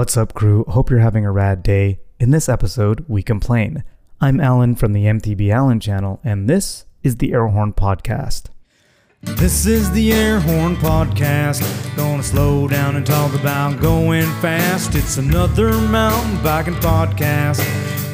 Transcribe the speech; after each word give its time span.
What's 0.00 0.16
up, 0.16 0.32
crew? 0.32 0.64
Hope 0.66 0.88
you're 0.88 1.00
having 1.00 1.26
a 1.26 1.30
rad 1.30 1.62
day. 1.62 2.00
In 2.18 2.30
this 2.30 2.48
episode, 2.48 3.04
we 3.06 3.22
complain. 3.22 3.84
I'm 4.18 4.40
Alan 4.40 4.74
from 4.74 4.94
the 4.94 5.04
MTB 5.04 5.50
Allen 5.50 5.78
channel, 5.78 6.20
and 6.24 6.48
this 6.48 6.86
is 7.02 7.18
the 7.18 7.32
Airhorn 7.32 7.74
Podcast. 7.74 8.44
This 9.20 9.66
is 9.66 9.92
the 9.92 10.10
Airhorn 10.10 10.76
Podcast. 10.76 11.60
Gonna 11.96 12.22
slow 12.22 12.66
down 12.66 12.96
and 12.96 13.04
talk 13.04 13.38
about 13.38 13.78
going 13.82 14.24
fast. 14.40 14.94
It's 14.94 15.18
another 15.18 15.70
mountain 15.70 16.42
biking 16.42 16.76
podcast. 16.76 17.60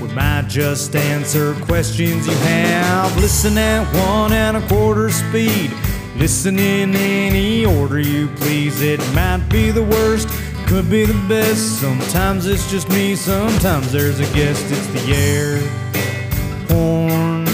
We 0.03 0.09
might 0.09 0.49
just 0.49 0.97
answer 0.97 1.55
questions 1.67 2.27
you 2.27 2.35
have. 2.35 3.17
Listen 3.19 3.57
at 3.59 3.85
one 3.95 4.33
and 4.33 4.57
a 4.57 4.67
quarter 4.67 5.09
speed. 5.09 5.71
Listen 6.17 6.59
in 6.59 6.97
any 6.97 7.67
order 7.67 8.01
you 8.01 8.27
please. 8.37 8.81
It 8.81 8.99
might 9.13 9.47
be 9.51 9.71
the 9.71 9.83
worst, 9.85 10.29
could 10.67 10.91
be 10.91 11.05
the 11.05 11.15
best. 11.29 11.81
Sometimes 11.81 12.47
it's 12.47 12.69
just 12.71 12.89
me, 12.89 13.15
sometimes 13.15 13.93
there's 13.93 14.19
a 14.19 14.25
guest. 14.35 14.65
It's 14.69 14.87
the 14.89 15.13
air 15.15 15.61
horn, 16.69 17.47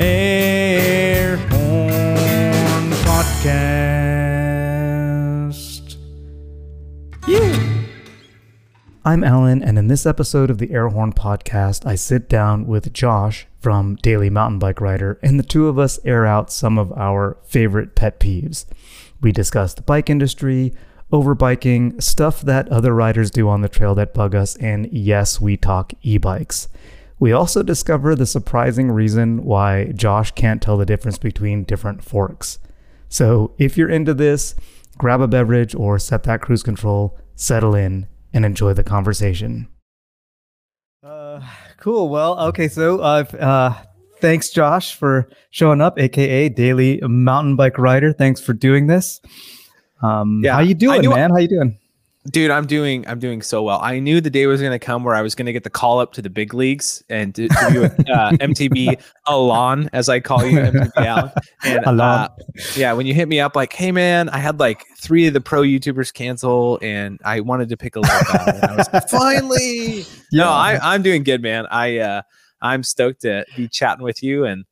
air 0.00 1.36
horn 1.36 2.92
podcast. 3.02 3.96
You. 7.26 7.52
I'm 9.04 9.24
Alan, 9.24 9.62
and 9.62 9.76
in 9.76 9.88
this 9.88 10.06
episode 10.06 10.48
of 10.48 10.58
the 10.58 10.68
Airhorn 10.68 11.14
podcast, 11.14 11.84
I 11.84 11.96
sit 11.96 12.28
down 12.28 12.66
with 12.66 12.92
Josh 12.92 13.46
from 13.58 13.96
Daily 13.96 14.30
Mountain 14.30 14.60
Bike 14.60 14.80
Rider, 14.80 15.18
and 15.22 15.38
the 15.38 15.44
two 15.44 15.66
of 15.66 15.80
us 15.80 15.98
air 16.04 16.24
out 16.24 16.52
some 16.52 16.78
of 16.78 16.92
our 16.92 17.38
favorite 17.44 17.96
pet 17.96 18.20
peeves. 18.20 18.66
We 19.20 19.32
discuss 19.32 19.74
the 19.74 19.82
bike 19.82 20.08
industry, 20.08 20.72
overbiking, 21.12 22.02
stuff 22.02 22.40
that 22.42 22.68
other 22.68 22.94
riders 22.94 23.30
do 23.30 23.48
on 23.48 23.60
the 23.60 23.68
trail 23.68 23.94
that 23.94 24.14
bug 24.14 24.34
us, 24.34 24.56
and 24.56 24.88
yes, 24.92 25.40
we 25.40 25.56
talk 25.56 25.92
e 26.02 26.18
bikes. 26.18 26.68
We 27.18 27.32
also 27.32 27.62
discover 27.62 28.14
the 28.14 28.26
surprising 28.26 28.90
reason 28.90 29.44
why 29.44 29.92
Josh 29.94 30.32
can't 30.32 30.60
tell 30.60 30.76
the 30.76 30.84
difference 30.84 31.18
between 31.18 31.64
different 31.64 32.04
forks. 32.04 32.58
So 33.08 33.54
if 33.56 33.78
you're 33.78 33.88
into 33.88 34.12
this, 34.12 34.54
grab 34.98 35.20
a 35.20 35.28
beverage 35.28 35.74
or 35.74 35.98
set 35.98 36.24
that 36.24 36.42
cruise 36.42 36.62
control, 36.62 37.18
settle 37.34 37.74
in, 37.74 38.06
and 38.32 38.44
enjoy 38.44 38.74
the 38.74 38.84
conversation. 38.84 39.68
Uh, 41.02 41.40
cool. 41.78 42.08
Well, 42.08 42.38
okay. 42.48 42.68
So, 42.68 42.98
uh, 42.98 43.24
uh, 43.38 43.74
thanks, 44.20 44.50
Josh, 44.50 44.94
for 44.94 45.28
showing 45.50 45.80
up, 45.80 45.98
aka 45.98 46.48
Daily 46.48 47.00
Mountain 47.00 47.56
Bike 47.56 47.78
Rider. 47.78 48.12
Thanks 48.12 48.40
for 48.40 48.52
doing 48.52 48.88
this. 48.88 49.20
Um, 50.02 50.42
Yeah, 50.44 50.54
how 50.54 50.60
you 50.60 50.74
doing, 50.74 51.00
knew- 51.02 51.10
man? 51.10 51.30
How 51.30 51.38
you 51.38 51.48
doing? 51.48 51.78
dude 52.32 52.50
i'm 52.50 52.66
doing 52.66 53.06
i'm 53.06 53.20
doing 53.20 53.40
so 53.40 53.62
well 53.62 53.78
i 53.82 54.00
knew 54.00 54.20
the 54.20 54.30
day 54.30 54.46
was 54.46 54.60
going 54.60 54.72
to 54.72 54.80
come 54.84 55.04
where 55.04 55.14
i 55.14 55.22
was 55.22 55.36
going 55.36 55.46
to 55.46 55.52
get 55.52 55.62
the 55.62 55.70
call 55.70 56.00
up 56.00 56.12
to 56.12 56.20
the 56.20 56.28
big 56.28 56.52
leagues 56.54 57.00
and 57.08 57.32
to, 57.36 57.46
to 57.46 57.70
be 57.70 58.10
uh, 58.10 58.30
mtb 58.40 59.00
alon 59.28 59.88
as 59.92 60.08
i 60.08 60.18
call 60.18 60.44
you 60.44 60.58
mtb 60.58 60.90
Alan. 60.96 61.30
and 61.64 61.84
Alon. 61.86 62.00
uh, 62.00 62.28
yeah 62.74 62.92
when 62.94 63.06
you 63.06 63.14
hit 63.14 63.28
me 63.28 63.38
up 63.38 63.54
like 63.54 63.72
hey 63.72 63.92
man 63.92 64.28
i 64.30 64.38
had 64.38 64.58
like 64.58 64.84
three 65.00 65.28
of 65.28 65.34
the 65.34 65.40
pro 65.40 65.62
youtubers 65.62 66.12
cancel 66.12 66.80
and 66.82 67.20
i 67.24 67.38
wanted 67.38 67.68
to 67.68 67.76
pick 67.76 67.94
a 67.94 68.00
little 68.00 68.20
guy 68.32 68.44
and 68.56 68.64
i 68.64 68.74
was 68.76 68.92
like 68.92 69.08
finally 69.08 70.04
no 70.32 70.48
I, 70.50 70.80
i'm 70.82 71.02
doing 71.02 71.22
good 71.22 71.42
man 71.42 71.66
i 71.70 71.98
uh 71.98 72.22
i'm 72.60 72.82
stoked 72.82 73.20
to 73.20 73.44
be 73.56 73.68
chatting 73.68 74.02
with 74.02 74.20
you 74.20 74.46
and 74.46 74.64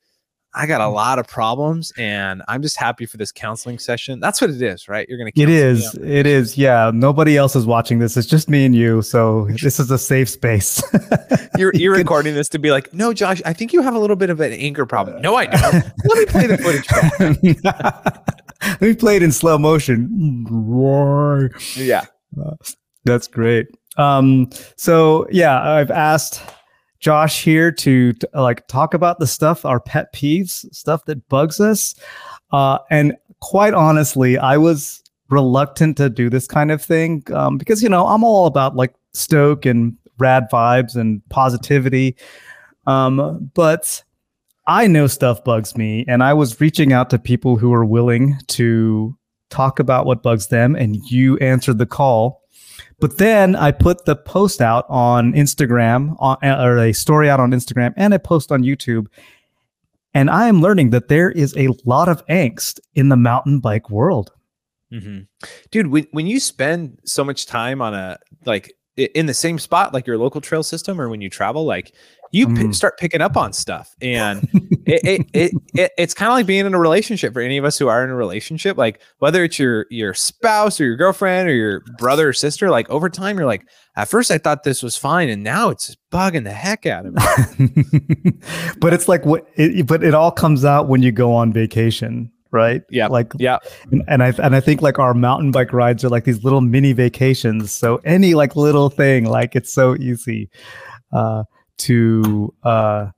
I 0.57 0.67
got 0.67 0.81
a 0.81 0.89
lot 0.89 1.19
of 1.19 1.27
problems, 1.27 1.93
and 1.99 2.43
I'm 2.49 2.63
just 2.63 2.77
happy 2.77 3.07
for 3.07 3.17
this 3.17 3.33
counseling 3.33 3.79
session. 3.79 4.21
That's 4.21 4.41
what 4.41 4.51
it 4.51 4.63
is, 4.63 4.89
right? 4.89 5.09
You're 5.09 5.19
gonna. 5.19 5.31
It 5.35 5.47
counsel 5.47 5.49
me 5.51 5.57
is. 5.57 5.95
It 5.97 6.27
is. 6.27 6.57
Yeah. 6.57 6.91
Nobody 6.95 7.37
else 7.37 7.57
is 7.57 7.67
watching 7.67 7.99
this. 7.99 8.17
It's 8.17 8.27
just 8.29 8.49
me 8.49 8.65
and 8.65 8.75
you. 8.75 9.03
So 9.03 9.49
this 9.63 9.81
is 9.81 9.91
a 9.91 9.99
safe 9.99 10.29
space. 10.29 10.83
you're 11.59 11.73
You 11.75 11.81
you're 11.81 11.95
can- 11.95 12.03
recording 12.03 12.35
this 12.35 12.49
to 12.51 12.59
be 12.59 12.71
like, 12.71 12.95
no, 12.95 13.13
Josh, 13.13 13.43
I 13.45 13.53
think 13.53 13.73
you 13.73 13.83
have 13.83 13.95
a 13.95 13.99
little 13.99 14.17
bit 14.17 14.31
of 14.31 14.41
an 14.41 14.53
anger 14.53 14.87
problem. 14.87 15.21
No, 15.23 15.35
I 15.35 15.47
don't. 15.47 15.73
Let 16.05 16.19
me 16.19 16.27
play 16.27 16.47
the 16.47 16.59
footage 16.59 17.61
Let 18.63 18.81
me 18.81 18.95
play 18.95 19.17
it 19.17 19.23
in 19.23 19.33
slow 19.33 19.59
motion. 19.59 20.09
Yeah. 21.77 22.05
That's 23.05 23.27
great. 23.29 23.67
Um, 23.97 24.51
so 24.77 25.27
yeah, 25.31 25.61
I've 25.63 25.91
asked 25.91 26.41
Josh 27.05 27.45
here 27.45 27.71
to, 27.71 28.15
to, 28.15 28.29
like 28.33 28.67
talk 28.67 28.95
about 28.95 29.19
the 29.19 29.27
stuff, 29.27 29.67
our 29.67 29.79
pet 29.79 30.11
peeves, 30.15 30.65
stuff 30.75 31.05
that 31.05 31.29
bugs 31.29 31.61
us. 31.61 31.95
Uh, 32.51 32.79
and 32.91 33.15
quite 33.41 33.75
honestly, 33.75 34.39
I 34.39 34.57
was 34.57 35.03
reluctant 35.29 35.99
to 35.99 36.09
do 36.09 36.31
this 36.31 36.47
kind 36.47 36.71
of 36.71 36.83
thing 36.83 37.23
um, 37.35 37.59
because 37.59 37.83
you 37.83 37.91
know 37.91 38.07
I'm 38.07 38.25
all 38.25 38.47
about 38.47 38.75
like 38.75 38.95
stoke 39.13 39.67
and 39.67 39.95
rad 40.19 40.45
vibes 40.51 40.97
and 40.97 41.21
positivity. 41.29 42.17
Um, 42.87 43.51
but 43.53 44.03
I 44.67 44.87
know 44.87 45.07
stuff 45.07 45.45
bugs 45.45 45.77
me, 45.77 46.07
and 46.09 46.23
I 46.23 46.33
was 46.33 46.59
reaching 46.59 46.95
out 46.95 47.11
to 47.11 47.19
people 47.19 47.59
who 47.59 47.75
are 47.75 47.85
willing 47.85 48.39
to 48.49 49.15
talk 49.51 49.79
about 49.79 50.07
what 50.07 50.23
bugs 50.23 50.47
them, 50.47 50.75
and 50.75 50.97
you 51.11 51.37
answered 51.37 51.77
the 51.77 51.87
call. 51.87 52.41
But 53.01 53.19
then 53.19 53.57
I 53.57 53.71
put 53.73 54.05
the 54.05 54.17
post 54.17 54.61
out 54.61 54.87
on 54.89 55.33
Instagram, 55.33 56.17
on, 56.19 56.39
or 56.43 56.79
a 56.79 56.93
story 56.93 57.29
out 57.29 57.41
on 57.41 57.51
Instagram, 57.51 57.93
and 57.97 58.15
a 58.15 58.19
post 58.19 58.53
on 58.53 58.63
YouTube. 58.63 59.07
And 60.15 60.31
I 60.31 60.49
am 60.49 60.61
learning 60.61 60.91
that 60.91 61.09
there 61.09 61.31
is 61.31 61.57
a 61.57 61.69
lot 61.85 62.09
of 62.09 62.25
angst 62.27 62.79
in 62.95 63.09
the 63.09 63.17
mountain 63.17 63.59
bike 63.59 63.91
world. 63.91 64.31
Mhm. 64.93 65.27
Dude, 65.71 65.89
when, 65.89 66.07
when 66.13 66.27
you 66.27 66.39
spend 66.39 67.01
so 67.05 67.25
much 67.25 67.47
time 67.47 67.83
on 67.83 67.95
a 67.95 68.19
like 68.45 68.73
in 68.97 69.27
the 69.27 69.35
same 69.35 69.59
spot, 69.59 69.93
like 69.93 70.07
your 70.07 70.19
local 70.19 70.41
trail 70.41 70.63
system, 70.63 71.01
or 71.01 71.09
when 71.09 71.21
you 71.21 71.29
travel, 71.29 71.65
like 71.65 71.93
you 72.35 72.49
Mm. 72.49 72.75
start 72.75 72.99
picking 72.99 73.21
up 73.21 73.37
on 73.37 73.53
stuff, 73.53 73.95
and 74.03 74.49
it, 74.87 75.01
it, 75.05 75.27
it, 75.33 75.53
it 75.75 75.93
it's 75.97 76.15
kind 76.15 76.31
of 76.31 76.35
like 76.35 76.47
being 76.47 76.67
in 76.67 76.75
a 76.75 76.79
relationship 76.79 77.33
for 77.33 77.41
any 77.41 77.57
of 77.59 77.65
us 77.65 77.79
who 77.79 77.89
are 77.89 78.03
in 78.03 78.11
a 78.11 78.15
relationship. 78.17 78.77
Like 78.77 79.01
whether 79.19 79.45
it's 79.45 79.59
your 79.59 79.87
your 79.91 80.15
spouse 80.15 80.81
or 80.81 80.85
your 80.85 80.97
girlfriend 80.97 81.49
or 81.49 81.55
your 81.55 81.81
brother 81.99 82.29
or 82.29 82.33
sister, 82.33 82.71
like 82.71 82.91
over 82.91 83.09
time, 83.09 83.37
you're 83.39 83.47
like, 83.47 83.65
at 83.97 84.09
first 84.09 84.31
I 84.31 84.39
thought 84.39 84.65
this 84.65 84.83
was 84.83 84.97
fine, 84.97 85.29
and 85.29 85.43
now 85.45 85.71
it's 85.71 85.97
bugging 86.13 86.45
the 86.45 86.51
heck 86.53 86.87
out 86.87 87.07
of 87.07 87.15
me. 87.15 88.33
but 88.81 88.93
it's 88.93 89.09
like 89.09 89.25
what, 89.25 89.47
it, 89.55 89.87
but 89.87 90.03
it 90.03 90.15
all 90.15 90.31
comes 90.33 90.65
out 90.65 90.89
when 90.89 91.03
you 91.03 91.13
go 91.13 91.33
on 91.33 91.53
vacation, 91.53 92.31
right? 92.51 92.83
Yeah, 92.91 93.07
Like, 93.09 93.33
yeah. 93.39 93.59
and, 93.91 94.03
and 94.09 94.23
I 94.23 94.33
and 94.43 94.55
I 94.57 94.61
think 94.61 94.83
like 94.83 94.99
our 94.99 95.15
mountain 95.15 95.51
bike 95.51 95.73
rides 95.73 96.05
are 96.05 96.09
like 96.09 96.25
these 96.25 96.43
little 96.45 96.61
mini 96.61 96.93
vacations. 96.93 97.73
So 97.73 98.01
any 98.05 98.35
like 98.35 98.57
little 98.57 98.91
thing, 98.91 99.25
like 99.27 99.55
it's 99.55 99.73
so 99.73 99.95
easy 99.97 100.51
uh, 101.13 101.45
to 101.79 102.53
uh, 102.63 103.11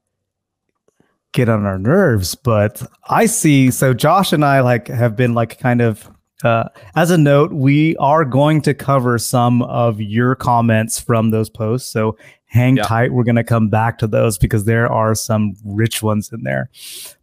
get 1.33 1.49
on 1.49 1.65
our 1.65 1.79
nerves. 1.79 2.35
But 2.35 2.83
I 3.09 3.27
see. 3.27 3.71
So 3.71 3.95
Josh 3.95 4.33
and 4.33 4.45
I 4.45 4.61
like 4.61 4.89
have 4.89 5.17
been 5.17 5.35
like 5.35 5.59
kind 5.59 5.81
of. 5.81 6.11
Uh, 6.45 6.69
as 6.95 7.11
a 7.11 7.17
note, 7.17 7.51
we 7.51 7.97
are 7.97 8.23
going 8.23 8.61
to 8.61 8.75
cover 8.75 9.17
some 9.17 9.63
of 9.63 10.03
your 10.03 10.35
comments 10.35 11.01
from 11.01 11.31
those 11.31 11.49
posts. 11.49 11.91
So 11.91 12.19
hang 12.45 12.77
Yeah. 12.77 12.83
tight. 12.83 13.13
We're 13.15 13.25
going 13.25 13.37
to 13.37 13.43
come 13.45 13.71
back 13.71 13.97
to 13.99 14.07
those 14.07 14.37
because 14.37 14.67
there 14.67 14.87
are 14.93 15.15
some 15.15 15.55
rich 15.65 16.03
ones 16.03 16.31
in 16.31 16.43
there. 16.43 16.69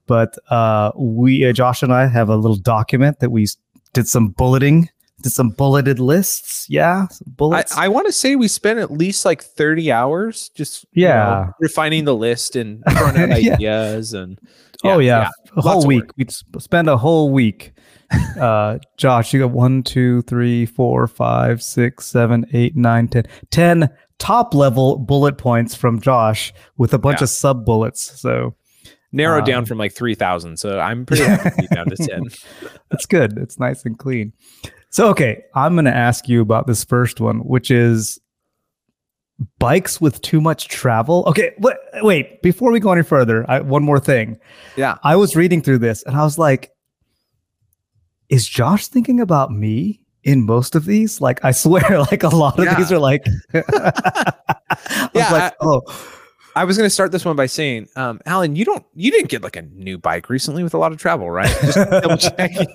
But 0.08 0.36
uh, 0.50 0.92
we, 0.98 1.46
uh, 1.46 1.54
Josh 1.54 1.84
and 1.84 1.94
I, 1.94 2.08
have 2.08 2.28
a 2.28 2.36
little 2.36 2.58
document 2.58 3.20
that 3.20 3.30
we 3.30 3.48
did 3.94 4.08
some 4.08 4.30
bulleting, 4.30 4.90
did 5.24 5.32
some 5.32 5.50
bulleted 5.50 6.00
lists. 6.00 6.68
Yeah, 6.70 7.08
some 7.08 7.28
I, 7.30 7.34
bullets. 7.36 7.78
I 7.78 7.88
want 7.88 8.06
to 8.08 8.14
say 8.14 8.36
we 8.36 8.48
spent 8.48 8.80
at 8.80 8.92
least 8.92 9.26
like 9.26 9.42
30 9.44 9.92
hours 9.92 10.50
just 10.50 10.86
you 10.94 11.06
know, 11.08 11.10
Yeah. 11.10 11.48
refining 11.60 12.06
the 12.06 12.16
list 12.16 12.56
and 12.56 12.84
throwing 12.98 13.18
out 13.18 13.42
Yeah. 13.42 13.54
ideas 13.56 14.14
and 14.14 14.40
oh 14.84 15.00
yeah, 15.00 15.30
a 15.56 15.62
whole 15.62 15.86
week. 15.88 16.04
We'd 16.18 16.32
spend 16.32 16.90
a 16.90 16.98
whole 16.98 17.32
week. 17.32 17.74
uh, 18.40 18.78
Josh, 18.98 19.34
you 19.34 19.40
got 19.40 19.52
one, 19.52 19.82
two, 19.82 20.22
three, 20.24 20.66
four, 20.68 21.08
five, 21.08 21.64
six, 21.64 22.06
seven, 22.06 22.46
eight, 22.54 22.76
nine, 22.76 23.08
ten, 23.08 23.24
ten 23.50 23.90
top 24.20 24.54
level 24.54 24.98
bullet 24.98 25.38
points 25.38 25.74
from 25.74 26.00
Josh 26.00 26.54
with 26.78 26.94
a 26.94 27.00
bunch 27.00 27.20
Yeah. 27.22 27.24
of 27.26 27.30
sub 27.30 27.66
bullets. 27.66 28.20
So 28.22 28.56
narrowed 29.12 29.42
Um, 29.44 29.46
down 29.46 29.66
from 29.66 29.78
like 29.78 29.94
3000 29.94 30.58
so 30.58 30.80
i'm 30.80 31.06
pretty 31.06 31.24
happy 31.24 31.68
down 31.68 31.86
to 31.88 31.96
10 31.96 32.24
It's 32.92 33.06
good. 33.06 33.38
It's 33.38 33.60
nice 33.60 33.86
and 33.86 33.96
clean. 33.98 34.34
So, 34.94 35.10
okay, 35.10 35.44
I'm 35.56 35.74
going 35.74 35.86
to 35.86 35.96
ask 35.96 36.28
you 36.30 36.40
about 36.42 36.68
this 36.68 36.84
first 36.84 37.20
one, 37.20 37.40
which 37.40 37.72
is 37.72 38.20
bikes 39.58 40.00
with 40.00 40.22
too 40.22 40.40
much 40.40 40.68
travel. 40.68 41.24
Okay, 41.26 41.52
wait, 41.58 41.78
wait 42.04 42.42
before 42.44 42.72
we 42.72 42.80
go 42.80 42.92
any 42.92 43.02
further, 43.02 43.44
I, 43.50 43.60
one 43.62 43.82
more 43.84 44.00
thing. 44.00 44.38
yeah 44.78 45.00
I 45.04 45.16
was 45.16 45.36
reading 45.36 45.64
through 45.64 45.80
this 45.80 46.04
and 46.04 46.16
I 46.16 46.24
was 46.24 46.38
like, 46.38 46.70
is 48.30 48.48
Josh 48.48 48.88
thinking 48.88 49.20
about 49.20 49.52
me 49.52 50.00
in 50.24 50.46
most 50.46 50.76
of 50.76 50.86
these? 50.86 51.20
Like, 51.20 51.44
I 51.44 51.50
swear, 51.64 52.02
like 52.12 52.22
a 52.22 52.30
lot 52.30 52.60
of 52.60 52.66
Yeah. 52.66 52.76
these 52.78 52.92
are 52.92 53.00
like, 53.00 53.24
I 53.56 54.34
was 54.86 55.10
Yeah, 55.16 55.32
like, 55.32 55.54
oh, 55.60 55.82
i 56.56 56.64
was 56.66 56.78
going 56.78 56.86
to 56.86 56.94
start 56.94 57.12
this 57.12 57.26
one 57.26 57.36
by 57.36 57.48
saying 57.48 57.88
um 57.96 58.22
alan 58.28 58.56
you 58.56 58.64
don't 58.64 58.86
you 58.94 59.10
didn't 59.10 59.28
get 59.28 59.42
like 59.42 59.56
a 59.56 59.64
new 59.64 59.98
bike 59.98 60.30
recently 60.30 60.64
with 60.64 60.76
a 60.76 60.78
lot 60.78 60.92
of 60.92 61.00
travel 61.00 61.28
right 61.32 61.50
just 61.64 61.76
double 61.90 62.16
checking 62.16 62.68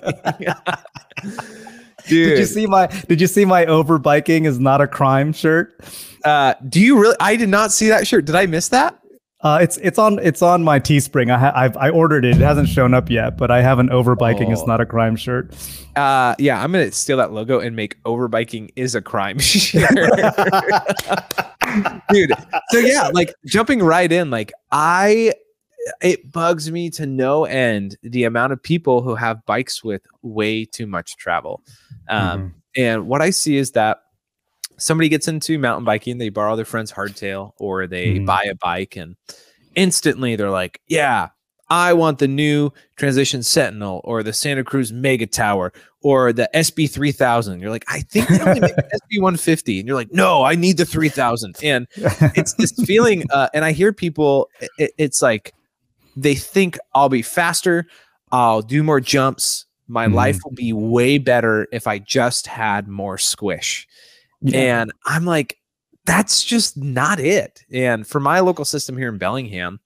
Dude. 2.09 2.29
Did 2.29 2.39
you 2.39 2.45
see 2.45 2.65
my 2.65 2.87
Did 3.07 3.21
you 3.21 3.27
see 3.27 3.45
my 3.45 3.65
overbiking 3.65 4.45
is 4.45 4.59
not 4.59 4.81
a 4.81 4.87
crime 4.87 5.31
shirt? 5.33 5.79
Uh, 6.25 6.53
do 6.67 6.79
you 6.81 6.99
really? 6.99 7.15
I 7.19 7.35
did 7.35 7.49
not 7.49 7.71
see 7.71 7.87
that 7.87 8.07
shirt. 8.07 8.25
Did 8.25 8.35
I 8.35 8.45
miss 8.45 8.69
that? 8.69 8.99
Uh, 9.41 9.59
it's 9.61 9.77
it's 9.77 9.97
on 9.97 10.19
it's 10.19 10.41
on 10.41 10.63
my 10.63 10.81
Teespring. 10.81 11.31
I 11.31 11.39
ha- 11.39 11.53
I've 11.55 11.77
I 11.77 11.89
ordered 11.89 12.25
it. 12.25 12.35
It 12.35 12.41
hasn't 12.41 12.67
shown 12.67 12.93
up 12.93 13.09
yet, 13.09 13.37
but 13.37 13.49
I 13.49 13.61
have 13.61 13.79
an 13.79 13.87
overbiking 13.87 14.49
oh. 14.49 14.51
is 14.51 14.67
not 14.67 14.81
a 14.81 14.85
crime 14.85 15.15
shirt. 15.15 15.55
Uh, 15.95 16.35
yeah, 16.39 16.61
I'm 16.61 16.73
gonna 16.73 16.91
steal 16.91 17.15
that 17.17 17.31
logo 17.31 17.59
and 17.61 17.73
make 17.73 18.03
overbiking 18.03 18.69
is 18.75 18.95
a 18.95 19.01
crime 19.01 19.39
shirt, 19.39 19.89
dude. 22.09 22.33
So 22.71 22.79
yeah, 22.79 23.09
like 23.13 23.33
jumping 23.45 23.81
right 23.81 24.11
in, 24.11 24.29
like 24.29 24.51
I, 24.73 25.31
it 26.01 26.33
bugs 26.33 26.69
me 26.69 26.89
to 26.91 27.05
no 27.05 27.45
end 27.45 27.95
the 28.03 28.25
amount 28.25 28.51
of 28.51 28.61
people 28.61 29.01
who 29.01 29.15
have 29.15 29.45
bikes 29.45 29.81
with 29.85 30.01
way 30.21 30.65
too 30.65 30.85
much 30.85 31.15
travel. 31.15 31.63
Um, 32.09 32.39
mm-hmm. 32.39 32.47
and 32.75 33.07
what 33.07 33.21
I 33.21 33.29
see 33.29 33.57
is 33.57 33.71
that 33.71 34.01
somebody 34.77 35.09
gets 35.09 35.27
into 35.27 35.59
mountain 35.59 35.85
biking, 35.85 36.17
they 36.17 36.29
borrow 36.29 36.55
their 36.55 36.65
friend's 36.65 36.91
hardtail 36.91 37.51
or 37.57 37.87
they 37.87 38.15
mm. 38.15 38.25
buy 38.25 38.43
a 38.49 38.55
bike 38.55 38.95
and 38.95 39.15
instantly 39.75 40.35
they're 40.35 40.49
like, 40.49 40.81
yeah, 40.87 41.29
I 41.69 41.93
want 41.93 42.17
the 42.17 42.27
new 42.27 42.71
Transition 42.95 43.43
Sentinel 43.43 44.01
or 44.03 44.23
the 44.23 44.33
Santa 44.33 44.63
Cruz 44.63 44.91
Megatower 44.91 45.71
or 46.01 46.33
the 46.33 46.49
SB 46.55 46.89
3000. 46.89 47.59
You're 47.59 47.69
like, 47.69 47.85
I 47.87 48.01
think 48.01 48.27
they 48.27 48.39
only 48.39 48.61
make 48.61 48.75
SB 48.75 49.19
150. 49.19 49.79
And 49.79 49.87
you're 49.87 49.95
like, 49.95 50.11
no, 50.11 50.43
I 50.43 50.55
need 50.55 50.77
the 50.77 50.85
3000. 50.85 51.57
And 51.63 51.87
it's 52.35 52.53
this 52.53 52.71
feeling. 52.85 53.23
Uh, 53.31 53.49
and 53.53 53.63
I 53.63 53.71
hear 53.71 53.93
people, 53.93 54.49
it, 54.77 54.91
it's 54.97 55.21
like 55.21 55.53
they 56.15 56.33
think 56.33 56.79
I'll 56.95 57.09
be 57.09 57.21
faster, 57.21 57.85
I'll 58.31 58.61
do 58.61 58.81
more 58.81 58.99
jumps. 58.99 59.65
My 59.89 60.07
mm. 60.07 60.13
life 60.13 60.39
will 60.43 60.53
be 60.53 60.71
way 60.71 61.17
better 61.17 61.67
if 61.71 61.87
I 61.87 61.99
just 61.99 62.47
had 62.47 62.87
more 62.87 63.17
squish. 63.17 63.87
Yeah. 64.41 64.81
And 64.81 64.93
I'm 65.05 65.25
like, 65.25 65.57
that's 66.05 66.43
just 66.43 66.77
not 66.77 67.19
it. 67.19 67.63
And 67.71 68.07
for 68.07 68.19
my 68.19 68.39
local 68.39 68.65
system 68.65 68.97
here 68.97 69.09
in 69.09 69.17
Bellingham, 69.17 69.79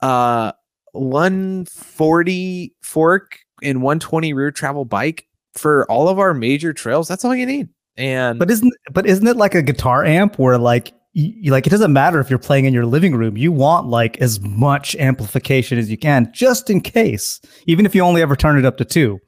uh 0.00 0.52
140 0.92 2.74
fork 2.82 3.38
and 3.62 3.82
120 3.82 4.32
rear 4.32 4.50
travel 4.50 4.84
bike 4.84 5.26
for 5.54 5.90
all 5.90 6.08
of 6.08 6.18
our 6.18 6.34
major 6.34 6.72
trails, 6.72 7.08
that's 7.08 7.24
all 7.24 7.34
you 7.34 7.46
need. 7.46 7.68
And 7.96 8.38
but 8.38 8.50
isn't 8.50 8.72
but 8.92 9.06
isn't 9.06 9.26
it 9.26 9.36
like 9.36 9.56
a 9.56 9.62
guitar 9.62 10.04
amp 10.04 10.38
where 10.38 10.56
like 10.56 10.92
you, 11.12 11.50
like 11.50 11.66
it 11.66 11.70
doesn't 11.70 11.92
matter 11.92 12.20
if 12.20 12.30
you're 12.30 12.38
playing 12.38 12.64
in 12.64 12.74
your 12.74 12.86
living 12.86 13.14
room 13.14 13.36
you 13.36 13.50
want 13.50 13.86
like 13.86 14.18
as 14.18 14.40
much 14.40 14.94
amplification 14.96 15.78
as 15.78 15.90
you 15.90 15.96
can 15.96 16.30
just 16.32 16.70
in 16.70 16.80
case 16.80 17.40
even 17.66 17.86
if 17.86 17.94
you 17.94 18.02
only 18.02 18.22
ever 18.22 18.36
turn 18.36 18.58
it 18.58 18.64
up 18.64 18.76
to 18.76 18.84
two 18.84 19.20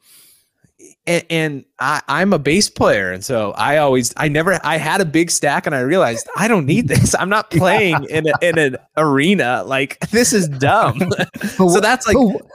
and, 1.07 1.25
and 1.31 1.65
I, 1.79 2.03
I'm 2.09 2.33
a 2.33 2.39
bass 2.39 2.69
player, 2.69 3.11
and 3.11 3.25
so 3.25 3.53
I 3.53 3.79
always, 3.79 4.13
I 4.17 4.29
never, 4.29 4.61
I 4.65 4.77
had 4.77 5.01
a 5.01 5.05
big 5.05 5.31
stack, 5.31 5.67
and 5.67 5.75
I 5.75 5.81
realized 5.81 6.29
I 6.37 6.47
don't 6.47 6.67
need 6.67 6.89
this. 6.95 7.15
I'm 7.15 7.29
not 7.29 7.51
playing 7.51 8.07
yeah. 8.09 8.19
in 8.19 8.29
a, 8.29 8.33
in 8.43 8.59
an 8.59 8.77
arena. 8.97 9.65
Like 9.65 9.99
this 10.11 10.33
is 10.33 10.49
dumb. 10.49 11.01
so 11.57 11.81
that's 11.81 12.07
like. 12.07 12.17
But, 12.17 12.47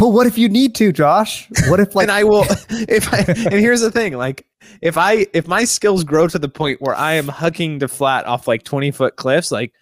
but 0.00 0.08
what 0.08 0.26
if 0.26 0.38
you 0.38 0.48
need 0.48 0.74
to, 0.76 0.92
Josh? 0.92 1.46
What 1.68 1.78
if 1.78 1.94
like? 1.94 2.04
and 2.04 2.10
I 2.10 2.24
will. 2.24 2.46
If 2.70 3.12
I 3.12 3.18
and 3.18 3.60
here's 3.60 3.82
the 3.82 3.90
thing, 3.90 4.14
like 4.14 4.46
if 4.80 4.96
I 4.96 5.26
if 5.34 5.46
my 5.46 5.64
skills 5.64 6.04
grow 6.04 6.26
to 6.28 6.38
the 6.38 6.48
point 6.48 6.80
where 6.80 6.94
I 6.94 7.12
am 7.12 7.28
hugging 7.28 7.78
the 7.78 7.88
flat 7.88 8.24
off 8.26 8.48
like 8.48 8.62
20 8.62 8.90
foot 8.92 9.16
cliffs, 9.16 9.52
like 9.52 9.74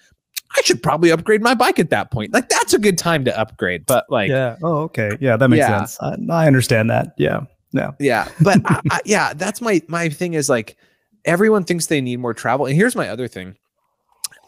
I 0.56 0.62
should 0.62 0.82
probably 0.82 1.10
upgrade 1.10 1.40
my 1.40 1.54
bike 1.54 1.78
at 1.78 1.90
that 1.90 2.10
point. 2.10 2.32
Like 2.32 2.48
that's 2.48 2.74
a 2.74 2.78
good 2.78 2.98
time 2.98 3.24
to 3.26 3.38
upgrade. 3.38 3.86
But 3.86 4.06
like, 4.08 4.30
yeah, 4.30 4.56
oh 4.62 4.78
okay, 4.84 5.16
yeah, 5.20 5.36
that 5.36 5.48
makes 5.48 5.60
yeah. 5.60 5.84
sense. 5.84 5.98
I, 6.00 6.16
I 6.30 6.46
understand 6.48 6.90
that. 6.90 7.14
Yeah. 7.16 7.42
No. 7.72 7.94
Yeah. 8.00 8.28
But 8.40 8.60
I, 8.66 8.80
I, 8.90 9.00
yeah, 9.04 9.34
that's 9.34 9.60
my 9.60 9.80
my 9.86 10.08
thing 10.08 10.34
is 10.34 10.48
like 10.48 10.76
everyone 11.24 11.62
thinks 11.62 11.86
they 11.86 12.00
need 12.00 12.18
more 12.18 12.34
travel. 12.34 12.66
And 12.66 12.74
here's 12.74 12.96
my 12.96 13.08
other 13.08 13.28
thing. 13.28 13.56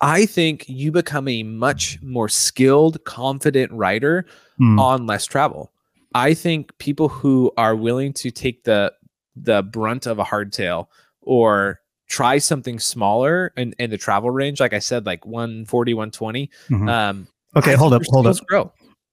I 0.01 0.27
think 0.27 0.65
you 0.69 0.93
become 0.93 1.29
a 1.29 1.43
much 1.43 1.99
more 2.03 2.29
skilled, 2.29 3.03
confident 3.05 3.71
rider 3.73 4.27
mm. 4.61 4.81
on 4.81 5.07
less 5.07 5.27
travel. 5.27 5.73
I 6.15 6.35
think 6.35 6.77
people 6.79 7.09
who 7.09 7.53
are 7.57 7.77
willing 7.77 8.13
to 8.15 8.31
take 8.31 8.65
the 8.65 8.93
the 9.37 9.63
brunt 9.63 10.07
of 10.07 10.19
a 10.19 10.25
hardtail 10.25 10.87
or 11.21 11.81
try 12.09 12.39
something 12.39 12.79
smaller 12.79 13.53
in, 13.57 13.73
in 13.79 13.89
the 13.91 13.97
travel 13.97 14.31
range, 14.31 14.61
like 14.61 14.73
I 14.73 14.81
said, 14.81 15.07
like 15.07 15.25
140, 15.25 15.95
120. 15.95 16.51
Mm-hmm. 16.69 16.89
Um, 16.89 17.29
okay, 17.57 17.75
hold 17.75 17.95
up, 17.95 18.03
hold 18.09 18.27
up. 18.27 18.37
Grow. 18.47 18.73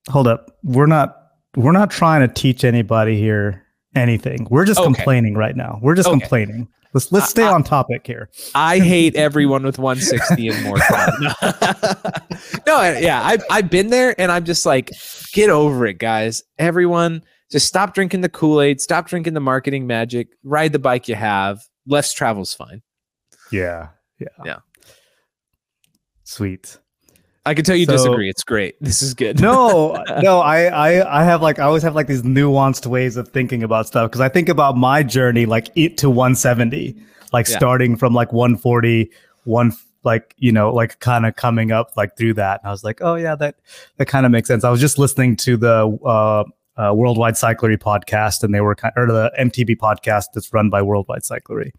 Hold 0.10 0.28
up. 0.28 0.58
We're 0.64 0.88
not 0.88 1.18
we're 1.56 1.72
not 1.72 1.92
trying 1.92 2.28
to 2.28 2.34
teach 2.34 2.64
anybody 2.64 3.18
here 3.18 3.64
anything. 3.96 4.48
We're 4.50 4.66
just 4.66 4.80
okay. 4.80 4.86
complaining 4.86 5.36
right 5.36 5.56
now. 5.56 5.80
We're 5.82 5.96
just 5.96 6.08
okay. 6.08 6.20
complaining. 6.20 6.68
Let's 6.98 7.12
let's 7.12 7.30
stay 7.30 7.44
I, 7.44 7.52
on 7.52 7.64
topic 7.64 8.08
here. 8.08 8.28
I 8.56 8.80
hate 8.80 9.16
everyone 9.16 9.62
with 9.62 9.78
160 9.78 10.48
and 10.48 10.64
more. 10.64 10.78
no, 12.66 12.82
yeah, 13.00 13.22
I've 13.24 13.44
I've 13.52 13.70
been 13.70 13.92
there, 13.92 14.20
and 14.20 14.32
I'm 14.32 14.46
just 14.46 14.66
like, 14.66 14.90
get 15.32 15.52
over 15.52 15.86
it, 15.86 16.00
guys. 16.00 16.42
Everyone, 16.58 17.22
just 17.52 17.68
stop 17.68 17.94
drinking 17.94 18.22
the 18.22 18.30
Kool 18.30 18.62
Aid. 18.62 18.82
Stop 18.82 19.08
drinking 19.08 19.36
the 19.36 19.40
marketing 19.40 19.86
magic. 19.86 20.30
Ride 20.44 20.72
the 20.72 20.80
bike 20.80 21.08
you 21.08 21.14
have. 21.14 21.62
Less 21.86 22.14
travel's 22.14 22.56
fine. 22.56 22.82
Yeah, 23.52 23.90
yeah, 24.20 24.28
yeah. 24.44 24.58
Sweet. 26.24 26.80
I 27.48 27.54
can 27.54 27.64
tell 27.64 27.76
you 27.76 27.86
so, 27.86 27.94
disagree. 27.94 28.30
It's 28.30 28.44
great. 28.44 28.76
This 28.82 29.02
is 29.02 29.14
good. 29.14 29.40
no, 29.42 30.04
no, 30.22 30.40
I, 30.40 30.66
I, 30.66 31.22
I 31.22 31.24
have 31.24 31.42
like, 31.42 31.60
I 31.60 31.64
always 31.64 31.84
have 31.84 31.96
like 31.96 32.08
these 32.08 32.24
nuanced 32.24 32.86
ways 32.86 33.18
of 33.18 33.30
thinking 33.30 33.64
about 33.64 33.88
stuff. 33.88 34.12
Cause 34.12 34.22
I 34.22 34.30
think 34.30 34.50
about 34.50 34.78
my 34.78 35.04
journey, 35.04 35.46
like 35.46 35.70
it 35.76 35.98
to 36.00 36.10
170, 36.10 36.96
like 37.32 37.48
yeah. 37.48 37.58
starting 37.58 37.96
from 37.96 38.14
like 38.14 38.34
140, 38.34 39.10
one, 39.46 39.72
like, 40.04 40.36
you 40.38 40.52
know, 40.52 40.74
like 40.74 41.00
kind 41.00 41.26
of 41.26 41.36
coming 41.36 41.72
up 41.72 41.96
like 41.96 42.18
through 42.18 42.34
that. 42.36 42.62
And 42.62 42.68
I 42.68 42.72
was 42.72 42.84
like, 42.84 43.00
oh 43.02 43.16
yeah, 43.16 43.36
that, 43.36 43.56
that 43.98 44.08
kind 44.08 44.26
of 44.26 44.32
makes 44.32 44.48
sense. 44.48 44.64
I 44.64 44.70
was 44.70 44.82
just 44.82 45.00
listening 45.00 45.36
to 45.38 45.58
the, 45.58 45.98
uh, 46.06 46.44
uh, 46.78 46.94
Worldwide 46.94 47.34
Cyclery 47.34 47.78
podcast, 47.78 48.44
and 48.44 48.54
they 48.54 48.62
were 48.62 48.76
kind 48.76 48.94
or 48.96 49.08
the 49.08 49.32
MTB 49.40 49.78
podcast 49.78 50.26
that's 50.36 50.54
run 50.54 50.70
by 50.70 50.84
Worldwide 50.84 51.24
Cyclery. 51.24 51.72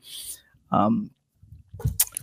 Um, 0.72 1.12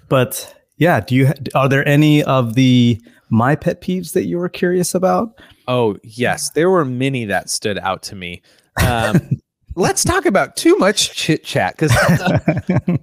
but 0.10 0.54
yeah, 0.78 1.00
do 1.00 1.16
you 1.16 1.32
are 1.54 1.70
there 1.70 1.88
any 1.88 2.24
of 2.24 2.56
the 2.56 3.02
my 3.30 3.56
pet 3.56 3.82
peeves 3.82 4.14
that 4.14 4.26
you 4.26 4.38
were 4.38 4.50
curious 4.50 4.96
about? 4.96 5.40
Oh, 5.68 5.98
yes. 6.04 6.50
There 6.52 6.70
were 6.70 6.86
many 6.86 7.26
that 7.26 7.50
stood 7.50 7.78
out 7.80 8.04
to 8.04 8.16
me. 8.16 8.42
Um, 8.86 9.30
let's 9.76 10.04
talk 10.04 10.26
about 10.26 10.56
too 10.56 10.76
much 10.78 11.14
chit 11.16 11.44
chat 11.44 11.76
because 11.78 11.92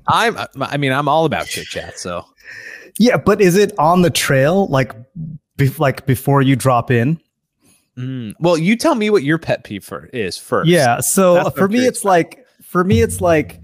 I'm, 0.09 0.37
I 0.61 0.77
mean, 0.77 0.93
I'm 0.93 1.09
all 1.09 1.25
about 1.25 1.47
chit 1.47 1.67
chat. 1.67 1.99
So, 1.99 2.25
yeah, 2.99 3.17
but 3.17 3.41
is 3.41 3.57
it 3.57 3.73
on 3.79 4.03
the 4.03 4.11
trail, 4.11 4.67
like, 4.69 4.95
be, 5.57 5.69
like 5.79 6.07
before 6.07 6.43
you 6.43 6.57
drop 6.57 6.91
in? 6.91 7.21
Mm, 7.99 8.35
well, 8.41 8.57
you 8.57 8.77
tell 8.77 8.95
me 8.95 9.11
what 9.11 9.23
your 9.23 9.39
pet 9.39 9.65
peeve 9.65 9.85
for, 9.85 10.07
is 10.13 10.39
first. 10.39 10.69
Yeah. 10.69 11.01
So 11.01 11.51
for 11.51 11.69
me, 11.69 11.87
it's 11.87 12.05
like, 12.05 12.47
for 12.63 12.85
me, 12.85 13.03
it's 13.03 13.21
like, 13.21 13.62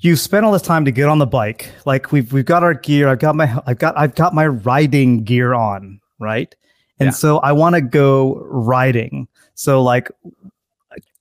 you 0.00 0.16
spent 0.16 0.44
all 0.44 0.52
this 0.52 0.62
time 0.62 0.84
to 0.84 0.92
get 0.92 1.08
on 1.08 1.18
the 1.18 1.26
bike. 1.26 1.70
Like 1.84 2.12
we've 2.12 2.32
we've 2.32 2.44
got 2.44 2.62
our 2.62 2.74
gear. 2.74 3.08
I've 3.08 3.18
got 3.18 3.34
my 3.34 3.60
I've 3.66 3.78
got 3.78 3.96
I've 3.98 4.14
got 4.14 4.34
my 4.34 4.46
riding 4.46 5.24
gear 5.24 5.54
on, 5.54 6.00
right? 6.18 6.54
And 7.00 7.08
yeah. 7.08 7.12
so 7.12 7.38
I 7.38 7.52
want 7.52 7.74
to 7.74 7.80
go 7.80 8.36
riding. 8.46 9.28
So 9.54 9.82
like 9.82 10.10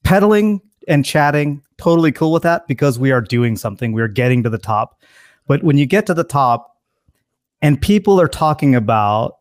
pedaling 0.03 0.61
and 0.87 1.03
chatting, 1.03 1.61
totally 1.77 2.11
cool 2.11 2.31
with 2.31 2.43
that 2.43 2.67
because 2.67 2.99
we 2.99 3.11
are 3.11 3.21
doing 3.21 3.55
something. 3.57 3.91
We 3.91 4.01
are 4.01 4.07
getting 4.07 4.43
to 4.43 4.49
the 4.49 4.57
top. 4.57 5.01
But 5.47 5.63
when 5.63 5.77
you 5.77 5.85
get 5.85 6.05
to 6.07 6.13
the 6.13 6.23
top 6.23 6.77
and 7.61 7.81
people 7.81 8.19
are 8.21 8.27
talking 8.27 8.75
about 8.75 9.36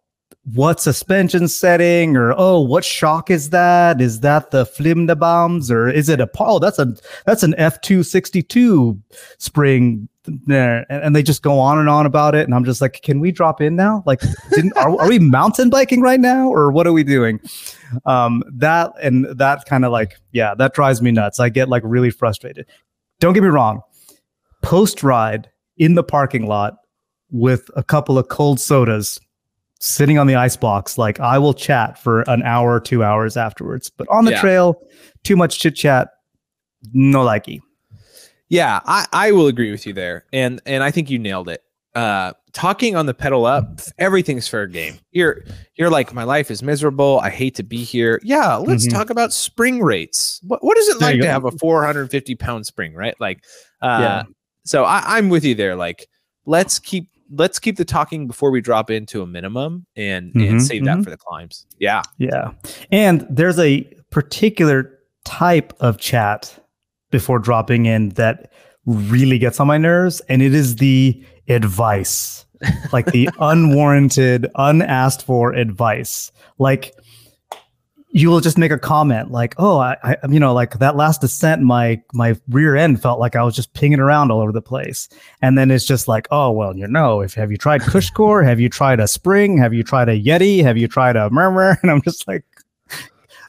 what 0.55 0.81
suspension 0.81 1.49
setting 1.49 2.17
or 2.17 2.33
oh 2.38 2.61
what 2.61 2.85
shock 2.85 3.31
is 3.31 3.50
that? 3.50 4.00
Is 4.00 4.21
that 4.21 4.53
the 4.53 4.65
flimda 4.65 5.19
bombs 5.19 5.71
or 5.71 5.88
is 5.88 6.09
it 6.09 6.21
a 6.21 6.31
oh 6.38 6.61
that's 6.61 6.79
a 6.79 6.95
that's 7.25 7.43
an 7.43 7.55
f262 7.59 9.00
spring 9.38 10.09
there. 10.47 10.87
And, 10.88 11.05
and, 11.05 11.17
they 11.17 11.23
just 11.23 11.43
go 11.43 11.59
on 11.61 11.79
and 11.79 11.88
on 11.88 12.05
about 12.05 12.35
it. 12.35 12.45
And 12.45 12.55
i'm 12.55 12.65
just 12.65 12.81
like 12.81 13.00
can 13.03 13.19
we 13.19 13.33
drop 13.33 13.61
in 13.61 13.75
now? 13.75 14.05
Like 14.07 14.21
didn't 14.50 14.76
are, 14.76 14.91
are 15.00 15.09
we 15.09 15.19
mountain 15.19 15.69
biking 15.69 16.00
right 16.00 16.21
now 16.21 16.49
or 16.49 16.71
what 16.71 16.87
are 16.87 16.93
we 16.93 17.03
doing? 17.03 17.41
Um 18.05 18.45
that 18.53 18.93
and 19.03 19.26
that 19.38 19.65
kind 19.65 19.85
of 19.85 19.91
like 19.91 20.15
yeah 20.31 20.55
that 20.55 20.75
drives 20.75 21.03
me 21.03 21.11
nuts. 21.11 21.41
I 21.41 21.49
get 21.49 21.69
like 21.69 21.83
really 21.85 22.11
frustrated. 22.11 22.67
Don't 23.19 23.35
get 23.35 23.43
me 23.43 23.49
wrong. 23.49 23.81
Post 24.62 25.03
ride 25.03 25.50
in 25.76 25.97
the 25.97 26.05
parking 26.05 26.47
lot 26.47 26.76
with 27.31 27.69
a 27.75 27.83
couple 27.83 28.17
of 28.17 28.29
cold 28.29 28.61
sodas 28.61 29.19
sitting 29.80 30.18
on 30.18 30.26
the 30.26 30.35
ice 30.35 30.56
box, 30.56 30.99
like 30.99 31.21
I 31.21 31.38
will 31.38 31.54
chat 31.54 31.99
for 31.99 32.23
an 32.23 32.42
hour 32.42 32.73
or 32.75 32.80
two 32.80 33.02
hours 33.04 33.37
afterwards. 33.37 33.90
But 33.90 34.09
on 34.11 34.25
the 34.25 34.33
yeah. 34.33 34.40
trail, 34.40 34.80
too 35.25 35.37
much 35.37 35.59
chit 35.59 35.76
chat, 35.76 36.09
no 36.92 37.25
likey. 37.25 37.61
Yeah, 38.49 38.80
I, 38.85 39.06
I 39.12 39.33
will 39.33 39.49
agree 39.49 39.71
with 39.73 39.87
you 39.87 39.92
there. 39.92 40.25
And 40.33 40.61
and 40.66 40.83
I 40.85 40.90
think 40.90 41.11
you 41.11 41.18
nailed 41.18 41.49
it. 41.49 41.62
uh, 41.95 42.33
talking 42.52 42.95
on 42.95 43.06
the 43.06 43.14
pedal 43.14 43.45
up, 43.47 43.80
everything's 43.99 44.47
fair 44.49 44.66
game. 44.66 44.99
You're 45.12 45.42
you're 45.76 45.90
like, 45.90 46.12
my 46.14 46.25
life 46.25 46.50
is 46.50 46.62
miserable. 46.62 47.18
I 47.23 47.30
hate 47.30 47.54
to 47.56 47.62
be 47.62 47.83
here. 47.85 48.21
Yeah, 48.23 48.56
let's 48.56 48.87
Mhm. 48.87 48.92
talk 48.92 49.11
about 49.11 49.33
spring 49.33 49.80
rates. 49.83 50.40
What 50.47 50.62
what 50.62 50.76
is 50.78 50.88
it 50.88 50.99
There 51.00 51.09
like 51.09 51.16
to 51.16 51.23
go. 51.23 51.28
have 51.30 51.45
a 51.45 51.50
450 51.52 52.35
pound 52.37 52.66
spring, 52.66 52.95
right? 52.95 53.14
Like, 53.18 53.42
uh, 53.83 53.99
Yeah. 54.00 54.23
so 54.64 54.85
I, 54.85 55.02
I'm 55.18 55.28
with 55.28 55.45
you 55.45 55.54
there. 55.54 55.75
Like, 55.75 56.06
let's 56.45 56.78
keep 56.78 57.09
let's 57.30 57.59
keep 57.59 57.76
the 57.76 57.85
talking 57.85 58.26
before 58.26 58.50
we 58.50 58.61
drop 58.61 58.90
into 58.90 59.23
a 59.23 59.26
minimum 59.26 59.87
and 59.97 60.33
Mhm, 60.35 60.50
and 60.50 60.62
save 60.62 60.85
that 60.85 60.99
mhm. 60.99 61.04
for 61.04 61.11
the 61.11 61.16
climbs. 61.16 61.66
Yeah. 61.78 62.02
Yeah. 62.18 62.52
And 62.92 63.26
there's 63.28 63.59
a 63.59 63.83
particular 64.11 64.99
type 65.25 65.73
of 65.80 65.99
chat 65.99 66.56
before 67.11 67.38
dropping 67.38 67.87
in 67.87 68.11
that 68.11 68.52
really 68.87 69.38
gets 69.38 69.59
on 69.59 69.66
my 69.66 69.78
nerves, 69.78 70.21
and 70.28 70.40
it 70.42 70.54
is 70.54 70.76
the 70.76 71.21
advice, 71.49 72.47
like 72.92 73.06
the 73.06 73.28
unwarranted, 73.40 74.47
unasked 74.54 75.23
for 75.23 75.52
advice. 75.52 76.30
Like, 76.59 76.95
you 78.17 78.31
will 78.31 78.41
just 78.41 78.57
make 78.57 78.73
a 78.73 78.79
comment 78.79 79.31
like, 79.31 79.55
"Oh, 79.59 79.79
I, 79.79 79.95
I, 80.03 80.17
you 80.31 80.41
know, 80.41 80.55
like 80.55 80.79
that 80.79 80.97
last 80.97 81.21
descent, 81.21 81.61
my 81.61 82.01
my 82.15 82.35
rear 82.49 82.75
end 82.75 83.03
felt 83.03 83.21
like 83.21 83.37
I 83.37 83.43
was 83.43 83.55
just 83.55 83.75
pinging 83.75 84.01
around 84.01 84.31
all 84.31 84.41
over 84.41 84.53
the 84.53 84.63
place." 84.63 85.11
And 85.43 85.59
then 85.59 85.71
it's 85.71 85.85
just 85.85 86.09
like, 86.09 86.27
"Oh, 86.31 86.51
well, 86.51 86.75
you 86.75 86.89
know, 86.89 87.21
if 87.21 87.35
have 87.35 87.51
you 87.51 87.59
tried 87.59 87.83
Cushcore? 87.83 88.43
Have 88.43 88.59
you 88.59 88.71
tried 88.71 89.01
a 89.01 89.07
Spring? 89.07 89.59
Have 89.59 89.75
you 89.75 89.83
tried 89.83 90.09
a 90.09 90.19
Yeti? 90.19 90.63
Have 90.63 90.79
you 90.79 90.89
tried 90.89 91.17
a 91.17 91.29
Murmur?" 91.29 91.79
And 91.83 91.91
I'm 91.91 92.01
just 92.01 92.27
like, 92.27 92.45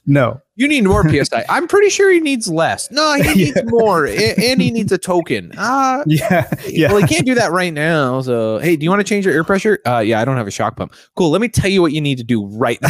"No, 0.06 0.42
You 0.58 0.68
need 0.68 0.84
more 0.84 1.08
PSI. 1.24 1.46
I'm 1.48 1.68
pretty 1.68 1.90
sure 1.90 2.12
he 2.12 2.20
needs 2.20 2.50
less. 2.50 2.92
No, 2.92 3.14
he 3.14 3.34
needs 3.46 3.56
Yeah. 3.56 3.62
more, 3.68 4.06
and 4.08 4.62
he 4.62 4.72
needs 4.72 4.92
a 4.92 4.98
token. 4.98 5.52
Uh, 5.58 6.04
yeah, 6.08 6.52
yeah, 6.68 6.92
Well, 6.92 7.00
he 7.02 7.08
can't 7.08 7.26
do 7.26 7.36
that 7.36 7.52
right 7.52 7.72
now. 7.74 8.20
So, 8.22 8.58
hey, 8.58 8.76
do 8.76 8.84
you 8.84 8.90
want 8.90 9.00
to 9.00 9.04
change 9.08 9.24
your 9.26 9.34
air 9.34 9.44
pressure? 9.46 9.80
Uh, 9.86 10.00
yeah, 10.00 10.20
I 10.20 10.26
don't 10.26 10.36
have 10.36 10.48
a 10.48 10.52
shock 10.52 10.76
pump. 10.76 10.94
Cool. 11.16 11.30
Let 11.30 11.40
me 11.42 11.48
tell 11.48 11.70
you 11.70 11.82
what 11.82 11.94
you 11.94 12.02
need 12.02 12.18
to 12.18 12.24
do 12.24 12.46
right 12.48 12.82
now. 12.82 12.90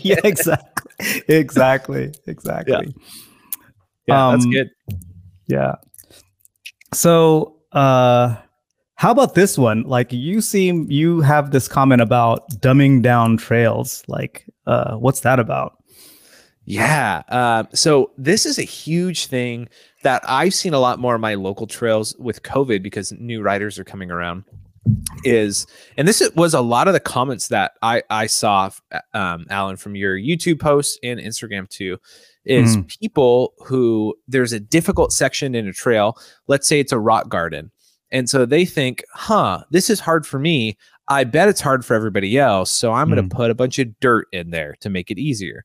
yeah, 0.00 0.16
exactly, 0.22 1.22
exactly, 1.28 2.12
exactly." 2.26 2.94
Yeah, 4.06 4.30
that's 4.32 4.44
Um, 4.44 4.50
good. 4.50 4.70
Yeah. 5.46 5.74
So, 6.92 7.56
uh 7.72 8.36
how 8.96 9.10
about 9.12 9.34
this 9.34 9.56
one? 9.56 9.84
Like 9.84 10.12
you 10.12 10.42
seem 10.42 10.86
you 10.90 11.22
have 11.22 11.52
this 11.52 11.66
comment 11.68 12.02
about 12.02 12.50
dumbing 12.60 13.00
down 13.02 13.38
trails. 13.38 14.02
Like 14.08 14.44
uh 14.66 14.96
what's 14.96 15.20
that 15.20 15.38
about? 15.40 15.79
Yeah. 16.70 17.22
Um, 17.28 17.68
so 17.74 18.12
this 18.16 18.46
is 18.46 18.58
a 18.58 18.62
huge 18.62 19.26
thing 19.26 19.68
that 20.02 20.22
I've 20.26 20.54
seen 20.54 20.72
a 20.74 20.78
lot 20.78 20.98
more 20.98 21.14
of 21.14 21.20
my 21.20 21.34
local 21.34 21.66
trails 21.66 22.14
with 22.18 22.42
COVID 22.42 22.82
because 22.82 23.12
new 23.12 23.42
riders 23.42 23.78
are 23.78 23.84
coming 23.84 24.10
around. 24.10 24.44
Is 25.24 25.66
and 25.98 26.08
this 26.08 26.22
was 26.36 26.54
a 26.54 26.60
lot 26.62 26.88
of 26.88 26.94
the 26.94 27.00
comments 27.00 27.48
that 27.48 27.72
I 27.82 28.02
I 28.08 28.26
saw, 28.26 28.70
um, 29.12 29.46
Alan, 29.50 29.76
from 29.76 29.94
your 29.94 30.16
YouTube 30.16 30.58
posts 30.58 30.98
and 31.02 31.20
Instagram 31.20 31.68
too. 31.68 31.98
Is 32.46 32.78
people 33.00 33.52
who 33.66 34.14
there's 34.26 34.54
a 34.54 34.58
difficult 34.60 35.12
section 35.12 35.54
in 35.54 35.68
a 35.68 35.72
trail. 35.74 36.16
Let's 36.48 36.66
say 36.66 36.80
it's 36.80 36.92
a 36.92 36.98
rock 36.98 37.28
garden, 37.28 37.70
and 38.10 38.30
so 38.30 38.46
they 38.46 38.64
think, 38.64 39.04
"Huh, 39.12 39.64
this 39.70 39.90
is 39.90 40.00
hard 40.00 40.26
for 40.26 40.38
me. 40.38 40.78
I 41.08 41.24
bet 41.24 41.48
it's 41.50 41.60
hard 41.60 41.84
for 41.84 41.94
everybody 41.94 42.38
else. 42.38 42.70
So 42.70 42.92
I'm 42.92 43.10
going 43.10 43.22
Mm. 43.22 43.28
to 43.28 43.36
put 43.36 43.50
a 43.50 43.54
bunch 43.54 43.78
of 43.78 43.88
dirt 44.00 44.28
in 44.32 44.50
there 44.50 44.76
to 44.80 44.88
make 44.88 45.10
it 45.10 45.18
easier." 45.18 45.64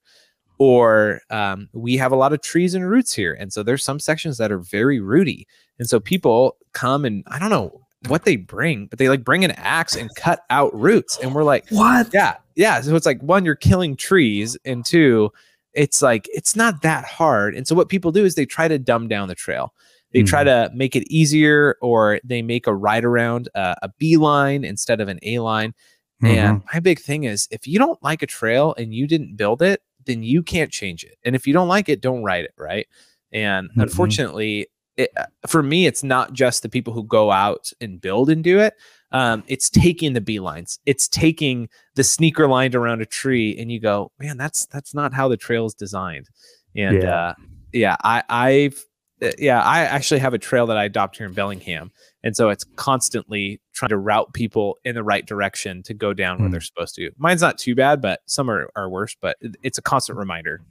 Or 0.57 1.21
um, 1.29 1.69
we 1.73 1.97
have 1.97 2.11
a 2.11 2.15
lot 2.15 2.33
of 2.33 2.41
trees 2.41 2.73
and 2.73 2.89
roots 2.89 3.13
here 3.13 3.33
and 3.33 3.51
so 3.51 3.63
there's 3.63 3.83
some 3.83 3.99
sections 3.99 4.37
that 4.37 4.51
are 4.51 4.59
very 4.59 4.99
rooty 4.99 5.47
and 5.79 5.89
so 5.89 5.99
people 5.99 6.55
come 6.73 7.05
and 7.05 7.23
i 7.27 7.37
don't 7.39 7.49
know 7.49 7.81
what 8.07 8.23
they 8.23 8.35
bring 8.35 8.85
but 8.87 8.99
they 8.99 9.09
like 9.09 9.23
bring 9.23 9.43
an 9.43 9.51
axe 9.51 9.95
and 9.95 10.13
cut 10.15 10.41
out 10.49 10.73
roots 10.73 11.17
and 11.21 11.33
we're 11.33 11.43
like 11.43 11.65
What? 11.69 12.09
yeah 12.13 12.35
yeah 12.55 12.79
so 12.81 12.95
it's 12.95 13.05
like 13.05 13.21
one 13.21 13.43
you're 13.45 13.55
killing 13.55 13.95
trees 13.95 14.57
and 14.65 14.85
two 14.85 15.31
it's 15.73 16.01
like 16.01 16.29
it's 16.33 16.55
not 16.55 16.81
that 16.83 17.03
hard 17.05 17.55
and 17.55 17.67
so 17.67 17.75
what 17.75 17.89
people 17.89 18.11
do 18.11 18.23
is 18.23 18.35
they 18.35 18.45
try 18.45 18.67
to 18.67 18.77
dumb 18.79 19.07
down 19.07 19.27
the 19.27 19.35
trail. 19.35 19.73
They 20.13 20.21
try 20.23 20.45
to 20.45 20.71
make 20.73 20.95
it 20.95 21.03
easier 21.11 21.75
or 21.81 22.21
they 22.23 22.41
make 22.41 22.67
a 22.67 22.73
ride 22.73 23.03
around 23.03 23.49
uh, 23.55 23.75
a 23.81 23.89
b 23.97 24.15
line 24.15 24.63
instead 24.63 25.01
of 25.01 25.09
an 25.09 25.19
a 25.23 25.39
line 25.39 25.73
and 26.21 26.61
my 26.73 26.79
big 26.79 26.99
thing 27.01 27.25
is 27.25 27.49
if 27.51 27.67
you 27.67 27.77
don't 27.77 28.01
like 28.01 28.21
a 28.21 28.25
trail 28.25 28.73
and 28.77 28.93
you 28.93 29.07
didn't 29.07 29.35
build 29.35 29.61
it, 29.61 29.81
then 30.05 30.23
you 30.23 30.43
can't 30.43 30.71
change 30.71 31.03
it. 31.03 31.17
And 31.23 31.35
if 31.35 31.45
you 31.47 31.53
don't 31.53 31.67
like 31.67 31.89
it, 31.89 32.01
don't 32.01 32.23
write 32.23 32.45
it, 32.45 32.53
right? 32.57 32.87
And 33.31 33.69
Mhm. 33.71 33.81
unfortunately, 33.83 34.67
it, 34.97 35.11
uh, 35.17 35.25
for 35.47 35.61
me, 35.61 35.87
it's 35.87 36.03
not 36.03 36.33
just 36.33 36.63
the 36.63 36.69
people 36.69 36.93
who 36.93 37.03
go 37.03 37.31
out 37.31 37.71
and 37.81 37.99
build 37.99 38.29
and 38.29 38.43
do 38.43 38.59
it. 38.59 38.75
Um, 39.11 39.43
it's 39.47 39.69
taking 39.69 40.13
the 40.13 40.21
beelines. 40.21 40.79
It's 40.85 41.07
taking 41.07 41.69
the 41.95 42.03
sneaker 42.03 42.47
lined 42.47 42.75
around 42.75 43.01
a 43.01 43.05
tree, 43.05 43.57
and 43.57 43.71
you 43.71 43.79
go, 43.79 44.11
man, 44.19 44.37
that's 44.37 44.65
that's 44.67 44.93
not 44.93 45.13
how 45.13 45.27
the 45.27 45.37
trail 45.37 45.65
is 45.65 45.73
designed. 45.73 46.29
And 46.75 47.03
Yeah. 47.03 47.15
uh, 47.15 47.33
yeah, 47.73 47.97
I 48.03 48.23
I've 48.29 48.83
uh, 49.21 49.31
yeah, 49.37 49.61
I 49.61 49.81
actually 49.81 50.19
have 50.19 50.33
a 50.33 50.37
trail 50.37 50.67
that 50.67 50.77
I 50.77 50.85
adopt 50.85 51.17
here 51.17 51.25
in 51.25 51.33
Bellingham, 51.33 51.91
and 52.25 52.35
so 52.35 52.49
it's 52.49 52.65
constantly 52.75 53.61
trying 53.73 53.89
to 53.89 53.97
route 53.97 54.33
people 54.33 54.77
in 54.83 54.95
the 54.95 55.03
right 55.03 55.25
direction 55.25 55.81
to 55.83 55.93
go 55.93 56.11
down 56.13 56.39
where 56.39 56.47
Hmm. 56.47 56.51
they're 56.51 56.61
supposed 56.61 56.95
to. 56.95 57.11
Mine's 57.17 57.41
not 57.41 57.57
too 57.57 57.75
bad, 57.75 58.01
but 58.01 58.19
some 58.25 58.49
are, 58.49 58.67
are 58.75 58.89
worse. 58.89 59.15
But 59.21 59.37
it's 59.63 59.77
a 59.77 59.81
constant 59.81 60.17
reminder. 60.17 60.61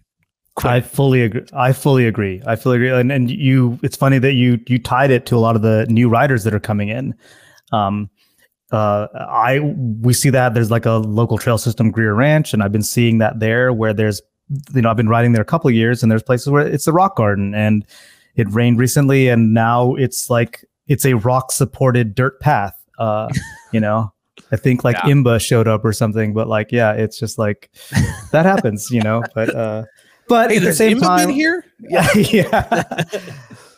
I 0.62 0.80
fully 0.82 1.22
agree. 1.22 1.42
I 1.52 1.72
fully 1.72 2.06
agree. 2.06 2.42
I 2.46 2.54
fully 2.56 2.76
agree. 2.76 2.90
And 2.90 3.10
and 3.10 3.30
you, 3.30 3.78
it's 3.82 3.96
funny 3.96 4.18
that 4.18 4.34
you 4.34 4.60
you 4.68 4.78
tied 4.78 5.10
it 5.10 5.26
to 5.26 5.36
a 5.36 5.38
lot 5.38 5.56
of 5.56 5.62
the 5.62 5.86
new 5.88 6.08
riders 6.08 6.44
that 6.44 6.52
are 6.54 6.60
coming 6.60 6.90
in. 6.90 7.14
Um, 7.72 8.08
uh, 8.70 9.08
I 9.14 9.60
we 9.60 10.12
see 10.12 10.30
that 10.30 10.54
there's 10.54 10.70
like 10.70 10.86
a 10.86 10.92
local 10.92 11.38
trail 11.38 11.58
system, 11.58 11.90
Greer 11.90 12.14
Ranch, 12.14 12.52
and 12.52 12.62
I've 12.62 12.72
been 12.72 12.82
seeing 12.82 13.18
that 13.18 13.40
there 13.40 13.72
where 13.72 13.92
there's, 13.92 14.20
you 14.74 14.82
know, 14.82 14.90
I've 14.90 14.96
been 14.96 15.08
riding 15.08 15.32
there 15.32 15.42
a 15.42 15.44
couple 15.44 15.68
of 15.68 15.74
years, 15.74 16.02
and 16.02 16.10
there's 16.10 16.22
places 16.22 16.48
where 16.50 16.66
it's 16.66 16.86
a 16.86 16.92
rock 16.92 17.16
garden, 17.16 17.54
and 17.54 17.84
it 18.36 18.48
rained 18.50 18.78
recently, 18.78 19.28
and 19.28 19.54
now 19.54 19.94
it's 19.96 20.30
like 20.30 20.64
it's 20.88 21.04
a 21.04 21.14
rock 21.14 21.52
supported 21.52 22.14
dirt 22.14 22.40
path. 22.40 22.74
Uh, 22.98 23.28
you 23.72 23.80
know. 23.80 24.12
I 24.50 24.56
think 24.56 24.82
like 24.84 24.96
Yeah. 24.96 25.12
IMBA 25.12 25.40
showed 25.40 25.68
up 25.68 25.84
or 25.84 25.92
something, 25.92 26.32
but 26.34 26.48
like, 26.48 26.72
yeah, 26.72 26.92
it's 26.92 27.18
just 27.18 27.38
like 27.38 27.70
that 28.32 28.44
happens, 28.44 28.90
you 28.90 29.00
know. 29.00 29.22
But 29.34 29.54
uh, 29.54 29.84
but 30.28 30.50
Hey, 30.50 30.56
at 30.56 30.62
the 30.64 30.72
same 30.72 30.98
IMBA 30.98 31.02
time, 31.02 31.28
here. 31.30 31.64
yeah, 31.80 32.08
yeah. 32.14 33.04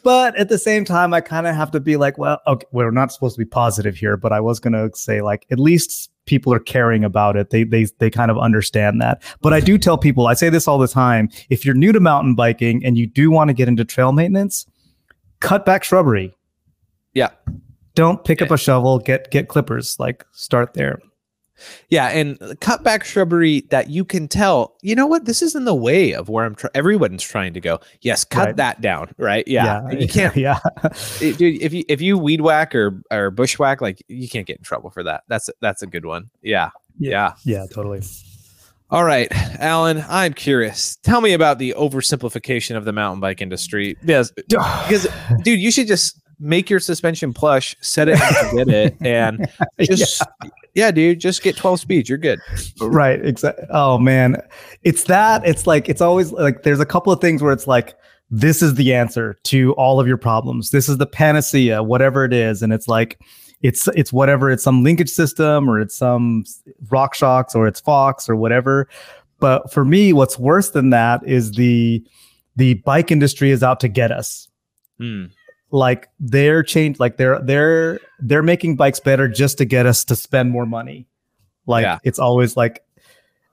but 0.02 0.34
at 0.36 0.48
the 0.48 0.58
same 0.58 0.84
time, 0.84 1.12
I 1.12 1.20
kind 1.20 1.46
of 1.46 1.54
have 1.54 1.70
to 1.72 1.80
be 1.80 1.96
like, 1.96 2.16
well, 2.18 2.40
okay, 2.46 2.66
we're 2.72 2.90
not 2.90 3.12
supposed 3.12 3.36
to 3.36 3.38
be 3.38 3.44
positive 3.48 3.96
here, 3.96 4.16
but 4.16 4.32
I 4.32 4.40
was 4.40 4.58
gonna 4.60 4.88
say 4.94 5.20
like, 5.20 5.46
at 5.50 5.58
least 5.58 6.10
people 6.26 6.52
are 6.52 6.58
caring 6.60 7.04
about 7.04 7.36
it. 7.36 7.50
They 7.50 7.64
they 7.64 7.86
they 7.98 8.10
kind 8.10 8.30
of 8.30 8.38
understand 8.38 9.00
that. 9.00 9.22
But 9.42 9.52
I 9.52 9.60
do 9.60 9.76
tell 9.78 9.98
people, 9.98 10.26
I 10.26 10.34
say 10.34 10.48
this 10.48 10.66
all 10.68 10.78
the 10.78 10.88
time: 10.88 11.28
if 11.50 11.64
you're 11.64 11.74
new 11.74 11.92
to 11.92 12.00
mountain 12.00 12.34
biking 12.34 12.84
and 12.84 12.96
you 12.96 13.06
do 13.06 13.30
want 13.30 13.48
to 13.48 13.54
get 13.54 13.68
into 13.68 13.84
trail 13.84 14.12
maintenance, 14.12 14.66
cut 15.40 15.64
back 15.66 15.84
shrubbery. 15.84 16.35
Yeah. 17.16 17.30
Don't 17.94 18.22
pick 18.24 18.42
up 18.42 18.50
a 18.50 18.58
shovel. 18.58 18.98
Get 18.98 19.30
get 19.30 19.48
clippers. 19.48 19.98
Like 19.98 20.24
start 20.32 20.74
there. 20.74 21.00
Yeah, 21.88 22.08
and 22.08 22.38
cut 22.60 22.82
back 22.84 23.02
shrubbery 23.02 23.62
that 23.70 23.88
you 23.88 24.04
can 24.04 24.28
tell, 24.28 24.76
you 24.82 24.94
know 24.94 25.06
what, 25.06 25.24
this 25.24 25.40
is 25.40 25.54
in 25.54 25.64
the 25.64 25.74
way 25.74 26.12
of 26.12 26.28
where 26.28 26.44
I'm 26.44 26.54
trying. 26.54 26.72
Everyone's 26.74 27.22
trying 27.22 27.54
to 27.54 27.60
go. 27.62 27.80
Yes, 28.02 28.26
cut 28.26 28.48
Right. 28.48 28.56
that 28.56 28.82
down, 28.82 29.12
right? 29.16 29.42
Yeah, 29.48 29.86
and 29.88 29.98
you 30.02 30.06
can't, 30.06 30.36
Yeah. 30.36 30.58
dude. 31.18 31.40
If 31.62 31.72
you 31.72 31.84
if 31.88 32.02
you 32.02 32.18
weed 32.18 32.42
whack 32.42 32.74
or 32.74 33.00
or 33.10 33.30
bushwhack, 33.30 33.80
like 33.80 34.04
you 34.08 34.28
can't 34.28 34.46
get 34.46 34.58
in 34.58 34.62
trouble 34.64 34.90
for 34.90 35.02
that. 35.04 35.22
That's 35.28 35.48
that's 35.62 35.80
a 35.80 35.86
good 35.86 36.04
one. 36.04 36.28
Yeah, 36.42 36.68
Yeah. 36.98 37.32
yeah. 37.46 37.60
yeah. 37.60 37.66
Totally. 37.72 38.02
All 38.90 39.04
right, 39.04 39.28
Alan, 39.58 40.04
I'm 40.08 40.34
curious. 40.34 40.96
Tell 40.96 41.20
me 41.22 41.32
about 41.32 41.58
the 41.58 41.74
oversimplification 41.78 42.76
of 42.76 42.84
the 42.84 42.92
mountain 42.92 43.20
bike 43.20 43.40
industry. 43.40 43.96
Because, 44.00 44.30
because 44.36 45.08
dude, 45.42 45.58
you 45.58 45.72
should 45.72 45.86
just 45.88 46.20
make 46.38 46.68
your 46.68 46.80
suspension 46.80 47.32
plush, 47.32 47.74
set 47.80 48.08
it 48.08 48.20
and 48.20 48.36
forget 48.48 48.68
it, 48.68 48.96
and 49.00 49.48
just 49.80 50.22
yeah. 50.74 50.90
dude, 50.90 51.20
just 51.20 51.42
get 51.42 51.56
12 51.56 51.80
speeds. 51.80 52.08
You're 52.08 52.18
good. 52.18 52.38
right 52.80 53.24
exactly 53.24 53.64
oh 53.70 53.98
man 53.98 54.36
it's 54.82 55.04
that 55.04 55.46
it's 55.46 55.66
like 55.66 55.88
it's 55.88 56.00
always 56.00 56.32
like 56.32 56.62
there's 56.62 56.80
a 56.80 56.86
couple 56.86 57.12
of 57.12 57.20
things 57.20 57.42
where 57.42 57.52
it's 57.52 57.66
like 57.66 57.94
this 58.30 58.60
is 58.62 58.74
the 58.74 58.92
answer 58.92 59.38
to 59.44 59.72
all 59.74 59.98
of 60.00 60.06
your 60.06 60.16
problems 60.18 60.70
this 60.70 60.88
is 60.88 60.98
the 60.98 61.06
panacea 61.06 61.82
whatever 61.82 62.24
it 62.24 62.32
is 62.32 62.62
and 62.62 62.72
it's 62.72 62.88
like 62.88 63.18
it's 63.62 63.88
it's 63.94 64.12
whatever 64.12 64.50
it's 64.50 64.62
some 64.62 64.82
linkage 64.82 65.08
system 65.08 65.68
or 65.70 65.80
it's 65.80 65.96
some 65.96 66.44
RockShox 66.88 67.54
or 67.54 67.66
it's 67.66 67.80
fox 67.80 68.28
or 68.28 68.36
whatever 68.36 68.88
but 69.40 69.72
for 69.72 69.84
me 69.84 70.12
what's 70.12 70.38
worse 70.38 70.70
than 70.70 70.90
that 70.90 71.26
is 71.26 71.52
the 71.52 72.04
the 72.56 72.74
bike 72.74 73.10
industry 73.10 73.50
is 73.50 73.62
out 73.62 73.80
to 73.80 73.88
get 73.88 74.10
us 74.12 74.48
Hmm. 74.98 75.26
Like 75.70 76.08
they're 76.20 76.62
change 76.62 76.98
like 77.00 77.16
they're 77.16 77.40
they're 77.42 77.98
they're 78.20 78.42
making 78.42 78.76
bikes 78.76 79.00
better 79.00 79.26
just 79.28 79.58
to 79.58 79.64
get 79.64 79.84
us 79.86 80.04
to 80.04 80.14
spend 80.16 80.50
more 80.50 80.66
money 80.66 81.06
like 81.66 81.82
Yeah. 81.82 81.98
it's 82.04 82.18
always 82.18 82.56
like 82.56 82.84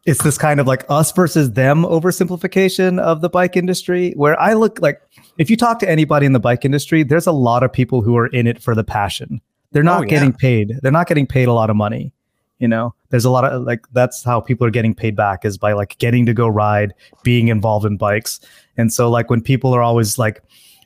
it's 0.06 0.22
this 0.24 0.38
kind 0.38 0.60
of 0.60 0.68
like 0.68 0.86
us 0.90 1.12
versus 1.14 1.54
them 1.54 1.84
oversimplification 1.84 3.00
of 3.00 3.22
the 3.22 3.30
bike 3.30 3.58
industry 3.58 4.12
where 4.16 4.40
i 4.40 4.54
look 4.54 4.80
like 4.82 5.02
if 5.38 5.50
you 5.50 5.58
talk 5.58 5.80
to 5.80 5.90
anybody 5.90 6.26
in 6.26 6.34
the 6.34 6.40
bike 6.40 6.64
industry 6.66 7.04
there's 7.04 7.28
a 7.28 7.32
lot 7.32 7.64
of 7.64 7.72
people 7.74 8.02
who 8.02 8.16
are 8.16 8.28
in 8.28 8.46
it 8.48 8.62
for 8.62 8.76
the 8.76 8.84
passion 8.84 9.42
They're 9.72 9.82
not 9.84 10.02
Oh, 10.02 10.04
yeah. 10.04 10.10
getting 10.10 10.34
paid. 10.34 10.74
They're 10.84 10.92
not 10.92 11.08
getting 11.08 11.26
paid 11.26 11.48
a 11.48 11.54
lot 11.54 11.70
of 11.72 11.76
money. 11.76 12.14
You 12.60 12.68
know, 12.68 12.94
there's 13.10 13.26
a 13.26 13.32
lot 13.32 13.44
of 13.44 13.64
like 13.64 13.82
that's 13.92 14.24
how 14.24 14.40
people 14.40 14.66
are 14.68 14.72
getting 14.72 14.94
paid 14.94 15.16
back 15.16 15.44
is 15.46 15.58
by 15.58 15.74
like 15.74 15.98
getting 15.98 16.28
to 16.28 16.34
go 16.34 16.48
ride, 16.48 16.94
being 17.24 17.48
involved 17.50 17.84
in 17.86 17.98
bikes. 17.98 18.40
And 18.78 18.94
so 18.94 19.10
like 19.10 19.32
when 19.32 19.42
people 19.42 19.74
are 19.76 19.82
always 19.82 20.20
like 20.20 20.42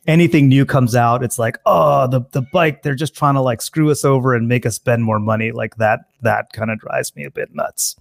anything 0.08 0.48
new 0.48 0.66
comes 0.66 0.96
out, 0.96 1.24
it's 1.24 1.38
like, 1.38 1.58
oh, 1.66 2.08
the 2.08 2.22
the 2.32 2.42
bike, 2.54 2.82
they're 2.82 2.96
just 2.96 3.16
trying 3.16 3.36
to 3.36 3.42
like 3.42 3.62
screw 3.62 3.92
us 3.92 4.04
over 4.04 4.34
and 4.34 4.48
make 4.48 4.66
us 4.66 4.76
spend 4.76 5.04
more 5.04 5.20
money. 5.20 5.52
Like 5.52 5.76
that 5.76 6.00
that 6.22 6.52
kind 6.54 6.72
of 6.72 6.80
drives 6.80 7.16
me 7.16 7.26
a 7.26 7.32
bit 7.32 7.54
nuts. 7.54 7.96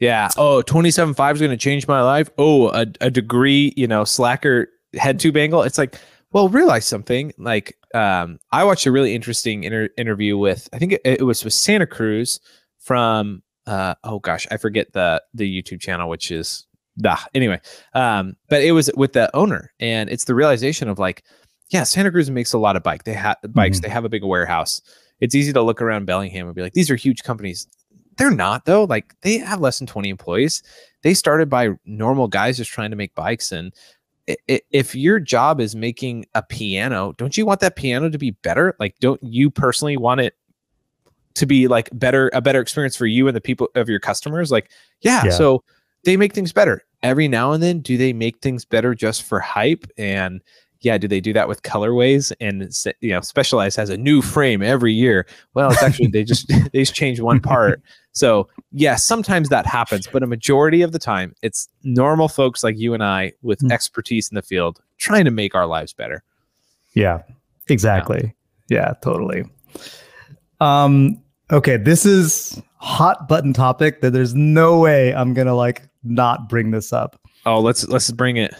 Yeah. 0.00 0.28
Oh, 0.36 0.62
27.5 0.64 1.34
is 1.34 1.40
going 1.40 1.50
to 1.50 1.56
change 1.56 1.88
my 1.88 2.00
life. 2.02 2.30
Oh, 2.38 2.68
a, 2.68 2.86
a 3.00 3.10
degree, 3.10 3.72
you 3.76 3.88
know, 3.88 4.04
slacker 4.04 4.68
head 4.94 5.18
tube 5.18 5.36
angle. 5.36 5.62
It's 5.62 5.78
like, 5.78 5.96
well, 6.30 6.48
realize 6.48 6.86
something. 6.86 7.32
Like, 7.36 7.76
um, 7.94 8.38
I 8.52 8.62
watched 8.62 8.86
a 8.86 8.92
really 8.92 9.12
interesting 9.14 9.64
inter- 9.64 9.88
interview 9.96 10.38
with, 10.38 10.68
I 10.72 10.78
think 10.78 10.92
it, 10.92 11.00
it 11.04 11.22
was 11.26 11.42
with 11.42 11.52
Santa 11.52 11.86
Cruz 11.86 12.38
from, 12.78 13.42
uh, 13.66 13.96
oh 14.04 14.20
gosh, 14.20 14.46
I 14.50 14.56
forget 14.56 14.92
the 14.92 15.20
the 15.34 15.62
YouTube 15.62 15.80
channel, 15.80 16.08
which 16.08 16.30
is, 16.30 16.67
ah, 17.04 17.26
anyway. 17.34 17.60
Um, 17.94 18.36
but 18.48 18.62
it 18.62 18.72
was 18.72 18.90
with 18.96 19.12
the 19.12 19.34
owner, 19.36 19.72
and 19.80 20.10
it's 20.10 20.24
the 20.24 20.34
realization 20.34 20.88
of 20.88 20.98
like, 20.98 21.24
yeah, 21.70 21.82
Santa 21.82 22.10
Cruz 22.10 22.30
makes 22.30 22.52
a 22.52 22.58
lot 22.58 22.76
of 22.76 22.82
bike. 22.82 23.04
They 23.04 23.12
have 23.12 23.36
bikes. 23.50 23.78
Mhm. 23.78 23.82
They 23.82 23.88
have 23.88 24.04
a 24.04 24.08
big 24.08 24.24
warehouse. 24.24 24.80
It's 25.20 25.34
easy 25.34 25.52
to 25.52 25.62
look 25.62 25.82
around 25.82 26.06
Bellingham 26.06 26.46
and 26.46 26.54
be 26.54 26.62
like, 26.62 26.72
these 26.72 26.90
are 26.90 26.96
huge 26.96 27.22
companies. 27.22 27.66
They're 28.16 28.30
not 28.30 28.64
though. 28.64 28.84
Like 28.84 29.14
they 29.22 29.38
have 29.38 29.60
less 29.60 29.78
than 29.78 29.86
20 29.86 30.08
employees. 30.08 30.62
They 31.02 31.14
started 31.14 31.48
by 31.48 31.70
normal 31.84 32.26
guys 32.26 32.56
just 32.56 32.70
trying 32.70 32.90
to 32.90 32.96
make 32.96 33.14
bikes. 33.14 33.52
And 33.52 33.72
if 34.26 34.94
your 34.94 35.20
job 35.20 35.60
is 35.60 35.76
making 35.76 36.26
a 36.34 36.42
piano, 36.42 37.14
don't 37.16 37.36
you 37.36 37.46
want 37.46 37.60
that 37.60 37.76
piano 37.76 38.10
to 38.10 38.18
be 38.18 38.30
better? 38.30 38.74
Like, 38.80 38.96
don't 39.00 39.22
you 39.22 39.50
personally 39.50 39.96
want 39.96 40.20
it 40.20 40.34
to 41.34 41.46
be 41.46 41.68
like 41.68 41.88
better, 41.92 42.30
a 42.34 42.40
better 42.40 42.60
experience 42.60 42.96
for 42.96 43.06
you 43.06 43.28
and 43.28 43.36
the 43.36 43.40
people 43.40 43.68
of 43.74 43.88
your 43.88 44.00
customers? 44.00 44.50
Like, 44.50 44.70
yeah. 45.00 45.26
Yeah. 45.26 45.30
So 45.30 45.62
they 46.04 46.16
make 46.16 46.34
things 46.34 46.52
better 46.52 46.84
every 47.02 47.28
now 47.28 47.52
and 47.52 47.62
then. 47.62 47.80
Do 47.80 47.96
they 47.96 48.12
make 48.12 48.38
things 48.40 48.64
better 48.64 48.94
just 48.94 49.22
for 49.22 49.40
hype? 49.40 49.84
And 49.96 50.40
yeah, 50.80 50.96
do 50.96 51.08
they 51.08 51.20
do 51.20 51.32
that 51.32 51.48
with 51.48 51.62
colorways 51.62 52.32
and 52.40 52.70
you 53.00 53.10
know 53.10 53.20
Specialized 53.20 53.76
has 53.76 53.90
a 53.90 53.96
new 53.96 54.22
frame 54.22 54.62
every 54.62 54.92
year? 54.92 55.26
Well, 55.54 55.70
it's 55.72 55.82
actually 55.82 56.08
they 56.08 56.22
just 56.24 56.48
they 56.72 56.80
just 56.80 56.94
change 56.94 57.20
one 57.20 57.40
part. 57.40 57.82
So 58.12 58.48
yeah, 58.72 58.96
sometimes 58.96 59.48
that 59.48 59.66
happens, 59.66 60.06
but 60.06 60.22
a 60.22 60.26
majority 60.26 60.82
of 60.82 60.92
the 60.92 60.98
time, 60.98 61.34
it's 61.42 61.68
normal 61.82 62.28
folks 62.28 62.62
like 62.62 62.78
you 62.78 62.94
and 62.94 63.02
I 63.02 63.32
with 63.42 63.60
Mm. 63.60 63.72
expertise 63.72 64.30
in 64.30 64.34
the 64.36 64.42
field 64.42 64.80
trying 64.98 65.24
to 65.24 65.30
make 65.30 65.54
our 65.54 65.66
lives 65.66 65.92
better. 65.92 66.22
Yeah, 66.94 67.22
exactly. 67.68 68.34
Yeah, 68.68 68.94
totally. 69.02 69.44
Um, 70.60 71.22
okay, 71.50 71.76
this 71.76 72.04
is 72.04 72.60
hot 72.76 73.28
button 73.28 73.52
topic 73.52 74.00
that 74.00 74.12
there's 74.12 74.34
no 74.34 74.78
way 74.78 75.14
I'm 75.14 75.34
gonna 75.34 75.54
like 75.54 75.87
not 76.02 76.48
bring 76.48 76.70
this 76.70 76.92
up. 76.92 77.20
Oh, 77.46 77.60
let's 77.60 77.86
let's 77.88 78.10
bring 78.10 78.36
it. 78.36 78.54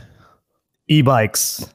E-bikes. 0.88 1.66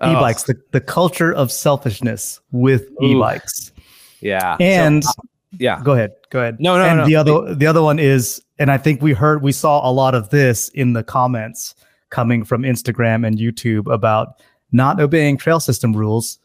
Oh, 0.00 0.10
E-bikes, 0.10 0.42
the, 0.42 0.60
the 0.72 0.80
culture 0.80 1.32
of 1.32 1.52
selfishness 1.52 2.40
with 2.50 2.90
Ooh. 3.02 3.06
e-bikes. 3.06 3.72
yeah, 4.20 4.56
So, 4.56 4.64
And 4.64 5.04
uh, 5.06 5.12
yeah, 5.58 5.80
go 5.84 5.92
ahead, 5.92 6.12
go 6.30 6.40
ahead. 6.40 6.58
No, 6.58 6.76
no, 6.76 6.84
and 6.84 6.98
no, 6.98 7.06
the 7.06 7.16
other 7.16 7.54
the 7.54 7.66
other 7.66 7.82
one 7.82 7.98
is, 7.98 8.42
and 8.58 8.70
I 8.70 8.78
think 8.78 9.00
we 9.02 9.12
heard 9.12 9.42
we 9.42 9.52
saw 9.52 9.88
a 9.88 9.92
lot 9.92 10.14
of 10.14 10.30
this 10.30 10.68
in 10.70 10.92
the 10.94 11.04
comments 11.04 11.74
coming 12.10 12.44
from 12.44 12.62
Instagram 12.62 13.26
and 13.26 13.38
YouTube 13.38 13.92
about 13.92 14.40
not 14.72 15.00
obeying 15.00 15.36
trail 15.36 15.60
system 15.60 15.92
rules 15.92 16.38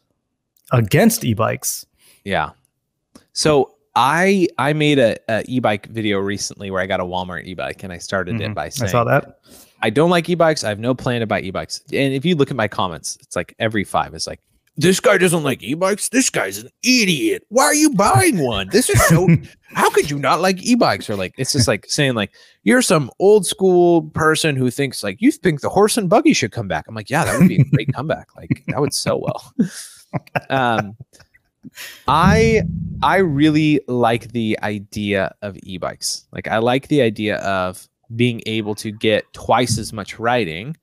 against 0.72 1.24
e-bikes. 1.24 1.84
Yeah. 2.24 2.50
So 3.32 3.74
I 3.94 4.48
I 4.58 4.72
made 4.72 4.98
a, 4.98 5.16
a 5.28 5.42
e-bike 5.48 5.86
video 5.88 6.18
recently 6.18 6.70
where 6.70 6.80
I 6.80 6.86
got 6.86 7.00
a 7.00 7.04
Walmart 7.04 7.44
e-bike 7.44 7.82
and 7.82 7.92
I 7.92 7.98
started 7.98 8.36
Mhm. 8.36 8.50
it 8.50 8.54
by 8.54 8.68
saying 8.68 8.88
I 8.88 8.92
saw 8.92 9.04
that. 9.04 9.40
I 9.82 9.90
don't 9.90 10.10
like 10.10 10.28
e-bikes. 10.28 10.62
I 10.62 10.68
have 10.68 10.78
no 10.78 10.94
plan 10.94 11.20
to 11.20 11.26
buy 11.26 11.40
e-bikes. 11.40 11.80
And 11.92 12.12
if 12.14 12.24
you 12.24 12.34
look 12.36 12.50
at 12.50 12.56
my 12.56 12.68
comments, 12.68 13.16
it's 13.22 13.34
like 13.34 13.54
every 13.58 13.82
five 13.82 14.14
is 14.14 14.26
like, 14.26 14.40
this 14.76 15.00
guy 15.00 15.18
doesn't 15.18 15.42
like 15.42 15.62
e-bikes. 15.62 16.08
This 16.10 16.30
guy's 16.30 16.58
an 16.58 16.68
idiot. 16.82 17.44
Why 17.48 17.64
are 17.64 17.74
you 17.74 17.90
buying 17.90 18.38
one? 18.38 18.68
This 18.70 18.88
is 18.88 19.04
so 19.08 19.26
how 19.74 19.90
could 19.90 20.08
you 20.10 20.18
not 20.18 20.40
like 20.40 20.62
e-bikes? 20.62 21.10
Or 21.10 21.16
like 21.16 21.34
it's 21.36 21.52
just 21.52 21.66
like 21.66 21.86
saying 21.88 22.14
like 22.14 22.30
you're 22.62 22.82
some 22.82 23.10
old 23.18 23.44
school 23.46 24.02
person 24.14 24.54
who 24.54 24.70
thinks 24.70 25.02
like 25.02 25.16
you 25.20 25.32
think 25.32 25.60
the 25.62 25.68
horse 25.68 25.96
and 25.96 26.08
buggy 26.08 26.32
should 26.34 26.52
come 26.52 26.68
back. 26.68 26.84
I'm 26.86 26.94
like, 26.94 27.10
yeah, 27.10 27.24
that 27.24 27.38
would 27.38 27.48
be 27.48 27.60
a 27.60 27.64
great 27.64 27.92
comeback. 27.92 28.28
Like 28.36 28.62
that 28.68 28.80
would 28.80 28.94
sell 28.94 29.20
well. 29.20 29.52
Um 30.50 30.96
I 32.08 32.62
I 33.02 33.18
really 33.18 33.80
like 33.88 34.32
the 34.32 34.58
idea 34.62 35.34
of 35.42 35.56
e-bikes. 35.62 36.26
Like 36.32 36.48
I 36.48 36.58
like 36.58 36.88
the 36.88 37.02
idea 37.02 37.36
of 37.38 37.88
being 38.16 38.42
able 38.46 38.74
to 38.76 38.90
get 38.90 39.32
twice 39.32 39.78
as 39.78 39.92
much 39.92 40.18
riding 40.18 40.76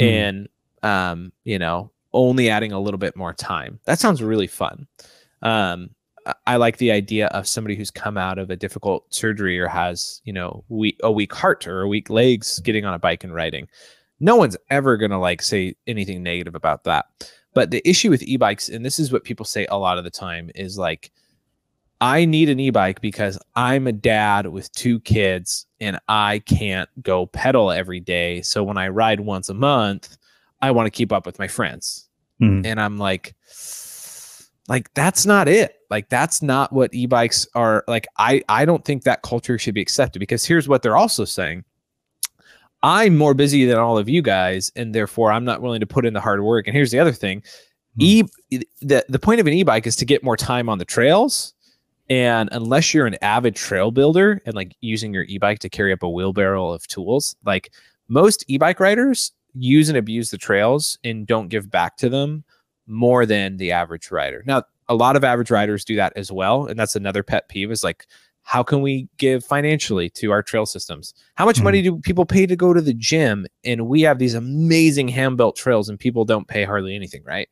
Mhm. 0.00 0.06
and 0.06 0.48
um, 0.82 1.32
you 1.44 1.58
know, 1.58 1.90
only 2.12 2.48
adding 2.50 2.70
a 2.72 2.80
little 2.80 2.98
bit 2.98 3.16
more 3.16 3.32
time. 3.32 3.80
That 3.86 3.98
sounds 3.98 4.22
really 4.22 4.46
fun. 4.46 4.86
Um 5.42 5.90
I- 6.26 6.34
I 6.46 6.56
like 6.56 6.78
the 6.78 6.90
idea 6.90 7.28
of 7.28 7.46
somebody 7.46 7.76
who's 7.76 7.90
come 7.92 8.18
out 8.18 8.38
of 8.38 8.50
a 8.50 8.56
difficult 8.56 9.12
surgery 9.14 9.58
or 9.60 9.68
has, 9.68 10.20
you 10.24 10.32
know, 10.32 10.64
weak, 10.68 10.98
a 11.04 11.10
weak 11.12 11.32
heart 11.32 11.68
or 11.68 11.82
a 11.82 11.88
weak 11.88 12.10
legs 12.10 12.58
getting 12.60 12.84
on 12.84 12.94
a 12.94 12.98
bike 12.98 13.22
and 13.22 13.32
riding. 13.32 13.68
No 14.18 14.34
one's 14.34 14.56
ever 14.70 14.96
going 14.96 15.12
to 15.12 15.18
like 15.18 15.40
say 15.40 15.76
anything 15.86 16.22
negative 16.24 16.54
about 16.56 16.82
that. 16.84 17.04
But 17.56 17.70
the 17.70 17.80
issue 17.88 18.10
with 18.10 18.22
e-bikes, 18.22 18.68
and 18.68 18.84
this 18.84 18.98
is 18.98 19.10
what 19.10 19.24
people 19.24 19.46
say 19.46 19.64
a 19.70 19.78
lot 19.78 19.96
of 19.96 20.04
the 20.04 20.10
time, 20.10 20.50
is 20.54 20.76
like, 20.76 21.10
I 22.02 22.26
need 22.26 22.50
an 22.50 22.60
e-bike 22.60 23.00
because 23.00 23.38
I'm 23.54 23.86
a 23.86 23.92
dad 23.92 24.48
with 24.48 24.70
two 24.72 25.00
kids 25.00 25.64
and 25.80 25.98
I 26.06 26.40
can't 26.40 26.90
go 27.02 27.24
pedal 27.24 27.70
every 27.70 27.98
day. 27.98 28.42
So 28.42 28.62
when 28.62 28.76
I 28.76 28.88
ride 28.88 29.20
once 29.20 29.48
a 29.48 29.54
month, 29.54 30.18
I 30.60 30.70
want 30.70 30.84
to 30.86 30.90
keep 30.90 31.12
up 31.12 31.24
with 31.24 31.38
my 31.38 31.48
friends. 31.48 32.10
Mhm. 32.42 32.66
And 32.66 32.78
I'm 32.78 32.98
like, 32.98 33.34
like 34.68 34.92
that's 34.92 35.24
not 35.24 35.48
it. 35.48 35.76
Like 35.88 36.10
that's 36.10 36.42
not 36.42 36.74
what 36.74 36.92
e-bikes 36.92 37.46
are. 37.54 37.84
Like 37.88 38.06
I 38.18 38.42
I 38.50 38.66
don't 38.66 38.84
think 38.84 39.04
that 39.04 39.22
culture 39.22 39.56
should 39.56 39.72
be 39.74 39.80
accepted 39.80 40.18
because 40.18 40.44
here's 40.44 40.68
what 40.68 40.82
they're 40.82 40.98
also 40.98 41.24
saying. 41.24 41.64
I'm 42.82 43.16
more 43.16 43.34
busy 43.34 43.64
than 43.64 43.78
all 43.78 43.98
of 43.98 44.08
you 44.08 44.22
guys, 44.22 44.70
and 44.76 44.94
therefore 44.94 45.32
I'm 45.32 45.44
not 45.44 45.62
willing 45.62 45.80
to 45.80 45.86
put 45.86 46.06
in 46.06 46.14
the 46.14 46.20
hard 46.20 46.42
work. 46.42 46.66
And 46.66 46.76
here's 46.76 46.90
the 46.90 46.98
other 46.98 47.12
thing: 47.12 47.42
hmm. 47.96 48.02
e 48.02 48.22
the 48.80 49.04
the 49.08 49.18
point 49.18 49.40
of 49.40 49.46
an 49.46 49.52
e-bike 49.52 49.86
is 49.86 49.96
to 49.96 50.04
get 50.04 50.22
more 50.22 50.36
time 50.36 50.68
on 50.68 50.78
the 50.78 50.84
trails. 50.84 51.54
And 52.08 52.48
unless 52.52 52.94
you're 52.94 53.06
an 53.06 53.16
avid 53.20 53.56
trail 53.56 53.90
builder 53.90 54.40
and 54.46 54.54
like 54.54 54.76
using 54.80 55.12
your 55.12 55.24
e-bike 55.24 55.58
to 55.58 55.68
carry 55.68 55.92
up 55.92 56.04
a 56.04 56.08
wheelbarrow 56.08 56.70
of 56.70 56.86
tools, 56.86 57.34
like 57.44 57.72
most 58.06 58.44
e-bike 58.46 58.78
riders 58.78 59.32
use 59.54 59.88
and 59.88 59.98
abuse 59.98 60.30
the 60.30 60.38
trails 60.38 60.98
and 61.02 61.26
don't 61.26 61.48
give 61.48 61.68
back 61.68 61.96
to 61.96 62.08
them 62.08 62.44
more 62.86 63.26
than 63.26 63.56
the 63.56 63.72
average 63.72 64.12
rider. 64.12 64.44
Now, 64.46 64.62
a 64.88 64.94
lot 64.94 65.16
of 65.16 65.24
average 65.24 65.50
riders 65.50 65.84
do 65.84 65.96
that 65.96 66.12
as 66.14 66.30
well, 66.30 66.66
and 66.66 66.78
that's 66.78 66.94
another 66.94 67.24
pet 67.24 67.48
peeve 67.48 67.72
is 67.72 67.82
like 67.82 68.06
how 68.46 68.62
can 68.62 68.80
we 68.80 69.08
give 69.18 69.44
financially 69.44 70.08
to 70.08 70.30
our 70.30 70.40
trail 70.40 70.66
systems? 70.66 71.12
How 71.34 71.44
much 71.44 71.58
Mhm. 71.58 71.64
money 71.64 71.82
do 71.82 71.98
people 71.98 72.24
pay 72.24 72.46
to 72.46 72.54
go 72.54 72.72
to 72.72 72.80
the 72.80 72.94
gym 72.94 73.44
and 73.64 73.88
we 73.88 74.02
have 74.02 74.20
these 74.20 74.34
amazing 74.34 75.08
hand-built 75.08 75.56
trails 75.56 75.88
and 75.88 75.98
people 75.98 76.24
don't 76.24 76.46
pay 76.46 76.62
hardly 76.62 76.94
anything, 76.94 77.24
right? 77.24 77.48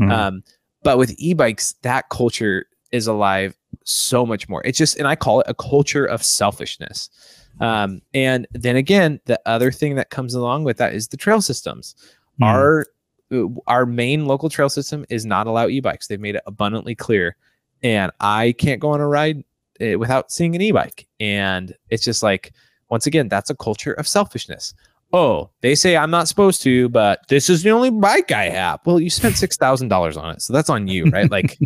Mhm. 0.00 0.10
Um, 0.10 0.42
but 0.82 0.96
with 0.96 1.14
e-bikes, 1.18 1.74
that 1.82 2.08
culture 2.08 2.64
is 2.92 3.06
alive 3.06 3.54
so 3.84 4.24
much 4.24 4.48
more. 4.48 4.62
It's 4.64 4.78
just, 4.78 4.96
and 4.96 5.06
I 5.06 5.16
call 5.16 5.40
it 5.40 5.46
a 5.50 5.54
culture 5.54 6.06
of 6.06 6.24
selfishness. 6.24 7.10
Um, 7.60 8.00
and 8.14 8.46
then 8.52 8.76
again, 8.76 9.20
the 9.26 9.38
other 9.44 9.70
thing 9.70 9.96
that 9.96 10.08
comes 10.08 10.32
along 10.32 10.64
with 10.64 10.78
that 10.78 10.94
is 10.94 11.08
the 11.08 11.18
trail 11.18 11.42
systems. 11.42 11.94
Mhm. 12.40 12.46
Our 12.46 12.86
our 13.66 13.84
main 13.84 14.24
local 14.24 14.48
trail 14.48 14.70
system 14.70 15.04
is 15.10 15.26
not 15.26 15.46
allow 15.46 15.68
e-bikes. 15.68 16.06
They've 16.06 16.18
made 16.18 16.36
it 16.36 16.42
abundantly 16.46 16.94
clear, 16.94 17.36
and 17.82 18.10
I 18.20 18.52
can't 18.56 18.80
go 18.80 18.88
on 18.88 19.02
a 19.02 19.06
ride 19.06 19.44
without 19.80 20.30
seeing 20.30 20.54
an 20.54 20.62
e-bike. 20.62 21.06
And 21.20 21.74
it's 21.90 22.04
just 22.04 22.22
like, 22.22 22.52
once 22.90 23.06
again, 23.06 23.28
that's 23.28 23.50
a 23.50 23.54
culture 23.54 23.92
of 23.92 24.08
selfishness. 24.08 24.74
Oh, 25.12 25.50
they 25.62 25.74
say 25.74 25.96
I'm 25.96 26.10
not 26.10 26.28
supposed 26.28 26.62
to, 26.62 26.88
but 26.90 27.26
this 27.28 27.48
is 27.48 27.62
the 27.62 27.70
only 27.70 27.90
bike 27.90 28.30
I 28.30 28.50
have. 28.50 28.80
Well, 28.84 29.00
you 29.00 29.08
spent 29.08 29.36
six 29.36 29.56
thousand 29.56 29.88
dollars 29.88 30.18
on 30.18 30.34
it, 30.34 30.42
so 30.42 30.52
that's 30.52 30.68
on 30.68 30.86
you, 30.86 31.06
right? 31.06 31.30
Like, 31.30 31.58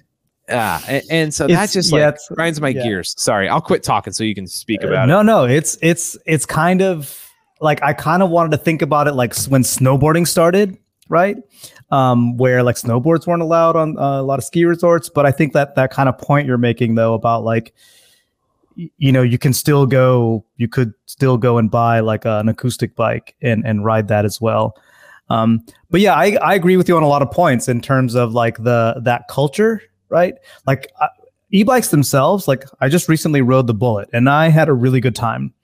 uh, 0.50 0.80
and, 0.86 1.02
and 1.10 1.34
so 1.34 1.46
that 1.46 1.70
just 1.70 1.90
yeah, 1.92 2.06
like 2.06 2.18
grinds 2.34 2.60
my 2.60 2.68
yeah. 2.68 2.82
gears. 2.82 3.14
Sorry, 3.16 3.48
I'll 3.48 3.62
quit 3.62 3.82
talking 3.82 4.12
so 4.12 4.22
you 4.22 4.34
can 4.34 4.46
speak 4.46 4.82
about 4.82 5.04
it. 5.04 5.06
no, 5.06 5.22
no, 5.22 5.46
it's 5.46 5.78
it's 5.80 6.18
it's 6.26 6.44
kind 6.44 6.82
of 6.82 7.26
like 7.62 7.82
I 7.82 7.94
kind 7.94 8.22
of 8.22 8.28
wanted 8.28 8.50
to 8.52 8.58
think 8.58 8.82
about 8.82 9.08
it 9.08 9.12
like 9.12 9.34
when 9.44 9.62
snowboarding 9.62 10.28
started, 10.28 10.76
right? 11.10 11.36
Um, 11.90 12.38
where 12.38 12.62
like 12.62 12.76
snowboards 12.76 13.26
weren't 13.26 13.42
allowed 13.42 13.76
on 13.76 13.98
uh, 13.98 14.20
a 14.20 14.22
lot 14.22 14.38
of 14.38 14.44
ski 14.44 14.64
resorts, 14.64 15.10
but 15.10 15.26
I 15.26 15.32
think 15.32 15.52
that 15.52 15.74
that 15.74 15.90
kind 15.90 16.08
of 16.08 16.16
point 16.16 16.46
you're 16.46 16.56
making 16.56 16.94
though 16.94 17.12
about 17.12 17.44
like 17.44 17.74
y- 18.76 18.90
you 18.96 19.12
know 19.12 19.22
you 19.22 19.36
can 19.36 19.52
still 19.52 19.84
go 19.84 20.44
you 20.56 20.68
could 20.68 20.94
still 21.04 21.36
go 21.36 21.58
and 21.58 21.70
buy 21.70 22.00
like 22.00 22.24
an 22.24 22.48
acoustic 22.48 22.96
bike 22.96 23.34
and 23.42 23.66
and 23.66 23.84
ride 23.84 24.08
that 24.08 24.24
as 24.24 24.40
well 24.40 24.74
um 25.28 25.60
but 25.90 26.00
yeah 26.00 26.14
i 26.14 26.36
i 26.42 26.54
agree 26.54 26.76
with 26.76 26.88
you 26.88 26.96
on 26.96 27.02
a 27.02 27.08
lot 27.08 27.22
of 27.22 27.30
points 27.30 27.68
in 27.68 27.80
terms 27.80 28.14
of 28.14 28.32
like 28.32 28.56
the 28.58 29.00
that 29.04 29.26
culture 29.28 29.82
right? 30.10 30.34
Like 30.66 30.92
uh, 31.00 31.08
e-bikes 31.50 31.88
themselves, 31.88 32.46
like 32.46 32.64
I 32.80 32.90
just 32.90 33.08
recently 33.08 33.40
rode 33.40 33.66
the 33.66 33.74
Bullit 33.74 34.10
and 34.12 34.28
I 34.28 34.48
had 34.48 34.68
a 34.68 34.74
really 34.74 35.00
good 35.00 35.14
time. 35.14 35.54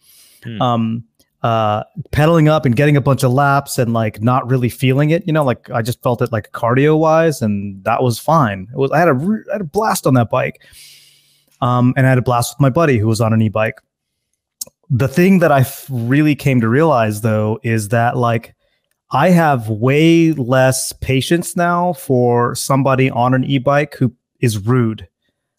Hmm. 0.43 0.63
Um, 0.63 1.05
uh, 1.47 1.85
pedaling 2.11 2.49
up 2.49 2.67
and 2.67 2.75
getting 2.75 2.97
a 2.97 3.01
bunch 3.01 3.23
of 3.23 3.33
laps 3.33 3.79
and 3.79 3.93
like 3.93 4.21
not 4.21 4.51
really 4.51 4.69
feeling 4.69 5.11
it, 5.11 5.23
you 5.29 5.33
know, 5.33 5.45
like 5.45 5.71
I 5.71 5.81
just 5.81 6.03
felt 6.03 6.21
it 6.21 6.33
like 6.33 6.51
cardio 6.51 6.99
wise, 6.99 7.41
and 7.41 7.85
that 7.85 8.03
was 8.03 8.19
fine. 8.19 8.67
It 8.73 8.77
was 8.77 8.91
I 8.91 8.99
had 8.99 9.07
a 9.07 9.43
had 9.53 9.61
a 9.61 9.65
blast 9.65 10.09
on 10.09 10.15
that 10.15 10.29
bike, 10.29 10.61
um, 11.61 11.95
and 11.97 12.05
I 12.05 12.09
had 12.09 12.19
a 12.19 12.23
blast 12.23 12.57
with 12.57 12.61
my 12.61 12.71
buddy 12.71 12.99
who 12.99 13.07
was 13.07 13.21
on 13.21 13.33
an 13.33 13.41
e-bike. 13.43 13.81
The 14.91 15.07
thing 15.07 15.39
that 15.39 15.53
I 15.53 15.61
f- 15.61 15.87
really 15.89 16.35
came 16.35 16.61
to 16.63 16.69
realize 16.69 17.21
though 17.21 17.61
is 17.63 17.91
that 17.91 18.17
like 18.17 18.57
I 19.13 19.31
have 19.31 19.69
way 19.69 20.33
less 20.33 20.91
patience 20.95 21.55
now 21.55 21.93
for 21.93 22.57
somebody 22.57 23.09
on 23.09 23.35
an 23.35 23.45
e-bike 23.45 23.95
who 23.95 24.13
is 24.41 24.59
rude 24.59 25.07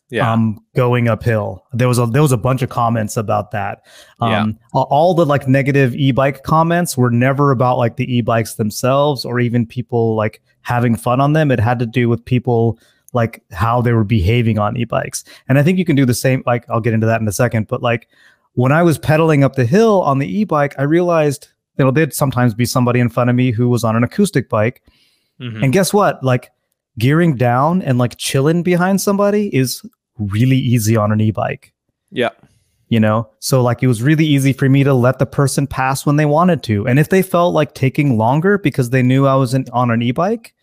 Yeah. 0.09 0.31
um, 0.31 0.57
going 0.75 1.09
uphill. 1.09 1.65
There 1.73 1.87
was 1.89 1.99
a 1.99 2.05
there 2.05 2.21
was 2.21 2.31
a 2.31 2.37
bunch 2.37 2.61
of 2.61 2.69
comments 2.69 3.17
about 3.17 3.51
that. 3.51 3.81
Yeah. 4.21 4.41
Um, 4.43 4.57
a- 4.73 4.77
all 4.79 5.13
the 5.13 5.25
like 5.25 5.47
negative 5.49 5.93
e-bike 5.95 6.43
comments 6.43 6.97
were 6.97 7.11
never 7.11 7.51
about 7.51 7.77
like 7.77 7.97
the 7.97 8.05
e-bikes 8.15 8.55
themselves 8.55 9.25
or 9.25 9.39
even 9.41 9.65
people 9.65 10.15
like 10.15 10.41
having 10.61 10.95
fun 10.95 11.19
on 11.19 11.33
them. 11.33 11.51
It 11.51 11.59
had 11.59 11.77
to 11.79 11.85
do 11.85 12.07
with 12.07 12.23
people 12.23 12.79
like 13.13 13.43
how 13.51 13.81
they 13.81 13.91
were 13.93 14.03
behaving 14.05 14.59
on 14.59 14.77
e-bikes. 14.77 15.23
And 15.49 15.57
I 15.59 15.63
think 15.63 15.77
you 15.77 15.83
can 15.85 15.95
do 15.97 16.05
the 16.05 16.13
same. 16.13 16.41
Like 16.45 16.69
I'll 16.69 16.79
get 16.81 16.93
into 16.93 17.07
that 17.07 17.19
in 17.19 17.27
a 17.27 17.31
second. 17.33 17.67
But 17.67 17.81
like 17.81 18.07
when 18.53 18.71
I 18.71 18.83
was 18.83 18.97
pedaling 18.97 19.43
up 19.43 19.55
the 19.55 19.65
hill 19.65 20.01
on 20.03 20.19
the 20.19 20.27
e-bike, 20.39 20.73
I 20.79 20.83
realized 20.83 21.49
you 21.77 21.83
know 21.85 21.91
there'd 21.91 22.13
sometimes 22.13 22.53
be 22.53 22.65
somebody 22.65 22.99
in 23.01 23.09
front 23.09 23.29
of 23.29 23.35
me 23.35 23.51
who 23.51 23.67
was 23.67 23.83
on 23.83 23.95
an 23.97 24.03
acoustic 24.05 24.47
bike 24.49 24.81
Mhm. 25.41 25.63
and 25.63 25.73
guess 25.73 25.93
what? 25.93 26.23
Like 26.23 26.49
gearing 26.97 27.35
down 27.35 27.81
and 27.83 27.97
like 27.99 28.17
chilling 28.17 28.63
behind 28.63 28.99
somebody 29.01 29.55
is 29.55 29.83
really 30.17 30.57
easy 30.57 30.95
on 30.95 31.11
an 31.11 31.21
e-bike, 31.21 31.73
yeah. 32.11 32.29
you 32.89 32.99
know? 32.99 33.29
So 33.39 33.61
like 33.61 33.83
it 33.83 33.87
was 33.87 34.01
really 34.01 34.25
easy 34.25 34.53
for 34.53 34.69
me 34.69 34.83
to 34.83 34.93
let 34.93 35.19
the 35.19 35.25
person 35.25 35.67
pass 35.67 36.05
when 36.05 36.15
they 36.15 36.25
wanted 36.25 36.63
to. 36.63 36.87
And 36.87 36.99
if 36.99 37.09
they 37.09 37.21
felt 37.21 37.53
like 37.53 37.73
taking 37.73 38.17
longer 38.17 38.57
because 38.57 38.89
they 38.89 39.03
knew 39.03 39.27
I 39.27 39.35
was 39.35 39.53
in, 39.53 39.65
on 39.73 39.91
an 39.91 40.01
e-bike, 40.01 40.53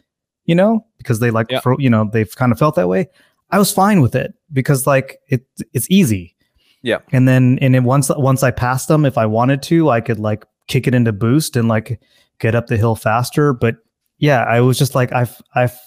you 0.45 0.55
know, 0.55 0.87
because 0.99 1.21
they 1.21 1.31
like 1.31 1.51
Yeah. 1.51 1.61
for, 1.61 1.77
you 1.79 1.91
know, 1.91 2.09
they've 2.13 2.35
kind 2.37 2.53
of 2.53 2.59
felt 2.59 2.75
that 2.77 2.89
way, 2.89 3.09
I 3.51 3.59
was 3.59 3.73
fine 3.73 4.01
with 4.01 4.15
it 4.15 4.35
because 4.53 4.87
like 4.87 5.19
it 5.29 5.47
it's 5.73 5.89
easy. 5.91 6.35
Yeah. 6.83 6.99
And 7.13 7.29
then 7.29 7.59
and 7.61 7.75
then 7.75 7.85
once 7.85 8.11
once 8.17 8.43
I 8.43 8.51
passed 8.51 8.89
them 8.89 9.05
if 9.07 9.17
I 9.17 9.27
wanted 9.27 9.63
to, 9.65 9.91
I 9.91 10.01
could 10.01 10.19
like 10.19 10.45
kick 10.67 10.87
it 10.87 10.95
into 10.95 11.13
boost 11.13 11.57
and 11.57 11.69
like 11.69 12.01
get 12.41 12.55
up 12.55 12.67
the 12.67 12.77
hill 12.77 12.97
faster, 12.97 13.53
but 13.53 13.77
yeah, 14.19 14.45
I 14.45 14.61
was 14.61 14.79
just 14.79 14.95
like 14.95 15.13
I've 15.13 15.41
I've 15.55 15.79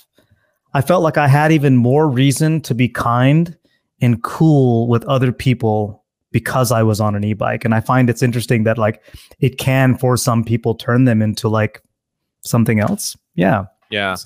I 0.74 0.82
felt 0.82 1.04
like 1.04 1.18
I 1.18 1.28
had 1.28 1.52
even 1.52 1.76
more 1.76 2.08
reason 2.08 2.62
to 2.62 2.76
be 2.76 2.88
kind 2.88 3.57
and 4.02 4.22
cool 4.24 4.88
with 4.88 5.04
other 5.06 5.32
people 5.32 6.04
because 6.32 6.72
I 6.72 6.84
was 6.84 7.00
on 7.00 7.16
an 7.16 7.24
e-bike. 7.24 7.66
And 7.66 7.74
I 7.74 7.80
find 7.80 8.10
it's 8.10 8.22
interesting 8.22 8.64
that 8.64 8.78
like 8.78 9.02
it 9.40 9.58
can 9.58 9.98
for 9.98 10.18
some 10.18 10.44
people 10.44 10.76
turn 10.76 11.06
them 11.06 11.22
into 11.22 11.48
like 11.50 11.82
something 12.44 12.80
else. 12.80 13.16
Yeah. 13.36 13.66
Yeah. 13.90 14.18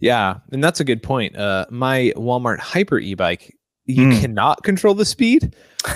Yeah, 0.00 0.36
and 0.52 0.62
that's 0.62 0.80
a 0.80 0.84
good 0.84 1.02
point. 1.02 1.34
Uh, 1.36 1.64
my 1.70 2.12
Walmart 2.16 2.58
Hyper 2.58 2.98
e-bike, 2.98 3.54
you 3.86 4.08
Mm. 4.08 4.20
cannot 4.20 4.62
control 4.64 4.92
the 4.94 5.06
speed, 5.06 5.54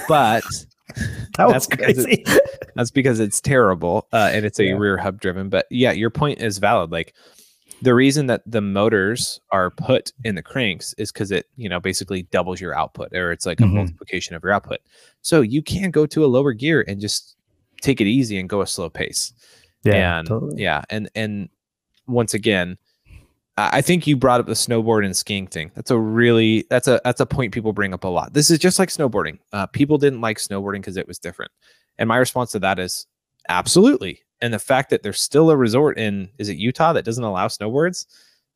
but 0.08 0.42
That 0.94 1.48
That's 1.48 1.52
was 1.54 1.66
because 1.68 2.04
crazy. 2.04 2.24
that's 2.74 2.90
because 2.90 3.18
it's 3.20 3.40
terrible 3.40 4.08
uh, 4.12 4.30
and 4.32 4.44
it's 4.44 4.58
a 4.58 4.64
Yeah. 4.64 4.72
rear 4.74 4.96
hub 4.98 5.20
driven. 5.20 5.48
But 5.48 5.66
yeah, 5.70 5.92
your 5.92 6.10
point 6.10 6.40
is 6.40 6.58
valid. 6.58 6.90
Like 6.92 7.14
the 7.82 7.94
reason 7.94 8.26
that 8.28 8.42
the 8.46 8.60
motors 8.60 9.40
are 9.50 9.70
put 9.70 10.12
in 10.24 10.34
the 10.36 10.42
cranks 10.42 10.94
is 10.98 11.10
because 11.12 11.30
it, 11.30 11.46
you 11.56 11.68
know, 11.68 11.80
basically 11.80 12.22
doubles 12.24 12.60
your 12.60 12.74
output, 12.74 13.12
or 13.14 13.32
it's 13.32 13.44
like 13.46 13.60
a 13.60 13.64
Mhm. 13.64 13.74
multiplication 13.74 14.34
of 14.36 14.42
your 14.42 14.52
output. 14.52 14.78
So 15.20 15.40
you 15.40 15.62
can 15.62 15.90
go 15.90 16.06
to 16.06 16.24
a 16.24 16.26
lower 16.28 16.52
gear 16.52 16.84
and 16.86 17.00
just 17.00 17.36
take 17.80 18.00
it 18.00 18.06
easy 18.06 18.38
and 18.38 18.48
go 18.48 18.60
a 18.62 18.66
slow 18.66 18.88
pace. 18.88 19.32
Yeah. 19.84 20.18
and 20.20 20.28
totally. 20.28 20.62
yeah 20.62 20.82
and 20.90 21.10
and 21.16 21.48
once 22.06 22.34
again 22.34 22.78
i 23.56 23.78
I 23.78 23.82
think 23.82 24.06
you 24.06 24.16
brought 24.16 24.38
up 24.38 24.46
the 24.46 24.52
snowboard 24.52 25.04
and 25.04 25.16
skiing 25.16 25.48
thing 25.48 25.72
that's 25.74 25.90
a 25.90 25.98
really 25.98 26.64
that's 26.70 26.86
a 26.86 27.00
that's 27.04 27.20
a 27.20 27.26
point 27.26 27.52
people 27.52 27.72
bring 27.72 27.92
up 27.92 28.04
a 28.04 28.08
lot 28.08 28.32
this 28.32 28.48
is 28.48 28.60
just 28.60 28.78
like 28.78 28.90
snowboarding 28.90 29.38
uh, 29.52 29.66
people 29.66 29.98
didn't 29.98 30.20
like 30.20 30.38
snowboarding 30.38 30.80
because 30.82 30.96
it 30.96 31.08
was 31.08 31.18
different 31.18 31.50
and 31.98 32.06
my 32.08 32.16
response 32.16 32.52
to 32.52 32.60
that 32.60 32.78
is 32.78 33.06
absolutely 33.48 34.20
and 34.42 34.52
the 34.52 34.58
fact 34.58 34.90
that 34.90 35.02
there's 35.02 35.20
still 35.20 35.50
a 35.50 35.56
resort 35.56 35.96
in 35.98 36.28
is 36.38 36.48
it 36.50 36.58
utah 36.58 36.92
that 36.92 37.04
doesn't 37.06 37.24
allow 37.24 37.48
snowboards? 37.48 38.04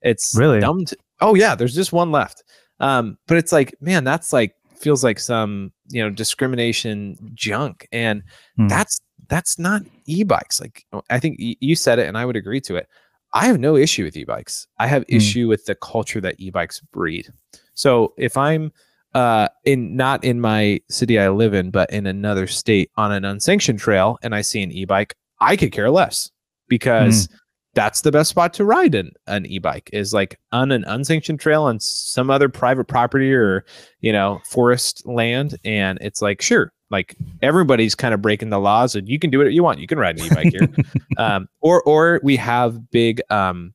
It's 0.02 0.34
Really? 0.36 0.60
dumb 0.60 0.84
to, 0.84 0.96
oh 1.22 1.34
yeah 1.34 1.54
there's 1.54 1.74
just 1.74 1.92
one 1.92 2.12
left. 2.12 2.44
Um 2.80 3.16
but 3.26 3.38
it's 3.38 3.52
like 3.52 3.74
man 3.80 4.04
that's 4.04 4.32
like 4.32 4.54
feels 4.76 5.02
like 5.02 5.18
some 5.18 5.72
you 5.88 6.02
know 6.02 6.10
discrimination 6.10 7.16
junk. 7.34 7.88
And 7.92 8.22
Hmm. 8.56 8.68
that's 8.68 9.00
that's 9.28 9.58
not 9.58 9.82
e-bikes. 10.04 10.60
Like 10.60 10.84
oh, 10.92 11.02
i 11.10 11.18
think 11.18 11.36
you 11.38 11.74
said 11.74 11.98
it 11.98 12.06
and 12.08 12.18
i 12.18 12.24
would 12.26 12.36
agree 12.36 12.60
to 12.62 12.76
it. 12.76 12.86
I 13.34 13.46
have 13.46 13.58
no 13.58 13.76
issue 13.76 14.04
with 14.04 14.16
e-bikes. 14.16 14.66
I 14.78 14.86
have 14.86 15.04
Hmm. 15.08 15.16
issue 15.16 15.48
with 15.48 15.64
the 15.66 15.74
culture 15.74 16.20
that 16.20 16.36
e-bikes 16.38 16.80
breed. 16.92 17.28
So 17.74 18.12
if 18.18 18.36
i'm 18.36 18.72
uh 19.14 19.48
in 19.64 19.96
not 19.96 20.22
in 20.24 20.40
my 20.40 20.80
city 20.90 21.18
i 21.18 21.28
live 21.30 21.54
in 21.54 21.70
but 21.70 21.88
in 21.90 22.06
another 22.06 22.46
state 22.46 22.90
on 22.96 23.12
an 23.12 23.24
unsanctioned 23.24 23.78
trail 23.78 24.18
and 24.22 24.34
i 24.34 24.42
see 24.42 24.62
an 24.62 24.70
e-bike 24.72 25.14
i 25.40 25.56
could 25.56 25.72
care 25.72 25.90
less 25.90 26.30
because 26.68 27.28
that's 27.74 28.00
the 28.00 28.10
best 28.10 28.30
spot 28.30 28.54
to 28.54 28.64
ride 28.64 28.94
an, 28.94 29.10
an 29.26 29.44
e-bike 29.46 29.90
is 29.92 30.14
like 30.14 30.38
on 30.52 30.72
an 30.72 30.82
unsanctioned 30.86 31.38
trail 31.38 31.64
on 31.64 31.78
some 31.78 32.30
other 32.30 32.48
private 32.48 32.84
property 32.86 33.32
or 33.34 33.64
you 34.00 34.12
know 34.12 34.40
forest 34.46 35.06
land 35.06 35.58
and 35.64 35.98
it's 36.00 36.22
like 36.22 36.40
sure 36.40 36.72
like 36.90 37.14
everybody's 37.42 37.94
kind 37.94 38.14
of 38.14 38.22
breaking 38.22 38.48
the 38.48 38.58
laws 38.60 38.94
and 38.94 39.08
you 39.08 39.18
can 39.18 39.28
do 39.30 39.38
what 39.38 39.52
you 39.52 39.62
want 39.62 39.78
you 39.78 39.86
can 39.86 39.98
ride 39.98 40.16
an 40.18 40.24
e-bike 40.24 40.52
here 40.52 40.68
um, 41.18 41.46
or 41.60 41.82
or 41.82 42.18
we 42.22 42.34
have 42.36 42.90
big 42.90 43.20
um 43.30 43.74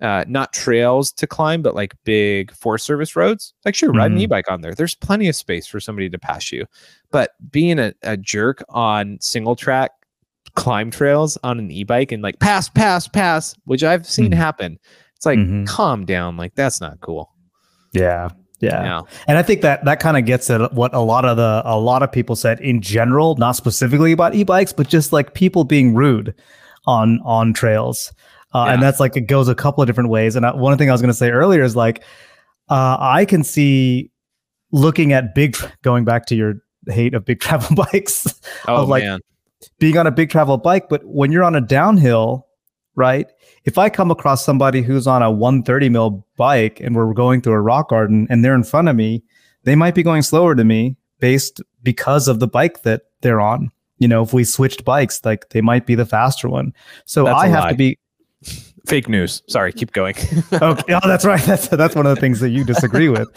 uh, 0.00 0.24
not 0.28 0.52
trails 0.52 1.10
to 1.10 1.26
climb, 1.26 1.60
but 1.60 1.74
like 1.74 1.92
big 2.04 2.52
Forest 2.52 2.86
Service 2.86 3.16
roads. 3.16 3.52
Like, 3.64 3.74
sure, 3.74 3.90
ride 3.92 4.12
an 4.12 4.18
Mhm. 4.18 4.20
e-bike 4.20 4.48
on 4.48 4.60
there. 4.60 4.72
There's 4.72 4.94
plenty 4.94 5.26
of 5.28 5.34
space 5.34 5.66
for 5.66 5.80
somebody 5.80 6.08
to 6.08 6.16
pass 6.20 6.52
you. 6.52 6.66
But 7.10 7.32
being 7.50 7.80
a, 7.80 7.92
a 8.04 8.16
jerk 8.16 8.62
on 8.68 9.18
single 9.20 9.56
track 9.56 9.90
climb 10.58 10.90
trails 10.90 11.38
on 11.42 11.58
an 11.58 11.70
e-bike 11.70 12.12
and 12.12 12.22
like 12.22 12.38
pass, 12.40 12.68
pass, 12.68 13.08
pass, 13.08 13.54
which 13.64 13.82
I've 13.84 14.06
seen 14.06 14.32
Mhm. 14.32 14.36
happen. 14.36 14.78
It's 15.16 15.26
like, 15.26 15.38
Mhm. 15.38 15.66
calm 15.66 16.04
down. 16.04 16.36
Like, 16.36 16.54
that's 16.54 16.80
not 16.80 17.00
cool. 17.00 17.30
Yeah. 17.92 18.28
Yeah. 18.60 18.82
Yeah. 18.82 19.00
And 19.28 19.38
I 19.38 19.42
think 19.42 19.60
that 19.62 19.84
that 19.84 20.00
kind 20.00 20.16
of 20.16 20.24
gets 20.24 20.50
at 20.50 20.72
what 20.74 20.92
a 20.94 20.98
lot 21.00 21.24
of 21.24 21.36
the 21.36 21.62
a 21.64 21.78
lot 21.78 22.02
of 22.02 22.10
people 22.10 22.34
said 22.36 22.58
in 22.60 22.80
general, 22.82 23.36
not 23.36 23.54
specifically 23.54 24.10
about 24.12 24.34
e-bikes, 24.34 24.72
but 24.72 24.88
just 24.88 25.12
like 25.12 25.32
people 25.34 25.62
being 25.64 25.94
rude 25.94 26.34
on 26.86 27.20
on 27.24 27.52
trails. 27.52 28.12
Uh, 28.54 28.64
And 28.68 28.82
that's 28.82 28.98
like 28.98 29.16
it 29.16 29.28
goes 29.28 29.46
a 29.48 29.54
couple 29.54 29.82
of 29.82 29.86
different 29.86 30.10
ways. 30.10 30.34
And 30.34 30.44
I, 30.46 30.54
one 30.56 30.76
thing 30.78 30.88
I 30.88 30.92
was 30.92 31.00
going 31.02 31.10
to 31.12 31.16
say 31.18 31.30
earlier 31.30 31.62
is 31.62 31.76
like 31.76 32.02
uh, 32.70 32.96
I 32.98 33.24
can 33.24 33.44
see 33.44 34.10
looking 34.72 35.12
at 35.12 35.34
big 35.34 35.56
going 35.82 36.04
back 36.04 36.26
to 36.26 36.34
your 36.34 36.54
hate 36.88 37.14
of 37.14 37.24
big 37.24 37.40
travel 37.46 37.76
bikes 37.76 38.26
Oh, 38.66 38.82
Of, 38.82 38.88
like, 38.88 39.04
man. 39.04 39.20
Being 39.78 39.96
on 39.96 40.06
a 40.06 40.10
big 40.10 40.30
travel 40.30 40.56
bike, 40.56 40.88
but 40.88 41.04
when 41.04 41.32
you're 41.32 41.44
on 41.44 41.56
a 41.56 41.60
downhill, 41.60 42.46
right? 42.94 43.30
If 43.64 43.78
I 43.78 43.88
come 43.88 44.10
across 44.10 44.44
somebody 44.44 44.82
who's 44.82 45.06
on 45.06 45.22
a 45.22 45.30
130 45.30 45.88
mil 45.88 46.26
bike 46.36 46.80
and 46.80 46.96
we're 46.96 47.12
going 47.14 47.40
through 47.40 47.54
a 47.54 47.60
rock 47.60 47.90
garden 47.90 48.26
and 48.30 48.44
they're 48.44 48.54
in 48.54 48.64
front 48.64 48.88
of 48.88 48.96
me, 48.96 49.22
they 49.64 49.76
might 49.76 49.94
be 49.94 50.02
going 50.02 50.22
slower 50.22 50.54
to 50.54 50.64
me 50.64 50.96
based 51.20 51.60
because 51.82 52.28
of 52.28 52.40
the 52.40 52.48
bike 52.48 52.82
that 52.82 53.02
they're 53.20 53.40
on. 53.40 53.70
You 53.98 54.08
know, 54.08 54.22
if 54.22 54.32
we 54.32 54.44
switched 54.44 54.84
bikes, 54.84 55.24
like 55.24 55.48
they 55.50 55.60
might 55.60 55.86
be 55.86 55.94
the 55.94 56.06
faster 56.06 56.48
one. 56.48 56.72
So 57.04 57.24
That's 57.24 57.42
I 57.42 57.48
have 57.48 57.64
lie. 57.64 57.70
to 57.70 57.76
be 57.76 57.98
Fake 58.88 59.08
news. 59.08 59.42
Sorry, 59.48 59.72
keep 59.72 59.92
going. 59.92 60.14
okay. 60.52 60.94
Oh, 60.94 61.06
that's 61.06 61.24
right. 61.24 61.42
That's 61.46 61.68
that's 61.68 61.94
one 61.94 62.06
of 62.06 62.14
the 62.14 62.20
things 62.20 62.40
that 62.40 62.50
you 62.50 62.64
disagree 62.64 63.10
with. 63.10 63.28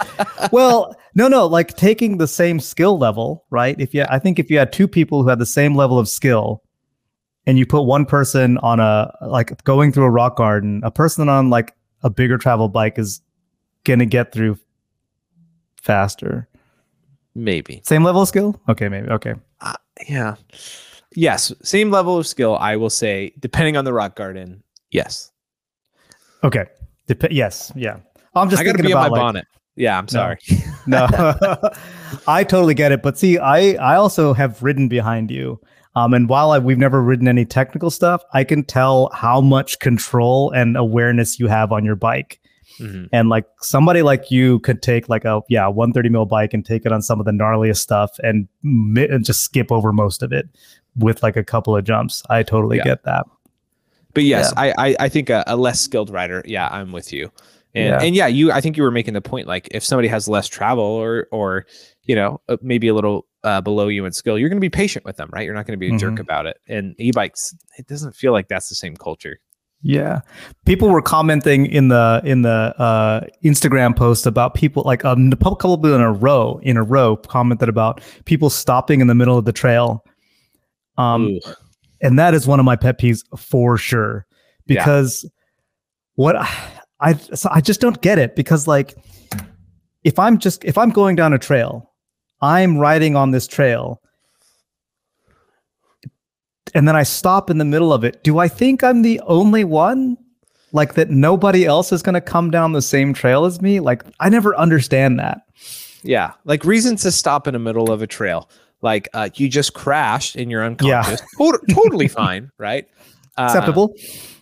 Well, 0.51 0.95
no, 1.13 1.27
no, 1.27 1.45
like 1.45 1.75
taking 1.75 2.17
the 2.17 2.27
same 2.27 2.59
skill 2.59 2.97
level, 2.97 3.45
right? 3.49 3.75
If 3.79 3.93
you, 3.93 4.05
I 4.09 4.17
think 4.17 4.39
if 4.39 4.49
you 4.49 4.57
had 4.57 4.71
two 4.71 4.87
people 4.87 5.23
who 5.23 5.29
had 5.29 5.39
the 5.39 5.45
same 5.45 5.75
level 5.75 5.99
of 5.99 6.07
skill, 6.07 6.63
and 7.45 7.57
you 7.59 7.65
put 7.65 7.81
one 7.81 8.05
person 8.05 8.57
on 8.59 8.79
a 8.79 9.11
like 9.27 9.61
going 9.65 9.91
through 9.91 10.05
a 10.05 10.09
rock 10.09 10.37
garden, 10.37 10.81
a 10.85 10.91
person 10.91 11.27
on 11.27 11.49
like 11.49 11.75
a 12.01 12.09
bigger 12.09 12.37
travel 12.37 12.69
bike 12.69 12.97
is 12.97 13.21
gonna 13.83 14.05
get 14.05 14.31
through 14.31 14.57
faster. 15.81 16.47
Maybe. 17.35 17.81
Same 17.85 18.03
level 18.03 18.21
of 18.21 18.27
skill? 18.27 18.59
Okay, 18.69 18.89
maybe. 18.89 19.09
Okay. 19.09 19.33
Uh, 19.59 19.73
yeah. 20.07 20.35
Yes. 21.15 21.51
Same 21.61 21.91
level 21.91 22.17
of 22.17 22.27
skill, 22.27 22.57
I 22.57 22.75
will 22.75 22.89
say, 22.89 23.33
depending 23.39 23.77
on 23.77 23.85
the 23.85 23.93
rock 23.93 24.15
garden. 24.15 24.63
Yes. 24.91 25.30
Okay. 26.43 26.65
Dep- 27.07 27.31
yes. 27.31 27.71
Yeah. 27.75 27.97
I'm 28.35 28.49
just 28.49 28.61
I 28.61 28.65
got 28.65 28.71
to 28.73 28.77
thinking 28.77 28.91
be 28.91 28.93
on 28.93 29.03
my 29.03 29.07
like, 29.09 29.19
bonnet. 29.19 29.45
Yeah, 29.75 29.97
I'm 29.97 30.07
sorry. 30.07 30.37
no 30.87 31.07
i 32.27 32.43
totally 32.43 32.73
get 32.73 32.91
it 32.91 33.01
but 33.01 33.17
see 33.17 33.37
i 33.37 33.73
i 33.73 33.95
also 33.95 34.33
have 34.33 34.61
ridden 34.63 34.87
behind 34.87 35.29
you 35.29 35.59
um 35.95 36.13
and 36.13 36.27
while 36.27 36.51
I, 36.51 36.59
we've 36.59 36.77
never 36.77 37.01
ridden 37.01 37.27
any 37.27 37.45
technical 37.45 37.89
stuff 37.91 38.23
i 38.33 38.43
can 38.43 38.63
tell 38.63 39.09
how 39.13 39.41
much 39.41 39.79
control 39.79 40.51
and 40.51 40.75
awareness 40.75 41.39
you 41.39 41.47
have 41.47 41.71
on 41.71 41.85
your 41.85 41.95
bike 41.95 42.39
Mm-hmm. 42.79 43.05
And 43.11 43.29
like 43.29 43.45
somebody 43.59 44.01
like 44.01 44.31
you 44.31 44.59
could 44.59 44.81
take 44.81 45.09
like 45.09 45.25
a 45.25 45.41
yeah 45.49 45.67
130 45.67 46.09
mil 46.09 46.25
bike 46.25 46.53
and 46.53 46.65
take 46.65 46.85
it 46.85 46.91
on 46.91 47.01
some 47.01 47.19
of 47.19 47.25
the 47.25 47.31
gnarliest 47.31 47.77
stuff 47.77 48.11
and, 48.23 48.47
and 48.63 49.25
just 49.25 49.43
skip 49.43 49.71
over 49.71 49.91
most 49.91 50.23
of 50.23 50.31
it 50.31 50.47
with 50.95 51.21
like 51.21 51.35
a 51.35 51.43
couple 51.43 51.75
of 51.75 51.83
jumps. 51.83 52.23
I 52.29 52.43
totally 52.43 52.77
yeah. 52.77 52.85
get 52.85 53.03
that. 53.03 53.25
But 54.13 54.23
yes, 54.23 54.53
yeah. 54.55 54.73
I, 54.77 54.89
I, 54.89 54.95
I 55.01 55.09
think 55.09 55.29
a, 55.29 55.43
a 55.47 55.55
less 55.55 55.79
skilled 55.79 56.09
rider. 56.09 56.43
Yeah, 56.45 56.67
I'm 56.71 56.91
with 56.91 57.13
you. 57.13 57.31
And 57.73 57.87
yeah. 57.87 58.01
and 58.01 58.15
yeah, 58.15 58.27
you 58.27 58.51
I 58.51 58.59
think 58.61 58.75
you 58.75 58.83
were 58.83 58.91
making 58.91 59.13
the 59.13 59.21
point 59.21 59.47
like 59.47 59.69
if 59.71 59.83
somebody 59.83 60.07
has 60.09 60.27
less 60.27 60.47
travel 60.47 60.83
or 60.83 61.27
or 61.31 61.65
you 62.03 62.15
know 62.15 62.41
uh, 62.49 62.57
maybe 62.61 62.89
a 62.89 62.93
little 62.93 63.27
uh, 63.43 63.61
below 63.61 63.87
you 63.87 64.05
in 64.05 64.11
skill, 64.11 64.37
you're 64.37 64.49
going 64.49 64.57
to 64.57 64.61
be 64.61 64.69
patient 64.69 65.05
with 65.05 65.15
them, 65.15 65.29
right? 65.31 65.45
You're 65.45 65.55
not 65.55 65.65
going 65.65 65.77
to 65.77 65.79
be 65.79 65.87
a 65.87 65.91
mm-hmm. 65.91 66.15
jerk 66.15 66.19
about 66.19 66.45
it. 66.45 66.57
And 66.67 66.95
e-bikes, 66.99 67.55
it 67.77 67.87
doesn't 67.87 68.15
feel 68.15 68.33
like 68.33 68.49
that's 68.49 68.69
the 68.69 68.75
same 68.75 68.95
culture. 68.95 69.39
Yeah, 69.81 70.21
people 70.65 70.89
were 70.89 71.01
commenting 71.01 71.65
in 71.65 71.87
the 71.87 72.21
in 72.25 72.41
the 72.41 72.75
uh, 72.77 73.21
Instagram 73.43 73.95
post 73.95 74.27
about 74.27 74.53
people 74.53 74.83
like 74.85 75.05
um, 75.05 75.31
a 75.31 75.35
couple 75.37 75.73
of 75.73 75.85
in 75.85 76.01
a 76.01 76.11
row 76.11 76.59
in 76.61 76.77
a 76.77 76.83
row 76.83 77.15
commented 77.15 77.69
about 77.69 78.01
people 78.25 78.49
stopping 78.49 79.01
in 79.01 79.07
the 79.07 79.15
middle 79.15 79.37
of 79.37 79.45
the 79.45 79.53
trail. 79.53 80.03
Um, 80.97 81.27
Ooh 81.27 81.39
and 82.01 82.17
that 82.19 82.33
is 82.33 82.47
one 82.47 82.59
of 82.59 82.65
my 82.65 82.75
pet 82.75 82.99
peeves 82.99 83.23
for 83.37 83.77
sure 83.77 84.25
because 84.65 85.23
yeah. 85.23 85.29
what 86.15 86.35
I 86.99 87.13
so 87.13 87.49
I 87.51 87.61
just 87.61 87.81
don't 87.81 88.01
get 88.01 88.19
it 88.19 88.35
because 88.35 88.67
like 88.67 88.95
if 90.03 90.17
I'm 90.19 90.37
just 90.37 90.63
if 90.65 90.77
I'm 90.77 90.89
going 90.89 91.15
down 91.15 91.33
a 91.33 91.39
trail, 91.39 91.91
I'm 92.41 92.77
riding 92.77 93.15
on 93.15 93.31
this 93.31 93.47
trail 93.47 94.01
and 96.73 96.87
then 96.87 96.95
I 96.95 97.03
stop 97.03 97.49
in 97.49 97.57
the 97.57 97.65
middle 97.65 97.91
of 97.91 98.03
it. 98.03 98.23
Do 98.23 98.39
I 98.39 98.47
think 98.47 98.83
I'm 98.83 99.01
the 99.01 99.19
only 99.21 99.63
one? 99.63 100.17
Like 100.73 100.93
that 100.93 101.09
nobody 101.09 101.65
else 101.65 101.91
is 101.91 102.01
going 102.01 102.13
to 102.13 102.21
come 102.21 102.49
down 102.49 102.71
the 102.71 102.81
same 102.81 103.13
trail 103.13 103.43
as 103.43 103.61
me? 103.61 103.81
Like 103.81 104.03
I 104.21 104.29
never 104.29 104.55
understand 104.55 105.19
that. 105.19 105.41
Yeah, 106.01 106.31
like 106.45 106.63
reasons 106.63 107.01
to 107.01 107.11
stop 107.11 107.45
in 107.45 107.53
the 107.53 107.59
middle 107.59 107.91
of 107.91 108.01
a 108.01 108.07
trail 108.07 108.49
like 108.81 109.09
uh, 109.13 109.29
you 109.35 109.49
just 109.49 109.73
crashed 109.73 110.35
and 110.35 110.49
you're 110.51 110.63
unconscious. 110.63 111.21
Yeah. 111.39 111.51
totally 111.73 112.07
fine, 112.07 112.51
right? 112.57 112.87
Uh, 113.37 113.43
Acceptable. 113.43 113.95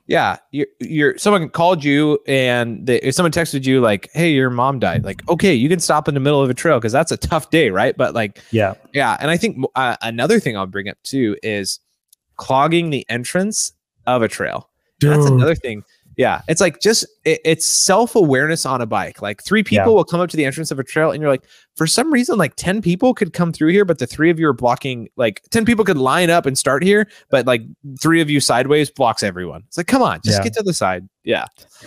Yeah, 0.08 0.38
you're, 0.50 0.68
you're 0.80 1.18
someone 1.20 1.50
called 1.50 1.84
you 1.84 2.18
and 2.28 2.88
they, 2.88 3.00
if 3.02 3.14
someone 3.14 3.32
texted 3.32 3.66
you 3.66 3.80
like, 3.80 4.10
"Hey, 4.14 4.32
your 4.32 4.50
mom 4.50 4.80
died." 4.80 5.04
Like, 5.04 5.28
okay, 5.30 5.54
you 5.54 5.70
can 5.70 5.80
stop 5.80 6.08
in 6.08 6.16
the 6.16 6.20
middle 6.20 6.42
of 6.42 6.50
a 6.50 6.56
trail 6.56 6.80
because 6.80 6.92
that's 6.92 7.12
a 7.12 7.18
tough 7.18 7.52
day, 7.52 7.70
right? 7.70 7.96
But 7.96 8.16
like, 8.16 8.42
yeah, 8.50 8.74
yeah. 8.92 9.18
And 9.20 9.30
I 9.30 9.38
think 9.38 9.64
uh, 9.76 9.98
another 10.02 10.40
thing 10.40 10.58
I'll 10.58 10.66
bring 10.66 10.90
up 10.90 10.98
too 11.04 11.38
is 11.44 11.80
clogging 12.38 12.90
the 12.90 13.06
entrance 13.08 13.72
of 14.08 14.24
a 14.24 14.28
trail. 14.28 14.70
That's 15.00 15.26
another 15.28 15.56
thing 15.56 15.84
yeah, 16.20 16.42
it's 16.50 16.60
like 16.60 16.82
just 16.82 17.06
it, 17.24 17.40
it's 17.46 17.66
self 17.66 18.14
awareness 18.14 18.66
on 18.66 18.82
a 18.82 18.86
bike. 18.86 19.22
Like 19.22 19.42
three 19.42 19.64
people 19.64 19.92
yeah. 19.92 19.96
will 19.96 20.04
come 20.04 20.20
up 20.20 20.30
to 20.32 20.36
the 20.36 20.44
entrance 20.44 20.70
of 20.70 20.78
a 20.78 20.84
trail, 20.84 21.12
and 21.12 21.22
you're 21.22 21.32
like, 21.32 21.46
for 21.78 21.88
some 21.88 22.12
reason, 22.12 22.38
like 22.38 22.56
ten 22.58 22.82
people 22.82 23.14
could 23.14 23.32
come 23.32 23.54
through 23.54 23.70
here, 23.70 23.86
but 23.86 24.00
the 24.00 24.06
three 24.06 24.30
of 24.30 24.38
you 24.38 24.50
are 24.50 24.54
blocking. 24.54 25.08
Like 25.16 25.42
ten 25.50 25.64
people 25.64 25.86
could 25.86 25.98
line 25.98 26.30
up 26.30 26.46
and 26.46 26.58
start 26.58 26.84
here, 26.84 27.08
but 27.30 27.48
like 27.48 27.62
three 28.02 28.20
of 28.20 28.30
you 28.30 28.42
sideways 28.42 28.92
blocks 28.92 29.24
everyone. 29.24 29.64
It's 29.68 29.78
like, 29.78 29.88
come 29.88 30.02
on, 30.02 30.20
just 30.26 30.40
yeah. 30.40 30.44
get 30.44 30.54
to 30.56 30.64
the 30.64 30.74
side. 30.74 31.08
Yeah. 31.24 31.46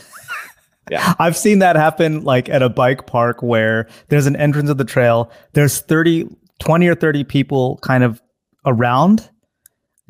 Yeah. 0.91 1.15
I've 1.21 1.37
seen 1.37 1.61
that 1.61 1.77
happen 1.77 2.25
like 2.25 2.49
at 2.49 2.61
a 2.61 2.69
bike 2.69 3.07
park 3.07 3.41
where 3.41 3.89
there's 4.09 4.27
an 4.27 4.35
entrance 4.35 4.69
of 4.69 4.79
the 4.79 4.85
trail. 4.85 5.31
There's 5.53 5.79
30, 5.79 6.27
20 6.59 6.89
or 6.89 6.97
30 6.97 7.23
people 7.23 7.79
kind 7.83 8.03
of 8.03 8.21
around 8.67 9.31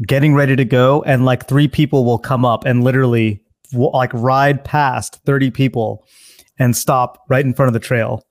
getting 0.07 0.35
ready 0.35 0.57
to 0.57 0.65
go. 0.65 1.03
And 1.03 1.27
like 1.27 1.47
three 1.47 1.69
people 1.69 2.07
will 2.07 2.19
come 2.19 2.47
up 2.47 2.65
and 2.65 2.83
literally 2.83 3.42
like 3.73 4.13
ride 4.15 4.65
past 4.65 5.21
30 5.25 5.51
people 5.51 6.07
and 6.59 6.77
stop 6.77 7.25
right 7.29 7.45
in 7.45 7.55
front 7.55 7.69
of 7.69 7.73
the 7.73 7.81
trail, 7.81 8.27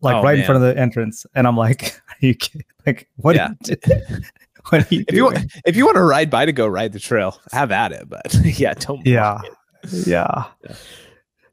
like 0.00 0.16
oh, 0.16 0.22
right 0.22 0.32
man. 0.32 0.40
in 0.40 0.46
front 0.46 0.62
of 0.62 0.74
the 0.74 0.80
entrance. 0.80 1.26
And 1.34 1.46
I'm 1.46 1.56
like, 1.56 2.00
are 2.08 2.16
you 2.20 2.34
kidding? 2.34 2.66
Like, 2.86 3.08
what? 3.16 3.36
Yeah. 3.36 3.50
what 4.68 4.82
are 4.82 4.94
you 4.94 5.04
if 5.08 5.14
you 5.14 5.24
want, 5.24 5.38
if 5.64 5.76
you 5.76 5.84
want 5.84 5.96
to 5.96 6.02
ride 6.02 6.30
by 6.30 6.46
to 6.46 6.52
go 6.52 6.66
ride 6.66 6.92
the 6.92 7.00
trail, 7.00 7.38
have 7.52 7.70
at 7.72 7.92
it. 7.92 8.08
But 8.08 8.34
yeah, 8.44 8.74
don't. 8.74 9.06
Yeah. 9.06 9.40
yeah. 9.90 10.44
yeah. 10.62 10.74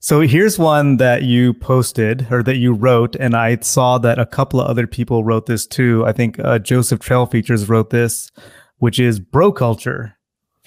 So 0.01 0.21
here's 0.21 0.57
one 0.57 0.95
that 0.97 1.23
you 1.23 1.53
posted 1.53 2.25
or 2.31 2.41
that 2.43 2.55
you 2.55 2.73
wrote, 2.73 3.17
and 3.17 3.35
I 3.35 3.57
saw 3.57 3.97
that 3.97 4.17
a 4.17 4.25
couple 4.25 4.61
of 4.61 4.67
other 4.67 4.87
people 4.87 5.25
wrote 5.25 5.45
this 5.45 5.67
too. 5.67 6.05
I 6.05 6.13
think 6.13 6.39
uh, 6.39 6.59
Joseph 6.59 7.01
Trail 7.01 7.25
Features 7.25 7.67
wrote 7.67 7.89
this, 7.89 8.31
which 8.77 8.97
is 8.97 9.19
bro 9.19 9.51
culture. 9.51 10.15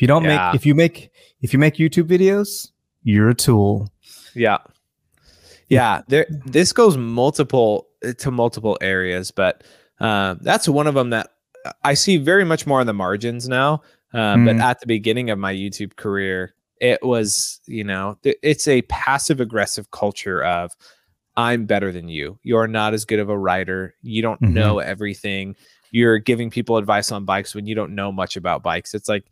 You 0.02 0.08
don't 0.08 0.24
yeah. 0.24 0.50
make, 0.50 0.56
if 0.56 0.66
you 0.66 0.74
make, 0.74 1.12
if 1.42 1.52
you 1.52 1.60
make 1.60 1.76
YouTube 1.76 2.08
videos, 2.08 2.72
you're 3.04 3.28
a 3.28 3.34
tool. 3.36 3.88
Yeah. 4.34 4.58
Yeah. 5.68 6.02
There, 6.08 6.26
this 6.44 6.72
goes 6.72 6.96
multiple 6.96 7.86
to 8.18 8.30
multiple 8.32 8.76
areas, 8.80 9.30
but 9.30 9.62
uh, 10.00 10.34
that's 10.40 10.68
one 10.68 10.88
of 10.88 10.94
them 10.94 11.10
that 11.10 11.28
I 11.84 11.94
see 11.94 12.16
very 12.16 12.44
much 12.44 12.66
more 12.66 12.80
on 12.80 12.86
the 12.88 12.92
margins 12.92 13.48
now. 13.48 13.82
Uh, 14.12 14.34
mm. 14.34 14.46
But 14.46 14.56
at 14.56 14.80
the 14.80 14.88
beginning 14.88 15.30
of 15.30 15.38
my 15.38 15.54
YouTube 15.54 15.94
career, 15.94 16.52
it 16.80 17.00
was, 17.04 17.60
you 17.68 17.84
know, 17.84 18.18
it's 18.24 18.66
a 18.66 18.82
passive 18.82 19.38
aggressive 19.38 19.92
culture 19.92 20.42
of, 20.42 20.72
I'm 21.36 21.64
better 21.64 21.92
than 21.92 22.08
you. 22.08 22.40
You're 22.42 22.66
not 22.66 22.92
as 22.92 23.04
good 23.04 23.20
of 23.20 23.28
a 23.28 23.38
rider. 23.38 23.94
You 24.02 24.20
don't 24.20 24.42
mm-hmm. 24.42 24.52
know 24.52 24.80
everything. 24.80 25.54
You're 25.92 26.18
giving 26.18 26.50
people 26.50 26.76
advice 26.76 27.12
on 27.12 27.24
bikes 27.24 27.54
when 27.54 27.66
you 27.66 27.76
don't 27.76 27.94
know 27.94 28.10
much 28.10 28.36
about 28.36 28.64
bikes. 28.64 28.94
It's 28.94 29.08
like, 29.08 29.26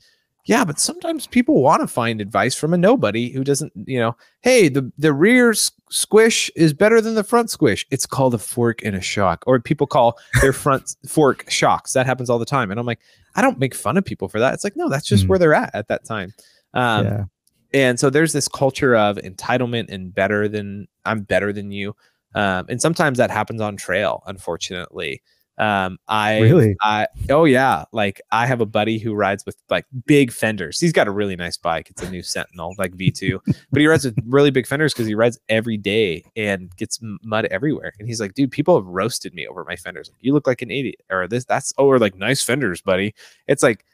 yeah, 0.50 0.64
but 0.64 0.80
sometimes 0.80 1.28
people 1.28 1.62
want 1.62 1.80
to 1.80 1.86
find 1.86 2.20
advice 2.20 2.56
from 2.56 2.74
a 2.74 2.76
nobody 2.76 3.30
who 3.30 3.44
doesn't, 3.44 3.72
you 3.86 4.00
know, 4.00 4.16
hey, 4.40 4.68
the 4.68 4.90
the 4.98 5.12
rear 5.12 5.54
squish 5.54 6.50
is 6.56 6.74
better 6.74 7.00
than 7.00 7.14
the 7.14 7.22
front 7.22 7.50
squish. 7.50 7.86
It's 7.92 8.04
called 8.04 8.34
a 8.34 8.38
fork 8.38 8.84
and 8.84 8.96
a 8.96 9.00
shock, 9.00 9.44
or 9.46 9.60
people 9.60 9.86
call 9.86 10.18
their 10.40 10.52
front 10.52 10.96
fork 11.06 11.48
shocks. 11.48 11.92
That 11.92 12.04
happens 12.04 12.28
all 12.28 12.40
the 12.40 12.44
time, 12.44 12.72
and 12.72 12.80
I'm 12.80 12.86
like, 12.86 12.98
I 13.36 13.42
don't 13.42 13.60
make 13.60 13.76
fun 13.76 13.96
of 13.96 14.04
people 14.04 14.28
for 14.28 14.40
that. 14.40 14.52
It's 14.52 14.64
like, 14.64 14.74
no, 14.74 14.88
that's 14.88 15.06
just 15.06 15.26
mm. 15.26 15.28
where 15.28 15.38
they're 15.38 15.54
at 15.54 15.72
at 15.72 15.86
that 15.86 16.04
time. 16.04 16.34
Um, 16.74 17.06
yeah. 17.06 17.24
And 17.72 18.00
so 18.00 18.10
there's 18.10 18.32
this 18.32 18.48
culture 18.48 18.96
of 18.96 19.18
entitlement 19.18 19.88
and 19.88 20.12
better 20.12 20.48
than 20.48 20.88
I'm 21.04 21.20
better 21.20 21.52
than 21.52 21.70
you, 21.70 21.94
um, 22.34 22.66
and 22.68 22.82
sometimes 22.82 23.18
that 23.18 23.30
happens 23.30 23.60
on 23.60 23.76
trail, 23.76 24.24
unfortunately. 24.26 25.22
Um, 25.60 25.98
I 26.08 26.40
really, 26.40 26.74
I 26.80 27.06
oh 27.28 27.44
yeah, 27.44 27.84
like 27.92 28.22
I 28.32 28.46
have 28.46 28.62
a 28.62 28.66
buddy 28.66 28.98
who 28.98 29.12
rides 29.12 29.44
with 29.44 29.56
like 29.68 29.84
big 30.06 30.32
fenders. 30.32 30.80
He's 30.80 30.92
got 30.92 31.06
a 31.06 31.10
really 31.10 31.36
nice 31.36 31.58
bike. 31.58 31.90
It's 31.90 32.02
a 32.02 32.10
new 32.10 32.22
Sentinel, 32.22 32.74
like 32.78 32.96
V2, 32.96 33.38
but 33.70 33.80
he 33.80 33.86
rides 33.86 34.06
with 34.06 34.16
really 34.26 34.50
big 34.50 34.66
fenders 34.66 34.94
because 34.94 35.06
he 35.06 35.14
rides 35.14 35.38
every 35.50 35.76
day 35.76 36.24
and 36.34 36.74
gets 36.76 36.98
mud 37.22 37.44
everywhere. 37.46 37.92
And 37.98 38.08
he's 38.08 38.22
like, 38.22 38.32
dude, 38.32 38.50
people 38.50 38.74
have 38.74 38.86
roasted 38.86 39.34
me 39.34 39.46
over 39.46 39.62
my 39.64 39.76
fenders. 39.76 40.08
Like, 40.08 40.22
you 40.22 40.32
look 40.32 40.46
like 40.46 40.62
an 40.62 40.70
idiot, 40.70 41.02
or 41.10 41.28
this, 41.28 41.44
that's 41.44 41.74
oh, 41.76 41.86
or 41.86 41.98
like 41.98 42.16
nice 42.16 42.42
fenders, 42.42 42.80
buddy. 42.80 43.14
It's 43.46 43.62
like 43.62 43.84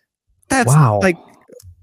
that's 0.48 0.68
wow. 0.68 1.00
like 1.02 1.18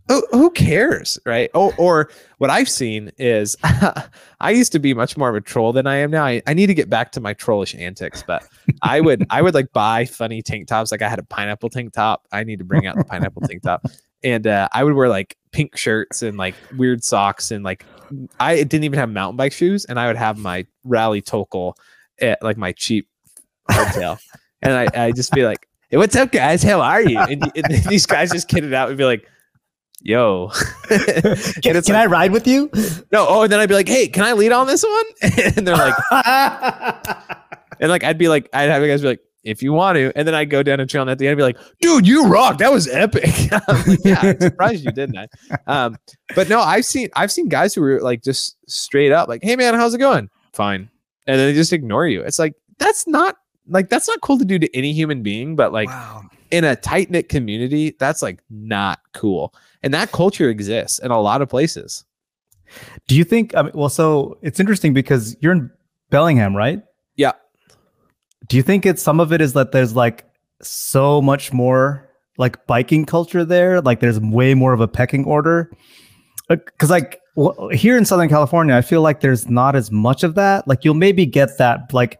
who, 0.07 0.25
who 0.31 0.51
cares, 0.51 1.17
right? 1.25 1.49
Oh, 1.53 1.73
or 1.77 2.09
what 2.37 2.49
I've 2.49 2.69
seen 2.69 3.11
is 3.17 3.55
I 3.63 4.51
used 4.51 4.71
to 4.73 4.79
be 4.79 4.93
much 4.93 5.15
more 5.15 5.29
of 5.29 5.35
a 5.35 5.41
troll 5.41 5.71
than 5.71 5.87
I 5.87 5.95
am 5.95 6.11
now. 6.11 6.25
I, 6.25 6.41
I 6.45 6.53
need 6.53 6.67
to 6.67 6.73
get 6.73 6.89
back 6.89 7.11
to 7.13 7.21
my 7.21 7.33
trollish 7.33 7.73
antics, 7.75 8.23
but 8.25 8.45
I 8.81 8.99
would 8.99 9.25
I 9.29 9.41
would 9.41 9.53
like 9.53 9.71
buy 9.71 10.05
funny 10.05 10.41
tank 10.41 10.67
tops. 10.67 10.91
Like 10.91 11.01
I 11.01 11.09
had 11.09 11.19
a 11.19 11.23
pineapple 11.23 11.69
tank 11.69 11.93
top. 11.93 12.27
I 12.31 12.43
need 12.43 12.59
to 12.59 12.65
bring 12.65 12.85
out 12.85 12.97
the 12.97 13.05
pineapple 13.05 13.43
tank 13.43 13.63
top, 13.63 13.85
and 14.23 14.45
uh, 14.45 14.67
I 14.73 14.83
would 14.83 14.93
wear 14.93 15.07
like 15.07 15.37
pink 15.51 15.77
shirts 15.77 16.21
and 16.21 16.37
like 16.37 16.55
weird 16.75 17.03
socks 17.03 17.51
and 17.51 17.63
like 17.63 17.85
I 18.39 18.57
didn't 18.57 18.83
even 18.83 18.99
have 18.99 19.09
mountain 19.09 19.37
bike 19.37 19.53
shoes, 19.53 19.85
and 19.85 19.99
I 19.99 20.07
would 20.07 20.17
have 20.17 20.37
my 20.37 20.65
Raleigh 20.83 21.21
Tokul 21.21 21.75
at 22.19 22.43
like 22.43 22.57
my 22.57 22.73
cheap 22.73 23.07
hardtail, 23.71 24.19
and 24.61 24.73
I 24.73 25.05
I 25.05 25.11
just 25.11 25.31
be 25.31 25.45
like. 25.45 25.67
Hey, 25.89 25.97
what's 25.97 26.15
up, 26.15 26.31
guys? 26.31 26.63
How 26.63 26.81
are 26.81 27.03
you? 27.03 27.19
And, 27.19 27.51
and 27.55 27.65
these 27.87 28.07
guys 28.07 28.31
just 28.31 28.47
kidded 28.47 28.73
out 28.73 28.89
and 28.89 28.97
be 28.97 29.05
like, 29.05 29.27
yo. 30.03 30.49
Can, 30.89 31.61
can 31.61 31.75
like, 31.75 31.89
i 31.89 32.05
ride 32.05 32.31
with 32.31 32.45
you? 32.45 32.69
No 33.11 33.25
oh 33.27 33.43
and 33.43 33.51
then 33.51 33.59
i'd 33.59 33.69
be 33.69 33.75
like 33.75 33.87
hey 33.87 34.07
can 34.07 34.23
i 34.23 34.33
lead 34.33 34.51
on 34.51 34.67
this 34.67 34.83
one? 34.83 35.05
And 35.55 35.65
they're 35.65 35.75
like 35.75 35.95
and 37.79 37.89
like 37.89 38.03
i'd 38.03 38.17
be 38.17 38.27
like 38.27 38.49
i'd 38.53 38.69
have 38.69 38.81
you 38.83 38.87
guys 38.89 39.01
be 39.01 39.07
like 39.07 39.21
if 39.43 39.61
you 39.61 39.73
want 39.73 39.97
to. 39.97 40.11
And 40.15 40.27
then 40.27 40.35
i'd 40.35 40.49
go 40.49 40.61
down 40.61 40.79
a 40.79 40.85
trail 40.85 41.01
and 41.01 41.09
at 41.09 41.17
the 41.17 41.27
end 41.27 41.33
I'd 41.33 41.37
be 41.37 41.43
like 41.43 41.57
dude 41.81 42.05
you 42.05 42.27
rock. 42.27 42.59
That 42.59 42.71
was 42.71 42.87
epic. 42.87 43.23
Like, 43.51 43.99
yeah 44.03 44.19
i'm 44.21 44.39
surprised 44.39 44.83
you 44.85 44.91
didn't 44.91 45.17
I? 45.17 45.27
um 45.67 45.97
but 46.35 46.49
no 46.49 46.59
i've 46.59 46.85
seen 46.85 47.09
i've 47.15 47.31
seen 47.31 47.49
guys 47.49 47.73
who 47.73 47.81
were 47.81 48.01
like 48.01 48.21
just 48.21 48.57
straight 48.67 49.11
up 49.11 49.27
like 49.29 49.41
hey 49.43 49.55
man 49.55 49.73
how's 49.73 49.93
it 49.93 49.99
going? 49.99 50.29
Fine. 50.53 50.89
And 51.25 51.39
then 51.39 51.47
they 51.47 51.53
just 51.53 51.73
ignore 51.73 52.05
you. 52.05 52.21
It's 52.21 52.39
like 52.39 52.53
that's 52.77 53.07
not 53.07 53.37
like 53.67 53.89
that's 53.89 54.07
not 54.07 54.19
cool 54.21 54.37
to 54.37 54.45
do 54.45 54.59
to 54.59 54.75
any 54.75 54.91
human 54.91 55.23
being 55.23 55.55
but 55.55 55.71
like 55.71 55.87
wow. 55.87 56.23
In 56.53 56.63
a 56.63 56.75
tight 56.75 57.09
knit 57.09 57.29
community 57.29 57.95
that's 57.99 58.21
like 58.21 58.39
not 58.51 58.99
cool 59.13 59.53
and 59.81 59.93
that 59.93 60.11
culture 60.11 60.49
exists 60.49 60.99
in 60.99 61.09
a 61.11 61.19
lot 61.19 61.41
of 61.41 61.49
places. 61.49 62.05
Do 63.07 63.15
you 63.15 63.23
think? 63.23 63.55
I 63.55 63.63
mean, 63.63 63.71
well, 63.75 63.89
so 63.89 64.37
it's 64.41 64.59
interesting 64.59 64.93
because 64.93 65.35
you're 65.41 65.51
in 65.51 65.69
Bellingham, 66.09 66.55
right? 66.55 66.81
Yeah. 67.15 67.33
Do 68.47 68.55
you 68.55 68.63
think 68.63 68.85
it's 68.85 69.01
some 69.01 69.19
of 69.19 69.33
it 69.33 69.41
is 69.41 69.53
that 69.53 69.71
there's 69.71 69.95
like 69.95 70.25
so 70.61 71.21
much 71.21 71.51
more 71.51 72.09
like 72.37 72.65
biking 72.67 73.05
culture 73.05 73.43
there? 73.43 73.81
Like 73.81 73.99
there's 73.99 74.19
way 74.19 74.53
more 74.53 74.73
of 74.73 74.79
a 74.79 74.87
pecking 74.87 75.25
order. 75.25 75.71
Because 76.49 76.91
uh, 76.91 76.93
like 76.93 77.19
well, 77.35 77.69
here 77.69 77.97
in 77.97 78.05
Southern 78.05 78.29
California, 78.29 78.75
I 78.75 78.81
feel 78.81 79.01
like 79.01 79.21
there's 79.21 79.49
not 79.49 79.75
as 79.75 79.91
much 79.91 80.23
of 80.23 80.35
that. 80.35 80.67
Like 80.67 80.85
you'll 80.85 80.93
maybe 80.93 81.25
get 81.25 81.57
that, 81.57 81.91
like, 81.93 82.19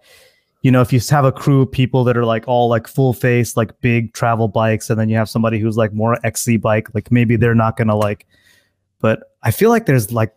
you 0.64 0.72
know, 0.72 0.82
if 0.82 0.92
you 0.92 1.00
have 1.12 1.26
a 1.26 1.32
crew 1.32 1.62
of 1.62 1.72
people 1.72 2.04
that 2.06 2.18
are 2.18 2.26
like 2.26 2.46
all 2.48 2.68
like 2.70 2.88
full 2.88 3.14
face, 3.14 3.56
like 3.56 3.80
big 3.82 4.14
travel 4.14 4.48
bikes, 4.48 4.90
and 4.90 5.00
then 5.00 5.10
you 5.10 5.16
have 5.18 5.30
somebody 5.30 5.60
who's 5.60 5.78
like 5.78 5.94
more 5.94 6.18
XC 6.26 6.58
bike, 6.58 6.88
like 6.96 7.12
maybe 7.12 7.36
they're 7.36 7.54
not 7.56 7.78
gonna 7.78 7.96
like. 7.96 8.26
But 9.00 9.24
I 9.44 9.52
feel 9.52 9.70
like 9.70 9.86
there's 9.86 10.12
like 10.12 10.34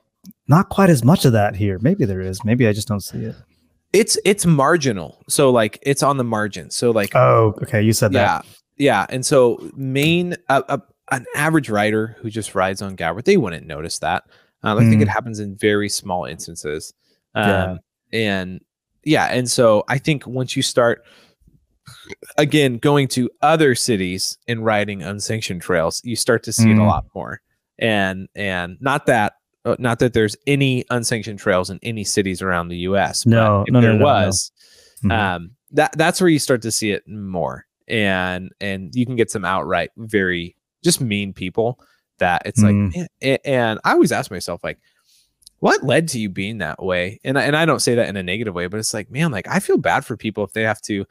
not 0.48 0.68
quite 0.68 0.90
as 0.90 1.04
much 1.04 1.24
of 1.24 1.32
that 1.32 1.54
here. 1.56 1.78
Maybe 1.80 2.04
there 2.04 2.20
is. 2.20 2.44
Maybe 2.44 2.66
I 2.68 2.72
just 2.72 2.88
don't 2.88 3.00
see 3.00 3.24
it. 3.24 3.36
It's 3.92 4.18
it's 4.24 4.44
marginal. 4.44 5.22
So 5.28 5.50
like 5.50 5.78
it's 5.82 6.02
on 6.02 6.16
the 6.16 6.24
margin. 6.24 6.70
So 6.70 6.90
like 6.90 7.14
Oh, 7.14 7.54
okay. 7.62 7.80
You 7.80 7.92
said 7.92 8.12
yeah, 8.12 8.38
that. 8.38 8.44
yeah. 8.44 8.52
Yeah. 8.78 9.06
And 9.08 9.24
so 9.24 9.70
main 9.76 10.34
uh, 10.48 10.62
uh, 10.68 10.78
an 11.12 11.24
average 11.36 11.70
rider 11.70 12.16
who 12.20 12.28
just 12.30 12.54
rides 12.56 12.82
on 12.82 12.96
Gower, 12.96 13.22
they 13.22 13.36
wouldn't 13.36 13.66
notice 13.66 14.00
that. 14.00 14.24
Um, 14.64 14.76
I 14.78 14.82
think 14.82 15.00
it 15.00 15.06
Mm. 15.08 15.12
happens 15.12 15.38
in 15.38 15.54
very 15.56 15.88
small 15.88 16.24
instances. 16.24 16.92
Um, 17.36 17.48
Yeah. 17.48 17.76
And 18.12 18.60
yeah, 19.06 19.26
and 19.26 19.50
so 19.50 19.82
I 19.88 19.96
think 19.98 20.26
once 20.26 20.54
you 20.56 20.62
start 20.62 21.02
again 22.38 22.78
going 22.78 23.08
to 23.08 23.30
other 23.42 23.74
cities 23.74 24.36
and 24.48 24.64
riding 24.64 25.02
unsanctioned 25.02 25.62
trails, 25.62 26.00
you 26.04 26.16
start 26.16 26.42
to 26.44 26.52
see 26.52 26.70
it 26.70 26.74
a 26.76 26.80
Mm. 26.80 26.86
lot 26.86 27.04
more. 27.14 27.40
And 27.78 28.28
and 28.34 28.76
not 28.80 29.06
that 29.06 29.34
uh, 29.64 29.76
not 29.80 29.98
that 29.98 30.12
there's 30.12 30.36
any 30.46 30.84
unsanctioned 30.90 31.38
trails 31.40 31.70
in 31.70 31.78
any 31.82 32.04
cities 32.04 32.40
around 32.40 32.68
the 32.68 32.76
U.S. 32.90 33.24
but 33.24 33.30
No, 33.30 33.62
if 33.66 33.72
no, 33.72 33.80
no, 33.80 33.86
there 33.86 33.92
no, 33.94 33.98
no. 33.98 34.04
was, 34.04 34.52
Mhm. 35.02 35.12
um, 35.12 35.50
that 35.72 35.92
that's 35.96 36.20
where 36.20 36.30
you 36.30 36.38
start 36.38 36.62
to 36.62 36.70
see 36.70 36.92
it 36.92 37.02
more, 37.08 37.66
and 37.88 38.50
and 38.60 38.94
you 38.94 39.04
can 39.06 39.16
get 39.16 39.30
some 39.30 39.44
outright 39.44 39.90
very 39.96 40.54
just 40.84 41.00
mean 41.00 41.32
people 41.32 41.80
that 42.18 42.42
it's 42.46 42.62
Mm. 42.62 42.94
like, 42.96 43.08
eh, 43.22 43.36
and 43.44 43.80
I 43.84 43.92
always 43.92 44.12
ask 44.12 44.30
myself 44.30 44.62
like, 44.64 44.78
what 45.60 45.82
led 45.82 46.08
to 46.08 46.18
you 46.20 46.28
being 46.28 46.58
that 46.58 46.82
way? 46.82 47.20
And 47.24 47.38
I- 47.38 47.44
and 47.44 47.56
I 47.56 47.64
don't 47.64 47.80
say 47.80 47.94
that 47.96 48.08
in 48.08 48.16
a 48.16 48.22
negative 48.22 48.54
way, 48.54 48.66
but 48.66 48.78
it's 48.78 48.92
like, 48.94 49.10
man, 49.10 49.30
like 49.32 49.48
I 49.48 49.58
feel 49.60 49.78
bad 49.78 50.04
for 50.04 50.16
people 50.16 50.44
if 50.44 50.52
they 50.52 50.62
have 50.62 50.80
to 50.82 51.04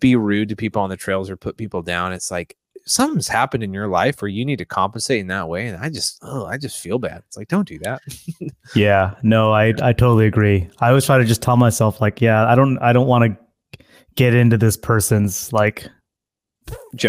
be 0.00 0.16
rude 0.16 0.48
to 0.50 0.56
people 0.56 0.82
on 0.82 0.90
the 0.90 0.96
trails 0.96 1.28
or 1.30 1.36
put 1.36 1.56
people 1.56 1.82
down. 1.82 2.12
It's 2.12 2.30
like 2.30 2.56
something's 2.86 3.28
happened 3.28 3.62
in 3.62 3.72
your 3.74 3.88
life 3.88 4.22
where 4.22 4.28
you 4.28 4.44
need 4.44 4.58
to 4.58 4.64
compensate 4.64 5.20
in 5.20 5.26
that 5.26 5.48
way, 5.48 5.66
and 5.68 5.76
I 5.76 5.90
just, 5.90 6.18
oh, 6.22 6.46
I 6.46 6.56
just 6.56 6.78
feel 6.80 6.98
bad. 6.98 7.22
It's 7.26 7.36
like, 7.36 7.48
don't 7.48 7.66
do 7.68 7.78
that. 7.80 8.00
Yeah, 8.74 9.14
no, 9.22 9.50
I 9.52 9.72
I 9.80 9.94
totally 9.94 10.26
agree. 10.26 10.68
I 10.78 10.88
always 10.88 11.06
try 11.06 11.16
to 11.16 11.24
just 11.24 11.40
tell 11.40 11.56
myself 11.56 12.02
like, 12.02 12.20
yeah, 12.20 12.46
I 12.46 12.54
don't 12.54 12.76
I 12.80 12.92
don't 12.92 13.06
want 13.06 13.24
to 13.24 13.78
get 14.14 14.34
into 14.34 14.58
this 14.58 14.76
person's 14.76 15.50
like 15.54 15.88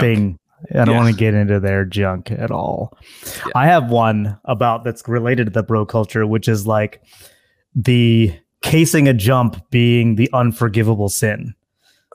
thing. 0.01 0.37
I 0.73 0.85
don't 0.85 0.89
Yeah. 0.95 1.01
want 1.01 1.13
to 1.13 1.19
get 1.19 1.33
into 1.33 1.59
their 1.59 1.85
junk 1.85 2.31
at 2.31 2.51
all. 2.51 2.97
Yeah. 3.25 3.51
I 3.55 3.65
have 3.67 3.89
one 3.89 4.37
about 4.45 4.83
that's 4.83 5.07
related 5.07 5.45
to 5.45 5.51
the 5.51 5.63
bro 5.63 5.85
culture, 5.85 6.25
which 6.27 6.47
is 6.47 6.67
like 6.67 7.01
the 7.75 8.33
casing 8.61 9.07
a 9.07 9.13
jump 9.13 9.61
being 9.71 10.15
the 10.15 10.29
unforgivable 10.33 11.09
sin. 11.09 11.53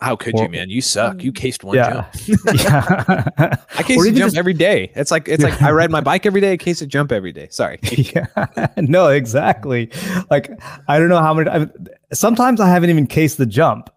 How 0.02 0.16
could 0.16 0.34
Or- 0.34 0.42
you, 0.42 0.48
man? 0.50 0.68
You 0.68 0.82
suck. 0.82 1.22
You 1.22 1.32
cased 1.32 1.64
one 1.64 1.76
Yeah. 1.76 2.06
jump. 2.26 2.38
yeah. 2.60 3.24
I 3.78 3.82
case 3.84 4.02
a 4.04 4.08
jump 4.10 4.16
just- 4.16 4.36
every 4.36 4.52
day. 4.52 4.90
It's 4.94 5.10
like 5.10 5.28
it's 5.28 5.42
like 5.42 5.62
I 5.62 5.70
ride 5.70 5.90
my 5.90 6.00
bike 6.00 6.26
every 6.26 6.40
day. 6.40 6.52
I 6.52 6.56
case 6.56 6.82
a 6.82 6.86
jump 6.86 7.12
every 7.12 7.32
day. 7.32 7.46
Sorry. 7.50 7.78
yeah 7.82 8.26
no 8.76 9.08
exactly 9.08 9.90
like 10.30 10.50
i 10.88 10.98
don't 10.98 11.08
know 11.08 11.20
how 11.20 11.32
many 11.32 11.48
I, 11.48 11.66
sometimes 12.12 12.60
i 12.60 12.68
haven't 12.68 12.90
even 12.90 13.06
cased 13.06 13.38
the 13.38 13.46
jump 13.46 13.88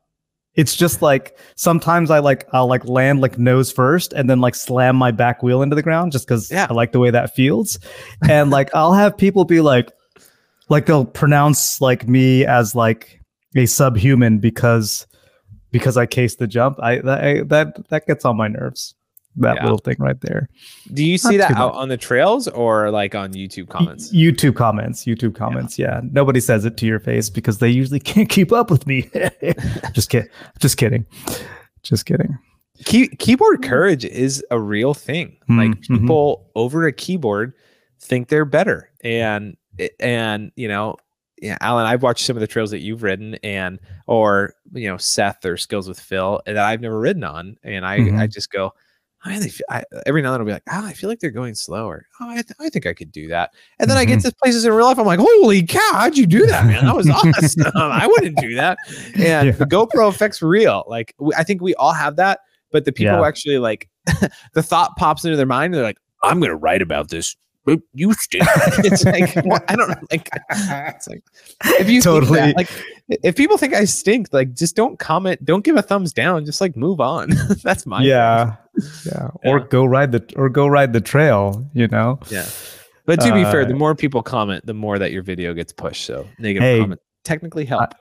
it's 0.58 0.76
just 0.76 1.02
like 1.02 1.38
sometimes 1.56 2.12
i 2.12 2.20
like 2.20 2.46
i'll 2.52 2.68
like 2.68 2.84
land 2.86 3.22
like 3.22 3.38
nose 3.38 3.72
first 3.72 4.12
and 4.14 4.30
then 4.30 4.42
like 4.42 4.56
slam 4.56 4.96
my 4.96 5.12
back 5.12 5.42
wheel 5.42 5.62
into 5.62 5.76
the 5.76 5.82
ground 5.84 6.12
just 6.12 6.28
because 6.28 6.52
Yeah. 6.52 6.68
i 6.70 6.74
like 6.74 6.92
the 6.92 7.00
way 7.00 7.12
that 7.12 7.34
feels. 7.36 7.80
And 8.28 8.50
like 8.52 8.70
i'll 8.76 8.94
have 8.94 9.18
people 9.18 9.46
be 9.46 9.62
like 9.62 9.90
like 10.70 10.86
they'll 10.86 11.06
pronounce 11.06 11.80
like 11.80 12.08
me 12.08 12.46
as 12.46 12.76
like 12.76 13.22
a 13.56 13.66
subhuman 13.66 14.40
because 14.40 15.08
because 15.72 15.96
i 15.96 16.06
cased 16.06 16.40
the 16.40 16.48
jump. 16.48 16.78
I 16.82 17.00
that 17.00 17.24
I, 17.24 17.42
that, 17.44 17.88
that 17.90 18.06
gets 18.08 18.26
on 18.26 18.36
my 18.36 18.48
nerves 18.50 18.94
that 19.38 19.56
Yeah. 19.58 19.64
little 19.64 19.78
thing 19.78 19.96
right 20.00 20.20
there 20.22 20.50
Do 20.94 21.04
you 21.04 21.18
see 21.18 21.38
Not 21.38 21.50
that 21.50 21.58
out 21.58 21.74
on 21.76 21.90
the 21.90 21.98
trails 21.98 22.48
or 22.48 22.92
like 22.92 23.16
on 23.16 23.34
YouTube 23.34 23.70
comments? 23.70 24.12
YouTube 24.14 24.56
comments. 24.56 25.06
YouTube 25.06 25.36
comments. 25.36 25.78
Yeah. 25.78 26.02
Nobody 26.12 26.40
says 26.40 26.66
it 26.66 26.78
to 26.78 26.86
your 26.86 27.00
face 27.00 27.30
because 27.30 27.60
they 27.60 27.70
usually 27.70 28.00
can't 28.12 28.30
keep 28.30 28.52
up 28.52 28.70
with 28.72 28.86
me. 28.88 29.10
just 29.94 30.10
kid. 30.10 30.30
Just 30.60 30.78
kidding. 30.78 31.06
Just 31.84 32.06
kidding. 32.06 32.38
Key- 32.86 33.10
keyboard 33.18 33.64
courage 33.64 34.06
is 34.06 34.44
a 34.52 34.60
real 34.60 34.94
thing. 34.94 35.38
Mm, 35.50 35.58
like 35.58 35.82
mhm. 35.82 36.00
people 36.02 36.50
over 36.56 36.86
a 36.86 36.92
keyboard 36.94 37.54
think 38.00 38.28
they're 38.28 38.46
better, 38.46 38.92
and 39.04 39.58
and 40.00 40.52
you 40.56 40.68
know, 40.68 40.96
yeah, 41.42 41.58
Alan, 41.62 41.86
I've 41.88 42.04
watched 42.04 42.26
some 42.26 42.36
of 42.38 42.42
the 42.42 42.48
trails 42.48 42.70
that 42.72 42.82
you've 42.82 43.02
ridden, 43.02 43.36
and 43.44 43.80
or 44.06 44.54
you 44.74 44.88
know, 44.90 44.98
Seth 44.98 45.44
or 45.44 45.58
Skills 45.58 45.88
with 45.88 46.00
Phil 46.00 46.40
that 46.46 46.58
I've 46.58 46.82
never 46.82 47.00
ridden 47.00 47.24
on, 47.24 47.58
and 47.64 47.84
I 47.86 47.96
I 47.96 48.00
Mhm. 48.00 48.32
just 48.32 48.52
go. 48.52 48.74
I, 49.28 49.40
feel, 49.40 49.66
I 49.70 49.84
every 50.06 50.22
now 50.22 50.30
and 50.30 50.34
then 50.36 50.42
I'll 50.42 50.46
be 50.46 50.52
like, 50.54 50.64
oh, 50.72 50.86
I 50.86 50.94
feel 50.94 51.10
like 51.10 51.20
they're 51.20 51.32
going 51.32 51.56
slower. 51.56 52.06
Oh, 52.20 52.30
I, 52.30 52.36
th- 52.36 52.48
I 52.60 52.70
think 52.70 52.86
I 52.86 52.94
could 52.94 53.12
do 53.12 53.28
that. 53.30 53.52
And 53.80 53.90
then 53.90 53.98
I 53.98 54.06
get 54.06 54.20
Mhm. 54.20 54.30
to 54.30 54.36
places 54.42 54.66
in 54.66 54.74
real 54.74 54.86
life. 54.86 54.98
I'm 55.00 55.06
like, 55.06 55.20
holy 55.20 55.64
cow, 55.64 55.80
how'd 55.94 56.18
you 56.18 56.26
do 56.26 56.46
that, 56.48 56.66
man? 56.66 56.86
That 56.86 56.96
was 56.96 57.10
awesome. 57.10 57.64
I 57.76 58.08
wouldn't 58.08 58.38
do 58.38 58.56
that. 58.56 58.78
And 59.16 59.48
Yeah. 59.48 59.52
the 59.52 59.66
GoPro 59.66 60.10
effect's 60.10 60.42
real. 60.42 60.84
Like, 60.88 61.14
we, 61.20 61.34
I 61.38 61.44
think 61.44 61.62
we 61.62 61.76
all 61.76 61.94
have 61.94 62.16
that 62.18 62.40
but 62.72 62.84
the 62.84 62.92
people 62.92 63.14
Yeah. 63.14 63.20
who 63.20 63.24
actually 63.24 63.58
like 63.60 63.90
the 64.54 64.62
thought 64.64 64.92
pops 64.98 65.24
into 65.24 65.38
their 65.38 65.46
mind 65.46 65.68
and 65.68 65.76
they're 65.76 65.84
like 65.84 65.98
i'm 66.24 66.40
gonna 66.42 66.56
write 66.56 66.82
about 66.82 67.10
this 67.10 67.36
you 67.94 68.14
stink 68.14 68.44
it's 68.80 69.04
like 69.04 69.36
well, 69.46 69.62
i 69.68 69.76
don't 69.76 69.90
know 69.90 69.96
like 70.12 70.30
it's 70.60 71.08
like 71.08 71.24
if 71.80 71.90
you 71.90 72.02
Totally. 72.02 72.40
that, 72.40 72.56
like 72.56 72.70
if 73.24 73.36
people 73.36 73.58
think 73.58 73.74
i 73.74 73.84
stink 73.86 74.28
like 74.32 74.54
just 74.54 74.76
don't 74.76 75.00
comment 75.00 75.44
don't 75.44 75.64
give 75.64 75.76
a 75.76 75.82
thumbs 75.82 76.14
down 76.14 76.46
just 76.46 76.62
like 76.62 76.76
move 76.76 77.02
on 77.02 77.30
that's 77.64 77.86
my 77.86 78.02
yeah. 78.02 78.56
Yeah. 79.06 79.30
Or 79.44 79.60
go 79.60 79.86
ride 79.86 80.12
the 80.12 80.24
or 80.36 80.50
go 80.50 80.68
ride 80.68 80.94
the 80.94 81.02
trail, 81.02 81.68
you 81.74 81.88
know? 81.88 82.20
yeah 82.30 82.46
but 83.06 83.20
to 83.22 83.34
be 83.34 83.44
fair 83.44 83.62
Uh, 83.62 83.66
the 83.66 83.74
more 83.74 83.96
people 83.96 84.22
comment 84.22 84.66
the 84.66 84.74
more 84.74 85.00
that 85.00 85.12
your 85.12 85.24
video 85.24 85.54
gets 85.54 85.74
pushed 85.74 86.06
so 86.06 86.28
negative 86.38 86.64
Hey, 86.64 86.80
comment 86.80 87.02
technically 87.28 87.66
help 87.66 87.94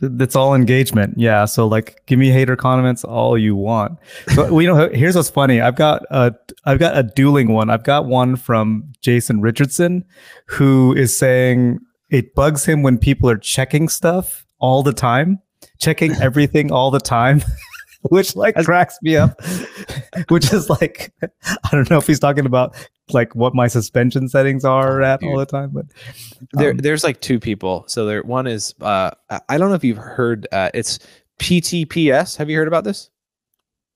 That's 0.00 0.36
all 0.36 0.54
engagement. 0.54 1.14
Yeah. 1.16 1.46
So 1.46 1.66
like 1.66 2.04
give 2.06 2.18
me 2.18 2.30
hater 2.30 2.54
comments 2.54 3.02
all 3.02 3.38
you 3.38 3.56
want. 3.56 3.98
But 4.36 4.52
we 4.52 4.66
know 4.66 4.90
here's 4.90 5.16
what's 5.16 5.30
funny. 5.30 5.60
I've 5.60 5.76
got 5.76 6.04
a 6.10 6.34
I've 6.66 6.78
got 6.78 6.96
a 6.96 7.02
dueling 7.02 7.48
one. 7.48 7.70
I've 7.70 7.82
got 7.82 8.06
one 8.06 8.36
from 8.36 8.92
Jason 9.00 9.40
Richardson 9.40 10.04
who 10.46 10.94
is 10.94 11.16
saying 11.16 11.80
it 12.10 12.34
bugs 12.34 12.66
him 12.66 12.82
when 12.82 12.98
people 12.98 13.30
are 13.30 13.38
checking 13.38 13.88
stuff 13.88 14.46
all 14.58 14.82
the 14.82 14.92
time, 14.92 15.40
checking 15.80 16.12
everything 16.16 16.70
all 16.70 16.90
the 16.90 17.00
time. 17.00 17.42
Which 18.10 18.36
like 18.36 18.54
cracks 18.56 18.98
me 19.02 19.16
up. 19.16 19.40
Which 20.28 20.52
is 20.52 20.68
like 20.70 21.12
I 21.42 21.68
don't 21.72 21.88
know 21.90 21.98
if 21.98 22.06
he's 22.06 22.20
talking 22.20 22.46
about 22.46 22.74
like 23.10 23.34
what 23.34 23.54
my 23.54 23.66
suspension 23.66 24.28
settings 24.28 24.64
are 24.64 25.02
at 25.02 25.22
all 25.22 25.36
the 25.38 25.46
time, 25.46 25.70
but 25.70 25.86
there 26.52 26.70
um, 26.70 26.78
there's 26.78 27.04
like 27.04 27.20
two 27.20 27.38
people. 27.40 27.84
So 27.88 28.06
there 28.06 28.22
one 28.22 28.46
is 28.46 28.74
uh 28.80 29.10
I- 29.48 29.58
don't 29.58 29.68
know 29.70 29.74
if 29.74 29.84
you've 29.84 29.96
heard 29.98 30.46
uh 30.52 30.70
it's 30.74 30.98
ptps 31.38 32.36
have 32.36 32.48
you 32.50 32.56
heard 32.56 32.68
about 32.68 32.84
this? 32.84 33.10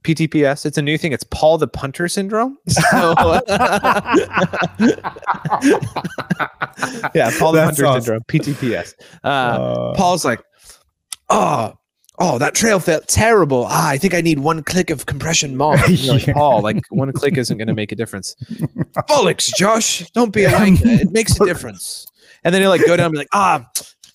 Ptps 0.02 0.64
it's 0.66 0.78
a 0.78 0.82
new 0.82 0.96
thing. 0.98 1.12
It's 1.12 1.24
paul 1.24 1.58
the 1.58 1.68
punter 1.68 2.08
syndrome. 2.08 2.58
So 2.68 3.12
yeah 7.14 7.30
paul 7.38 7.52
the 7.52 7.62
punter 7.64 7.86
syndrome 7.92 8.22
ptps 8.28 8.94
uh, 9.24 9.26
uh, 9.26 9.94
paul's 9.94 10.24
like 10.24 10.42
oh 11.28 11.74
oh 12.20 12.38
that 12.38 12.54
trail 12.54 12.78
felt 12.78 13.08
terrible. 13.08 13.66
Ah, 13.68 13.88
i 13.88 13.98
think 13.98 14.14
i 14.14 14.20
need 14.20 14.38
one 14.38 14.62
click 14.62 14.90
of 14.90 15.06
compression 15.06 15.56
more 15.56 15.76
And 15.86 16.06
like 16.06 16.26
Yeah. 16.26 16.34
paul 16.34 16.62
like 16.62 16.84
one 16.90 17.12
click 17.12 17.36
isn't 17.38 17.56
going 17.58 17.68
to 17.68 17.74
make 17.74 17.90
a 17.92 17.96
difference. 17.96 18.34
Bollocks 19.08 19.52
josh. 19.56 20.08
Don't 20.12 20.32
be 20.32 20.46
like 20.46 20.78
that. 20.80 21.00
it 21.02 21.10
makes 21.12 21.40
a 21.40 21.44
difference. 21.52 22.06
And 22.44 22.54
then 22.54 22.62
he'll 22.62 22.70
like 22.70 22.84
go 22.86 22.96
down 22.96 23.06
and 23.06 23.12
be 23.12 23.18
like 23.18 23.28
ah 23.32 23.68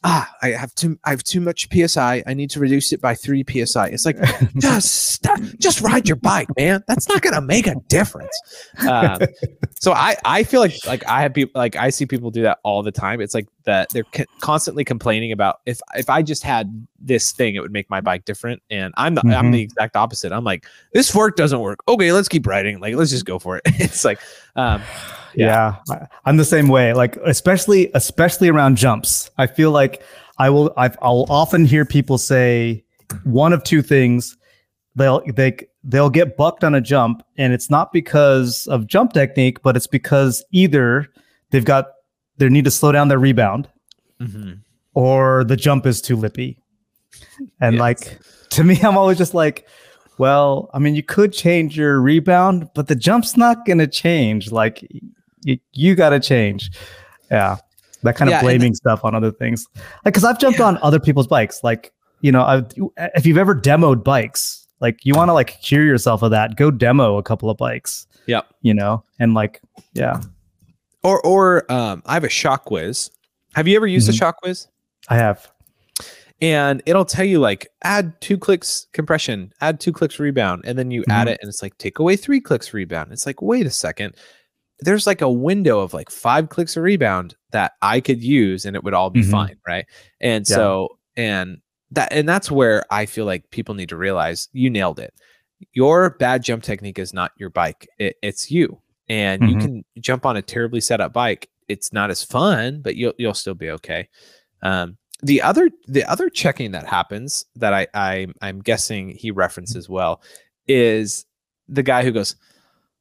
ah 0.03 0.31
i 0.43 0.49
have 0.49 0.73
too 0.75 0.99
i 1.03 1.09
have 1.09 1.23
too 1.23 1.41
much 1.41 1.67
psi 1.71 2.23
i. 2.27 2.33
Need 2.35 2.51
to 2.51 2.59
reduce 2.59 2.93
it 2.93 3.01
by 3.01 3.15
three 3.15 3.43
psi 3.47 3.87
it's 3.87 4.05
like 4.05 4.17
just 4.59 4.91
stop, 5.13 5.39
just 5.59 5.81
ride 5.81 6.07
your 6.07 6.17
bike 6.17 6.47
man. 6.57 6.83
That's 6.87 7.07
not 7.09 7.21
going 7.23 7.33
to 7.33 7.41
make 7.41 7.65
a 7.65 7.75
difference. 7.87 8.35
Um, 8.87 9.21
so 9.79 9.93
i 9.93 10.15
i 10.25 10.43
feel 10.43 10.59
like 10.61 10.75
like 10.85 11.05
i 11.07 11.21
have 11.23 11.33
people 11.33 11.59
like 11.59 11.75
i 11.75 11.89
see 11.89 12.05
people 12.05 12.29
do 12.29 12.43
that 12.43 12.59
all 12.63 12.83
the 12.83 12.91
time. 12.91 13.19
It's 13.21 13.33
like 13.33 13.47
that 13.65 13.89
they're 13.91 14.05
c- 14.15 14.25
constantly 14.39 14.83
complaining 14.83 15.31
about 15.31 15.59
if 15.65 15.79
if 15.95 16.09
i 16.09 16.21
just 16.21 16.43
had 16.43 16.85
this 16.99 17.31
thing 17.31 17.55
it 17.55 17.59
would 17.59 17.71
make 17.71 17.89
my 17.89 18.01
bike 18.01 18.25
different. 18.25 18.61
And 18.69 18.93
i'm 18.97 19.15
the 19.15 19.21
i'm 19.21 19.47
Mhm. 19.47 19.53
the 19.53 19.61
exact 19.61 19.95
opposite. 19.95 20.31
I'm 20.31 20.43
like 20.43 20.65
this 20.93 21.09
fork 21.11 21.35
doesn't 21.35 21.59
work. 21.59 21.79
Okay 21.87 22.11
let's 22.11 22.27
keep 22.27 22.47
riding 22.47 22.79
like 22.79 22.95
let's 22.95 23.11
just 23.11 23.25
go 23.25 23.39
for 23.39 23.57
it. 23.57 23.63
It's 23.79 24.05
like 24.05 24.19
um 24.55 24.81
yeah. 25.35 25.75
I, 25.89 26.07
i'm 26.25 26.37
the 26.37 26.45
same 26.45 26.67
way. 26.69 26.93
Like 26.93 27.17
especially 27.17 27.91
especially 27.93 28.49
around 28.49 28.77
jumps. 28.77 29.29
I 29.37 29.47
feel 29.47 29.71
like 29.71 30.01
i 30.37 30.49
will 30.49 30.73
I've, 30.77 30.97
i'll 31.01 31.25
often 31.29 31.65
hear 31.65 31.85
people 31.85 32.17
say 32.17 32.83
one 33.23 33.53
of 33.53 33.63
two 33.63 33.81
things. 33.81 34.35
They'll 34.95 35.21
they 35.33 35.57
they'll 35.83 36.09
get 36.09 36.37
bucked 36.37 36.63
on 36.63 36.73
a 36.73 36.81
jump 36.81 37.21
and 37.37 37.53
it's 37.53 37.69
not 37.69 37.91
because 37.93 38.65
of 38.67 38.87
jump 38.87 39.13
technique 39.13 39.61
but 39.61 39.75
it's 39.75 39.87
because 39.87 40.43
either 40.51 41.07
they've 41.51 41.65
got 41.65 41.87
they 42.37 42.49
need 42.49 42.65
to 42.65 42.71
slow 42.71 42.91
down 42.91 43.07
their 43.07 43.19
rebound 43.19 43.67
Mhm. 44.21 44.59
or 44.93 45.43
the 45.43 45.55
jump 45.55 45.85
is 45.85 46.01
too 46.01 46.15
lippy. 46.15 46.57
And 47.61 47.75
Yes. 47.75 47.79
like 47.79 48.19
to 48.51 48.63
me, 48.63 48.79
I'm 48.81 48.97
always 48.97 49.17
just 49.17 49.33
like, 49.33 49.67
well, 50.17 50.69
I 50.73 50.79
mean, 50.79 50.95
you 50.95 51.03
could 51.03 51.33
change 51.33 51.77
your 51.77 51.99
rebound, 51.99 52.69
but 52.75 52.87
the 52.87 52.95
jump's 52.95 53.35
not 53.37 53.65
gonna 53.65 53.87
change. 53.87 54.51
Like 54.51 54.85
you, 55.43 55.59
you 55.73 55.95
gotta 55.95 56.19
change. 56.19 56.71
Yeah. 57.31 57.57
That 58.03 58.15
kind 58.15 58.29
Yeah, 58.29 58.37
of 58.37 58.43
blaming 58.43 58.73
stuff 58.75 59.03
on 59.03 59.15
other 59.15 59.31
things. 59.31 59.65
Like, 60.03 60.13
cause 60.13 60.23
I've 60.23 60.39
jumped 60.39 60.59
on 60.59 60.77
other 60.81 60.99
people's 60.99 61.27
bikes. 61.27 61.63
Like, 61.63 61.91
you 62.21 62.31
know, 62.31 62.43
I've, 62.43 62.67
if 63.15 63.25
you've 63.25 63.37
ever 63.37 63.55
demoed 63.55 64.03
bikes, 64.03 64.65
like 64.79 64.99
you 65.05 65.13
want 65.15 65.29
to 65.29 65.33
like 65.33 65.59
cure 65.61 65.83
yourself 65.83 66.21
of 66.21 66.31
that, 66.31 66.55
go 66.55 66.69
demo 66.71 67.17
a 67.17 67.23
couple 67.23 67.49
of 67.49 67.57
bikes, 67.57 68.05
Yep. 68.27 68.45
you 68.61 68.73
know, 68.73 69.03
and 69.19 69.33
like, 69.33 69.61
yeah, 69.93 70.21
Or 71.05 71.21
or 71.25 71.71
um, 71.71 72.01
I 72.07 72.15
have 72.15 72.23
a 72.23 72.29
shock 72.29 72.71
whiz. 72.71 73.11
Have 73.53 73.67
you 73.67 73.75
ever 73.77 73.87
used 73.87 74.07
Mhm. 74.09 74.13
a 74.13 74.17
shock 74.17 74.37
whiz? 74.43 74.67
I 75.07 75.17
have. 75.17 75.49
and 76.41 76.83
it'll 76.85 77.05
tell 77.05 77.23
you 77.23 77.39
like 77.39 77.69
add 77.83 78.19
two 78.19 78.37
clicks 78.37 78.87
compression, 78.91 79.53
add 79.61 79.79
two 79.79 79.93
clicks 79.93 80.19
rebound, 80.19 80.63
and 80.65 80.77
then 80.77 80.91
you 80.91 81.01
add 81.07 81.27
Mhm. 81.27 81.31
it, 81.31 81.39
and 81.41 81.47
it's 81.47 81.61
like 81.63 81.77
take 81.77 81.97
away 81.99 82.17
three 82.17 82.41
clicks 82.41 82.73
rebound. 82.73 83.13
It's 83.13 83.25
like 83.25 83.41
wait 83.41 83.65
a 83.65 83.69
second, 83.71 84.15
there's 84.81 85.07
like 85.07 85.21
a 85.21 85.31
window 85.31 85.79
of 85.79 85.93
like 85.93 86.09
five 86.09 86.49
clicks 86.49 86.75
of 86.75 86.83
rebound 86.83 87.35
that 87.51 87.71
I 87.81 88.01
could 88.01 88.21
use, 88.21 88.65
and 88.65 88.75
it 88.75 88.83
would 88.83 88.93
all 88.93 89.09
be 89.09 89.21
Mhm. 89.21 89.31
fine, 89.31 89.55
right? 89.65 89.85
And 90.19 90.45
Yeah. 90.49 90.55
so 90.55 90.97
and 91.15 91.59
that 91.91 92.11
and 92.11 92.27
that's 92.27 92.51
where 92.51 92.83
I 92.91 93.05
feel 93.05 93.25
like 93.25 93.49
people 93.51 93.73
need 93.75 93.89
to 93.89 93.95
realize 93.97 94.49
you 94.51 94.69
nailed 94.69 94.99
it. 94.99 95.13
Your 95.71 96.09
bad 96.09 96.43
jump 96.43 96.63
technique 96.63 96.99
is 96.99 97.13
not 97.13 97.31
your 97.37 97.49
bike; 97.49 97.87
it, 97.97 98.17
it's 98.21 98.51
you, 98.51 98.81
and 99.09 99.41
you 99.49 99.55
Mhm. 99.55 99.61
can 99.61 99.85
jump 99.99 100.25
on 100.25 100.35
a 100.37 100.41
terribly 100.41 100.81
set 100.81 100.99
up 101.01 101.13
bike. 101.13 101.49
It's 101.67 101.91
not 101.93 102.09
as 102.09 102.23
fun, 102.23 102.81
but 102.81 102.95
you'll 102.95 103.13
you'll 103.17 103.33
still 103.33 103.53
be 103.55 103.69
okay. 103.71 104.07
Um, 104.61 104.97
the 105.23 105.41
other 105.41 105.69
the 105.87 106.03
other 106.05 106.29
checking 106.29 106.71
that 106.71 106.85
happens 106.85 107.45
that 107.55 107.73
I, 107.73 107.87
I 107.93 108.27
I'm 108.41 108.59
guessing 108.61 109.09
he 109.09 109.31
references 109.31 109.87
well 109.89 110.21
is 110.67 111.25
the 111.69 111.83
guy 111.83 112.03
who 112.03 112.11
goes, 112.11 112.35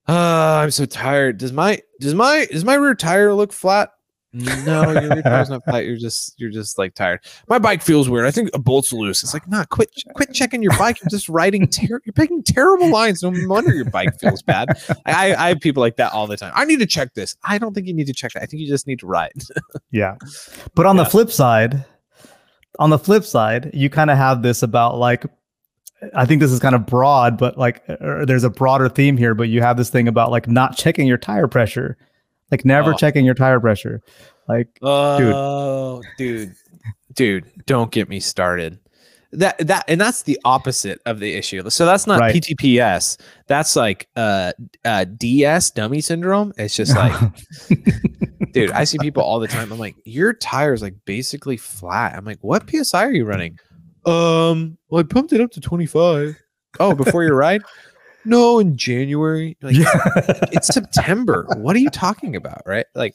"Oh, 0.08 0.58
I'm 0.58 0.70
so 0.70 0.84
tired. 0.86 1.38
Does 1.38 1.52
my 1.52 1.80
does 2.00 2.14
my 2.14 2.46
does 2.50 2.64
my 2.64 2.74
rear 2.74 2.94
tire 2.94 3.34
look 3.34 3.52
flat? 3.52 3.90
No, 4.34 4.90
your 4.90 5.22
tire's 5.22 5.48
not 5.48 5.64
flat. 5.64 5.86
You're 5.86 5.96
just 5.96 6.34
you're 6.38 6.50
just 6.50 6.76
like 6.76 6.94
tired. 6.94 7.20
My 7.48 7.60
bike 7.60 7.82
feels 7.82 8.08
weird. 8.08 8.26
I 8.26 8.32
think 8.32 8.50
a 8.52 8.58
bolt's 8.58 8.92
loose. 8.92 9.22
It's 9.22 9.32
like, 9.32 9.48
nah, 9.48 9.64
quit 9.64 9.90
quit 10.14 10.32
checking 10.34 10.60
your 10.60 10.76
bike. 10.76 11.00
You're 11.00 11.08
just 11.08 11.28
riding 11.28 11.68
ter- 11.68 12.02
you're 12.04 12.12
picking 12.12 12.42
terrible 12.42 12.90
lines. 12.90 13.22
No 13.22 13.32
wonder 13.46 13.72
your 13.72 13.84
bike 13.84 14.18
feels 14.18 14.42
bad. 14.42 14.68
I, 15.06 15.34
I 15.34 15.48
have 15.50 15.60
people 15.60 15.80
like 15.80 15.96
that 15.96 16.12
all 16.12 16.26
the 16.26 16.36
time. 16.36 16.52
I 16.56 16.64
need 16.64 16.80
to 16.80 16.86
check 16.86 17.14
this. 17.14 17.36
I 17.44 17.58
don't 17.58 17.74
think 17.74 17.86
you 17.86 17.94
need 17.94 18.08
to 18.08 18.12
check 18.12 18.32
that. 18.32 18.42
I 18.42 18.46
think 18.46 18.60
you 18.60 18.68
just 18.68 18.86
need 18.86 18.98
to 19.00 19.06
ride. 19.06 19.32
Yeah. 19.90 20.16
But 20.74 20.86
on 20.86 20.96
the 20.96 21.04
flip 21.04 21.30
side, 21.30 21.84
on 22.80 22.90
the 22.90 22.98
flip 22.98 23.24
side, 23.24 23.70
you 23.72 23.88
kind 23.88 24.10
of 24.10 24.16
have 24.16 24.42
this 24.42 24.62
about 24.62 24.98
like, 24.98 25.24
I 26.14 26.26
think 26.26 26.40
this 26.40 26.50
is 26.50 26.58
kind 26.58 26.74
of 26.74 26.84
broad, 26.84 27.38
but 27.38 27.56
like 27.56 27.82
er, 27.88 28.24
there's 28.26 28.42
a 28.42 28.50
broader 28.50 28.88
theme 28.88 29.16
here, 29.16 29.34
but 29.34 29.48
you 29.48 29.60
have 29.60 29.76
this 29.76 29.90
thing 29.90 30.08
about 30.08 30.32
like 30.32 30.48
not 30.48 30.76
checking 30.76 31.06
your 31.06 31.18
tire 31.18 31.46
pressure, 31.46 31.96
like 32.50 32.64
never 32.64 32.92
Oh. 32.92 32.96
checking 32.96 33.24
your 33.24 33.34
tire 33.34 33.60
pressure. 33.60 34.02
Like, 34.48 34.68
Oh, 34.82 36.02
dude, 36.18 36.54
dude, 37.14 37.50
don't 37.66 37.90
get 37.90 38.08
me 38.08 38.20
started. 38.20 38.78
That 39.32 39.58
that 39.66 39.84
and 39.88 40.00
that's 40.00 40.22
the 40.22 40.38
opposite 40.44 41.00
of 41.06 41.18
the 41.18 41.34
issue. 41.34 41.68
So 41.70 41.84
that's 41.86 42.06
not 42.06 42.20
Right. 42.20 42.34
PTPS. 42.36 43.16
That's 43.48 43.74
like 43.74 44.08
uh, 44.14 44.52
uh 44.84 45.04
DS 45.04 45.70
dummy 45.72 46.00
syndrome. 46.00 46.52
It's 46.56 46.76
just 46.76 46.94
like, 46.94 47.12
dude, 48.52 48.70
I 48.70 48.84
see 48.84 48.98
people 49.00 49.24
all 49.24 49.40
the 49.40 49.48
time. 49.48 49.72
I'm 49.72 49.78
like, 49.80 49.96
your 50.04 50.34
tire's 50.34 50.82
like 50.82 50.94
basically 51.04 51.56
flat. 51.56 52.14
I'm 52.16 52.24
like, 52.24 52.38
what 52.42 52.68
PSI 52.70 53.04
are 53.06 53.12
you 53.12 53.24
running? 53.24 53.58
Um, 54.06 54.78
well, 54.88 55.00
I 55.00 55.02
pumped 55.02 55.32
it 55.32 55.40
up 55.40 55.50
to 55.52 55.60
25. 55.60 56.38
Oh, 56.78 56.94
before 56.94 57.24
your 57.24 57.34
ride? 57.36 57.62
No, 58.24 58.58
in 58.58 58.76
January. 58.76 59.56
Like, 59.62 59.76
it's 60.52 60.68
September. 60.68 61.46
What 61.56 61.76
are 61.76 61.80
you 61.80 61.90
talking 61.90 62.36
about? 62.36 62.62
Right? 62.66 62.86
Like 62.94 63.14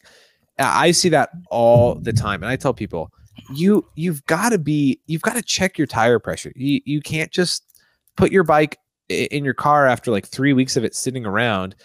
I 0.57 0.91
see 0.91 1.09
that 1.09 1.29
all 1.49 1.95
the 1.95 2.13
time. 2.13 2.43
And 2.43 2.49
I 2.51 2.55
tell 2.55 2.73
people, 2.73 3.11
you 3.53 3.85
you've 3.95 4.25
got 4.25 4.49
to 4.49 4.57
be 4.57 4.99
you've 5.07 5.21
got 5.21 5.35
to 5.35 5.41
check 5.41 5.77
your 5.77 5.87
tire 5.87 6.19
pressure. 6.19 6.51
You 6.55 6.81
you 6.85 7.01
can't 7.01 7.31
just 7.31 7.63
put 8.17 8.31
your 8.31 8.43
bike 8.43 8.77
in 9.07 9.43
your 9.43 9.53
car 9.53 9.87
after 9.87 10.11
like 10.11 10.27
3 10.27 10.53
weeks 10.53 10.75
of 10.77 10.83
it 10.83 10.93
sitting 10.93 11.25
around. 11.25 11.75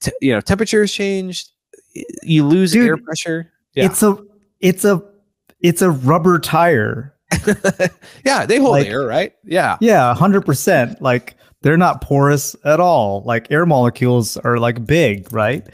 T- 0.00 0.12
you 0.20 0.32
know, 0.32 0.40
temperature 0.40 0.80
has 0.82 0.92
changed, 0.92 1.50
you 2.22 2.44
lose 2.46 2.72
Dude, 2.72 2.86
air 2.88 2.96
pressure. 2.96 3.50
Yeah. 3.74 3.84
it's 3.86 4.02
a, 4.02 4.18
it's 4.60 4.84
a, 4.84 5.02
it's 5.60 5.80
a 5.80 5.90
rubber 5.90 6.38
tire. 6.38 7.14
yeah, 8.24 8.44
they 8.46 8.58
hold 8.58 8.72
Like- 8.72 8.88
air, 8.88 9.06
right? 9.06 9.32
Yeah. 9.44 9.78
Yeah, 9.80 10.14
hundred 10.14 10.44
percent. 10.44 11.00
Like 11.00 11.36
they're 11.62 11.76
not 11.76 12.00
porous 12.00 12.56
at 12.64 12.80
all. 12.80 13.22
Like 13.24 13.50
air 13.50 13.66
molecules 13.66 14.36
are 14.38 14.58
like 14.58 14.84
big, 14.86 15.32
right? 15.32 15.66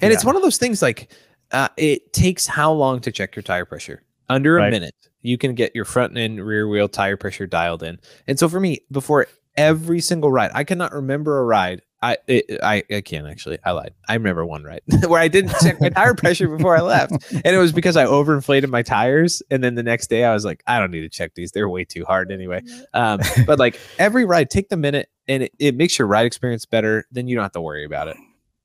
And 0.00 0.12
it's 0.12 0.24
one 0.24 0.36
of 0.36 0.42
those 0.42 0.58
things 0.58 0.82
like 0.82 1.10
uh, 1.52 1.68
it 1.76 2.12
takes 2.12 2.46
how 2.46 2.72
long 2.72 3.00
to 3.00 3.12
check 3.12 3.36
your 3.36 3.42
tire 3.42 3.64
pressure? 3.64 4.02
Under 4.28 4.58
a 4.58 4.62
Right. 4.62 4.70
minute. 4.70 4.94
You 5.22 5.38
can 5.38 5.54
get 5.54 5.74
your 5.74 5.84
front 5.84 6.18
and 6.18 6.44
rear 6.44 6.66
wheel 6.68 6.88
tire 6.88 7.16
pressure 7.16 7.46
dialed 7.46 7.82
in. 7.82 7.98
And 8.26 8.38
so 8.38 8.48
for 8.48 8.58
me, 8.60 8.80
before 8.90 9.26
every 9.56 10.00
single 10.00 10.30
ride, 10.32 10.50
I 10.54 10.64
cannot 10.64 10.92
remember 10.92 11.38
a 11.38 11.44
ride. 11.44 11.80
I 12.04 12.18
it, 12.26 12.60
I 12.62 12.82
I 12.90 13.00
can 13.00 13.26
actually. 13.26 13.58
I 13.64 13.70
lied. 13.70 13.94
I 14.08 14.14
remember 14.14 14.44
one 14.44 14.62
ride 14.62 14.82
where 15.06 15.20
I 15.20 15.28
didn't 15.28 15.54
check 15.62 15.80
my 15.80 15.88
tire 15.88 16.14
pressure 16.14 16.48
before 16.54 16.76
I 16.76 16.82
left, 16.82 17.12
and 17.32 17.46
it 17.46 17.58
was 17.58 17.72
because 17.72 17.96
I 17.96 18.04
overinflated 18.04 18.68
my 18.68 18.82
tires. 18.82 19.42
And 19.50 19.64
then 19.64 19.74
the 19.74 19.82
next 19.82 20.08
day, 20.08 20.24
I 20.24 20.34
was 20.34 20.44
like, 20.44 20.62
I 20.66 20.78
don't 20.78 20.90
need 20.90 21.00
to 21.00 21.08
check 21.08 21.34
these; 21.34 21.52
they're 21.52 21.68
way 21.68 21.84
too 21.84 22.04
hard 22.04 22.30
anyway. 22.30 22.62
Um, 22.92 23.20
but 23.46 23.58
like 23.58 23.80
every 23.98 24.26
ride, 24.26 24.50
take 24.50 24.68
the 24.68 24.76
minute, 24.76 25.08
and 25.28 25.44
it, 25.44 25.52
it 25.58 25.76
makes 25.76 25.98
your 25.98 26.06
ride 26.06 26.26
experience 26.26 26.66
better. 26.66 27.06
Then 27.10 27.26
you 27.26 27.36
don't 27.36 27.42
have 27.44 27.52
to 27.52 27.62
worry 27.62 27.84
about 27.86 28.08
it. 28.08 28.16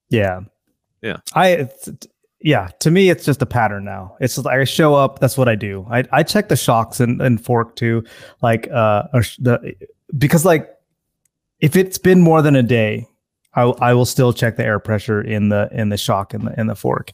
Yeah. 0.10 0.42
Yeah. 1.02 1.18
I 1.34 1.48
it's, 1.50 1.90
yeah, 2.42 2.70
to 2.80 2.92
me 2.92 3.10
it's 3.10 3.26
just 3.26 3.42
a 3.42 3.46
pattern 3.46 3.86
now. 3.86 4.18
It's 4.20 4.36
just 4.36 4.46
like 4.46 4.60
I 4.60 4.64
show 4.64 4.96
up, 4.96 5.20
that's 5.20 5.38
what 5.38 5.48
I 5.48 5.56
do. 5.56 5.88
I, 5.90 6.04
I 6.12 6.24
check 6.24 6.50
the 6.50 6.56
shocks 6.56 7.00
and, 7.00 7.22
and 7.22 7.44
fork 7.44 7.76
too. 7.76 8.04
Like 8.42 8.70
uh 8.70 9.04
or 9.14 9.24
sh- 9.24 9.38
the 9.38 9.76
because 10.18 10.46
like 10.46 10.70
if 11.60 11.76
it's 11.76 11.98
been 11.98 12.22
more 12.22 12.42
than 12.42 12.56
a 12.56 12.64
day, 12.64 13.09
I 13.60 13.66
will- 13.66 13.78
I 13.82 13.93
will 13.93 14.05
still 14.05 14.32
check 14.34 14.55
the 14.57 14.66
air 14.66 14.80
pressure 14.80 15.22
in 15.22 15.49
the 15.49 15.68
in 15.72 15.89
the 15.89 15.97
shock 15.97 16.34
and 16.34 16.47
the 16.47 16.60
in 16.60 16.68
the 16.68 16.76
fork 16.76 17.12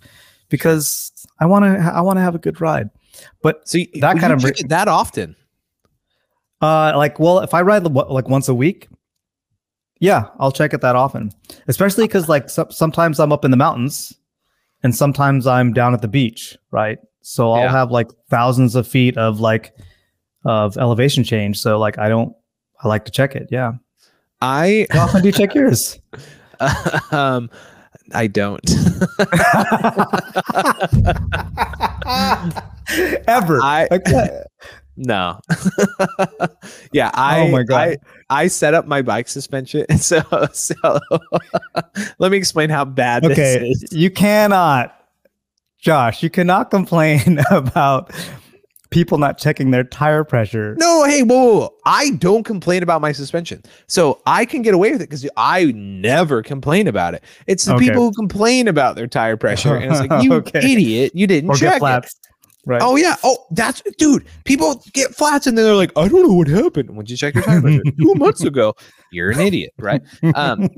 because 0.49 1.11
I 1.39 1.45
want 1.45 1.65
to 1.65 1.71
I 1.93 2.01
want 2.01 2.17
to 2.17 2.21
have 2.21 2.35
a 2.35 2.39
good 2.39 2.59
ride. 2.61 2.89
But 3.41 3.67
So 3.67 3.77
you, 3.79 3.87
That 4.01 4.19
kind 4.19 4.33
of 4.33 4.41
check 4.41 4.59
it 4.59 4.69
that 4.69 4.87
often. 4.87 5.35
Uh, 6.61 6.93
like, 6.95 7.19
well, 7.19 7.39
if 7.39 7.53
I 7.53 7.61
ride 7.61 7.83
like 7.83 8.29
once 8.29 8.47
a 8.47 8.53
week, 8.55 8.87
yeah, 9.99 10.25
I'll 10.39 10.51
check 10.51 10.73
it 10.73 10.81
that 10.81 10.95
often. 10.95 11.31
Especially 11.67 12.05
because 12.05 12.27
like 12.29 12.49
so- 12.49 12.67
sometimes 12.69 13.19
I'm 13.19 13.31
up 13.31 13.45
in 13.45 13.51
the 13.51 13.57
mountains, 13.57 14.13
and 14.83 14.95
sometimes 14.95 15.45
I'm 15.47 15.73
down 15.73 15.93
at 15.93 16.01
the 16.01 16.07
beach, 16.07 16.57
right? 16.71 16.99
So 17.21 17.51
I'll 17.53 17.63
Yeah. 17.63 17.71
have 17.71 17.91
like 17.91 18.07
thousands 18.29 18.75
of 18.75 18.87
feet 18.87 19.17
of 19.17 19.39
like 19.39 19.73
of 20.45 20.77
elevation 20.77 21.23
change. 21.23 21.59
So 21.59 21.79
like 21.79 21.97
I 21.97 22.07
don't, 22.09 22.33
I 22.83 22.87
like 22.87 23.05
to 23.05 23.11
check 23.11 23.35
it. 23.35 23.47
Yeah. 23.51 23.73
I 24.45 24.85
How 24.91 25.05
often 25.05 25.23
do 25.23 25.29
you 25.29 25.33
check 25.33 25.55
yours? 25.55 25.99
um 27.11 27.49
I 28.13 28.27
don't. 28.27 28.61
Ever? 33.27 33.59
I- 33.61 33.87
Okay. 33.91 34.43
no. 34.95 35.39
yeah, 36.91 37.09
I 37.15 37.39
oh 37.39 37.47
my 37.49 37.63
god. 37.63 37.97
I, 38.29 38.43
I 38.43 38.47
set 38.47 38.75
up 38.75 38.85
my 38.85 39.01
bike 39.01 39.27
suspension. 39.27 39.85
So 39.97 40.21
so 40.53 40.75
let 42.19 42.31
me 42.31 42.37
explain 42.37 42.69
how 42.69 42.85
bad 42.85 43.23
this 43.23 43.31
okay, 43.31 43.69
is. 43.69 43.85
you 43.91 44.11
cannot, 44.11 44.95
Josh. 45.79 46.21
You 46.21 46.29
cannot 46.29 46.69
complain 46.69 47.39
about 47.49 48.11
people 48.95 49.17
not 49.17 49.37
checking 49.37 49.71
their 49.71 49.83
tire 49.83 50.23
pressure. 50.23 50.73
No, 50.79 51.03
hey, 51.03 51.21
whoa, 51.21 51.35
whoa, 51.35 51.59
whoa. 51.59 51.73
I 51.85 52.11
don't 52.11 52.43
complain 52.43 52.81
about 52.81 53.01
my 53.01 53.11
suspension. 53.11 53.61
So 53.87 54.21
I 54.25 54.45
can 54.45 54.61
get 54.61 54.73
away 54.73 54.91
with 54.91 55.01
it 55.01 55.09
because 55.09 55.27
I 55.35 55.65
never 55.75 56.41
complain 56.41 56.87
about 56.87 57.13
it. 57.13 57.21
It's 57.45 57.65
the 57.65 57.73
Okay. 57.75 57.89
people 57.89 58.03
who 58.03 58.13
complain 58.13 58.69
about 58.69 58.95
their 58.95 59.05
tire 59.05 59.35
pressure. 59.35 59.75
And 59.75 59.91
it's 59.91 59.99
like, 59.99 60.23
you 60.23 60.33
Okay. 60.45 60.59
idiot, 60.71 61.11
you 61.13 61.27
didn't 61.27 61.49
or 61.49 61.57
check 61.57 61.81
get 61.81 62.05
it. 62.05 62.09
Right. 62.65 62.81
Oh 62.81 62.95
yeah. 62.95 63.15
Oh, 63.23 63.45
that's 63.51 63.83
dude. 63.97 64.25
People 64.45 64.81
get 64.93 65.13
flats 65.13 65.45
and 65.45 65.57
then 65.57 65.65
they're 65.65 65.75
like, 65.75 65.91
I 65.97 66.07
don't 66.07 66.25
know 66.25 66.33
what 66.33 66.47
happened. 66.47 66.89
When 66.89 67.05
did 67.05 67.11
you 67.11 67.17
check 67.17 67.35
your 67.35 67.43
tire 67.43 67.61
pressure 67.61 67.83
two 67.99 68.15
months 68.15 68.43
ago, 68.43 68.75
you're 69.11 69.29
an 69.29 69.39
idiot, 69.41 69.73
right? 69.77 70.01
Um. 70.35 70.69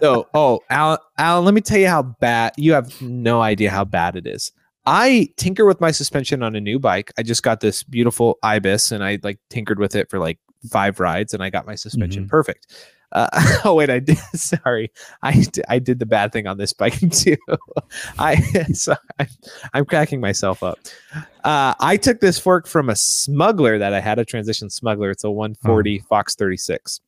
So, 0.00 0.26
oh, 0.34 0.58
Alan, 0.68 0.98
Alan, 1.16 1.44
let 1.44 1.54
me 1.54 1.60
tell 1.60 1.78
you 1.78 1.86
how 1.88 2.02
bad. 2.02 2.54
You 2.56 2.72
have 2.72 3.00
no 3.00 3.40
idea 3.40 3.70
how 3.70 3.84
bad 3.84 4.16
it 4.16 4.26
is. 4.26 4.50
I 4.86 5.28
tinker 5.36 5.64
with 5.64 5.80
my 5.80 5.90
suspension 5.90 6.42
on 6.42 6.56
a 6.56 6.60
new 6.60 6.78
bike. 6.78 7.12
I 7.18 7.22
just 7.22 7.42
got 7.42 7.60
this 7.60 7.82
beautiful 7.82 8.38
Ibis, 8.42 8.92
and 8.92 9.04
I 9.04 9.18
like 9.22 9.38
tinkered 9.50 9.78
with 9.78 9.94
it 9.94 10.10
for 10.10 10.18
like 10.18 10.38
five 10.70 11.00
rides, 11.00 11.34
and 11.34 11.42
I 11.42 11.50
got 11.50 11.66
my 11.66 11.74
suspension 11.74 12.24
Mhm. 12.24 12.28
perfect. 12.28 12.66
Uh, 13.12 13.28
oh 13.64 13.74
wait, 13.74 13.90
I 13.90 13.98
did. 13.98 14.18
Sorry, 14.34 14.90
I 15.22 15.44
I 15.68 15.78
did 15.78 15.98
the 15.98 16.06
bad 16.06 16.32
thing 16.32 16.46
on 16.46 16.58
this 16.58 16.72
bike 16.72 16.98
too. 17.10 17.36
I 18.18 18.36
so 18.72 18.96
I, 19.18 19.28
am 19.74 19.84
cracking 19.84 20.20
myself 20.20 20.62
up. 20.62 20.78
Uh, 21.44 21.74
I 21.78 21.96
took 21.96 22.20
this 22.20 22.38
fork 22.38 22.66
from 22.66 22.88
a 22.88 22.96
smuggler 22.96 23.78
that 23.78 23.92
I 23.92 24.00
had 24.00 24.18
a 24.18 24.24
transition 24.24 24.70
smuggler. 24.70 25.10
It's 25.10 25.24
a 25.24 25.30
140 25.30 26.00
oh. 26.00 26.06
Fox 26.08 26.34
36. 26.34 27.00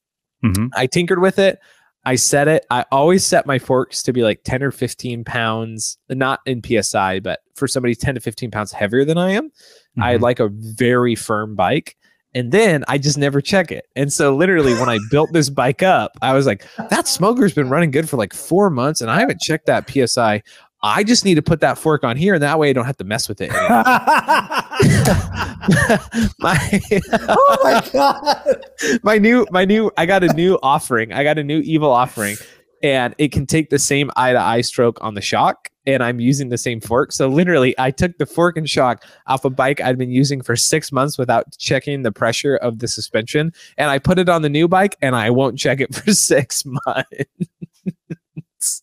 Mm-hmm. 0.44 0.66
I 0.74 0.86
tinkered 0.86 1.20
with 1.20 1.38
it. 1.38 1.58
I 2.06 2.16
set 2.16 2.48
it. 2.48 2.66
I 2.70 2.84
always 2.92 3.24
set 3.24 3.46
my 3.46 3.58
forks 3.58 4.02
to 4.02 4.12
be 4.12 4.22
like 4.22 4.42
10 4.44 4.62
or 4.62 4.70
15 4.70 5.24
pounds, 5.24 5.98
not 6.10 6.40
in 6.44 6.62
psi, 6.62 7.20
but 7.20 7.40
for 7.54 7.66
somebody 7.66 7.94
10 7.94 8.16
to 8.16 8.20
15 8.20 8.50
pounds 8.50 8.72
heavier 8.72 9.04
than 9.04 9.16
I 9.16 9.30
am. 9.30 9.48
Mm-hmm. 9.48 10.02
I 10.02 10.16
like 10.16 10.40
a 10.40 10.48
very 10.48 11.14
firm 11.14 11.54
bike. 11.54 11.96
And 12.34 12.50
then 12.50 12.84
I 12.88 12.98
just 12.98 13.16
never 13.16 13.40
check 13.40 13.70
it. 13.70 13.86
And 13.94 14.12
so 14.12 14.34
literally 14.34 14.74
when 14.74 14.88
I 14.88 14.98
built 15.10 15.32
this 15.32 15.48
bike 15.48 15.84
up, 15.84 16.12
I 16.20 16.32
was 16.32 16.46
like, 16.46 16.66
that 16.90 17.06
smoker's 17.06 17.54
been 17.54 17.70
running 17.70 17.92
good 17.92 18.08
for 18.08 18.16
like 18.16 18.34
four 18.34 18.70
months 18.70 19.00
and 19.00 19.10
I 19.10 19.20
haven't 19.20 19.40
checked 19.40 19.66
that 19.66 19.88
PSI. 19.88 20.42
I 20.82 21.04
just 21.04 21.24
need 21.24 21.36
to 21.36 21.42
put 21.42 21.60
that 21.60 21.78
fork 21.78 22.02
on 22.02 22.16
here 22.16 22.34
and 22.34 22.42
that 22.42 22.58
way 22.58 22.70
I 22.70 22.72
don't 22.72 22.86
have 22.86 22.96
to 22.98 23.04
mess 23.04 23.28
with 23.28 23.40
it. 23.40 23.50
my, 26.38 26.80
oh 27.28 27.56
my 27.62 27.88
god. 27.92 28.66
my 29.02 29.18
new 29.18 29.46
my 29.50 29.64
new 29.64 29.90
I 29.96 30.06
got 30.06 30.24
a 30.24 30.32
new 30.34 30.58
offering. 30.62 31.12
I 31.12 31.24
got 31.24 31.38
a 31.38 31.44
new 31.44 31.60
evil 31.60 31.90
offering 31.90 32.36
and 32.82 33.14
it 33.18 33.32
can 33.32 33.46
take 33.46 33.70
the 33.70 33.78
same 33.78 34.10
eye 34.16 34.32
to 34.32 34.40
eye 34.40 34.60
stroke 34.60 34.98
on 35.00 35.14
the 35.14 35.20
shock 35.20 35.70
and 35.86 36.02
I'm 36.02 36.20
using 36.20 36.48
the 36.48 36.58
same 36.58 36.80
fork. 36.80 37.12
So 37.12 37.28
literally, 37.28 37.74
I 37.78 37.90
took 37.90 38.16
the 38.18 38.26
fork 38.26 38.56
and 38.56 38.68
shock 38.68 39.04
off 39.26 39.44
a 39.44 39.50
bike 39.50 39.80
I'd 39.80 39.98
been 39.98 40.10
using 40.10 40.40
for 40.40 40.56
six 40.56 40.92
months 40.92 41.18
without 41.18 41.56
checking 41.58 42.02
the 42.02 42.12
pressure 42.12 42.56
of 42.56 42.78
the 42.78 42.88
suspension, 42.88 43.52
and 43.76 43.90
I 43.90 43.98
put 43.98 44.18
it 44.18 44.28
on 44.28 44.42
the 44.42 44.48
new 44.48 44.68
bike, 44.68 44.96
and 45.02 45.16
I 45.16 45.30
won't 45.30 45.58
check 45.58 45.80
it 45.80 45.94
for 45.94 46.12
six 46.12 46.64
months. 46.64 48.82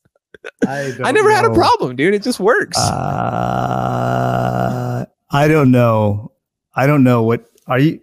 I, 0.68 0.94
I 1.04 1.12
never 1.12 1.30
know. 1.30 1.36
had 1.36 1.46
a 1.46 1.54
problem, 1.54 1.96
dude. 1.96 2.14
It 2.14 2.24
just 2.24 2.40
works. 2.40 2.78
Uh, 2.78 3.66
I 5.32 5.48
don't 5.48 5.72
know. 5.72 6.31
I 6.74 6.88
don't 6.88 7.04
know 7.04 7.24
what 7.24 7.46
are 7.68 7.80
you. 7.80 8.02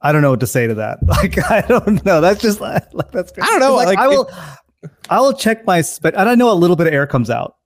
I 0.00 0.12
don't 0.12 0.22
know 0.22 0.30
what 0.30 0.40
to 0.40 0.46
say 0.46 0.66
to 0.66 0.74
that. 0.74 0.98
Like 1.06 1.50
I 1.50 1.62
don't 1.62 2.04
know. 2.04 2.20
That's 2.20 2.40
just 2.40 2.60
like 2.92 3.10
that's. 3.12 3.32
Crazy. 3.32 3.42
I 3.42 3.46
don't 3.46 3.60
know. 3.60 3.74
Like, 3.74 3.86
like 3.86 3.98
I 3.98 4.08
will. 4.08 4.30
I 5.10 5.20
will 5.20 5.32
check 5.32 5.66
my 5.66 5.80
spec, 5.80 6.14
and 6.16 6.28
I 6.28 6.34
know 6.34 6.52
a 6.52 6.54
little 6.54 6.76
bit 6.76 6.86
of 6.86 6.92
air 6.92 7.06
comes 7.06 7.30
out. 7.30 7.56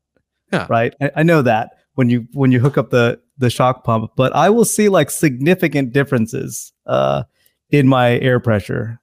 Yeah. 0.52 0.66
Right. 0.68 0.94
I, 1.00 1.10
I 1.16 1.22
know 1.22 1.42
that 1.42 1.78
when 1.94 2.08
you 2.08 2.26
when 2.32 2.50
you 2.50 2.60
hook 2.60 2.78
up 2.78 2.90
the 2.90 3.20
the 3.38 3.50
shock 3.50 3.84
pump, 3.84 4.12
but 4.16 4.34
I 4.34 4.50
will 4.50 4.64
see 4.64 4.88
like 4.88 5.10
significant 5.10 5.92
differences 5.92 6.72
uh, 6.86 7.24
in 7.70 7.88
my 7.88 8.18
air 8.18 8.40
pressure. 8.40 9.00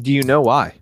Do 0.00 0.12
you 0.12 0.22
know 0.22 0.40
why? 0.40 0.74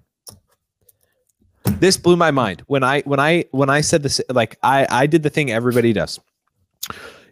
This 1.65 1.97
blew 1.97 2.17
my 2.17 2.31
mind 2.31 2.63
when 2.67 2.83
I 2.83 3.01
when 3.03 3.21
I 3.21 3.45
when 3.51 3.71
I 3.71 3.81
said 3.81 4.03
this. 4.03 4.21
Like 4.31 4.59
I 4.63 4.87
I 4.91 5.07
did 5.07 5.23
the 5.23 5.31
thing 5.31 5.51
everybody 5.51 5.93
does. 5.93 6.21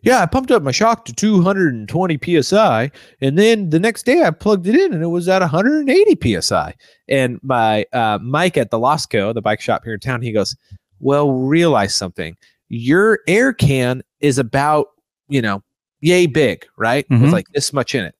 Yeah, 0.03 0.21
I 0.21 0.27
pumped 0.27 0.51
up 0.51 0.63
my 0.63 0.73
shock 0.73 1.05
to 1.05 1.13
220 1.13 2.43
psi, 2.43 2.91
and 3.21 3.39
then 3.39 3.71
the 3.71 3.79
next 3.79 4.05
day 4.05 4.23
I 4.23 4.31
plugged 4.31 4.67
it 4.67 4.75
in 4.75 4.93
and 4.93 5.03
it 5.03 5.09
was 5.09 5.29
at 5.29 5.41
180 5.41 6.41
psi. 6.41 6.75
And 7.09 7.39
my 7.43 7.87
uh, 7.93 8.19
Mike 8.21 8.57
at 8.57 8.71
the 8.71 8.79
Losco, 8.79 9.33
the 9.33 9.43
bike 9.43 9.61
shop 9.61 9.85
here 9.85 9.95
in 9.95 10.01
town, 10.01 10.23
he 10.23 10.33
goes, 10.33 10.57
"Well, 10.99 11.33
realize 11.33 11.95
something 11.95 12.37
your 12.73 13.21
air 13.27 13.53
can 13.53 14.03
is 14.21 14.39
about, 14.39 14.89
you 15.29 15.43
know, 15.43 15.63
yay 16.01 16.27
big, 16.27 16.67
right? 16.79 17.07
Mm-hmm. 17.11 17.25
With 17.25 17.33
like 17.33 17.49
this 17.49 17.71
much 17.73 17.95
in 17.95 18.03
it. 18.03 18.15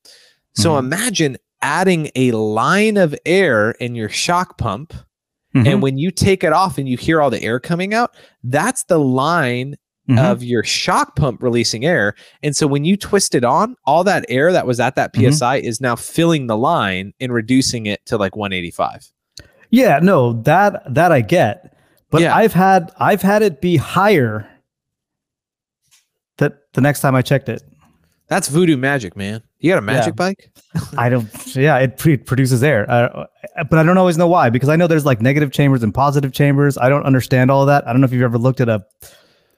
So 0.53 0.71
mm-hmm. 0.71 0.85
imagine 0.85 1.37
adding 1.63 2.11
a 2.15 2.31
line 2.33 2.97
of 2.97 3.15
air 3.25 3.71
in 3.71 3.95
your 3.95 4.09
shock 4.09 4.59
pump. 4.59 4.93
Mm-hmm. 5.55 5.67
And 5.67 5.81
when 5.81 5.97
you 5.97 6.11
take 6.11 6.43
it 6.43 6.53
off 6.53 6.77
and 6.77 6.87
you 6.87 6.97
hear 6.97 7.19
all 7.19 7.31
the 7.31 7.41
air 7.41 7.59
coming 7.59 7.95
out, 7.95 8.15
that's 8.43 8.83
the 8.83 8.99
line 8.99 9.75
Mm-hmm. 10.09 10.19
of 10.19 10.43
your 10.43 10.65
shock 10.65 11.15
pump 11.15 11.41
releasing 11.41 11.85
air. 11.85 12.13
And 12.41 12.53
so 12.53 12.67
when 12.67 12.83
you 12.83 12.97
twist 12.97 13.35
it 13.35 13.45
on, 13.45 13.77
all 13.85 14.03
that 14.03 14.25
air 14.27 14.51
that 14.51 14.67
was 14.67 14.81
at 14.81 14.95
that 14.95 15.15
PSI 15.15 15.59
mm-hmm. 15.59 15.65
is 15.65 15.79
now 15.79 15.95
filling 15.95 16.47
the 16.47 16.57
line 16.57 17.13
and 17.21 17.31
reducing 17.31 17.85
it 17.85 18.05
to 18.07 18.17
like 18.17 18.35
185. 18.35 19.09
Yeah, 19.69 19.99
no, 20.03 20.33
that 20.43 20.93
that 20.93 21.13
I 21.13 21.21
get. 21.21 21.75
But 22.09 22.21
yeah. 22.21 22.35
I've 22.35 22.53
had 22.53 22.91
I've 22.99 23.21
had 23.21 23.41
it 23.41 23.59
be 23.59 23.77
higher 23.77 24.47
that 26.37 26.71
the 26.73 26.81
next 26.81 26.99
time 26.99 27.15
I 27.15 27.21
checked 27.21 27.49
it. 27.49 27.63
That's 28.27 28.49
voodoo 28.49 28.77
magic, 28.77 29.15
man. 29.15 29.41
You 29.59 29.71
got 29.71 29.79
a 29.79 29.81
magic 29.81 30.13
yeah. 30.13 30.33
bike? 30.33 30.51
I 30.97 31.09
don't. 31.09 31.55
Yeah, 31.55 31.77
it 31.79 31.97
pre- 31.97 32.17
produces 32.17 32.61
air, 32.63 32.89
uh, 32.89 33.25
but 33.69 33.79
I 33.79 33.83
don't 33.83 33.97
always 33.97 34.17
know 34.17 34.27
why 34.27 34.49
because 34.49 34.69
I 34.69 34.75
know 34.75 34.87
there's 34.87 35.05
like 35.05 35.21
negative 35.21 35.51
chambers 35.51 35.81
and 35.81 35.93
positive 35.93 36.33
chambers. 36.33 36.77
I 36.77 36.89
don't 36.89 37.03
understand 37.03 37.49
all 37.49 37.61
of 37.61 37.67
that. 37.67 37.87
I 37.87 37.93
don't 37.93 38.01
know 38.01 38.05
if 38.05 38.13
you've 38.13 38.21
ever 38.21 38.37
looked 38.37 38.61
at 38.61 38.69
a, 38.69 38.85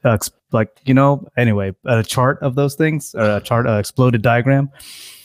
a 0.06 0.20
like 0.52 0.70
you 0.86 0.94
know 0.94 1.28
anyway 1.36 1.76
a 1.86 2.04
chart 2.04 2.40
of 2.42 2.56
those 2.56 2.76
things 2.76 3.14
or 3.16 3.38
a 3.38 3.42
chart 3.42 3.68
a 3.68 3.80
exploded 3.80 4.22
diagram. 4.22 4.70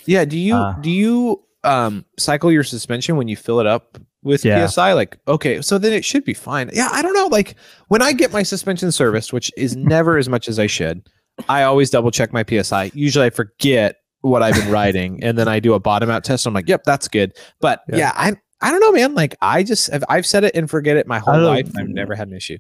Yeah. 0.06 0.24
Do 0.24 0.38
you 0.38 0.56
uh, 0.56 0.72
do 0.80 0.90
you 0.90 1.44
um 1.62 2.04
cycle 2.18 2.50
your 2.50 2.64
suspension 2.64 3.16
when 3.16 3.28
you 3.28 3.36
fill 3.36 3.60
it 3.60 3.66
up 3.66 3.98
with 4.22 4.44
yeah. 4.44 4.66
PSI. 4.66 4.92
Like, 4.92 5.18
okay, 5.28 5.60
so 5.62 5.78
then 5.78 5.92
it 5.92 6.04
should 6.04 6.24
be 6.24 6.34
fine. 6.34 6.70
Yeah, 6.72 6.88
I 6.90 7.02
don't 7.02 7.14
know. 7.14 7.26
Like 7.26 7.56
when 7.88 8.02
I 8.02 8.12
get 8.12 8.32
my 8.32 8.42
suspension 8.42 8.92
serviced, 8.92 9.32
which 9.32 9.50
is 9.56 9.76
never 9.76 10.18
as 10.18 10.28
much 10.28 10.48
as 10.48 10.58
I 10.58 10.66
should, 10.66 11.08
I 11.48 11.62
always 11.62 11.90
double 11.90 12.10
check 12.10 12.32
my 12.32 12.44
PSI. 12.44 12.90
Usually 12.94 13.26
I 13.26 13.30
forget 13.30 13.96
what 14.20 14.42
I've 14.42 14.54
been 14.54 14.70
riding 14.72 15.22
and 15.24 15.38
then 15.38 15.48
I 15.48 15.60
do 15.60 15.74
a 15.74 15.80
bottom 15.80 16.10
out 16.10 16.24
test. 16.24 16.46
I'm 16.46 16.54
like, 16.54 16.68
yep, 16.68 16.82
that's 16.84 17.08
good. 17.08 17.32
But 17.60 17.82
yeah, 17.88 17.96
yeah 17.96 18.12
I 18.14 18.36
I 18.62 18.70
don't 18.70 18.80
know, 18.80 18.92
man. 18.92 19.14
Like 19.14 19.36
I 19.40 19.62
just 19.62 19.90
have, 19.90 20.04
I've 20.08 20.26
said 20.26 20.44
it 20.44 20.54
and 20.54 20.68
forget 20.68 20.96
it 20.96 21.06
my 21.06 21.18
whole 21.18 21.40
life. 21.40 21.70
I've 21.76 21.88
never 21.88 22.14
had 22.14 22.28
an 22.28 22.34
issue. 22.34 22.58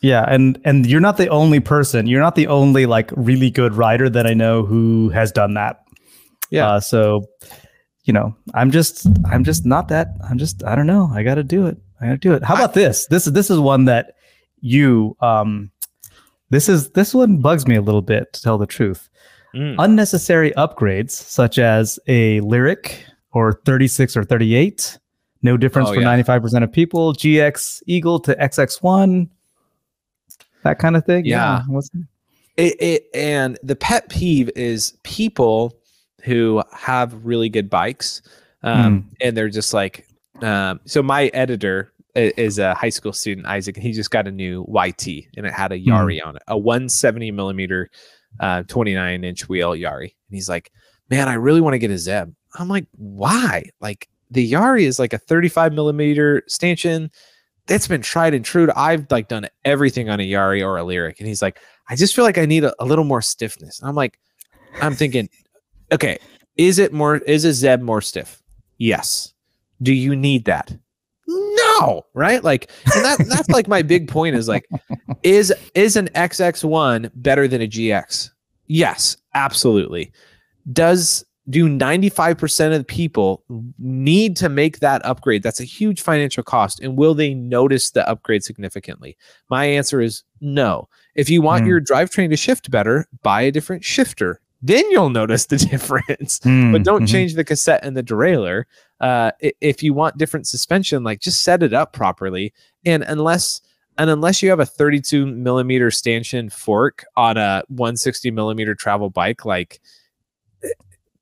Yeah, 0.00 0.24
and 0.28 0.60
and 0.64 0.86
you're 0.86 1.00
not 1.00 1.16
the 1.16 1.28
only 1.28 1.60
person. 1.60 2.06
You're 2.06 2.20
not 2.20 2.36
the 2.36 2.46
only 2.46 2.86
like 2.86 3.10
really 3.16 3.50
good 3.50 3.74
rider 3.74 4.08
that 4.08 4.26
I 4.26 4.34
know 4.34 4.64
who 4.64 5.08
has 5.10 5.32
done 5.32 5.54
that. 5.54 5.84
Yeah. 6.50 6.68
Uh, 6.68 6.80
so 6.80 7.26
you 8.04 8.12
know, 8.12 8.34
I'm 8.54 8.70
just 8.70 9.06
I'm 9.26 9.44
just 9.44 9.66
not 9.66 9.88
that 9.88 10.08
I'm 10.28 10.38
just 10.38 10.64
I 10.64 10.74
don't 10.74 10.86
know. 10.86 11.10
I 11.12 11.22
got 11.22 11.34
to 11.34 11.44
do 11.44 11.66
it. 11.66 11.78
I 12.00 12.06
got 12.06 12.12
to 12.12 12.18
do 12.18 12.32
it. 12.32 12.44
How 12.44 12.54
about 12.54 12.74
this? 12.74 13.06
This 13.08 13.26
is 13.26 13.32
this 13.32 13.50
is 13.50 13.58
one 13.58 13.86
that 13.86 14.14
you 14.60 15.16
um 15.20 15.70
this 16.50 16.68
is 16.68 16.90
this 16.90 17.14
one 17.14 17.40
bugs 17.40 17.66
me 17.66 17.76
a 17.76 17.82
little 17.82 18.02
bit 18.02 18.32
to 18.32 18.42
tell 18.42 18.56
the 18.56 18.66
truth. 18.66 19.08
Mm. 19.54 19.76
Unnecessary 19.78 20.52
upgrades 20.52 21.10
such 21.10 21.58
as 21.58 21.98
a 22.06 22.40
Lyrik 22.40 22.94
or 23.32 23.60
36 23.64 24.16
or 24.16 24.24
38, 24.24 24.98
no 25.42 25.56
difference 25.56 25.88
oh, 25.88 25.94
for 25.94 26.00
yeah. 26.00 26.22
95% 26.22 26.64
of 26.64 26.72
people, 26.72 27.12
GX 27.14 27.82
Eagle 27.86 28.20
to 28.20 28.34
XX1, 28.34 29.28
that 30.68 30.78
kind 30.78 30.96
of 30.96 31.04
thing. 31.04 31.24
Yeah. 31.24 31.62
yeah. 31.70 31.80
It, 32.56 32.82
it 32.82 33.06
and 33.14 33.58
the 33.62 33.76
pet 33.76 34.08
peeve 34.08 34.50
is 34.56 34.94
people 35.02 35.78
who 36.22 36.62
have 36.72 37.24
really 37.24 37.48
good 37.48 37.70
bikes, 37.70 38.20
um, 38.62 39.02
mm. 39.02 39.16
and 39.20 39.36
they're 39.36 39.48
just 39.48 39.72
like, 39.72 40.06
um, 40.42 40.80
so 40.84 41.02
my 41.02 41.26
editor 41.28 41.92
is 42.14 42.58
a 42.58 42.74
high 42.74 42.88
school 42.88 43.12
student, 43.12 43.46
Isaac, 43.46 43.76
and 43.76 43.84
he 43.84 43.92
just 43.92 44.10
got 44.10 44.26
a 44.26 44.32
new 44.32 44.66
YT, 44.68 45.06
and 45.36 45.46
it 45.46 45.52
had 45.52 45.72
a 45.72 45.78
hmm. 45.78 45.90
Yari 45.90 46.20
mm. 46.20 46.26
on 46.26 46.36
it, 46.36 46.42
a 46.48 46.58
170 46.58 47.30
millimeter, 47.30 47.88
uh, 48.40 48.64
29 48.64 49.24
inch 49.24 49.48
wheel 49.48 49.70
Yari, 49.70 50.02
and 50.02 50.10
he's 50.30 50.48
like, 50.48 50.72
man, 51.08 51.28
I 51.28 51.34
really 51.34 51.60
want 51.60 51.74
to 51.74 51.78
get 51.78 51.92
a 51.92 51.98
Zeb. 51.98 52.32
I'm 52.54 52.68
like, 52.68 52.86
why? 52.92 53.70
Like 53.80 54.08
the 54.30 54.50
Yari 54.50 54.82
is 54.82 54.98
like 54.98 55.12
a 55.12 55.18
35 55.18 55.72
millimeter 55.72 56.42
stanchion. 56.48 57.10
That's 57.68 57.86
been 57.86 58.02
tried 58.02 58.34
and 58.34 58.44
true. 58.44 58.68
I've 58.74 59.06
like 59.10 59.28
done 59.28 59.46
everything 59.64 60.08
on 60.08 60.20
a 60.20 60.28
Yari 60.28 60.64
or 60.64 60.78
a 60.78 60.82
Lyrik. 60.82 61.18
and 61.18 61.28
he's 61.28 61.42
like, 61.42 61.60
I 61.88 61.96
just 61.96 62.14
feel 62.14 62.24
like 62.24 62.38
I 62.38 62.46
need 62.46 62.64
a, 62.64 62.74
a 62.82 62.84
little 62.84 63.04
more 63.04 63.22
stiffness. 63.22 63.80
And 63.80 63.88
I'm 63.88 63.94
like, 63.94 64.18
I'm 64.80 64.94
thinking, 64.94 65.28
okay, 65.92 66.18
is 66.56 66.78
it 66.78 66.92
more 66.92 67.18
is 67.18 67.44
a 67.44 67.52
Zeb 67.52 67.80
more 67.80 68.00
stiff? 68.00 68.42
Yes. 68.78 69.32
Do 69.82 69.92
you 69.92 70.16
need 70.16 70.44
that? 70.46 70.76
No, 71.26 72.06
right? 72.14 72.42
Like, 72.42 72.70
and 72.94 73.04
that 73.04 73.18
that's 73.28 73.48
like 73.48 73.68
my 73.68 73.82
big 73.82 74.08
point 74.08 74.34
is 74.34 74.48
like, 74.48 74.66
is 75.22 75.52
is 75.74 75.96
an 75.96 76.08
XX1 76.14 77.10
better 77.14 77.46
than 77.46 77.62
a 77.62 77.68
GX? 77.68 78.30
Yes, 78.66 79.16
absolutely. 79.34 80.12
Does 80.72 81.24
do 81.50 81.68
95% 81.68 82.72
of 82.72 82.78
the 82.78 82.84
people 82.84 83.42
need 83.78 84.36
to 84.36 84.48
make 84.48 84.80
that 84.80 85.04
upgrade? 85.04 85.42
That's 85.42 85.60
a 85.60 85.64
huge 85.64 86.00
financial 86.00 86.42
cost. 86.42 86.80
And 86.80 86.96
will 86.96 87.14
they 87.14 87.34
notice 87.34 87.90
the 87.90 88.08
upgrade 88.08 88.44
significantly? 88.44 89.16
My 89.48 89.64
answer 89.64 90.00
is 90.00 90.24
no. 90.40 90.88
If 91.14 91.30
you 91.30 91.42
want 91.42 91.64
mm. 91.64 91.68
your 91.68 91.80
drivetrain 91.80 92.30
to 92.30 92.36
shift 92.36 92.70
better, 92.70 93.08
buy 93.22 93.42
a 93.42 93.52
different 93.52 93.84
shifter 93.84 94.40
then 94.62 94.84
you'll 94.90 95.10
notice 95.10 95.46
the 95.46 95.56
difference. 95.56 96.40
Mm, 96.40 96.72
but 96.72 96.82
don't 96.82 97.02
mm-hmm. 97.02 97.12
change 97.12 97.34
the 97.34 97.44
cassette 97.44 97.84
and 97.84 97.96
the 97.96 98.02
derailleur. 98.02 98.64
Uh, 99.00 99.30
if 99.60 99.82
you 99.82 99.94
want 99.94 100.18
different 100.18 100.46
suspension, 100.46 101.04
like 101.04 101.20
just 101.20 101.42
set 101.42 101.62
it 101.62 101.72
up 101.72 101.92
properly. 101.92 102.52
And 102.84 103.02
unless 103.04 103.60
and 103.96 104.10
unless 104.10 104.42
you 104.42 104.50
have 104.50 104.60
a 104.60 104.66
32 104.66 105.26
millimeter 105.26 105.90
stanchion 105.90 106.50
fork 106.50 107.04
on 107.16 107.36
a 107.36 107.64
160 107.68 108.30
millimeter 108.30 108.74
travel 108.74 109.10
bike, 109.10 109.44
like 109.44 109.80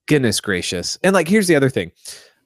goodness 0.07 0.41
gracious. 0.41 0.99
And 1.03 1.15
like 1.15 1.29
here's 1.29 1.47
the 1.47 1.57
other 1.57 1.71
thing. 1.71 1.93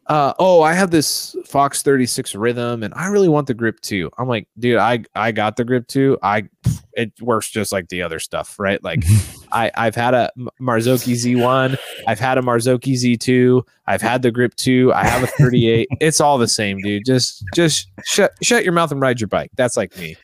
uh, 0.07 0.35
oh, 0.41 0.63
I 0.63 0.73
have 0.73 0.91
this 0.91 1.37
Fox 1.47 1.83
36 1.83 2.35
rhythm 2.35 2.83
and 2.83 2.93
I 2.95 3.07
really 3.07 3.29
want 3.29 3.47
the 3.47 3.55
grip 3.55 3.79
2. 3.81 4.11
I'm 4.19 4.27
like, 4.27 4.49
dude, 4.59 4.77
I 4.79 5.05
I 5.15 5.31
got 5.31 5.57
the 5.57 5.65
grip 5.65 5.87
2. 5.87 6.19
I 6.23 6.49
it 6.95 7.13
works 7.21 7.49
just 7.49 7.71
like 7.71 7.89
the 7.91 8.03
other 8.03 8.19
stuff, 8.19 8.59
right? 8.59 8.83
Like 8.83 9.05
I 9.53 9.71
I've 9.77 9.95
had 9.95 10.15
a 10.15 10.31
Marzocchi 10.61 11.15
Z1, 11.15 11.79
I've 12.09 12.19
had 12.19 12.39
a 12.39 12.43
Marzocchi 12.43 12.95
Z2, 12.95 13.63
I've 13.87 14.03
had 14.03 14.23
the 14.23 14.33
grip 14.33 14.57
2, 14.57 14.93
I 14.93 15.05
have 15.05 15.23
a 15.23 15.29
38. 15.29 15.89
it's 16.01 16.21
all 16.21 16.39
the 16.39 16.49
same, 16.49 16.79
dude. 16.79 17.05
Just 17.05 17.45
just 17.55 17.89
shut 18.05 18.33
shut 18.43 18.65
your 18.65 18.73
mouth 18.73 18.91
and 18.91 19.01
ride 19.01 19.21
your 19.21 19.29
bike. 19.29 19.53
That's 19.55 19.77
like 19.77 19.97
me. 19.97 20.17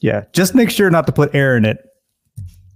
Yeah, 0.00 0.24
just 0.32 0.54
make 0.56 0.70
sure 0.70 0.90
not 0.90 1.06
to 1.06 1.12
put 1.12 1.32
air 1.34 1.56
in 1.56 1.64
it 1.64 1.89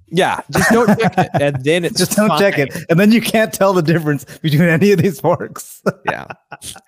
yeah, 0.08 0.40
just 0.50 0.70
don't 0.70 0.98
check 0.98 1.18
it, 1.18 1.30
and 1.40 1.64
then 1.64 1.84
it's 1.84 1.98
just 1.98 2.16
don't 2.16 2.28
fine. 2.28 2.38
check 2.38 2.58
it, 2.58 2.74
and 2.90 3.00
then 3.00 3.10
you 3.10 3.20
can't 3.20 3.52
tell 3.52 3.72
the 3.72 3.82
difference 3.82 4.24
between 4.38 4.62
any 4.62 4.92
of 4.92 5.00
these 5.00 5.20
forks. 5.20 5.82
yeah, 6.04 6.26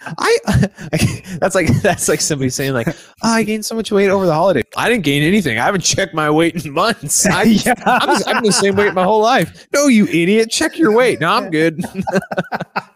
I, 0.00 0.36
I, 0.46 1.22
that's 1.40 1.54
like 1.54 1.68
that's 1.82 2.08
like 2.08 2.20
somebody 2.20 2.50
saying 2.50 2.74
like, 2.74 2.88
oh, 2.88 2.94
I 3.22 3.42
gained 3.42 3.64
so 3.64 3.74
much 3.74 3.90
weight 3.90 4.10
over 4.10 4.26
the 4.26 4.34
holiday. 4.34 4.62
I 4.76 4.88
didn't 4.88 5.04
gain 5.04 5.22
anything. 5.22 5.58
I 5.58 5.64
haven't 5.64 5.82
checked 5.82 6.14
my 6.14 6.30
weight 6.30 6.64
in 6.64 6.72
months. 6.72 7.26
I, 7.26 7.42
yeah. 7.44 7.74
I'm, 7.84 8.22
I'm 8.26 8.44
the 8.44 8.52
same 8.52 8.76
weight 8.76 8.94
my 8.94 9.04
whole 9.04 9.22
life. 9.22 9.66
No, 9.72 9.86
you 9.86 10.06
idiot, 10.06 10.50
check 10.50 10.78
your 10.78 10.92
weight. 10.92 11.20
No, 11.20 11.32
I'm 11.32 11.50
good. 11.50 11.84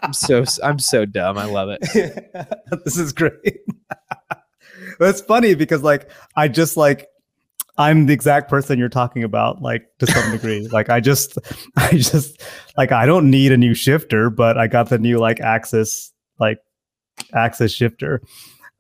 I'm 0.02 0.12
so 0.12 0.44
I'm 0.62 0.78
so 0.78 1.06
dumb. 1.06 1.38
I 1.38 1.46
love 1.46 1.70
it. 1.70 2.32
this 2.84 2.98
is 2.98 3.12
great. 3.12 3.60
It's 5.00 5.22
funny 5.22 5.54
because 5.54 5.82
like 5.82 6.10
I 6.36 6.48
just 6.48 6.76
like 6.76 7.09
I'm 7.80 8.04
the 8.04 8.12
exact 8.12 8.50
person 8.50 8.78
you're 8.78 8.90
talking 8.90 9.24
about, 9.24 9.62
like 9.62 9.86
to 10.00 10.06
some 10.06 10.30
degree. 10.30 10.68
like 10.72 10.90
I 10.90 11.00
just, 11.00 11.38
I 11.76 11.92
just, 11.92 12.42
like 12.76 12.92
I 12.92 13.06
don't 13.06 13.30
need 13.30 13.52
a 13.52 13.56
new 13.56 13.72
shifter, 13.72 14.28
but 14.28 14.58
I 14.58 14.66
got 14.66 14.90
the 14.90 14.98
new 14.98 15.18
like 15.18 15.38
AXS, 15.38 16.10
like 16.38 16.58
AXS 17.32 17.74
shifter. 17.74 18.20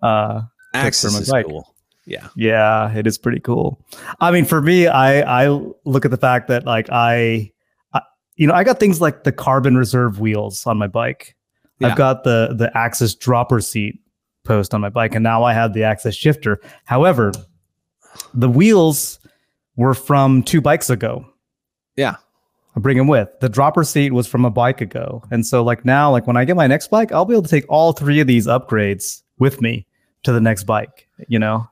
Uh, 0.02 0.42
AXS 0.74 1.20
is 1.20 1.30
bike. 1.30 1.46
cool. 1.46 1.74
Yeah, 2.04 2.28
yeah, 2.36 2.92
it 2.94 3.06
is 3.06 3.16
pretty 3.16 3.40
cool. 3.40 3.80
I 4.20 4.30
mean, 4.30 4.44
for 4.44 4.60
me, 4.60 4.86
I 4.86 5.44
I 5.44 5.48
look 5.84 6.04
at 6.04 6.10
the 6.10 6.16
fact 6.16 6.48
that 6.48 6.66
like 6.66 6.88
I, 6.90 7.52
I 7.94 8.02
you 8.36 8.46
know, 8.46 8.54
I 8.54 8.64
got 8.64 8.80
things 8.80 9.00
like 9.00 9.24
the 9.24 9.32
carbon 9.32 9.76
reserve 9.76 10.20
wheels 10.20 10.66
on 10.66 10.76
my 10.76 10.88
bike. 10.88 11.36
Yeah. 11.78 11.88
I've 11.88 11.96
got 11.96 12.24
the 12.24 12.54
the 12.54 12.70
AXS 12.74 13.18
dropper 13.18 13.60
seat 13.60 14.00
post 14.44 14.74
on 14.74 14.80
my 14.80 14.90
bike, 14.90 15.14
and 15.14 15.22
now 15.22 15.44
I 15.44 15.54
have 15.54 15.72
the 15.72 15.80
AXS 15.80 16.18
shifter. 16.18 16.60
However, 16.84 17.32
the 18.34 18.48
wheels 18.48 19.18
were 19.76 19.94
from 19.94 20.42
two 20.42 20.60
bikes 20.60 20.90
ago. 20.90 21.24
Yeah. 21.96 22.16
I 22.76 22.80
bring 22.80 22.96
them 22.96 23.08
with. 23.08 23.28
The 23.40 23.48
dropper 23.48 23.82
seat 23.82 24.12
was 24.12 24.26
from 24.26 24.44
a 24.44 24.50
bike 24.50 24.80
ago. 24.80 25.22
And 25.30 25.44
so 25.44 25.62
like 25.64 25.84
now, 25.84 26.10
like 26.10 26.26
when 26.26 26.36
I 26.36 26.44
get 26.44 26.56
my 26.56 26.66
next 26.66 26.88
bike, 26.88 27.12
I'll 27.12 27.24
be 27.24 27.34
able 27.34 27.42
to 27.42 27.48
take 27.48 27.64
all 27.68 27.92
three 27.92 28.20
of 28.20 28.26
these 28.26 28.46
upgrades 28.46 29.22
with 29.38 29.60
me 29.60 29.86
to 30.22 30.32
the 30.32 30.40
next 30.40 30.64
bike, 30.64 31.08
you 31.28 31.38
know? 31.38 31.68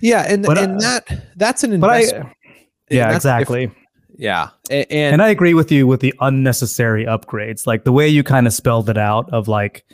Yeah. 0.00 0.24
And, 0.28 0.44
but, 0.44 0.58
and 0.58 0.76
uh, 0.76 0.80
that, 0.80 1.22
that's 1.36 1.64
an 1.64 1.72
investment. 1.72 2.26
I, 2.26 2.56
yeah, 2.90 3.14
exactly. 3.14 3.72
yeah. 4.16 4.50
And, 4.70 4.86
and 4.90 5.22
I 5.22 5.30
agree 5.30 5.54
with 5.54 5.72
you 5.72 5.86
with 5.86 6.00
the 6.00 6.14
unnecessary 6.20 7.06
upgrades, 7.06 7.66
like 7.66 7.84
the 7.84 7.92
way 7.92 8.06
you 8.08 8.22
kind 8.22 8.46
of 8.46 8.52
spelled 8.52 8.88
it 8.88 8.98
out 8.98 9.32
of 9.32 9.48
like, 9.48 9.84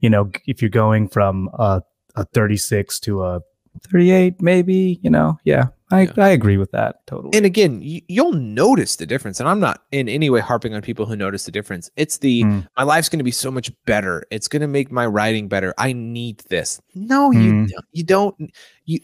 you 0.00 0.08
know, 0.08 0.30
if 0.46 0.62
you're 0.62 0.70
going 0.70 1.08
from 1.08 1.50
a, 1.54 1.82
a 2.14 2.24
36 2.26 3.00
to 3.00 3.24
a 3.24 3.40
38 3.82 4.40
maybe 4.40 4.98
you 5.02 5.10
know 5.10 5.38
yeah 5.44 5.66
I, 5.90 6.02
yeah. 6.02 6.12
I 6.16 6.28
agree 6.30 6.56
with 6.56 6.72
that 6.72 7.06
totally. 7.06 7.36
And 7.36 7.46
again 7.46 7.80
you, 7.82 8.02
will 8.24 8.32
notice 8.32 8.96
the 8.96 9.06
difference 9.06 9.38
and 9.38 9.48
i'm 9.48 9.60
not 9.60 9.82
in 9.92 10.08
any 10.08 10.30
way 10.30 10.40
harping 10.40 10.74
on 10.74 10.82
people 10.82 11.06
who 11.06 11.16
notice 11.16 11.44
the 11.44 11.52
difference. 11.52 11.90
It's 11.96 12.18
the 12.18 12.42
mm. 12.44 12.66
my 12.76 12.82
life's 12.82 13.08
going 13.08 13.18
to 13.18 13.24
be 13.24 13.30
so 13.30 13.50
much 13.50 13.70
better. 13.84 14.24
It's 14.30 14.48
going 14.48 14.62
to 14.62 14.68
make 14.68 14.90
my 14.90 15.06
riding 15.06 15.48
better. 15.48 15.74
I 15.78 15.92
need 15.92 16.38
this. 16.48 16.80
No 16.94 17.30
mm. 17.30 17.42
you 17.42 17.66
don't, 17.66 17.84
you 17.92 18.04
don't 18.04 18.52
you 18.84 19.00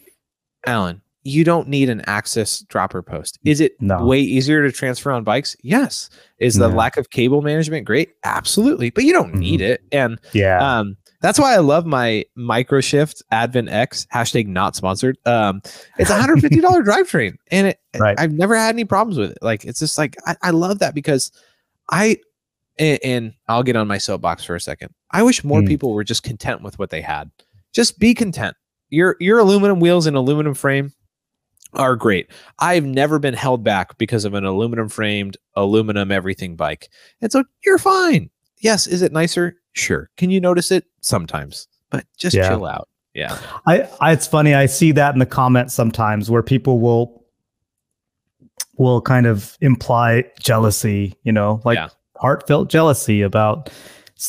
alan 0.65 1.01
you 1.23 1.43
don't 1.43 1.67
need 1.67 1.87
an 1.87 2.01
AXS 2.07 2.67
dropper 2.67 3.03
post. 3.03 3.37
Is 3.45 3.61
it 3.61 3.79
no. 3.79 4.03
way 4.03 4.19
easier 4.19 4.63
to 4.63 4.71
transfer 4.71 5.11
on 5.11 5.23
bikes? 5.23 5.55
Yes. 5.61 6.09
Is 6.39 6.55
the 6.55 6.67
lack 6.67 6.97
of 6.97 7.11
cable 7.11 7.43
management 7.43 7.85
great? 7.85 8.09
Absolutely 8.23 8.89
but 8.89 9.03
you 9.03 9.13
don't 9.13 9.29
mm-hmm. 9.29 9.39
need 9.39 9.61
it. 9.61 9.81
And 9.91 10.19
yeah. 10.33 10.57
um 10.57 10.97
that's 11.21 11.39
why 11.39 11.53
I 11.53 11.57
love 11.57 11.85
my 11.85 12.25
Microshift 12.37 13.21
Advent 13.31 13.69
X 13.69 14.07
hashtag 14.13 14.47
not 14.47 14.75
sponsored. 14.75 15.17
Um, 15.25 15.61
it's 15.97 16.09
a 16.09 16.19
hundred 16.19 16.41
fifty 16.41 16.59
dollar 16.59 16.81
drivetrain, 16.83 17.37
and 17.51 17.67
it, 17.67 17.79
right. 17.97 18.19
I've 18.19 18.33
never 18.33 18.55
had 18.55 18.75
any 18.75 18.85
problems 18.85 19.17
with 19.17 19.31
it. 19.31 19.37
Like 19.41 19.63
it's 19.63 19.79
just 19.79 19.97
like 19.97 20.15
I, 20.25 20.35
I 20.41 20.49
love 20.49 20.79
that 20.79 20.95
because 20.95 21.31
I 21.91 22.17
and, 22.77 22.99
and, 23.03 23.33
I'll 23.47 23.63
get 23.63 23.75
on 23.75 23.87
my 23.87 23.97
soapbox 23.97 24.43
for 24.43 24.55
a 24.55 24.59
second. 24.59 24.93
I 25.11 25.23
wish 25.23 25.43
more 25.43 25.61
mm. 25.61 25.67
people 25.67 25.93
were 25.93 26.03
just 26.03 26.23
content 26.23 26.63
with 26.63 26.79
what 26.79 26.89
they 26.89 27.01
had. 27.01 27.29
Just 27.73 27.99
be 27.99 28.13
content. 28.13 28.55
Your 28.89 29.15
your 29.19 29.39
aluminum 29.39 29.79
wheels 29.79 30.07
and 30.07 30.17
aluminum 30.17 30.55
frame 30.55 30.91
are 31.73 31.95
great. 31.95 32.31
I've 32.59 32.85
never 32.85 33.19
been 33.19 33.33
held 33.33 33.63
back 33.63 33.97
because 33.97 34.25
of 34.25 34.33
an 34.33 34.43
aluminum 34.43 34.89
framed 34.89 35.37
aluminum 35.55 36.11
everything 36.11 36.55
bike. 36.55 36.89
And 37.21 37.31
so 37.31 37.43
you're 37.63 37.77
fine. 37.77 38.29
Yes, 38.59 38.87
is 38.87 39.01
it 39.01 39.11
nicer? 39.11 39.60
Sure. 39.73 40.09
Can 40.17 40.29
you 40.29 40.41
notice 40.41 40.71
it? 40.71 40.85
Sometimes, 41.01 41.67
but 41.89 42.05
just 42.17 42.35
yeah. 42.35 42.49
chill 42.49 42.65
out. 42.65 42.87
Yeah. 43.13 43.37
I, 43.65 43.89
I, 43.99 44.13
it's 44.13 44.27
funny. 44.27 44.53
I 44.53 44.65
see 44.65 44.91
that 44.93 45.13
in 45.13 45.19
the 45.19 45.25
comments 45.25 45.73
sometimes 45.73 46.29
where 46.29 46.43
people 46.43 46.79
will, 46.79 47.25
will 48.77 49.01
kind 49.01 49.25
of 49.25 49.57
imply 49.59 50.23
jealousy, 50.39 51.17
you 51.23 51.31
know, 51.31 51.61
like 51.65 51.75
yeah. 51.75 51.89
heartfelt 52.17 52.69
jealousy 52.69 53.21
about 53.21 53.69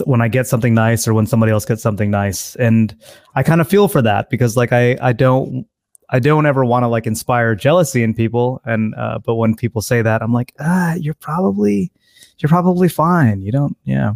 when 0.05 0.21
I 0.21 0.29
get 0.29 0.47
something 0.47 0.75
nice 0.75 1.07
or 1.07 1.15
when 1.15 1.27
somebody 1.27 1.53
else 1.53 1.65
gets 1.65 1.83
something 1.83 2.11
nice. 2.11 2.57
And 2.57 2.97
I 3.35 3.43
kind 3.43 3.61
of 3.61 3.69
feel 3.69 3.89
for 3.89 4.03
that 4.03 4.31
because 4.31 4.57
like 4.57 4.73
I, 4.73 4.97
I 5.01 5.13
don't, 5.13 5.67
I 6.09 6.19
don't 6.19 6.45
ever 6.47 6.65
want 6.65 6.83
to 6.83 6.89
like 6.89 7.07
inspire 7.07 7.55
jealousy 7.55 8.03
in 8.03 8.15
people. 8.15 8.61
And, 8.65 8.95
uh, 8.97 9.21
but 9.25 9.37
when 9.37 9.55
people 9.55 9.81
say 9.81 10.03
that, 10.03 10.23
I'm 10.23 10.33
like, 10.33 10.55
ah, 10.61 10.95
you're 10.95 11.15
probably, 11.15 11.93
you're 12.39 12.49
probably 12.49 12.89
fine. 12.89 13.43
You 13.43 13.53
don't, 13.53 13.77
yeah. 13.85 14.15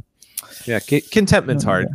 Yeah, 0.65 0.81
contentment's 0.81 1.65
oh, 1.65 1.69
hard. 1.69 1.89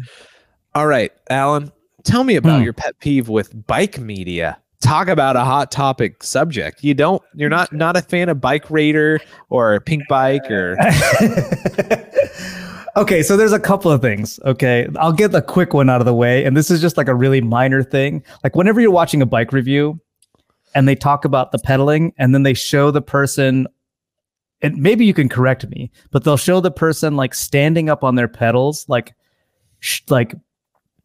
All 0.73 0.87
right, 0.87 1.11
Alan, 1.29 1.71
tell 2.03 2.23
me 2.23 2.35
about 2.35 2.59
hmm. 2.59 2.63
your 2.63 2.73
pet 2.73 2.99
peeve 2.99 3.29
with 3.29 3.67
bike 3.67 3.99
media. 3.99 4.57
Talk 4.81 5.09
about 5.09 5.35
a 5.35 5.43
hot 5.43 5.71
topic 5.71 6.23
subject. 6.23 6.83
You 6.83 6.93
don't. 6.93 7.21
You're 7.35 7.49
not 7.49 7.71
not 7.71 7.95
a 7.95 8.01
fan 8.01 8.29
of 8.29 8.41
Bike 8.41 8.69
Radar 8.71 9.19
or 9.49 9.79
Pinkbike 9.79 10.49
or. 10.49 10.75
okay, 12.99 13.21
so 13.21 13.37
there's 13.37 13.53
a 13.53 13.59
couple 13.59 13.91
of 13.91 14.01
things. 14.01 14.39
Okay, 14.43 14.87
I'll 14.97 15.13
get 15.13 15.31
the 15.33 15.41
quick 15.41 15.75
one 15.75 15.89
out 15.89 16.01
of 16.01 16.05
the 16.05 16.15
way, 16.15 16.45
and 16.45 16.57
this 16.57 16.71
is 16.71 16.81
just 16.81 16.97
like 16.97 17.07
a 17.07 17.13
really 17.13 17.41
minor 17.41 17.83
thing. 17.83 18.23
Like 18.43 18.55
whenever 18.55 18.81
you're 18.81 18.89
watching 18.89 19.21
a 19.21 19.25
bike 19.27 19.53
review, 19.53 19.99
and 20.73 20.87
they 20.87 20.95
talk 20.95 21.25
about 21.25 21.51
the 21.51 21.59
pedaling, 21.59 22.13
and 22.17 22.33
then 22.33 22.41
they 22.41 22.55
show 22.55 22.89
the 22.89 23.01
person 23.01 23.67
and 24.61 24.77
maybe 24.77 25.05
you 25.05 25.13
can 25.13 25.29
correct 25.29 25.67
me, 25.69 25.91
but 26.11 26.23
they'll 26.23 26.37
show 26.37 26.59
the 26.59 26.71
person 26.71 27.15
like 27.15 27.33
standing 27.33 27.89
up 27.89 28.03
on 28.03 28.15
their 28.15 28.27
pedals, 28.27 28.85
like, 28.87 29.13
sh- 29.79 30.01
like, 30.09 30.35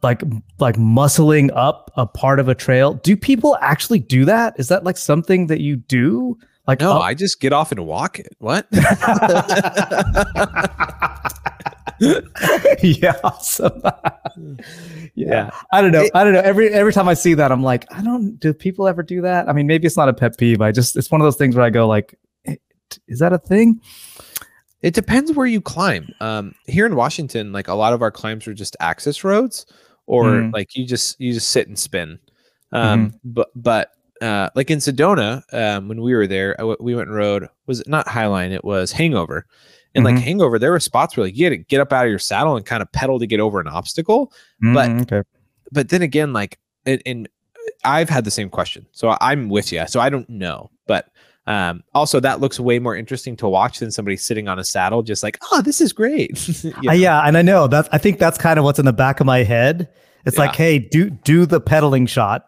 like, 0.02 0.22
like 0.58 0.76
muscling 0.76 1.50
up 1.54 1.90
a 1.96 2.06
part 2.06 2.38
of 2.38 2.48
a 2.48 2.54
trail. 2.54 2.94
Do 2.94 3.16
people 3.16 3.56
actually 3.60 4.00
do 4.00 4.24
that? 4.26 4.54
Is 4.58 4.68
that 4.68 4.84
like 4.84 4.96
something 4.96 5.46
that 5.46 5.60
you 5.60 5.76
do? 5.76 6.38
Like, 6.66 6.80
no, 6.80 6.92
up- 6.92 7.02
I 7.02 7.14
just 7.14 7.40
get 7.40 7.52
off 7.52 7.72
and 7.72 7.86
walk 7.86 8.18
it. 8.18 8.34
What? 8.38 8.66
yeah, 12.82 13.14
awesome. 13.24 13.80
yeah. 14.34 14.56
yeah. 15.14 15.50
I 15.72 15.80
don't 15.80 15.92
know. 15.92 16.02
It, 16.02 16.10
I 16.14 16.24
don't 16.24 16.34
know. 16.34 16.40
Every 16.40 16.68
every 16.68 16.92
time 16.92 17.08
I 17.08 17.14
see 17.14 17.34
that, 17.34 17.50
I'm 17.50 17.62
like, 17.62 17.86
I 17.90 18.02
don't. 18.02 18.36
Do 18.38 18.52
people 18.52 18.86
ever 18.86 19.02
do 19.02 19.22
that? 19.22 19.48
I 19.48 19.52
mean, 19.52 19.66
maybe 19.66 19.86
it's 19.86 19.96
not 19.96 20.08
a 20.08 20.12
pet 20.12 20.36
peeve. 20.36 20.60
I 20.60 20.72
just 20.72 20.96
it's 20.96 21.10
one 21.10 21.20
of 21.20 21.24
those 21.24 21.36
things 21.36 21.56
where 21.56 21.64
I 21.64 21.70
go 21.70 21.88
like, 21.88 22.18
is 23.08 23.18
that 23.18 23.32
a 23.32 23.38
thing? 23.38 23.80
It 24.82 24.94
depends 24.94 25.32
where 25.32 25.46
you 25.46 25.60
climb. 25.60 26.08
Um, 26.20 26.54
here 26.66 26.86
in 26.86 26.96
Washington, 26.96 27.52
like 27.52 27.68
a 27.68 27.74
lot 27.74 27.92
of 27.92 28.02
our 28.02 28.10
climbs 28.10 28.46
are 28.46 28.54
just 28.54 28.76
access 28.80 29.24
roads, 29.24 29.66
or 30.06 30.24
mm. 30.24 30.52
like 30.52 30.76
you 30.76 30.86
just 30.86 31.20
you 31.20 31.32
just 31.32 31.48
sit 31.48 31.68
and 31.68 31.78
spin. 31.78 32.18
Um, 32.72 33.08
mm-hmm. 33.08 33.16
But 33.24 33.48
but 33.54 33.90
uh, 34.20 34.50
like 34.54 34.70
in 34.70 34.78
Sedona, 34.78 35.42
um, 35.52 35.88
when 35.88 36.00
we 36.00 36.14
were 36.14 36.26
there, 36.26 36.56
we 36.80 36.94
went 36.94 37.08
and 37.08 37.16
rode. 37.16 37.48
Was 37.66 37.80
it 37.80 37.88
not 37.88 38.06
Highline? 38.06 38.52
It 38.52 38.64
was 38.64 38.92
Hangover. 38.92 39.46
And 39.94 40.04
mm-hmm. 40.04 40.16
like 40.16 40.24
Hangover, 40.24 40.58
there 40.58 40.70
were 40.70 40.80
spots 40.80 41.16
where 41.16 41.26
like 41.26 41.36
you 41.36 41.44
had 41.44 41.50
to 41.50 41.56
get 41.56 41.80
up 41.80 41.92
out 41.92 42.04
of 42.04 42.10
your 42.10 42.18
saddle 42.18 42.56
and 42.56 42.66
kind 42.66 42.82
of 42.82 42.92
pedal 42.92 43.18
to 43.18 43.26
get 43.26 43.40
over 43.40 43.60
an 43.60 43.66
obstacle. 43.66 44.32
Mm, 44.62 44.74
but 44.74 44.90
okay. 45.12 45.28
but 45.72 45.88
then 45.88 46.02
again, 46.02 46.32
like 46.32 46.58
and 46.84 47.28
I've 47.84 48.08
had 48.08 48.24
the 48.24 48.30
same 48.30 48.50
question, 48.50 48.86
so 48.92 49.16
I'm 49.20 49.48
with 49.48 49.72
you. 49.72 49.84
So 49.88 50.00
I 50.00 50.10
don't 50.10 50.28
know, 50.28 50.70
but 50.86 51.08
um, 51.46 51.84
also, 51.94 52.18
that 52.20 52.40
looks 52.40 52.58
way 52.58 52.78
more 52.78 52.96
interesting 52.96 53.36
to 53.36 53.48
watch 53.48 53.78
than 53.78 53.92
somebody 53.92 54.16
sitting 54.16 54.48
on 54.48 54.58
a 54.58 54.64
saddle, 54.64 55.02
just 55.02 55.22
like, 55.22 55.38
oh, 55.52 55.62
this 55.62 55.80
is 55.80 55.92
great. 55.92 56.48
you 56.64 56.72
uh, 56.76 56.80
know? 56.82 56.90
uh, 56.90 56.94
yeah, 56.94 57.20
and 57.20 57.38
I 57.38 57.42
know 57.42 57.68
that's. 57.68 57.88
I 57.92 57.98
think 57.98 58.18
that's 58.18 58.36
kind 58.36 58.58
of 58.58 58.64
what's 58.64 58.78
in 58.78 58.84
the 58.84 58.92
back 58.92 59.20
of 59.20 59.26
my 59.26 59.44
head. 59.44 59.88
It's 60.24 60.36
yeah. 60.36 60.46
like, 60.46 60.56
hey, 60.56 60.78
do 60.78 61.10
do 61.10 61.46
the 61.46 61.60
pedaling 61.60 62.06
shot. 62.06 62.46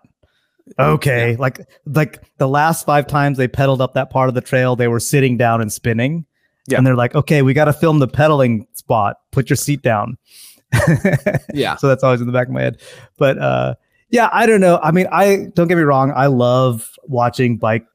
Okay, 0.79 1.33
yeah. 1.33 1.37
like 1.39 1.61
like 1.87 2.23
the 2.39 2.49
last 2.49 2.85
five 2.85 3.07
times 3.07 3.39
they 3.39 3.49
pedaled 3.49 3.81
up 3.81 3.95
that 3.95 4.11
part 4.11 4.29
of 4.29 4.35
the 4.35 4.41
trail, 4.41 4.75
they 4.75 4.89
were 4.89 5.01
sitting 5.01 5.37
down 5.37 5.61
and 5.61 5.73
spinning. 5.73 6.27
Yeah. 6.67 6.77
And 6.77 6.87
they're 6.87 6.97
like, 6.97 7.15
okay, 7.15 7.41
we 7.41 7.55
got 7.55 7.65
to 7.65 7.73
film 7.73 7.99
the 7.99 8.09
pedaling 8.09 8.67
spot. 8.75 9.17
Put 9.33 9.49
your 9.49 9.57
seat 9.57 9.81
down. 9.83 10.19
Yeah. 11.55 11.77
so 11.77 11.89
that's 11.89 12.05
always 12.05 12.21
in 12.21 12.27
the 12.27 12.33
back 12.33 12.49
of 12.49 12.53
my 12.53 12.61
head. 12.61 12.83
But 13.17 13.39
uh, 13.39 13.77
yeah, 14.11 14.29
I 14.31 14.45
don't 14.45 14.61
know. 14.61 14.79
I 14.83 14.91
mean, 14.91 15.07
I 15.11 15.47
don't 15.55 15.67
get 15.67 15.77
me 15.77 15.83
wrong. 15.83 16.13
I 16.15 16.27
love 16.27 16.91
watching 17.05 17.57
bike 17.57 17.87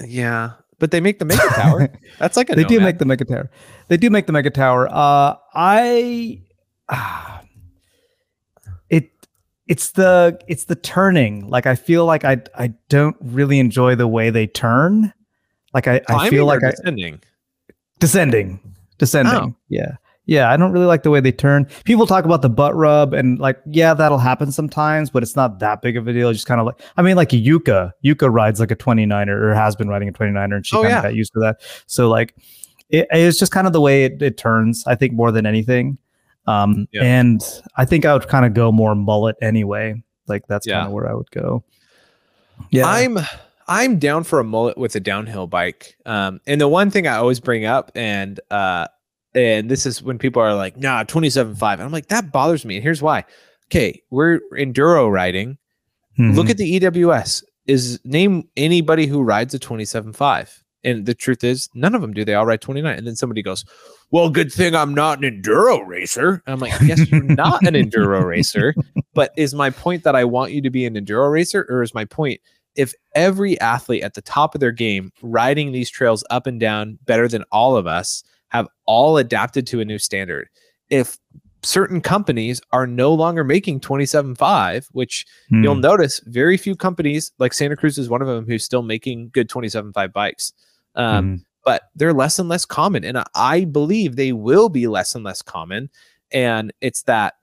Yeah, 0.00 0.52
but 0.78 0.90
they 0.90 1.00
make 1.00 1.18
the 1.18 1.24
Megatower. 1.24 1.94
That's 2.18 2.36
like 2.36 2.50
a 2.50 2.54
they 2.54 2.64
do 2.64 2.80
make 2.80 2.98
the 2.98 3.04
Megatower. 3.04 3.48
They 3.88 3.96
do 3.96 4.10
make 4.10 4.26
the 4.26 4.32
Megatower. 4.32 4.88
Uh, 4.90 5.36
I, 5.54 6.42
ah, 6.88 7.42
it's 9.66 9.92
the 9.92 10.38
it's 10.48 10.64
the 10.64 10.76
turning. 10.76 11.48
Like 11.48 11.66
I 11.66 11.74
feel 11.74 12.04
like 12.06 12.24
I 12.24 12.42
I 12.56 12.74
don't 12.88 13.16
really 13.20 13.58
enjoy 13.58 13.94
the 13.94 14.08
way 14.08 14.30
they 14.30 14.46
turn. 14.46 15.12
Like 15.72 15.88
I, 15.88 16.00
I 16.08 16.28
feel 16.30 16.46
like 16.46 16.62
I 16.62 16.70
descending. 16.70 17.20
descending, 18.00 18.60
descending. 18.98 19.34
Oh. 19.34 19.54
Yeah, 19.68 19.96
yeah. 20.26 20.50
I 20.52 20.56
don't 20.56 20.70
really 20.72 20.86
like 20.86 21.02
the 21.02 21.10
way 21.10 21.20
they 21.20 21.32
turn. 21.32 21.66
People 21.84 22.06
talk 22.06 22.24
about 22.24 22.42
the 22.42 22.48
butt 22.50 22.74
rub 22.76 23.12
and 23.14 23.38
like 23.38 23.58
yeah, 23.66 23.94
that'll 23.94 24.18
happen 24.18 24.52
sometimes, 24.52 25.10
but 25.10 25.22
it's 25.22 25.34
not 25.36 25.58
that 25.60 25.82
big 25.82 25.96
of 25.96 26.06
a 26.06 26.12
deal. 26.12 26.32
Just 26.32 26.46
kind 26.46 26.60
of 26.60 26.66
like 26.66 26.80
I 26.96 27.02
mean, 27.02 27.16
like 27.16 27.30
Yuka. 27.30 27.92
Yuka 28.04 28.32
rides 28.32 28.60
like 28.60 28.70
a 28.70 28.76
29er 28.76 29.28
or 29.28 29.54
has 29.54 29.74
been 29.74 29.88
riding 29.88 30.08
a 30.08 30.12
29er, 30.12 30.54
and 30.56 30.66
she 30.66 30.76
Oh, 30.76 30.82
kind 30.82 30.92
of 30.92 30.98
yeah. 30.98 31.02
got 31.02 31.14
used 31.14 31.32
to 31.32 31.40
that. 31.40 31.56
So 31.86 32.08
like 32.08 32.34
it, 32.90 33.06
it's 33.10 33.38
just 33.38 33.50
kind 33.50 33.66
of 33.66 33.72
the 33.72 33.80
way 33.80 34.04
it, 34.04 34.20
it 34.22 34.36
turns. 34.36 34.84
I 34.86 34.94
think 34.94 35.14
more 35.14 35.32
than 35.32 35.46
anything. 35.46 35.98
Um, 36.46 36.86
Yeah. 36.92 37.02
and 37.04 37.42
I 37.76 37.84
think 37.84 38.04
I 38.04 38.12
would 38.12 38.28
kind 38.28 38.44
of 38.44 38.52
go 38.54 38.70
more 38.72 38.94
mullet 38.94 39.36
anyway. 39.40 40.02
Like 40.26 40.46
that's 40.48 40.66
Yeah. 40.66 40.74
kind 40.76 40.86
of 40.88 40.92
where 40.92 41.08
I 41.08 41.14
would 41.14 41.30
go. 41.30 41.64
Yeah, 42.70 42.86
I'm 42.86 43.18
I'm 43.66 43.98
down 43.98 44.24
for 44.24 44.40
a 44.40 44.44
mullet 44.44 44.76
with 44.76 44.94
a 44.94 45.00
downhill 45.00 45.46
bike. 45.46 45.96
Um, 46.06 46.40
and 46.46 46.60
the 46.60 46.68
one 46.68 46.90
thing 46.90 47.06
I 47.06 47.16
always 47.16 47.40
bring 47.40 47.64
up, 47.64 47.90
and 47.94 48.38
uh, 48.50 48.88
and 49.34 49.70
this 49.70 49.86
is 49.86 50.02
when 50.02 50.18
people 50.18 50.40
are 50.42 50.54
like, 50.54 50.76
"Nah, 50.76 51.04
27.5," 51.04 51.72
and 51.74 51.82
I'm 51.82 51.90
like, 51.92 52.08
that 52.08 52.30
bothers 52.30 52.64
me. 52.64 52.76
And 52.76 52.82
here's 52.82 53.00
why. 53.02 53.24
Okay, 53.68 54.02
we're 54.10 54.40
enduro 54.52 55.10
riding. 55.10 55.56
Mhm. 56.18 56.36
Look 56.36 56.50
at 56.50 56.58
the 56.58 56.78
EWS. 56.78 57.42
Is 57.66 57.98
name 58.04 58.46
anybody 58.56 59.06
who 59.06 59.22
rides 59.22 59.54
a 59.54 59.58
27.5. 59.58 60.62
And 60.84 61.06
the 61.06 61.14
truth 61.14 61.42
is, 61.42 61.68
none 61.74 61.94
of 61.94 62.02
them 62.02 62.12
do. 62.12 62.24
They 62.24 62.34
all 62.34 62.46
ride 62.46 62.60
29. 62.60 62.96
And 62.98 63.06
then 63.06 63.16
somebody 63.16 63.42
goes, 63.42 63.64
Well, 64.10 64.28
good 64.30 64.52
thing 64.52 64.74
I'm 64.74 64.94
not 64.94 65.24
an 65.24 65.42
enduro 65.42 65.86
racer. 65.86 66.42
I'm 66.46 66.58
like, 66.60 66.72
Yes, 66.82 67.08
you're 67.10 67.22
not 67.22 67.66
an 67.66 67.74
enduro 67.74 68.22
racer. 68.26 68.74
But 69.14 69.32
is 69.36 69.54
my 69.54 69.70
point 69.70 70.04
that 70.04 70.14
I 70.14 70.24
want 70.24 70.52
you 70.52 70.60
to 70.62 70.70
be 70.70 70.84
an 70.86 70.94
enduro 70.94 71.30
racer? 71.32 71.66
Or 71.68 71.82
is 71.82 71.94
my 71.94 72.04
point 72.04 72.40
if 72.76 72.92
every 73.14 73.58
athlete 73.60 74.02
at 74.02 74.14
the 74.14 74.22
top 74.22 74.54
of 74.54 74.60
their 74.60 74.72
game 74.72 75.10
riding 75.22 75.72
these 75.72 75.88
trails 75.90 76.24
up 76.30 76.46
and 76.46 76.58
down 76.60 76.98
better 77.06 77.28
than 77.28 77.44
all 77.52 77.76
of 77.76 77.86
us 77.86 78.22
have 78.48 78.68
all 78.86 79.16
adapted 79.16 79.66
to 79.68 79.80
a 79.80 79.84
new 79.84 79.98
standard? 79.98 80.48
If 80.90 81.16
certain 81.62 82.02
companies 82.02 82.60
are 82.72 82.86
no 82.86 83.14
longer 83.14 83.42
making 83.42 83.80
27.5, 83.80 84.86
which 84.92 85.24
Mhm. 85.50 85.62
you'll 85.64 85.74
notice 85.76 86.20
very 86.26 86.58
few 86.58 86.76
companies 86.76 87.32
like 87.38 87.54
Santa 87.54 87.74
Cruz 87.74 87.96
is 87.96 88.10
one 88.10 88.20
of 88.20 88.28
them 88.28 88.44
who's 88.46 88.62
still 88.64 88.82
making 88.82 89.30
good 89.32 89.48
27.5 89.48 90.12
bikes. 90.12 90.52
Um, 90.96 91.38
Mhm. 91.38 91.44
but 91.64 91.82
they're 91.94 92.12
less 92.12 92.38
and 92.38 92.48
less 92.48 92.64
common. 92.64 93.04
And 93.04 93.22
I- 93.34 93.64
believe 93.64 94.16
they 94.16 94.32
will 94.32 94.68
be 94.68 94.86
less 94.86 95.14
and 95.14 95.24
less 95.24 95.42
common. 95.42 95.90
And 96.32 96.72
it's 96.80 97.02
that 97.02 97.34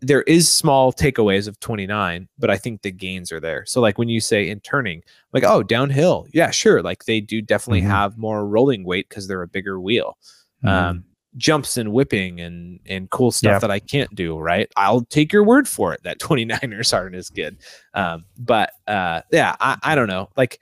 there 0.00 0.22
is 0.22 0.50
small 0.50 0.92
takeaways 0.92 1.48
of 1.48 1.58
29, 1.60 2.28
but 2.38 2.50
I 2.50 2.58
think 2.58 2.82
the 2.82 2.90
gains 2.92 3.32
are 3.32 3.40
there. 3.40 3.64
So 3.64 3.80
like 3.80 3.96
when 3.96 4.10
you 4.10 4.20
say 4.20 4.48
in 4.48 4.60
turning, 4.60 5.02
like, 5.32 5.44
oh, 5.44 5.62
downhill. 5.62 6.26
Yeah, 6.32 6.50
sure. 6.50 6.82
Like 6.82 7.04
they 7.06 7.20
do 7.22 7.40
definitely 7.40 7.80
Mhm. 7.82 7.86
have 7.86 8.18
more 8.18 8.46
rolling 8.46 8.84
weight 8.84 9.08
because 9.08 9.26
they're 9.28 9.40
a 9.42 9.48
bigger 9.48 9.80
wheel. 9.80 10.18
Mhm. 10.62 10.68
Um, 10.68 11.04
jumps 11.36 11.76
and 11.76 11.92
whipping 11.92 12.38
and 12.40 12.78
and 12.86 13.10
cool 13.10 13.32
stuff 13.32 13.54
Yeah. 13.54 13.58
that 13.58 13.70
I 13.70 13.80
can't 13.80 14.14
do, 14.14 14.38
right? 14.38 14.70
I'll 14.76 15.00
take 15.02 15.32
your 15.32 15.42
word 15.42 15.66
for 15.66 15.92
it 15.92 16.00
that 16.04 16.18
29ers 16.20 16.92
aren't 16.94 17.16
as 17.16 17.28
good. 17.30 17.56
Um, 17.94 18.24
but 18.38 18.70
uh 18.86 19.22
yeah, 19.32 19.56
I, 19.58 19.76
I 19.82 19.94
don't 19.96 20.06
know. 20.06 20.28
Like 20.36 20.60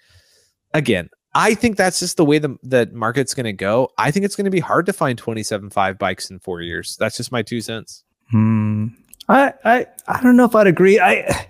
again, 0.72 1.10
I 1.34 1.54
think 1.54 1.76
that's 1.76 1.98
just 2.00 2.16
the 2.18 2.24
way 2.24 2.38
the, 2.38 2.56
the 2.62 2.90
market's 2.92 3.32
gonna 3.34 3.52
go. 3.52 3.90
I 3.98 4.10
think 4.10 4.24
it's 4.24 4.36
gonna 4.36 4.50
be 4.50 4.60
hard 4.60 4.86
to 4.86 4.92
find 4.92 5.20
27.5 5.20 5.98
bikes 5.98 6.30
in 6.30 6.38
four 6.40 6.60
years. 6.60 6.96
That's 6.98 7.16
just 7.16 7.32
my 7.32 7.42
two 7.42 7.60
cents. 7.60 8.04
Hmm. 8.30 8.88
I, 9.28 9.54
I 9.64 9.86
I 10.08 10.22
don't 10.22 10.36
know 10.36 10.44
if 10.44 10.54
I'd 10.54 10.66
agree. 10.66 10.98
I 11.00 11.48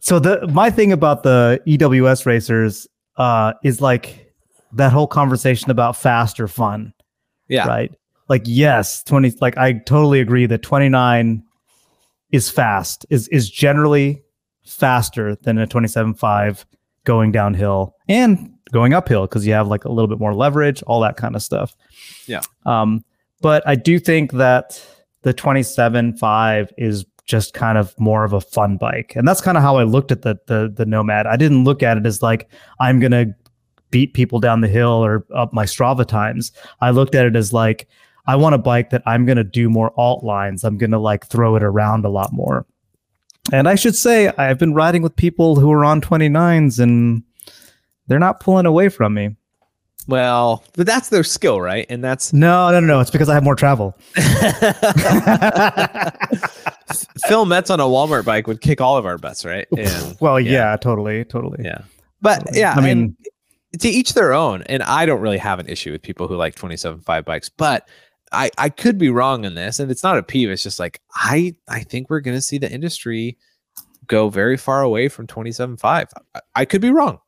so 0.00 0.18
the 0.18 0.46
my 0.48 0.70
thing 0.70 0.92
about 0.92 1.22
the 1.22 1.60
EWS 1.66 2.24
racers 2.26 2.86
uh 3.16 3.54
is 3.64 3.80
like 3.80 4.32
that 4.72 4.92
whole 4.92 5.06
conversation 5.06 5.70
about 5.70 5.96
fast 5.96 6.38
or 6.38 6.46
fun, 6.46 6.92
Yeah. 7.48 7.66
right? 7.66 7.90
Like 8.28 8.42
yes, 8.44 9.02
20 9.04 9.34
like 9.40 9.56
I 9.56 9.72
totally 9.72 10.20
agree 10.20 10.46
that 10.46 10.62
29 10.62 11.42
is 12.30 12.50
fast 12.50 13.06
is 13.10 13.26
is 13.28 13.48
generally 13.50 14.22
faster 14.66 15.34
than 15.36 15.56
a 15.58 15.66
27.5 15.66 16.64
going 17.08 17.32
downhill 17.32 17.96
and 18.06 18.52
going 18.70 18.92
uphill 18.92 19.22
because 19.22 19.46
you 19.46 19.54
have 19.54 19.66
like 19.66 19.86
a 19.86 19.88
little 19.90 20.06
bit 20.06 20.20
more 20.20 20.34
leverage, 20.34 20.82
all 20.82 21.00
that 21.00 21.16
kind 21.16 21.34
of 21.34 21.42
stuff. 21.42 21.74
Yeah. 22.26 22.42
Um, 22.66 23.02
but 23.40 23.66
I 23.66 23.76
do 23.76 23.98
think 23.98 24.32
that 24.32 24.84
the 25.22 25.32
27.5 25.32 26.70
is 26.76 27.06
just 27.24 27.54
kind 27.54 27.78
of 27.78 27.98
more 27.98 28.24
of 28.24 28.34
a 28.34 28.42
fun 28.42 28.76
bike. 28.76 29.14
And 29.16 29.26
that's 29.26 29.40
kind 29.40 29.56
of 29.56 29.62
how 29.62 29.78
I 29.78 29.84
looked 29.84 30.12
at 30.12 30.20
the 30.20 30.38
the 30.46 30.70
the 30.74 30.84
Nomad. 30.84 31.26
I 31.26 31.36
didn't 31.36 31.64
look 31.64 31.82
at 31.82 31.96
it 31.96 32.04
as 32.04 32.22
like 32.22 32.50
I'm 32.78 33.00
going 33.00 33.12
to 33.12 33.34
beat 33.90 34.12
people 34.12 34.38
down 34.38 34.60
the 34.60 34.68
hill 34.68 35.02
or 35.02 35.26
up 35.34 35.54
my 35.54 35.64
Strava 35.64 36.06
times. 36.06 36.52
I 36.82 36.90
looked 36.90 37.14
at 37.14 37.24
it 37.24 37.36
as 37.36 37.54
like 37.54 37.88
I 38.26 38.36
want 38.36 38.54
a 38.54 38.58
bike 38.58 38.90
that 38.90 39.02
I'm 39.06 39.24
going 39.24 39.38
to 39.38 39.44
do 39.44 39.70
more 39.70 39.92
alt 39.96 40.22
lines. 40.22 40.62
I'm 40.62 40.76
going 40.76 40.90
to 40.90 40.98
like 40.98 41.26
throw 41.26 41.56
it 41.56 41.62
around 41.62 42.04
a 42.04 42.10
lot 42.10 42.34
more. 42.34 42.66
And 43.52 43.68
I 43.68 43.74
should 43.74 43.96
say 43.96 44.28
I've 44.38 44.58
been 44.58 44.74
riding 44.74 45.02
with 45.02 45.16
people 45.16 45.56
who 45.56 45.70
are 45.72 45.84
on 45.84 46.00
29s 46.00 46.78
and 46.78 47.22
they're 48.06 48.18
not 48.18 48.40
pulling 48.40 48.66
away 48.66 48.88
from 48.88 49.14
me. 49.14 49.36
Well, 50.06 50.64
but 50.74 50.86
that's 50.86 51.10
their 51.10 51.22
skill, 51.22 51.60
right? 51.60 51.86
And 51.90 52.02
that's 52.02 52.32
No, 52.32 52.70
no, 52.70 52.80
no, 52.80 52.86
no. 52.86 53.00
It's 53.00 53.10
because 53.10 53.28
I 53.28 53.34
have 53.34 53.44
more 53.44 53.54
travel. 53.54 53.92
Phil 57.26 57.44
Kmetz 57.44 57.70
on 57.70 57.78
a 57.80 57.84
Walmart 57.84 58.24
bike 58.24 58.46
would 58.46 58.62
kick 58.62 58.80
all 58.80 58.96
of 58.96 59.04
our 59.04 59.18
butts, 59.18 59.44
right? 59.44 59.66
And, 59.76 60.16
well, 60.20 60.40
yeah. 60.40 60.52
yeah, 60.52 60.76
totally, 60.76 61.24
totally. 61.24 61.62
Yeah, 61.62 61.82
but 62.22 62.38
totally. 62.38 62.60
yeah, 62.60 62.72
I 62.74 62.80
mean, 62.80 63.16
to 63.80 63.88
each 63.88 64.14
their 64.14 64.32
own. 64.32 64.62
And 64.62 64.82
I 64.82 65.04
don't 65.04 65.20
really 65.20 65.38
have 65.38 65.58
an 65.58 65.68
issue 65.68 65.92
with 65.92 66.02
people 66.02 66.26
who 66.26 66.36
like 66.36 66.54
27.5 66.54 67.24
bikes, 67.26 67.48
but 67.50 67.86
I 68.32 68.50
I 68.58 68.68
could 68.68 68.98
be 68.98 69.10
wrong 69.10 69.44
in 69.44 69.54
this, 69.54 69.80
and 69.80 69.90
it's 69.90 70.02
not 70.02 70.18
a 70.18 70.22
peeve. 70.22 70.50
It's 70.50 70.62
just 70.62 70.78
like 70.78 71.00
I 71.14 71.54
I 71.68 71.80
think 71.80 72.10
we're 72.10 72.20
gonna 72.20 72.40
see 72.40 72.58
the 72.58 72.70
industry 72.70 73.38
go 74.06 74.28
very 74.28 74.56
far 74.56 74.82
away 74.82 75.08
from 75.08 75.26
27.5. 75.26 76.06
I, 76.34 76.40
I 76.54 76.64
could 76.64 76.80
be 76.80 76.90
wrong. 76.90 77.18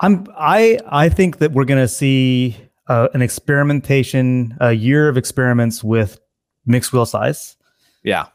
I'm 0.00 0.26
I 0.36 0.78
I 0.86 1.08
think 1.08 1.38
that 1.38 1.52
we're 1.52 1.64
gonna 1.64 1.88
see 1.88 2.56
uh, 2.88 3.08
an 3.14 3.22
experimentation, 3.22 4.56
a 4.60 4.72
year 4.72 5.08
of 5.08 5.16
experiments 5.16 5.82
with 5.82 6.18
mixed 6.66 6.92
wheel 6.92 7.06
size. 7.06 7.56
Yeah. 8.02 8.26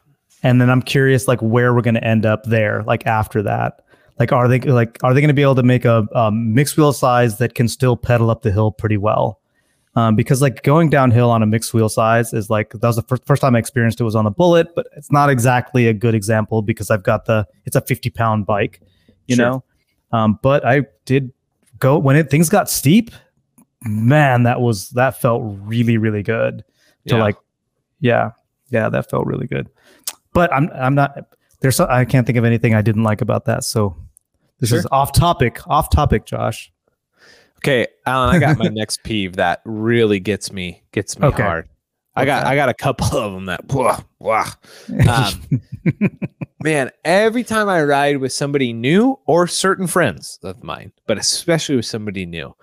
And 0.42 0.60
then 0.60 0.70
I'm 0.70 0.82
curious, 0.82 1.28
like 1.28 1.40
where 1.40 1.74
we're 1.74 1.82
going 1.82 1.94
to 1.94 2.04
end 2.04 2.24
up 2.24 2.44
there, 2.44 2.82
like 2.84 3.06
after 3.06 3.42
that. 3.42 3.82
Like, 4.18 4.32
are 4.32 4.48
they 4.48 4.58
like 4.60 4.98
are 5.04 5.14
they 5.14 5.20
going 5.20 5.28
to 5.28 5.34
be 5.34 5.42
able 5.42 5.54
to 5.56 5.62
make 5.62 5.84
a 5.84 6.06
um, 6.12 6.52
mixed 6.54 6.76
wheel 6.76 6.92
size 6.92 7.38
that 7.38 7.54
can 7.54 7.68
still 7.68 7.96
pedal 7.96 8.30
up 8.30 8.42
the 8.42 8.50
hill 8.50 8.72
pretty 8.72 8.96
well? 8.96 9.40
Um, 9.94 10.14
because 10.14 10.40
like 10.42 10.62
going 10.62 10.90
downhill 10.90 11.30
on 11.30 11.42
a 11.42 11.46
mixed 11.46 11.74
wheel 11.74 11.88
size 11.88 12.32
is 12.32 12.50
like 12.50 12.70
that 12.70 12.86
was 12.86 12.96
the 12.96 13.02
first, 13.02 13.24
first 13.26 13.42
time 13.42 13.56
I 13.56 13.58
experienced 13.58 14.00
it 14.00 14.04
was 14.04 14.14
on 14.14 14.24
the 14.24 14.30
Bullit, 14.30 14.68
but 14.76 14.86
it's 14.96 15.10
not 15.10 15.30
exactly 15.30 15.88
a 15.88 15.92
good 15.92 16.14
example 16.14 16.62
because 16.62 16.90
I've 16.90 17.02
got 17.02 17.24
the 17.24 17.46
it's 17.64 17.74
a 17.74 17.80
50 17.80 18.10
pound 18.10 18.46
bike, 18.46 18.80
you 19.26 19.36
sure. 19.36 19.44
know. 19.46 19.64
Um, 20.12 20.38
but 20.42 20.64
I 20.64 20.86
did 21.04 21.32
go 21.78 21.98
when 21.98 22.16
it 22.16 22.30
things 22.30 22.48
got 22.48 22.70
steep. 22.70 23.10
Man, 23.82 24.42
that 24.44 24.60
was 24.60 24.90
that 24.90 25.20
felt 25.20 25.42
really 25.44 25.98
really 25.98 26.22
good 26.22 26.64
to 27.06 27.16
yeah. 27.16 27.22
like, 27.22 27.36
yeah, 28.00 28.30
yeah, 28.70 28.88
that 28.88 29.10
felt 29.10 29.26
really 29.26 29.46
good. 29.46 29.68
But 30.32 30.52
I'm 30.52 30.70
I'm 30.74 30.94
not 30.94 31.34
there's 31.60 31.76
so, 31.76 31.86
I 31.88 32.04
can't 32.04 32.26
think 32.26 32.38
of 32.38 32.44
anything 32.44 32.74
I 32.74 32.82
didn't 32.82 33.02
like 33.02 33.20
about 33.20 33.46
that. 33.46 33.64
So 33.64 33.96
this 34.60 34.70
sure. 34.70 34.78
is 34.78 34.86
off 34.90 35.12
topic, 35.12 35.66
off 35.66 35.90
topic, 35.90 36.24
Josh. 36.24 36.72
Okay, 37.58 37.86
Alan, 38.06 38.34
I 38.34 38.38
got 38.38 38.58
my 38.58 38.68
next 38.72 39.02
peeve 39.02 39.36
that 39.36 39.60
really 39.64 40.20
gets 40.20 40.52
me 40.52 40.82
gets 40.92 41.18
me 41.18 41.26
okay. 41.26 41.42
hard. 41.42 41.68
I 42.14 42.24
got 42.24 42.46
I 42.46 42.56
got 42.56 42.68
a 42.68 42.74
couple 42.74 43.16
of 43.18 43.32
them 43.32 43.46
that 43.46 43.66
blah, 43.66 44.00
blah. 44.20 44.50
Um, 45.08 45.60
man, 46.62 46.90
every 47.04 47.44
time 47.44 47.68
I 47.68 47.82
ride 47.82 48.18
with 48.18 48.32
somebody 48.32 48.72
new 48.72 49.18
or 49.26 49.46
certain 49.46 49.86
friends 49.86 50.38
of 50.42 50.62
mine, 50.64 50.92
but 51.06 51.18
especially 51.18 51.76
with 51.76 51.86
somebody 51.86 52.26
new, 52.26 52.54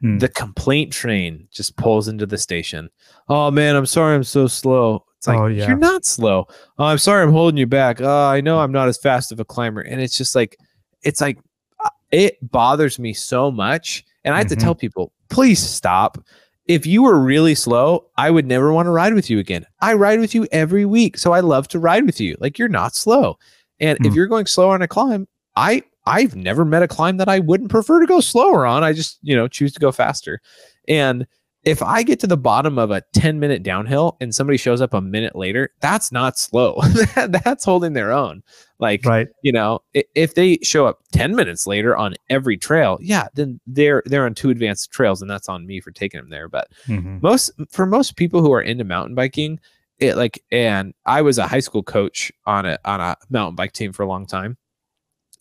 hmm. 0.00 0.18
the 0.18 0.28
complaint 0.28 0.92
train 0.92 1.46
just 1.52 1.76
pulls 1.76 2.08
into 2.08 2.26
the 2.26 2.38
station. 2.38 2.90
Oh 3.28 3.50
man, 3.50 3.76
I'm 3.76 3.86
sorry 3.86 4.16
I'm 4.16 4.24
so 4.24 4.46
slow. 4.48 5.04
It's 5.24 5.28
like 5.28 5.38
oh, 5.38 5.46
yeah. 5.46 5.68
you're 5.68 5.78
not 5.78 6.04
slow. 6.04 6.46
Oh, 6.78 6.84
I'm 6.84 6.98
sorry 6.98 7.22
I'm 7.22 7.32
holding 7.32 7.56
you 7.56 7.66
back. 7.66 8.00
Oh, 8.00 8.26
I 8.26 8.40
know 8.40 8.60
I'm 8.60 8.72
not 8.72 8.88
as 8.88 8.98
fast 8.98 9.32
of 9.32 9.40
a 9.40 9.44
climber. 9.44 9.80
And 9.80 10.00
it's 10.00 10.18
just 10.18 10.34
like 10.34 10.58
it's 11.02 11.22
like 11.22 11.38
uh, 11.82 11.88
it 12.10 12.36
bothers 12.42 12.98
me 12.98 13.14
so 13.14 13.50
much. 13.50 14.04
And 14.24 14.34
I 14.34 14.38
have 14.38 14.46
mm-hmm. 14.46 14.58
to 14.58 14.64
tell 14.64 14.74
people, 14.74 15.12
please 15.28 15.58
stop. 15.58 16.18
If 16.66 16.86
you 16.86 17.02
were 17.02 17.20
really 17.20 17.54
slow, 17.54 18.06
I 18.16 18.30
would 18.30 18.46
never 18.46 18.72
want 18.72 18.86
to 18.86 18.90
ride 18.90 19.14
with 19.14 19.28
you 19.28 19.38
again. 19.38 19.66
I 19.80 19.94
ride 19.94 20.20
with 20.20 20.34
you 20.34 20.46
every 20.50 20.86
week. 20.86 21.18
So 21.18 21.32
I 21.32 21.40
love 21.40 21.68
to 21.68 21.78
ride 21.78 22.06
with 22.06 22.20
you. 22.20 22.36
Like 22.40 22.58
you're 22.58 22.68
not 22.68 22.94
slow. 22.94 23.38
And 23.80 23.98
mm. 23.98 24.06
if 24.06 24.14
you're 24.14 24.26
going 24.26 24.46
slow 24.46 24.70
on 24.70 24.80
a 24.80 24.88
climb, 24.88 25.28
I 25.56 25.82
I've 26.06 26.36
never 26.36 26.64
met 26.64 26.82
a 26.82 26.88
climb 26.88 27.16
that 27.18 27.28
I 27.28 27.38
wouldn't 27.38 27.70
prefer 27.70 28.00
to 28.00 28.06
go 28.06 28.20
slower 28.20 28.66
on. 28.66 28.84
I 28.84 28.92
just, 28.92 29.18
you 29.22 29.34
know, 29.34 29.48
choose 29.48 29.72
to 29.72 29.80
go 29.80 29.90
faster. 29.90 30.40
And 30.86 31.26
if 31.64 31.82
I 31.82 32.02
get 32.02 32.20
to 32.20 32.26
the 32.26 32.36
bottom 32.36 32.78
of 32.78 32.90
a 32.90 33.02
10 33.12 33.40
minute 33.40 33.62
downhill 33.62 34.16
and 34.20 34.34
somebody 34.34 34.58
shows 34.58 34.80
up 34.80 34.92
a 34.92 35.00
minute 35.00 35.34
later, 35.34 35.70
that's 35.80 36.12
not 36.12 36.38
slow. 36.38 36.80
that's 37.16 37.64
holding 37.64 37.94
their 37.94 38.12
own. 38.12 38.42
Like, 38.78 39.04
right. 39.04 39.28
you 39.42 39.52
know, 39.52 39.80
if 39.92 40.34
they 40.34 40.58
show 40.62 40.86
up 40.86 41.00
10 41.12 41.34
minutes 41.34 41.66
later 41.66 41.96
on 41.96 42.14
every 42.28 42.56
trail, 42.56 42.98
yeah, 43.00 43.28
then 43.34 43.60
they're 43.66 44.02
they're 44.06 44.26
on 44.26 44.34
two 44.34 44.50
advanced 44.50 44.90
trails 44.90 45.22
and 45.22 45.30
that's 45.30 45.48
on 45.48 45.66
me 45.66 45.80
for 45.80 45.90
taking 45.90 46.20
them 46.20 46.30
there. 46.30 46.48
But 46.48 46.68
mm-hmm. 46.86 47.18
most 47.22 47.50
for 47.70 47.86
most 47.86 48.16
people 48.16 48.42
who 48.42 48.52
are 48.52 48.62
into 48.62 48.84
mountain 48.84 49.14
biking, 49.14 49.58
it 49.98 50.16
like 50.16 50.42
and 50.52 50.92
I 51.06 51.22
was 51.22 51.38
a 51.38 51.46
high 51.46 51.60
school 51.60 51.82
coach 51.82 52.30
on 52.46 52.66
a 52.66 52.78
on 52.84 53.00
a 53.00 53.16
mountain 53.30 53.56
bike 53.56 53.72
team 53.72 53.92
for 53.92 54.02
a 54.02 54.08
long 54.08 54.26
time. 54.26 54.58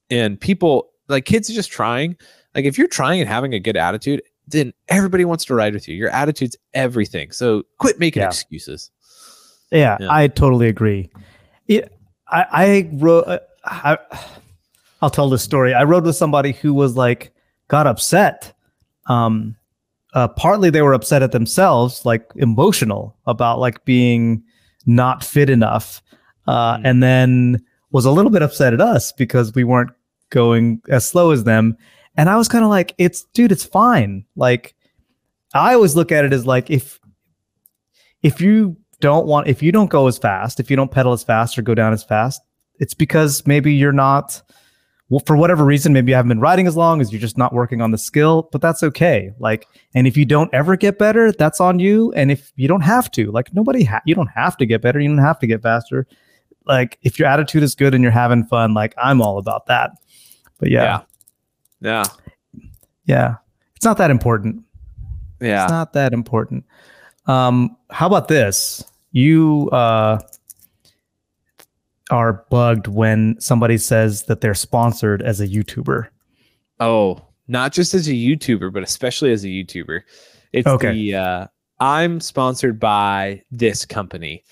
And 0.10 0.40
people 0.40 0.90
like 1.10 1.26
kids 1.26 1.50
are 1.50 1.54
just 1.54 1.72
trying. 1.72 2.16
Like 2.56 2.66
if 2.66 2.78
you're 2.78 2.88
trying 2.88 3.20
and 3.20 3.28
having 3.28 3.54
a 3.54 3.60
good 3.60 3.76
attitude, 3.76 4.22
then 4.54 4.74
everybody 4.88 5.26
wants 5.26 5.46
to 5.46 5.56
ride 5.56 5.74
with 5.74 5.88
you. 5.88 5.96
Your 5.96 6.10
attitude's 6.10 6.56
everything. 6.74 7.32
So 7.32 7.64
quit 7.80 8.00
making 8.00 8.22
yeah. 8.22 8.28
excuses. 8.28 8.90
Yeah, 9.72 9.98
yeah, 10.00 10.08
I 10.10 10.28
totally 10.28 10.68
agree. 10.68 11.10
It, 11.68 11.92
I, 12.28 12.46
I 12.52 12.90
wrote. 12.94 13.26
Uh, 13.28 13.40
I, 13.66 13.98
I'll 15.02 15.10
tell 15.10 15.30
this 15.30 15.44
story. 15.44 15.74
I 15.74 15.84
rode 15.84 16.06
with 16.06 16.16
somebody 16.16 16.54
who 16.54 16.74
was 16.74 16.96
like 16.96 17.34
got 17.68 17.88
upset. 17.88 18.54
Um, 19.08 19.56
uh, 20.14 20.28
partly 20.30 20.70
they 20.70 20.82
were 20.82 20.94
upset 20.94 21.24
at 21.24 21.32
themselves, 21.32 22.06
like 22.06 22.30
emotional 22.36 23.18
about 23.26 23.60
like 23.60 23.84
being 23.84 24.44
not 24.86 25.24
fit 25.24 25.50
enough, 25.50 26.02
uh, 26.48 26.76
mm-hmm. 26.76 26.86
and 26.86 27.04
then 27.04 27.66
was 27.92 28.06
a 28.06 28.12
little 28.12 28.32
bit 28.32 28.42
upset 28.42 28.74
at 28.74 28.82
us 28.82 29.12
because 29.12 29.54
we 29.54 29.64
weren't 29.64 29.92
going 30.30 30.82
as 30.90 31.08
slow 31.08 31.32
as 31.32 31.44
them. 31.44 31.78
And 32.16 32.30
I 32.30 32.36
was 32.36 32.48
kind 32.48 32.64
of 32.64 32.70
like, 32.70 32.94
it's 32.98 33.24
dude, 33.34 33.52
it's 33.52 33.66
fine. 33.66 34.26
Like 34.36 34.76
I 35.54 35.74
always 35.74 35.96
look 35.96 36.12
at 36.12 36.26
it 36.26 36.34
as 36.34 36.46
like 36.46 36.70
if 36.70 37.00
if 38.22 38.40
you 38.42 38.78
don't 39.00 39.26
want 39.26 39.48
if 39.48 39.62
you 39.62 39.72
don't 39.72 39.90
go 39.90 40.08
as 40.08 40.18
fast, 40.18 40.60
if 40.60 40.70
you 40.70 40.78
don't 40.78 40.92
pedal 40.92 41.14
as 41.14 41.24
fast 41.24 41.58
or 41.58 41.62
go 41.62 41.76
down 41.76 41.94
as 41.94 42.04
fast, 42.04 42.42
it's 42.80 42.94
because 42.94 43.46
maybe 43.46 43.74
you're 43.74 43.92
not 43.92 44.42
well, 45.14 45.22
for 45.28 45.36
whatever 45.36 45.64
reason, 45.64 45.94
maybe 45.94 46.12
you 46.12 46.16
haven't 46.16 46.30
been 46.30 46.40
riding 46.40 46.66
as 46.66 46.76
long 46.76 47.00
as 47.00 47.12
you're 47.12 47.22
just 47.22 47.38
not 47.38 47.54
working 47.54 47.82
on 47.82 47.92
the 47.92 48.00
skill, 48.00 48.50
but 48.52 48.62
that's 48.62 48.82
okay. 48.82 49.32
Like, 49.38 49.68
and 49.94 50.08
if 50.08 50.18
you 50.18 50.26
don't 50.26 50.52
ever 50.54 50.76
get 50.76 50.98
better, 50.98 51.32
that's 51.32 51.62
on 51.62 51.78
you. 51.78 52.12
And 52.14 52.32
if 52.32 52.52
you 52.56 52.68
don't 52.68 52.82
have 52.82 53.12
to, 53.12 53.32
like, 53.32 53.54
nobody, 53.54 53.84
ha- 53.84 54.02
you 54.08 54.16
don't 54.16 54.32
have 54.34 54.58
to 54.58 54.66
get 54.66 54.82
better. 54.82 55.00
You 55.00 55.10
don't 55.10 55.20
have 55.20 55.38
to 55.40 55.46
get 55.46 55.62
faster. 55.62 56.08
Like, 56.66 56.98
if 57.04 57.20
your 57.20 57.28
attitude 57.28 57.62
is 57.62 57.76
good 57.76 57.94
and 57.94 58.02
you're 58.02 58.12
having 58.12 58.44
fun, 58.46 58.74
like, 58.74 58.96
I'm 58.98 59.22
all 59.22 59.38
about 59.38 59.68
that. 59.68 59.92
But 60.58 60.72
yeah. 60.72 60.84
yeah. 60.84 61.02
Yeah. 61.84 62.06
Yeah. 63.06 63.36
It's 63.76 63.86
not 63.86 63.98
that 63.98 64.10
important. 64.10 64.64
Yeah. 65.40 65.64
It's 65.64 65.72
not 65.72 65.94
that 65.94 66.14
important. 66.14 66.66
Um, 67.28 67.76
how 67.92 68.08
about 68.08 68.28
this? 68.28 68.84
You 69.12 69.70
uh, 69.72 70.20
are 72.10 72.46
bugged 72.50 72.88
when 72.88 73.40
somebody 73.40 73.78
says 73.78 74.24
that 74.24 74.42
they're 74.42 74.56
sponsored 74.56 75.22
as 75.22 75.40
a 75.42 75.48
YouTuber. 75.48 76.08
Oh, 76.80 77.22
not 77.48 77.74
just 77.74 77.94
as 77.94 78.08
a 78.08 78.14
YouTuber, 78.14 78.74
but 78.74 78.84
especially 78.84 79.32
as 79.32 79.44
a 79.44 79.48
YouTuber. 79.48 80.02
It's 80.54 80.68
okay. 80.68 80.94
the 80.94 81.16
uh, 81.16 81.48
I'm 81.80 82.22
sponsored 82.22 82.80
by 82.80 83.44
this 83.52 83.86
company. 83.86 84.44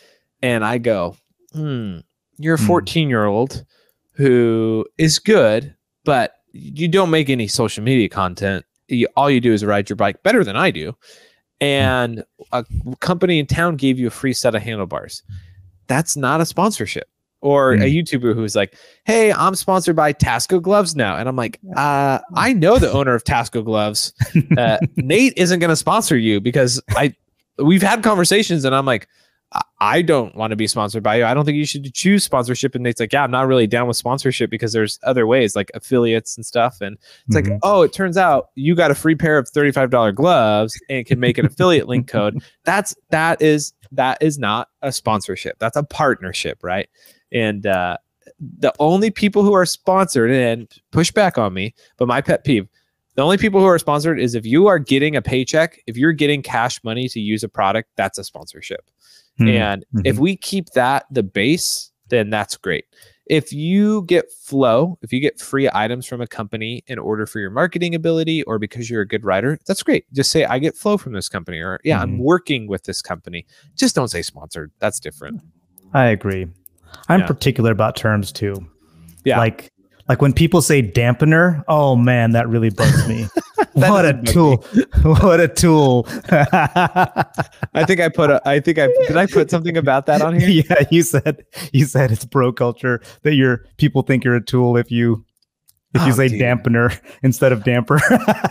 And 0.41 0.65
I 0.65 0.79
go, 0.79 1.15
hmm, 1.53 1.99
you're 2.37 2.55
a 2.55 2.59
hmm. 2.59 2.67
14 2.67 3.09
year 3.09 3.25
old 3.25 3.65
who 4.13 4.85
is 4.97 5.19
good, 5.19 5.75
but 6.03 6.33
you 6.51 6.87
don't 6.87 7.09
make 7.09 7.29
any 7.29 7.47
social 7.47 7.83
media 7.83 8.09
content. 8.09 8.65
You, 8.87 9.07
all 9.15 9.29
you 9.29 9.39
do 9.39 9.53
is 9.53 9.63
ride 9.63 9.89
your 9.89 9.95
bike 9.95 10.23
better 10.23 10.43
than 10.43 10.55
I 10.55 10.71
do. 10.71 10.95
And 11.59 12.23
a 12.51 12.65
company 12.99 13.39
in 13.39 13.45
town 13.45 13.75
gave 13.75 13.99
you 13.99 14.07
a 14.07 14.11
free 14.11 14.33
set 14.33 14.55
of 14.55 14.61
handlebars. 14.61 15.23
That's 15.87 16.17
not 16.17 16.41
a 16.41 16.45
sponsorship. 16.45 17.07
Or 17.41 17.75
mm. 17.75 17.81
a 17.81 17.85
YouTuber 17.85 18.35
who's 18.35 18.55
like, 18.55 18.75
"Hey, 19.03 19.33
I'm 19.33 19.55
sponsored 19.55 19.95
by 19.95 20.13
Tasco 20.13 20.61
gloves 20.61 20.95
now," 20.95 21.17
and 21.17 21.27
I'm 21.27 21.35
like, 21.35 21.59
uh, 21.75 22.19
"I 22.35 22.53
know 22.53 22.77
the 22.77 22.91
owner 22.91 23.15
of 23.15 23.23
Tasco 23.23 23.65
gloves. 23.65 24.13
Uh, 24.57 24.77
Nate 24.97 25.33
isn't 25.37 25.59
going 25.59 25.71
to 25.71 25.75
sponsor 25.75 26.15
you 26.17 26.39
because 26.39 26.79
I 26.91 27.15
we've 27.57 27.81
had 27.81 28.03
conversations, 28.03 28.63
and 28.63 28.75
I'm 28.75 28.85
like, 28.85 29.07
I 29.81 30.01
don't 30.01 30.35
want 30.35 30.51
to 30.51 30.55
be 30.55 30.67
sponsored 30.67 31.03
by 31.03 31.17
you. 31.17 31.25
I 31.25 31.33
don't 31.33 31.43
think 31.43 31.57
you 31.57 31.65
should 31.65 31.93
choose 31.93 32.23
sponsorship. 32.23 32.73
And 32.75 32.83
Nate's 32.83 32.99
like, 32.99 33.11
yeah, 33.11 33.23
I'm 33.23 33.31
not 33.31 33.47
really 33.47 33.67
down 33.67 33.87
with 33.87 33.97
sponsorship 33.97 34.49
because 34.49 34.71
there's 34.71 34.99
other 35.03 35.27
ways 35.27 35.55
like 35.55 35.71
affiliates 35.73 36.37
and 36.37 36.45
stuff. 36.45 36.79
And 36.79 36.97
it's 37.27 37.35
mm-hmm. 37.35 37.53
like, 37.53 37.59
oh, 37.63 37.81
it 37.81 37.91
turns 37.91 38.15
out 38.15 38.49
you 38.55 38.75
got 38.75 38.91
a 38.91 38.95
free 38.95 39.15
pair 39.15 39.37
of 39.37 39.51
$35 39.51 40.15
gloves 40.15 40.79
and 40.89 41.05
can 41.05 41.19
make 41.19 41.37
an 41.37 41.45
affiliate 41.45 41.87
link 41.87 42.07
code. 42.07 42.41
That's, 42.63 42.95
that 43.09 43.41
is, 43.41 43.73
that 43.91 44.19
is 44.21 44.39
not 44.39 44.69
a 44.83 44.91
sponsorship. 44.91 45.59
That's 45.59 45.75
a 45.75 45.83
partnership. 45.83 46.59
Right. 46.63 46.87
And, 47.31 47.65
uh, 47.65 47.97
the 48.59 48.73
only 48.79 49.11
people 49.11 49.43
who 49.43 49.53
are 49.53 49.65
sponsored 49.65 50.31
and 50.31 50.71
push 50.91 51.11
back 51.11 51.37
on 51.37 51.53
me, 51.53 51.73
but 51.97 52.07
my 52.07 52.21
pet 52.21 52.43
peeve, 52.43 52.67
the 53.15 53.21
only 53.21 53.37
people 53.37 53.59
who 53.59 53.65
are 53.65 53.77
sponsored 53.77 54.19
is 54.19 54.35
if 54.35 54.45
you 54.45 54.67
are 54.67 54.79
getting 54.79 55.15
a 55.15 55.21
paycheck, 55.21 55.81
if 55.85 55.97
you're 55.97 56.13
getting 56.13 56.41
cash 56.41 56.81
money 56.83 57.09
to 57.09 57.19
use 57.19 57.43
a 57.43 57.49
product, 57.49 57.89
that's 57.97 58.17
a 58.17 58.23
sponsorship. 58.23 58.89
Mm-hmm. 59.39 59.47
And 59.49 59.85
mm-hmm. 59.95 60.05
if 60.05 60.19
we 60.19 60.35
keep 60.35 60.67
that 60.71 61.05
the 61.11 61.23
base, 61.23 61.91
then 62.09 62.29
that's 62.29 62.57
great. 62.57 62.85
If 63.27 63.53
you 63.53 64.03
get 64.03 64.31
flow, 64.31 64.97
if 65.01 65.13
you 65.13 65.21
get 65.21 65.39
free 65.39 65.69
items 65.73 66.05
from 66.05 66.19
a 66.19 66.27
company 66.27 66.83
in 66.87 66.99
order 66.99 67.25
for 67.25 67.39
your 67.39 67.49
marketing 67.49 67.95
ability 67.95 68.43
or 68.43 68.59
because 68.59 68.89
you're 68.89 69.01
a 69.01 69.07
good 69.07 69.23
writer, 69.23 69.57
that's 69.65 69.83
great. 69.83 70.05
Just 70.11 70.31
say, 70.31 70.43
I 70.43 70.59
get 70.59 70.75
flow 70.75 70.97
from 70.97 71.13
this 71.13 71.29
company, 71.29 71.59
or 71.59 71.79
yeah, 71.83 71.95
mm-hmm. 71.95 72.03
I'm 72.03 72.17
working 72.17 72.67
with 72.67 72.83
this 72.83 73.01
company. 73.01 73.45
Just 73.77 73.95
don't 73.95 74.09
say 74.09 74.21
sponsored. 74.21 74.71
That's 74.79 74.99
different. 74.99 75.41
I 75.93 76.07
agree. 76.07 76.47
I'm 77.07 77.21
Yeah. 77.21 77.27
particular 77.27 77.71
about 77.71 77.95
terms 77.95 78.31
too. 78.31 78.55
Yeah. 79.23 79.37
Like 79.37 79.71
like 80.09 80.21
when 80.21 80.33
people 80.33 80.61
say 80.61 80.81
dampener, 80.81 81.63
oh 81.69 81.95
man, 81.95 82.31
that 82.31 82.49
really 82.49 82.69
bugs 82.69 83.07
me. 83.07 83.27
what 83.73 84.05
a 84.05 84.13
tool. 84.23 84.57
what 85.03 85.39
a 85.39 85.47
tool. 85.47 86.05
I 86.29 87.83
think 87.85 87.99
I 87.99 88.09
put 88.09 88.29
a. 88.29 88.41
I 88.47 88.59
think 88.59 88.79
I 88.79 88.87
did. 89.07 89.17
I 89.17 89.25
put 89.25 89.49
something 89.49 89.77
about 89.77 90.05
that 90.07 90.21
on 90.21 90.39
here. 90.39 90.49
yeah, 90.69 90.83
you 90.91 91.03
said 91.03 91.45
you 91.73 91.85
said 91.85 92.11
it's 92.11 92.25
bro 92.25 92.51
culture 92.51 93.01
that 93.23 93.35
your 93.35 93.65
people 93.77 94.01
think 94.01 94.23
you're 94.23 94.35
a 94.35 94.43
tool 94.43 94.77
if 94.77 94.91
you 94.91 95.25
if 95.93 96.01
you 96.03 96.11
Oh, 96.13 96.15
say 96.15 96.27
dude. 96.29 96.41
dampener 96.41 96.97
instead 97.23 97.51
of 97.51 97.63
damper. 97.63 97.99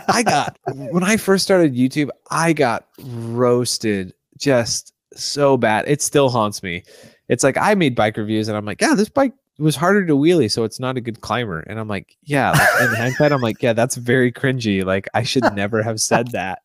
I 0.07 0.23
got 0.23 0.57
when 0.65 1.03
I 1.03 1.17
first 1.17 1.43
started 1.43 1.73
YouTube, 1.75 2.09
I 2.29 2.53
got 2.53 2.85
roasted 3.03 4.13
just 4.37 4.93
so 5.13 5.57
bad. 5.57 5.85
It 5.87 6.01
still 6.01 6.29
haunts 6.29 6.63
me. 6.63 6.83
It's 7.29 7.43
like 7.43 7.57
I 7.57 7.75
made 7.75 7.95
bike 7.95 8.17
reviews 8.17 8.47
and 8.47 8.57
I'm 8.57 8.65
like, 8.65 8.81
yeah, 8.81 8.93
this 8.93 9.09
bike 9.09 9.33
was 9.59 9.75
harder 9.75 10.05
to 10.05 10.13
wheelie, 10.13 10.51
so 10.51 10.63
it's 10.63 10.79
not 10.79 10.97
a 10.97 11.01
good 11.01 11.21
climber. 11.21 11.59
And 11.61 11.79
I'm 11.79 11.87
like, 11.87 12.15
yeah, 12.23 12.51
like, 12.51 12.89
in 12.89 12.95
hindsight, 12.95 13.31
I'm 13.31 13.41
like, 13.41 13.61
yeah, 13.61 13.73
that's 13.73 13.95
very 13.95 14.31
cringy. 14.31 14.83
Like 14.83 15.07
I 15.13 15.23
should 15.23 15.43
never 15.53 15.83
have 15.83 16.01
said 16.01 16.27
that. 16.31 16.61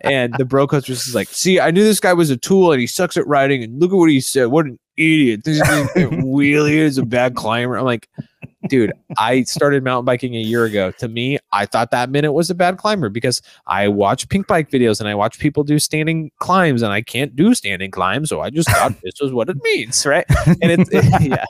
And 0.00 0.34
the 0.36 0.44
bro 0.44 0.66
coach 0.66 0.88
was 0.88 1.04
just 1.04 1.14
like, 1.14 1.28
see, 1.28 1.60
I 1.60 1.70
knew 1.70 1.84
this 1.84 2.00
guy 2.00 2.12
was 2.12 2.30
a 2.30 2.36
tool 2.36 2.72
and 2.72 2.80
he 2.80 2.86
sucks 2.86 3.16
at 3.16 3.26
riding. 3.26 3.62
And 3.62 3.80
look 3.80 3.92
at 3.92 3.96
what 3.96 4.10
he 4.10 4.20
said. 4.20 4.46
What 4.46 4.66
an 4.66 4.78
idiot. 4.96 5.44
This 5.44 5.58
is 5.58 5.64
wheelie 6.24 6.72
is 6.72 6.98
a 6.98 7.04
bad 7.04 7.36
climber. 7.36 7.76
I'm 7.76 7.84
like, 7.84 8.08
dude, 8.68 8.92
I 9.18 9.42
started 9.42 9.82
mountain 9.82 10.04
biking 10.04 10.34
a 10.34 10.40
year 10.40 10.64
ago. 10.64 10.90
To 10.92 11.08
me, 11.08 11.38
I 11.52 11.66
thought 11.66 11.90
that 11.90 12.10
minute 12.10 12.32
was 12.32 12.50
a 12.50 12.54
bad 12.54 12.78
climber 12.78 13.08
because 13.08 13.40
I 13.66 13.88
watch 13.88 14.28
Pinkbike 14.28 14.70
videos 14.70 15.00
and 15.00 15.08
I 15.08 15.14
watch 15.14 15.38
people 15.38 15.64
do 15.64 15.78
standing 15.78 16.30
climbs 16.38 16.82
and 16.82 16.92
I 16.92 17.02
can't 17.02 17.34
do 17.34 17.54
standing 17.54 17.90
climbs. 17.90 18.28
So 18.28 18.40
I 18.40 18.50
just 18.50 18.70
thought 18.70 18.94
this 19.02 19.20
was 19.20 19.32
what 19.32 19.48
it 19.48 19.56
means, 19.62 20.04
right? 20.06 20.24
And 20.46 20.70
it's 20.70 20.90
yeah. 21.20 21.44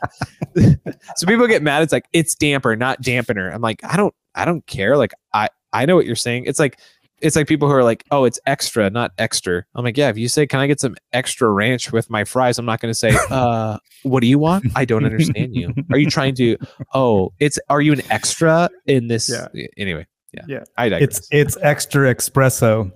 so 1.16 1.26
people 1.26 1.46
get 1.46 1.62
mad. 1.62 1.82
It's 1.82 1.92
like 1.92 2.06
it's 2.12 2.34
damper, 2.34 2.76
not 2.76 3.02
dampener. 3.02 3.52
I'm 3.52 3.62
like, 3.62 3.82
I 3.84 3.96
don't, 3.96 4.14
I 4.34 4.44
don't 4.44 4.66
care. 4.66 4.96
Like 4.96 5.12
I, 5.32 5.48
I 5.72 5.86
know 5.86 5.96
what 5.96 6.06
you're 6.06 6.16
saying. 6.16 6.44
It's 6.46 6.58
like. 6.58 6.78
It's 7.20 7.36
like 7.36 7.46
people 7.46 7.68
who 7.68 7.74
are 7.74 7.84
like, 7.84 8.04
"Oh, 8.10 8.24
it's 8.24 8.38
extra, 8.46 8.88
not 8.90 9.12
extra." 9.18 9.64
I'm 9.74 9.84
like, 9.84 9.96
"Yeah." 9.96 10.08
If 10.08 10.18
you 10.18 10.28
say, 10.28 10.46
"Can 10.46 10.60
I 10.60 10.66
get 10.66 10.80
some 10.80 10.96
extra 11.12 11.50
ranch 11.50 11.92
with 11.92 12.08
my 12.10 12.24
fries?" 12.24 12.58
I'm 12.58 12.64
not 12.66 12.80
going 12.80 12.90
to 12.90 12.98
say, 12.98 13.12
"Uh, 13.30 13.78
what 14.02 14.20
do 14.20 14.26
you 14.26 14.38
want?" 14.38 14.66
I 14.74 14.84
don't 14.84 15.04
understand 15.04 15.54
you. 15.54 15.74
Are 15.90 15.98
you 15.98 16.08
trying 16.10 16.34
to? 16.36 16.56
Oh, 16.94 17.32
it's. 17.38 17.58
Are 17.68 17.80
you 17.80 17.92
an 17.92 18.02
extra 18.10 18.68
in 18.86 19.08
this? 19.08 19.28
Yeah. 19.28 19.48
Anyway, 19.76 20.06
yeah. 20.32 20.42
Yeah. 20.48 20.64
I 20.76 20.88
digress. 20.88 21.18
it's 21.18 21.28
it's 21.30 21.56
extra 21.62 22.14
espresso. 22.14 22.90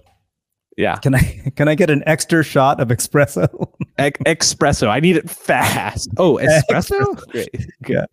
yeah. 0.76 0.96
Can 0.96 1.14
I 1.14 1.52
can 1.56 1.68
I 1.68 1.74
get 1.74 1.90
an 1.90 2.02
extra 2.06 2.42
shot 2.42 2.80
of 2.80 2.88
espresso? 2.88 3.46
Ex- 3.98 4.18
espresso. 4.26 4.88
I 4.88 4.98
need 5.00 5.16
it 5.16 5.30
fast. 5.30 6.08
Oh, 6.16 6.38
espresso. 6.42 7.16
Great. 7.30 7.48
Yeah. 7.86 8.06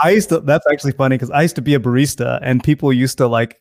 I 0.00 0.10
used 0.10 0.28
to. 0.30 0.40
That's 0.40 0.66
actually 0.70 0.92
funny 0.92 1.14
because 1.16 1.30
I 1.30 1.42
used 1.42 1.56
to 1.56 1.62
be 1.62 1.74
a 1.74 1.78
barista, 1.80 2.40
and 2.42 2.62
people 2.64 2.92
used 2.92 3.18
to 3.18 3.26
like 3.28 3.60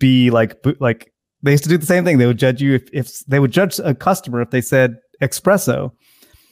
be 0.00 0.30
like 0.30 0.56
like 0.80 1.12
they 1.42 1.52
used 1.52 1.62
to 1.64 1.70
do 1.70 1.78
the 1.78 1.86
same 1.86 2.04
thing. 2.04 2.18
They 2.18 2.26
would 2.26 2.38
judge 2.38 2.60
you 2.60 2.74
if 2.74 2.88
if 2.92 3.18
they 3.26 3.38
would 3.40 3.50
judge 3.52 3.78
a 3.78 3.94
customer 3.94 4.40
if 4.42 4.50
they 4.50 4.60
said 4.60 4.96
espresso, 5.22 5.92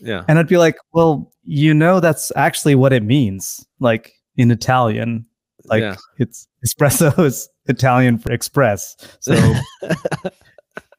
Yeah. 0.01 0.25
and 0.29 0.39
I'd 0.39 0.49
be 0.49 0.59
like, 0.59 0.77
well, 0.93 1.33
you 1.45 1.73
know, 1.75 2.01
that's 2.01 2.31
actually 2.37 2.75
what 2.75 2.93
it 2.93 3.03
means, 3.03 3.65
like 3.81 4.13
in 4.37 4.51
Italian. 4.51 5.27
Like 5.65 5.83
Yeah. 5.83 5.97
it's 6.19 6.47
espresso 6.67 7.19
is 7.25 7.49
Italian 7.67 8.19
for 8.19 8.31
express, 8.33 8.97
so 9.21 9.35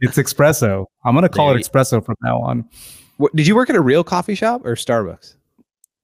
it's 0.01 0.17
espresso. 0.17 0.85
I'm 1.05 1.15
gonna 1.15 1.29
call 1.29 1.49
There 1.49 1.57
it 1.57 1.69
espresso 1.71 2.05
from 2.05 2.15
now 2.23 2.39
on. 2.41 2.65
What, 3.17 3.35
did 3.35 3.47
you 3.47 3.55
work 3.55 3.69
at 3.69 3.75
a 3.75 3.81
real 3.81 4.03
coffee 4.03 4.35
shop 4.35 4.63
or 4.65 4.75
Starbucks? 4.75 5.35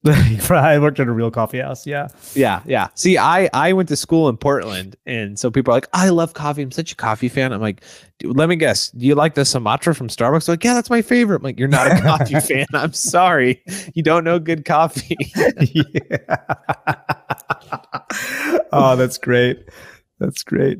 I 0.50 0.78
worked 0.78 1.00
at 1.00 1.08
a 1.08 1.12
real 1.12 1.30
coffee 1.30 1.60
house. 1.60 1.86
Yeah. 1.86 2.08
Yeah, 2.34 2.60
yeah. 2.66 2.88
See, 2.94 3.16
I 3.16 3.48
I 3.54 3.72
went 3.72 3.88
to 3.88 3.96
school 3.96 4.28
in 4.28 4.36
Portland, 4.36 4.96
and 5.06 5.38
so 5.38 5.50
people 5.50 5.72
are 5.72 5.76
like, 5.76 5.88
"I 5.94 6.10
love 6.10 6.34
coffee. 6.34 6.62
I'm 6.62 6.70
such 6.70 6.92
a 6.92 6.96
coffee 6.96 7.28
fan." 7.28 7.52
I'm 7.52 7.60
like, 7.62 7.82
"Let 8.22 8.48
me 8.50 8.56
guess. 8.56 8.90
Do 8.90 9.06
you 9.06 9.14
like 9.14 9.34
the 9.34 9.44
Sumatra 9.44 9.94
from 9.94 10.08
Starbucks?" 10.08 10.46
They're 10.46 10.52
like, 10.54 10.64
"Yeah, 10.64 10.74
that's 10.74 10.90
my 10.90 11.00
favorite." 11.02 11.36
I'm 11.36 11.42
like, 11.42 11.58
"You're 11.58 11.68
not 11.68 11.86
a 11.90 12.00
coffee 12.02 12.38
fan. 12.40 12.66
I'm 12.74 12.92
sorry. 12.92 13.62
You 13.94 14.02
don't 14.02 14.24
know 14.24 14.38
good 14.38 14.64
coffee." 14.66 15.16
oh, 18.72 18.96
that's 18.96 19.18
great. 19.18 19.68
That's 20.20 20.42
great. 20.42 20.78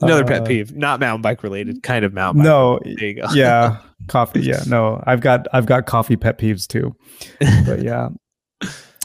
Another 0.00 0.24
Uh, 0.24 0.28
pet 0.28 0.44
peeve, 0.46 0.76
not 0.76 1.00
mountain 1.00 1.22
bike 1.22 1.42
related, 1.42 1.82
kind 1.82 2.04
of 2.04 2.12
mountain 2.12 2.42
bike. 2.42 2.48
No, 2.48 2.78
There 2.84 3.06
you 3.08 3.14
go. 3.14 3.26
yeah, 3.34 3.78
coffee. 4.08 4.40
Yeah, 4.40 4.62
no, 4.68 5.02
I've 5.06 5.20
got 5.20 5.48
I've 5.52 5.66
got 5.66 5.86
coffee 5.86 6.16
pet 6.16 6.38
peeves 6.38 6.66
too. 6.66 6.94
But 7.66 7.82
yeah, 7.82 8.08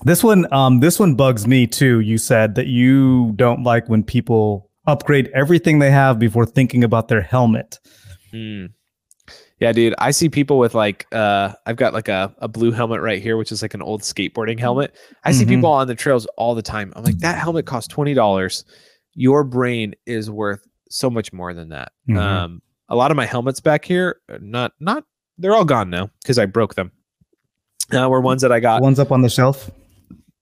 this 0.03 0.23
one 0.23 0.51
um 0.53 0.79
this 0.79 0.99
one 0.99 1.15
bugs 1.15 1.47
me 1.47 1.67
too. 1.67 1.99
You 1.99 2.17
said 2.17 2.55
that 2.55 2.67
you 2.67 3.33
don't 3.35 3.63
like 3.63 3.87
when 3.89 4.03
people 4.03 4.69
upgrade 4.85 5.29
everything 5.33 5.79
they 5.79 5.91
have 5.91 6.17
before 6.19 6.45
thinking 6.45 6.83
about 6.83 7.07
their 7.07 7.21
helmet. 7.21 7.79
Mm. 8.33 8.69
Yeah, 9.59 9.71
dude. 9.71 9.95
I 9.97 10.11
see 10.11 10.29
people 10.29 10.59
with 10.59 10.75
like 10.75 11.07
uh 11.11 11.53
I've 11.65 11.77
got 11.77 11.93
like 11.93 12.07
a, 12.07 12.33
a 12.37 12.47
blue 12.47 12.71
helmet 12.71 13.01
right 13.01 13.21
here, 13.21 13.37
which 13.37 13.51
is 13.51 13.61
like 13.61 13.73
an 13.73 13.81
old 13.81 14.01
skateboarding 14.01 14.59
helmet. 14.59 14.95
I 15.23 15.31
see 15.31 15.45
Mhm. 15.45 15.49
people 15.49 15.69
on 15.71 15.87
the 15.87 15.95
trails 15.95 16.25
all 16.37 16.53
the 16.55 16.61
time. 16.61 16.93
I'm 16.95 17.03
like, 17.03 17.17
that 17.19 17.37
helmet 17.37 17.65
costs 17.65 17.87
twenty 17.87 18.13
dollars. 18.13 18.63
Your 19.15 19.43
brain 19.43 19.95
is 20.05 20.29
worth 20.29 20.61
so 20.89 21.09
much 21.09 21.33
more 21.33 21.53
than 21.55 21.69
that. 21.69 21.91
Mhm. 22.07 22.17
Um 22.17 22.61
a 22.87 22.95
lot 22.95 23.09
of 23.11 23.17
my 23.17 23.25
helmets 23.25 23.59
back 23.59 23.83
here, 23.83 24.17
not 24.39 24.73
not 24.79 25.03
they're 25.39 25.55
all 25.55 25.65
gone 25.65 25.89
now 25.89 26.09
because 26.21 26.37
I 26.37 26.45
broke 26.45 26.75
them. 26.75 26.91
Uh, 27.93 28.07
were 28.09 28.21
ones 28.21 28.41
that 28.41 28.51
I 28.51 28.59
got 28.59 28.81
One's 28.81 28.99
up 28.99 29.11
on 29.11 29.21
the 29.21 29.29
shelf. 29.29 29.69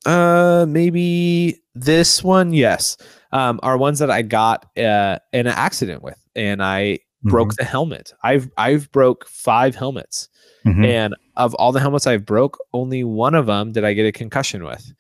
uh, 0.06 0.66
maybe 0.68 1.62
this 1.76 2.24
one, 2.24 2.54
yes. 2.54 2.98
Um, 3.32 3.60
are 3.64 3.78
ones 3.78 4.00
that 4.00 4.10
I 4.10 4.22
got 4.22 4.66
uh, 4.78 5.20
in 5.34 5.46
an 5.48 5.48
accident 5.48 6.02
with, 6.02 6.18
and 6.36 6.64
I 6.64 7.00
broke 7.24 7.56
the 7.56 7.64
helmet. 7.66 8.14
I've 8.24 8.50
I've 8.58 8.92
broke 8.92 9.28
five 9.28 9.76
helmets, 9.76 10.30
Mhm. 10.66 10.86
and 10.86 11.16
of 11.36 11.54
all 11.56 11.72
the 11.72 11.80
helmets 11.80 12.08
I've 12.08 12.26
broke, 12.26 12.58
only 12.74 13.04
one 13.04 13.36
of 13.36 13.46
them 13.48 13.72
did 13.74 13.84
I 13.84 13.94
get 13.94 14.06
a 14.06 14.12
concussion 14.12 14.64
with. 14.64 14.92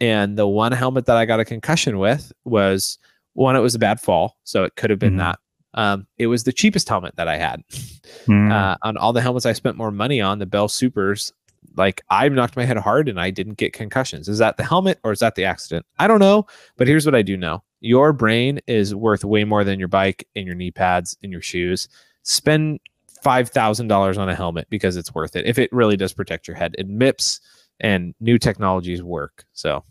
And 0.00 0.36
the 0.38 0.46
one 0.46 0.72
helmet 0.72 1.06
that 1.06 1.16
I 1.16 1.24
got 1.24 1.40
a 1.40 1.44
concussion 1.44 1.98
with 1.98 2.32
was 2.44 2.98
one. 3.34 3.56
It 3.56 3.60
was 3.60 3.74
a 3.74 3.78
bad 3.78 4.00
fall, 4.00 4.36
so 4.44 4.64
it 4.64 4.76
could 4.76 4.90
have 4.90 4.98
been 4.98 5.14
Mhm. 5.14 5.18
that. 5.18 5.38
Um, 5.74 6.06
it 6.18 6.26
was 6.26 6.44
the 6.44 6.52
cheapest 6.52 6.88
helmet 6.88 7.16
that 7.16 7.26
I 7.28 7.38
had 7.38 7.62
Mhm. 8.26 8.52
uh, 8.52 8.76
on 8.82 8.96
all 8.98 9.12
the 9.14 9.22
helmets 9.22 9.46
I 9.46 9.54
spent 9.54 9.76
more 9.78 9.90
money 9.90 10.20
on, 10.20 10.38
the 10.38 10.46
Bell 10.46 10.68
Supers, 10.68 11.32
like 11.76 12.02
I 12.10 12.28
knocked 12.28 12.56
my 12.56 12.64
head 12.64 12.76
hard 12.76 13.08
and 13.08 13.20
I 13.20 13.30
didn't 13.30 13.54
get 13.58 13.72
concussions. 13.72 14.28
Is 14.28 14.38
that 14.38 14.56
the 14.56 14.64
helmet 14.64 14.98
or 15.04 15.12
is 15.12 15.20
that 15.20 15.34
the 15.34 15.44
accident? 15.44 15.86
I 15.98 16.06
don't 16.06 16.20
know, 16.20 16.46
but 16.76 16.86
here's 16.88 17.06
what 17.06 17.14
I 17.14 17.22
do 17.22 17.36
know. 17.36 17.62
Your 17.80 18.12
brain 18.12 18.60
is 18.66 18.94
worth 18.94 19.24
way 19.24 19.44
more 19.44 19.64
than 19.64 19.78
your 19.78 19.88
bike 19.88 20.26
and 20.36 20.46
your 20.46 20.54
knee 20.54 20.70
pads 20.70 21.16
and 21.22 21.32
your 21.32 21.42
shoes. 21.42 21.88
Spend 22.22 22.78
$5,000 23.24 24.18
on 24.18 24.28
a 24.28 24.34
helmet 24.34 24.66
because 24.70 24.96
it's 24.96 25.14
worth 25.14 25.34
it. 25.36 25.46
If 25.46 25.58
it 25.58 25.72
really 25.72 25.96
does 25.96 26.12
protect 26.12 26.46
your 26.46 26.56
head, 26.56 26.74
it 26.78 26.88
MIPS 26.88 27.40
and 27.80 28.14
new 28.20 28.38
technologies 28.38 29.02
work. 29.02 29.44
So, 29.52 29.84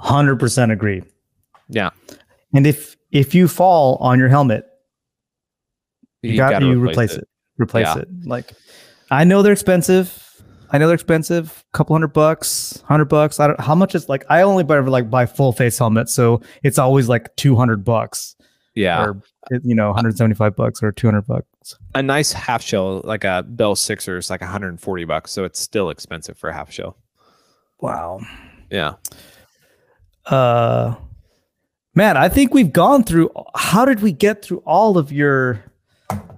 Hundred 0.00 0.40
percent 0.40 0.72
agree. 0.72 1.02
yeah, 1.68 1.90
And 2.54 2.66
if 2.66 2.96
if 3.12 3.34
you 3.34 3.46
fall 3.46 3.96
on 4.00 4.18
your 4.18 4.28
helmet, 4.28 4.64
you, 6.22 6.36
got 6.36 6.50
gotta 6.52 6.66
you 6.66 6.80
replace, 6.80 7.12
it. 7.12 7.28
Replace 7.58 7.86
Yeah. 7.86 7.98
it. 7.98 8.08
Like 8.24 8.52
I 9.10 9.22
know 9.24 9.42
they're 9.42 9.52
expensive. 9.52 10.21
I 10.72 10.78
know 10.78 10.86
they're 10.86 10.94
expensive. 10.94 11.64
a 11.72 11.76
couple 11.76 11.94
hundred 11.94 12.14
bucks, 12.14 12.82
hundred 12.88 13.04
bucks. 13.06 13.38
I 13.38 13.46
don't 13.48 13.60
how 13.60 13.74
much 13.74 13.94
is 13.94 14.08
like 14.08 14.24
I 14.30 14.42
only 14.42 14.64
buy 14.64 14.78
like 14.78 15.10
buy 15.10 15.26
full 15.26 15.52
face 15.52 15.78
helmets, 15.78 16.14
so 16.14 16.40
it's 16.62 16.78
always 16.78 17.08
like 17.08 17.34
two 17.36 17.54
hundred 17.56 17.84
bucks 17.84 18.34
Yeah. 18.74 19.04
or 19.04 19.22
you 19.64 19.74
know, 19.74 19.86
175 19.88 20.54
bucks 20.56 20.82
or 20.84 20.92
200 20.92 21.22
bucks. 21.26 21.76
a 21.96 22.02
nice 22.02 22.32
half 22.32 22.62
shell, 22.62 23.00
like 23.04 23.24
a 23.24 23.44
Bell 23.46 23.74
Sixer, 23.74 24.16
is 24.16 24.30
like 24.30 24.40
140 24.40 25.04
bucks. 25.04 25.32
So 25.32 25.44
it's 25.44 25.58
still 25.58 25.90
expensive 25.90 26.38
for 26.38 26.48
a 26.48 26.54
half 26.54 26.70
shell. 26.72 26.96
Wow. 27.80 28.20
Yeah. 28.70 28.94
Uh 30.26 30.94
man, 31.94 32.16
I 32.16 32.28
think 32.28 32.54
we've 32.54 32.72
gone 32.72 33.02
through 33.04 33.30
how 33.56 33.84
did 33.84 34.00
we 34.00 34.12
get 34.12 34.42
through 34.42 34.62
all 34.64 34.96
of 34.96 35.10
your 35.12 35.64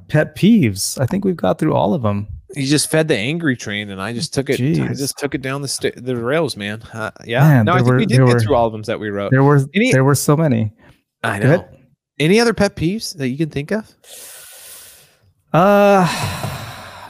pet 0.08 0.34
peeves? 0.34 0.98
I 1.00 1.06
think 1.06 1.24
we've 1.24 1.36
got 1.36 1.58
through 1.58 1.74
all 1.74 1.92
of 1.94 2.02
them. 2.02 2.26
You 2.56 2.66
just 2.66 2.90
fed 2.90 3.08
the 3.08 3.16
angry 3.16 3.56
train, 3.56 3.90
and 3.90 4.00
I 4.00 4.12
just 4.12 4.32
took 4.34 4.48
it. 4.50 4.60
I 4.60 4.94
just 4.94 5.18
took 5.18 5.34
it 5.34 5.42
down 5.42 5.62
the 5.62 5.68
sta- 5.68 5.92
the 5.96 6.16
rails, 6.16 6.56
man. 6.56 6.82
Uh, 6.92 7.10
yeah. 7.24 7.40
Man, 7.40 7.64
no, 7.66 7.72
I 7.72 7.76
think 7.76 7.88
were- 7.88 7.96
we 7.96 8.06
did 8.06 8.18
get 8.18 8.26
were- 8.34 8.40
through 8.40 8.54
all 8.54 8.66
of 8.66 8.72
them 8.72 8.82
that 8.82 8.98
we 9.00 9.10
wrote. 9.10 9.30
There 9.30 9.42
were 9.44 9.64
Any- 9.74 9.92
there 9.92 10.04
were 10.04 10.14
so 10.14 10.36
many. 10.36 10.72
I 11.22 11.38
know. 11.38 11.68
Any 12.18 12.38
other 12.40 12.54
pet 12.54 12.76
peeves 12.76 13.16
that 13.18 13.28
you 13.28 13.36
can 13.38 13.50
think 13.50 13.72
of? 13.72 13.90
Uh 15.52 16.06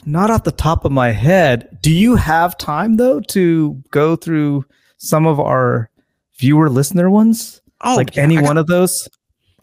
not 0.07 0.31
off 0.31 0.45
the 0.45 0.53
top 0.53 0.85
of 0.85 0.93
my 0.93 1.11
head. 1.13 1.79
Do 1.81 1.91
you 1.91 2.17
have 2.17 2.59
time 2.59 2.97
though 2.97 3.21
to 3.21 3.83
go 3.91 4.17
through 4.17 4.65
some 4.99 5.27
of 5.27 5.41
our 5.41 5.91
viewer 6.39 6.69
listener 6.69 7.11
ones? 7.11 7.61
Oh, 7.83 7.97
like 7.97 8.15
yeah, 8.17 8.23
any 8.23 8.37
got, 8.37 8.45
one 8.45 8.59
of 8.59 8.67
those? 8.67 9.09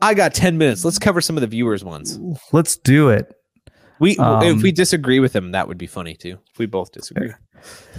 I 0.02 0.14
got 0.14 0.34
ten 0.34 0.58
minutes. 0.58 0.84
Let's 0.84 1.00
cover 1.00 1.22
some 1.22 1.38
of 1.38 1.42
the 1.42 1.48
viewers 1.48 1.84
ones. 1.84 2.20
Let's 2.52 2.76
do 2.78 3.10
it. 3.10 3.32
We 4.02 4.18
Um, 4.18 4.44
if 4.44 4.62
we 4.64 4.72
disagree 4.72 5.20
with 5.20 5.34
them, 5.34 5.52
that 5.52 5.68
would 5.68 5.78
be 5.78 5.88
funny 5.88 6.16
too. 6.16 6.38
If 6.52 6.60
we 6.60 6.66
both 6.66 6.92
disagree. 6.92 7.32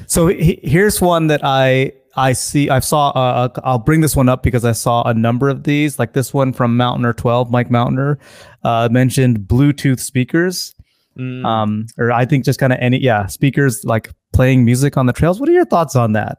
So 0.07 0.27
he, 0.27 0.59
here's 0.63 1.01
one 1.01 1.29
that 1.29 1.41
I 1.45 1.93
I 2.17 2.33
see 2.33 2.69
I 2.69 2.81
saw 2.81 3.11
uh, 3.11 3.49
I'll 3.65 3.79
bring 3.79 4.01
this 4.01 4.17
one 4.17 4.29
up 4.29 4.43
because 4.43 4.65
I 4.65 4.73
saw 4.73 5.03
a 5.05 5.15
number 5.15 5.49
of 5.49 5.63
these 5.63 5.99
like 5.99 6.13
this 6.13 6.35
one 6.35 6.53
from 6.53 6.77
Mountainer 6.77 7.13
12 7.13 7.51
Mike 7.51 7.71
Mountainer 7.71 8.19
uh, 8.65 8.89
mentioned 8.91 9.41
Bluetooth 9.41 10.01
speakers 10.01 10.75
Mm, 11.15 11.45
um 11.45 11.87
or 11.99 12.11
I 12.11 12.25
think 12.25 12.47
just 12.47 12.59
kind 12.59 12.73
of 12.73 12.79
any 12.81 12.99
yeah 12.99 13.27
speakers 13.27 13.85
like 13.85 14.11
playing 14.33 14.65
music 14.65 14.97
on 14.97 15.05
the 15.05 15.13
trails 15.13 15.39
what 15.39 15.47
are 15.51 15.53
your 15.53 15.67
thoughts 15.67 15.95
on 15.95 16.15
that 16.15 16.39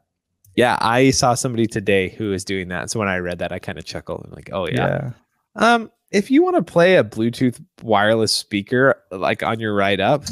yeah, 0.54 0.78
I 0.80 1.10
saw 1.10 1.34
somebody 1.34 1.66
today 1.66 2.10
who 2.10 2.30
was 2.30 2.44
doing 2.44 2.68
that. 2.68 2.90
So 2.90 2.98
when 3.00 3.08
I 3.08 3.18
read 3.18 3.40
that, 3.40 3.52
I 3.52 3.58
kind 3.58 3.78
of 3.78 3.84
chuckled. 3.84 4.24
I'm 4.24 4.32
like, 4.32 4.50
oh 4.52 4.68
yeah. 4.68 5.10
yeah. 5.56 5.74
Um, 5.74 5.90
if 6.14 6.30
you 6.30 6.42
want 6.42 6.56
to 6.56 6.62
play 6.62 6.96
a 6.96 7.04
Bluetooth 7.04 7.62
wireless 7.82 8.32
speaker 8.32 8.94
like 9.10 9.42
on 9.42 9.60
your 9.60 9.74
ride 9.74 10.00
up, 10.00 10.24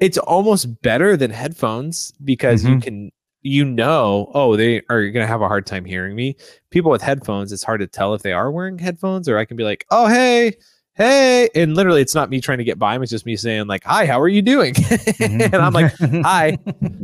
it's 0.00 0.18
almost 0.18 0.82
better 0.82 1.16
than 1.16 1.30
headphones 1.30 2.12
because 2.24 2.64
you 2.64 2.76
Mhm. 2.76 2.82
can 2.82 3.10
you 3.42 3.64
know, 3.64 4.30
oh, 4.34 4.54
they 4.54 4.82
are 4.90 5.08
gonna 5.08 5.26
have 5.26 5.40
a 5.40 5.48
hard 5.48 5.64
time 5.64 5.86
hearing 5.86 6.14
me. 6.14 6.36
People 6.70 6.90
with 6.90 7.00
headphones, 7.00 7.52
it's 7.52 7.62
hard 7.64 7.80
to 7.80 7.86
tell 7.86 8.12
if 8.12 8.20
they 8.20 8.34
are 8.34 8.50
wearing 8.52 8.76
headphones, 8.78 9.30
or 9.30 9.38
I 9.38 9.46
can 9.46 9.56
be 9.56 9.64
like, 9.64 9.86
oh 9.90 10.08
hey, 10.08 10.52
hey, 10.92 11.48
and 11.54 11.74
literally 11.74 12.02
it's 12.02 12.14
not 12.14 12.28
me 12.28 12.42
trying 12.42 12.58
to 12.58 12.64
get 12.64 12.78
by 12.78 12.92
them, 12.92 13.02
it's 13.02 13.10
just 13.10 13.24
me 13.24 13.36
saying, 13.36 13.66
like, 13.66 13.82
hi, 13.82 14.04
how 14.04 14.20
are 14.20 14.28
you 14.28 14.42
doing? 14.42 14.74
and 15.20 15.54
I'm 15.54 15.72
like, 15.72 15.90
hi, 16.22 16.58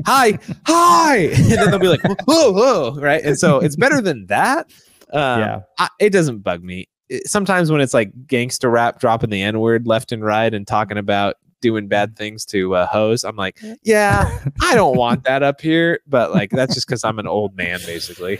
hi, 0.05 0.39
hi. 0.67 1.17
And 1.33 1.53
then 1.53 1.71
they'll 1.71 1.79
be 1.79 1.89
like, 1.89 2.03
whoa, 2.27 2.53
whoa, 2.53 2.95
right? 3.01 3.25
And 3.25 3.39
so 3.39 3.61
it's 3.61 3.77
better 3.77 4.03
than 4.03 4.27
that. 4.27 4.67
Um, 5.15 5.41
Yeah. 5.41 5.61
I, 5.79 5.89
it 6.01 6.11
doesn't 6.11 6.41
bug 6.41 6.63
me. 6.63 6.87
It- 7.09 7.29
sometimes 7.29 7.71
when 7.71 7.81
it's 7.81 7.95
like 7.95 8.11
gangster 8.27 8.71
rap 8.71 9.01
dropping 9.01 9.31
the 9.31 9.43
N 9.43 9.61
word 9.61 9.87
left 9.87 10.13
and 10.13 10.25
right 10.25 10.53
and 10.53 10.67
talking 10.67 10.99
about 10.99 11.37
doing 11.63 11.89
bad 11.89 12.17
things 12.17 12.45
to 12.47 12.75
uh, 12.75 12.87
hoes, 12.87 13.25
I'm 13.25 13.37
like, 13.37 13.61
yeah, 13.83 14.41
I 14.63 14.75
don't 14.75 14.97
want 14.99 15.25
that 15.25 15.43
up 15.43 15.61
here. 15.61 16.01
But 16.07 16.33
like, 16.33 16.51
that's 16.51 16.75
just 16.75 16.87
because 16.87 17.05
I'm 17.05 17.19
an 17.19 17.27
old 17.27 17.57
man, 17.57 17.81
basically. 17.87 18.39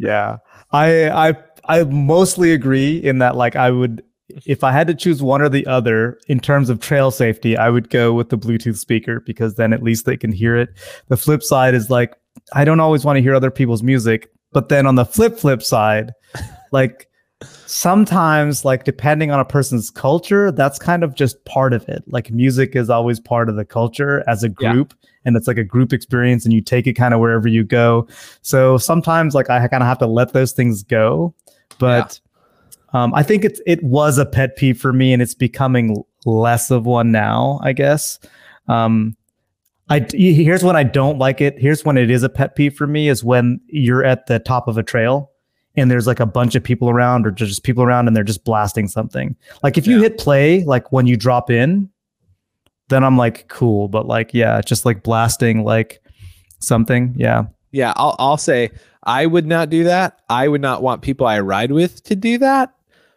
Yeah. 0.00 0.38
I 0.70 1.08
I 1.30 1.34
I 1.64 1.84
mostly 1.84 2.52
agree 2.52 2.96
in 2.98 3.18
that 3.18 3.36
like 3.36 3.56
I 3.56 3.70
would 3.70 4.02
if 4.44 4.62
I 4.62 4.70
had 4.72 4.86
to 4.88 4.94
choose 4.94 5.22
one 5.22 5.40
or 5.40 5.48
the 5.48 5.66
other 5.66 6.18
in 6.28 6.38
terms 6.38 6.68
of 6.68 6.80
trail 6.80 7.10
safety, 7.10 7.56
I 7.56 7.70
would 7.70 7.88
go 7.88 8.12
with 8.12 8.28
the 8.28 8.36
Bluetooth 8.36 8.76
speaker 8.76 9.20
because 9.20 9.54
then 9.54 9.72
at 9.72 9.82
least 9.82 10.04
they 10.04 10.18
can 10.18 10.30
hear 10.30 10.54
it. 10.56 10.68
The 11.08 11.16
flip 11.16 11.42
side 11.42 11.74
is 11.74 11.88
like 11.90 12.14
I 12.52 12.64
don't 12.64 12.80
always 12.80 13.04
want 13.04 13.16
to 13.16 13.22
hear 13.22 13.34
other 13.34 13.50
people's 13.50 13.82
music, 13.82 14.30
but 14.52 14.68
then 14.68 14.86
on 14.86 14.96
the 14.96 15.06
flip 15.06 15.38
flip 15.38 15.62
side, 15.62 16.12
like 16.70 17.07
sometimes 17.66 18.64
like 18.64 18.84
depending 18.84 19.30
on 19.30 19.38
a 19.38 19.44
person's 19.44 19.90
culture, 19.90 20.50
that's 20.50 20.78
kind 20.78 21.04
of 21.04 21.14
just 21.14 21.44
part 21.44 21.72
of 21.72 21.88
it. 21.88 22.02
Like 22.06 22.30
music 22.30 22.74
is 22.74 22.90
always 22.90 23.20
part 23.20 23.48
of 23.48 23.56
the 23.56 23.64
culture 23.64 24.24
as 24.26 24.42
a 24.42 24.48
Yeah. 24.60 24.72
group 24.72 24.94
and 25.24 25.36
it's 25.36 25.46
like 25.46 25.58
a 25.58 25.64
group 25.64 25.92
experience 25.92 26.44
and 26.44 26.52
you 26.52 26.60
take 26.60 26.86
it 26.86 26.94
kind 26.94 27.14
of 27.14 27.20
wherever 27.20 27.48
you 27.48 27.64
go. 27.64 28.08
So 28.42 28.78
sometimes 28.78 29.34
like 29.34 29.50
I 29.50 29.66
kind 29.68 29.82
of 29.82 29.88
have 29.88 29.98
to 29.98 30.06
let 30.06 30.32
those 30.32 30.52
things 30.52 30.82
go, 30.82 31.34
but 31.78 32.18
um, 32.92 33.14
I 33.14 33.22
think 33.22 33.44
it's 33.44 33.60
it 33.66 33.82
was 33.84 34.18
a 34.18 34.26
pet 34.26 34.56
peeve 34.56 34.80
for 34.80 34.92
me 34.92 35.12
and 35.12 35.22
it's 35.22 35.34
becoming 35.34 36.02
less 36.24 36.70
of 36.70 36.86
one 36.86 37.12
now, 37.12 37.60
I 37.62 37.72
guess. 37.72 38.18
Um, 38.66 39.16
I 39.90 40.06
here's 40.12 40.64
when 40.64 40.76
I 40.76 40.82
don't 40.82 41.18
like 41.18 41.40
it. 41.40 41.58
Here's 41.58 41.84
when 41.84 41.96
it 41.96 42.10
is 42.10 42.22
a 42.22 42.28
pet 42.28 42.56
peeve 42.56 42.74
for 42.74 42.86
me 42.86 43.08
is 43.08 43.22
when 43.22 43.60
you're 43.68 44.04
at 44.04 44.26
the 44.26 44.38
top 44.38 44.68
of 44.68 44.76
a 44.76 44.82
trail 44.82 45.30
and 45.78 45.90
there's 45.90 46.06
like 46.06 46.20
a 46.20 46.26
bunch 46.26 46.54
of 46.54 46.62
people 46.62 46.90
around 46.90 47.26
or 47.26 47.30
just 47.30 47.62
people 47.62 47.82
around 47.82 48.06
and 48.08 48.16
they're 48.16 48.24
just 48.24 48.44
blasting 48.44 48.88
something. 48.88 49.36
Like 49.62 49.78
if 49.78 49.86
you 49.86 49.96
Yeah. 49.96 50.02
hit 50.02 50.18
play 50.18 50.64
like 50.64 50.90
when 50.92 51.06
you 51.06 51.16
drop 51.16 51.50
in, 51.50 51.88
then 52.88 53.04
I'm 53.04 53.16
like 53.16 53.48
cool, 53.48 53.88
but 53.88 54.06
like 54.06 54.32
yeah, 54.34 54.60
just 54.62 54.84
like 54.86 55.02
blasting 55.02 55.64
like 55.64 56.00
something, 56.60 57.14
yeah. 57.16 57.44
Yeah, 57.70 57.92
I'll 57.96 58.16
I'll 58.18 58.36
say 58.38 58.70
I 59.04 59.26
would 59.26 59.46
not 59.46 59.68
do 59.70 59.84
that. 59.84 60.20
I 60.28 60.48
would 60.48 60.60
not 60.62 60.82
want 60.82 61.02
people 61.02 61.26
I 61.26 61.40
ride 61.40 61.70
with 61.72 62.02
to 62.04 62.16
do 62.16 62.38
that. 62.38 62.74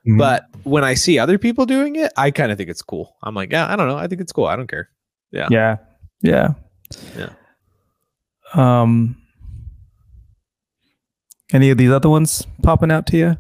Mhm. 0.08 0.18
But 0.18 0.46
when 0.64 0.84
I 0.84 0.94
see 0.96 1.20
other 1.20 1.38
people 1.38 1.66
doing 1.66 1.96
it, 1.96 2.12
I 2.18 2.32
kind 2.32 2.52
of 2.52 2.58
think 2.58 2.70
it's 2.70 2.82
cool. 2.82 3.16
I'm 3.24 3.34
like, 3.36 3.52
yeah, 3.52 3.72
I 3.72 3.76
don't 3.76 3.88
know. 3.88 3.98
I 3.98 4.08
think 4.08 4.20
it's 4.22 4.32
cool. 4.32 4.46
I 4.46 4.56
don't 4.56 4.68
care. 4.70 4.90
Yeah. 5.32 5.48
Yeah. 5.50 5.78
Yeah. 6.22 6.54
Yeah. 7.18 7.30
Um 8.54 9.16
any 11.54 11.70
of 11.70 11.78
these 11.78 11.92
other 11.92 12.10
ones 12.10 12.46
popping 12.64 12.92
out 12.92 13.06
to 13.08 13.18
you? 13.18 13.38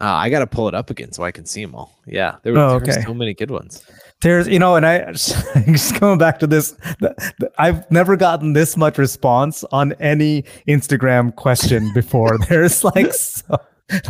Uh, 0.00 0.06
I 0.12 0.28
got 0.28 0.40
to 0.40 0.46
pull 0.46 0.68
it 0.68 0.74
up 0.74 0.90
again 0.90 1.12
so 1.12 1.22
I 1.22 1.30
can 1.30 1.46
see 1.46 1.64
them 1.64 1.74
all. 1.74 1.96
Yeah, 2.06 2.36
there, 2.42 2.52
Oh, 2.58 2.70
there 2.70 2.78
were 2.80 2.82
okay. 2.82 3.02
so 3.02 3.14
many 3.14 3.32
good 3.32 3.50
ones. 3.50 3.82
There's, 4.22 4.48
you 4.48 4.58
know, 4.58 4.74
and 4.76 4.84
I 4.84 5.12
just 5.12 5.98
going 6.00 6.18
back 6.18 6.38
to 6.40 6.46
this, 6.46 6.72
th- 7.00 7.12
th- 7.40 7.52
I've 7.58 7.88
never 7.90 8.16
gotten 8.16 8.52
this 8.54 8.76
much 8.76 8.98
response 8.98 9.64
on 9.70 9.92
any 10.00 10.44
Instagram 10.68 11.34
question 11.36 11.92
before. 11.94 12.38
There's 12.48 12.82
like 12.84 13.12
so, 13.14 13.56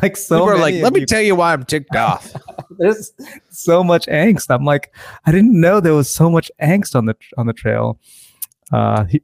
like 0.02 0.16
so 0.16 0.36
People 0.38 0.48
are 0.50 0.58
many 0.58 0.76
like, 0.76 0.82
let 0.82 0.92
me 0.94 1.00
you- 1.00 1.06
tell 1.06 1.20
you 1.20 1.34
why 1.36 1.52
I'm 1.52 1.64
ticked 1.64 1.94
off. 1.94 2.32
there's 2.78 3.12
so 3.50 3.84
much 3.84 4.06
angst. 4.06 4.46
I'm 4.54 4.64
like, 4.64 4.94
I 5.26 5.32
didn't 5.32 5.60
know 5.60 5.80
there 5.80 5.94
was 5.94 6.10
so 6.12 6.30
much 6.30 6.50
angst 6.62 6.96
on 6.96 7.04
the 7.06 7.16
on 7.36 7.46
the 7.46 7.52
trail. 7.52 7.98
Uh, 8.72 9.04
he, 9.04 9.20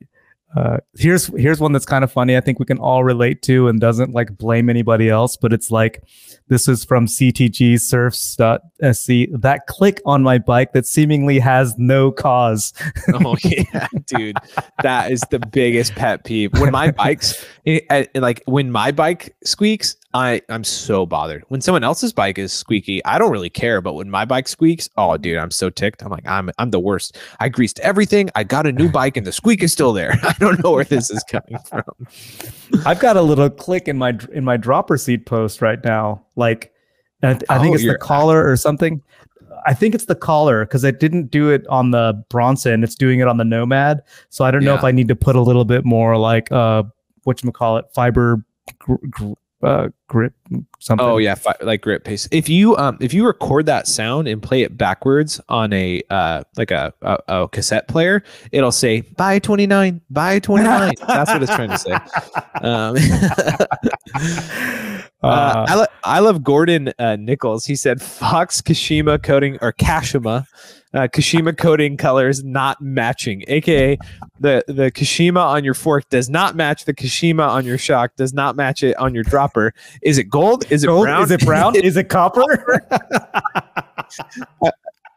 uh, 0.56 0.78
here's 0.98 1.26
here's 1.36 1.60
one 1.60 1.72
that's 1.72 1.86
kind 1.86 2.02
of 2.02 2.10
funny. 2.10 2.36
I 2.36 2.40
think 2.40 2.58
we 2.58 2.66
can 2.66 2.78
all 2.78 3.04
relate 3.04 3.42
to 3.42 3.68
and 3.68 3.80
doesn't 3.80 4.12
like 4.12 4.36
blame 4.36 4.68
anybody 4.68 5.08
else. 5.08 5.36
But 5.36 5.52
it's 5.52 5.70
like 5.70 6.02
this 6.48 6.66
is 6.66 6.84
from 6.84 7.06
CTG 7.06 7.80
surfs.sc. 7.80 9.40
That 9.40 9.66
click 9.68 10.02
on 10.04 10.24
my 10.24 10.38
bike 10.38 10.72
that 10.72 10.86
seemingly 10.86 11.38
has 11.38 11.78
no 11.78 12.10
cause. 12.10 12.72
oh 13.14 13.36
yeah, 13.44 13.86
dude, 14.06 14.36
that 14.82 15.12
is 15.12 15.20
the 15.30 15.38
biggest 15.38 15.94
pet 15.94 16.24
peeve. 16.24 16.52
When 16.58 16.72
my 16.72 16.90
bikes, 16.90 17.46
eh, 17.66 17.80
eh, 17.88 18.06
like 18.16 18.42
when 18.46 18.72
my 18.72 18.90
bike 18.90 19.36
squeaks, 19.44 19.96
I 20.12 20.42
I'm 20.48 20.64
so 20.64 21.06
bothered. 21.06 21.44
When 21.48 21.60
someone 21.60 21.84
else's 21.84 22.12
bike 22.12 22.36
is 22.38 22.52
squeaky, 22.52 23.04
I 23.04 23.18
don't 23.18 23.30
really 23.30 23.50
care. 23.50 23.80
But 23.80 23.94
when 23.94 24.10
my 24.10 24.24
bike 24.24 24.48
squeaks, 24.48 24.88
oh 24.96 25.16
dude, 25.16 25.38
I'm 25.38 25.52
so 25.52 25.70
ticked. 25.70 26.02
I'm 26.02 26.10
like, 26.10 26.26
I'm 26.26 26.50
I'm 26.58 26.70
the 26.70 26.80
worst. 26.80 27.16
I 27.38 27.48
greased 27.48 27.78
everything. 27.80 28.28
I 28.34 28.42
got 28.42 28.66
a 28.66 28.72
new 28.72 28.88
bike, 28.92 29.16
and 29.16 29.26
the 29.26 29.32
squeak 29.32 29.62
is 29.62 29.72
still 29.72 29.92
there. 29.92 30.18
I 30.22 30.34
don't 30.40 30.62
know 30.64 30.72
where 30.72 30.84
this 30.84 31.10
is 31.10 31.22
coming 31.24 31.58
from. 31.68 31.84
I've 32.84 32.98
got 33.00 33.16
a 33.16 33.22
little 33.22 33.48
click 33.50 33.86
in 33.86 33.98
my 33.98 34.18
in 34.32 34.44
my 34.44 34.56
dropper 34.56 34.96
seat 34.96 35.26
post 35.26 35.62
right 35.62 35.82
now. 35.84 36.24
Like, 36.34 36.72
I, 37.22 37.38
I 37.48 37.58
think 37.60 37.72
Oh, 37.72 37.74
it's 37.74 37.84
the 37.84 37.98
collar 38.00 38.44
or 38.48 38.56
something. 38.56 39.02
I 39.66 39.74
think 39.74 39.94
it's 39.94 40.06
the 40.06 40.14
collar 40.14 40.64
because 40.64 40.84
I 40.86 40.90
didn't 40.90 41.30
do 41.30 41.50
it 41.50 41.66
on 41.68 41.90
the 41.90 42.24
Bronson. 42.30 42.82
It's 42.82 42.94
doing 42.94 43.20
it 43.20 43.28
on 43.28 43.36
the 43.36 43.44
Nomad. 43.44 44.00
So 44.30 44.44
I 44.44 44.50
don't 44.50 44.64
know 44.64 44.74
if 44.74 44.84
I 44.84 44.90
need 44.90 45.06
to 45.08 45.16
put 45.16 45.36
a 45.36 45.40
little 45.42 45.66
bit 45.66 45.84
more 45.84 46.16
like 46.16 46.50
uh, 46.50 46.82
what 47.24 47.44
you 47.44 47.52
call 47.52 47.76
it, 47.76 47.84
fiber 47.94 48.42
gr- 48.78 48.94
gr- 49.10 49.32
uh, 49.62 49.88
grip 50.10 50.34
something. 50.80 51.06
Oh 51.06 51.18
yeah, 51.18 51.36
fi- 51.36 51.54
like 51.62 51.80
grip 51.82 52.02
pace. 52.04 52.28
If 52.32 52.48
you 52.48 52.76
um 52.76 52.98
if 53.00 53.14
you 53.14 53.24
record 53.24 53.66
that 53.66 53.86
sound 53.86 54.26
and 54.26 54.42
play 54.42 54.62
it 54.62 54.76
backwards 54.76 55.40
on 55.48 55.72
a 55.72 56.02
uh 56.10 56.42
like 56.56 56.72
a 56.72 56.92
a, 57.02 57.18
a 57.28 57.48
cassette 57.48 57.86
player, 57.86 58.24
it'll 58.50 58.72
say 58.72 59.02
buy 59.02 59.38
29, 59.38 60.00
buy 60.10 60.38
29. 60.40 60.94
That's 61.06 61.30
what 61.30 61.42
it's 61.44 61.54
trying 61.54 61.70
to 61.70 61.78
say. 61.78 61.96
Um 62.60 62.96
Uh, 65.22 65.26
Uh, 65.26 65.66
I, 65.68 65.74
lo- 65.74 65.86
I 66.02 66.18
love 66.20 66.42
Gordon 66.42 66.94
uh, 66.98 67.16
Nichols. 67.16 67.66
He 67.66 67.76
said 67.76 68.00
Fox 68.00 68.62
Kashima 68.62 69.22
coating 69.22 69.58
or 69.60 69.70
Kashima, 69.74 70.46
uh, 70.94 71.08
Kashima 71.08 71.54
coating 71.58 71.98
colors 71.98 72.42
not 72.42 72.80
matching, 72.80 73.44
aka 73.46 73.98
the 74.40 74.64
the 74.66 74.90
Kashima 74.90 75.44
on 75.44 75.62
your 75.62 75.74
fork 75.74 76.08
does 76.08 76.30
not 76.30 76.56
match 76.56 76.86
the 76.86 76.94
Kashima 76.94 77.46
on 77.46 77.66
your 77.66 77.76
shock, 77.76 78.16
does 78.16 78.32
not 78.32 78.56
match 78.56 78.82
it 78.82 78.96
on 78.96 79.14
your 79.14 79.22
dropper. 79.22 79.74
Is 80.02 80.18
it 80.18 80.24
gold? 80.24 80.70
Is 80.70 80.84
it 80.84 80.88
gold? 80.88 81.04
brown? 81.04 81.22
Is 81.22 81.30
it 81.30 81.44
brown? 81.44 81.76
Is 81.84 81.96
it 81.96 82.08
copper? 82.08 82.42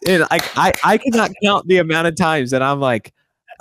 and 0.07 0.25
I 0.29 0.73
I 0.83 0.97
cannot 0.97 1.31
count 1.43 1.67
the 1.67 1.77
amount 1.77 2.07
of 2.07 2.15
times 2.15 2.51
that 2.51 2.61
I'm 2.61 2.79
like, 2.79 3.13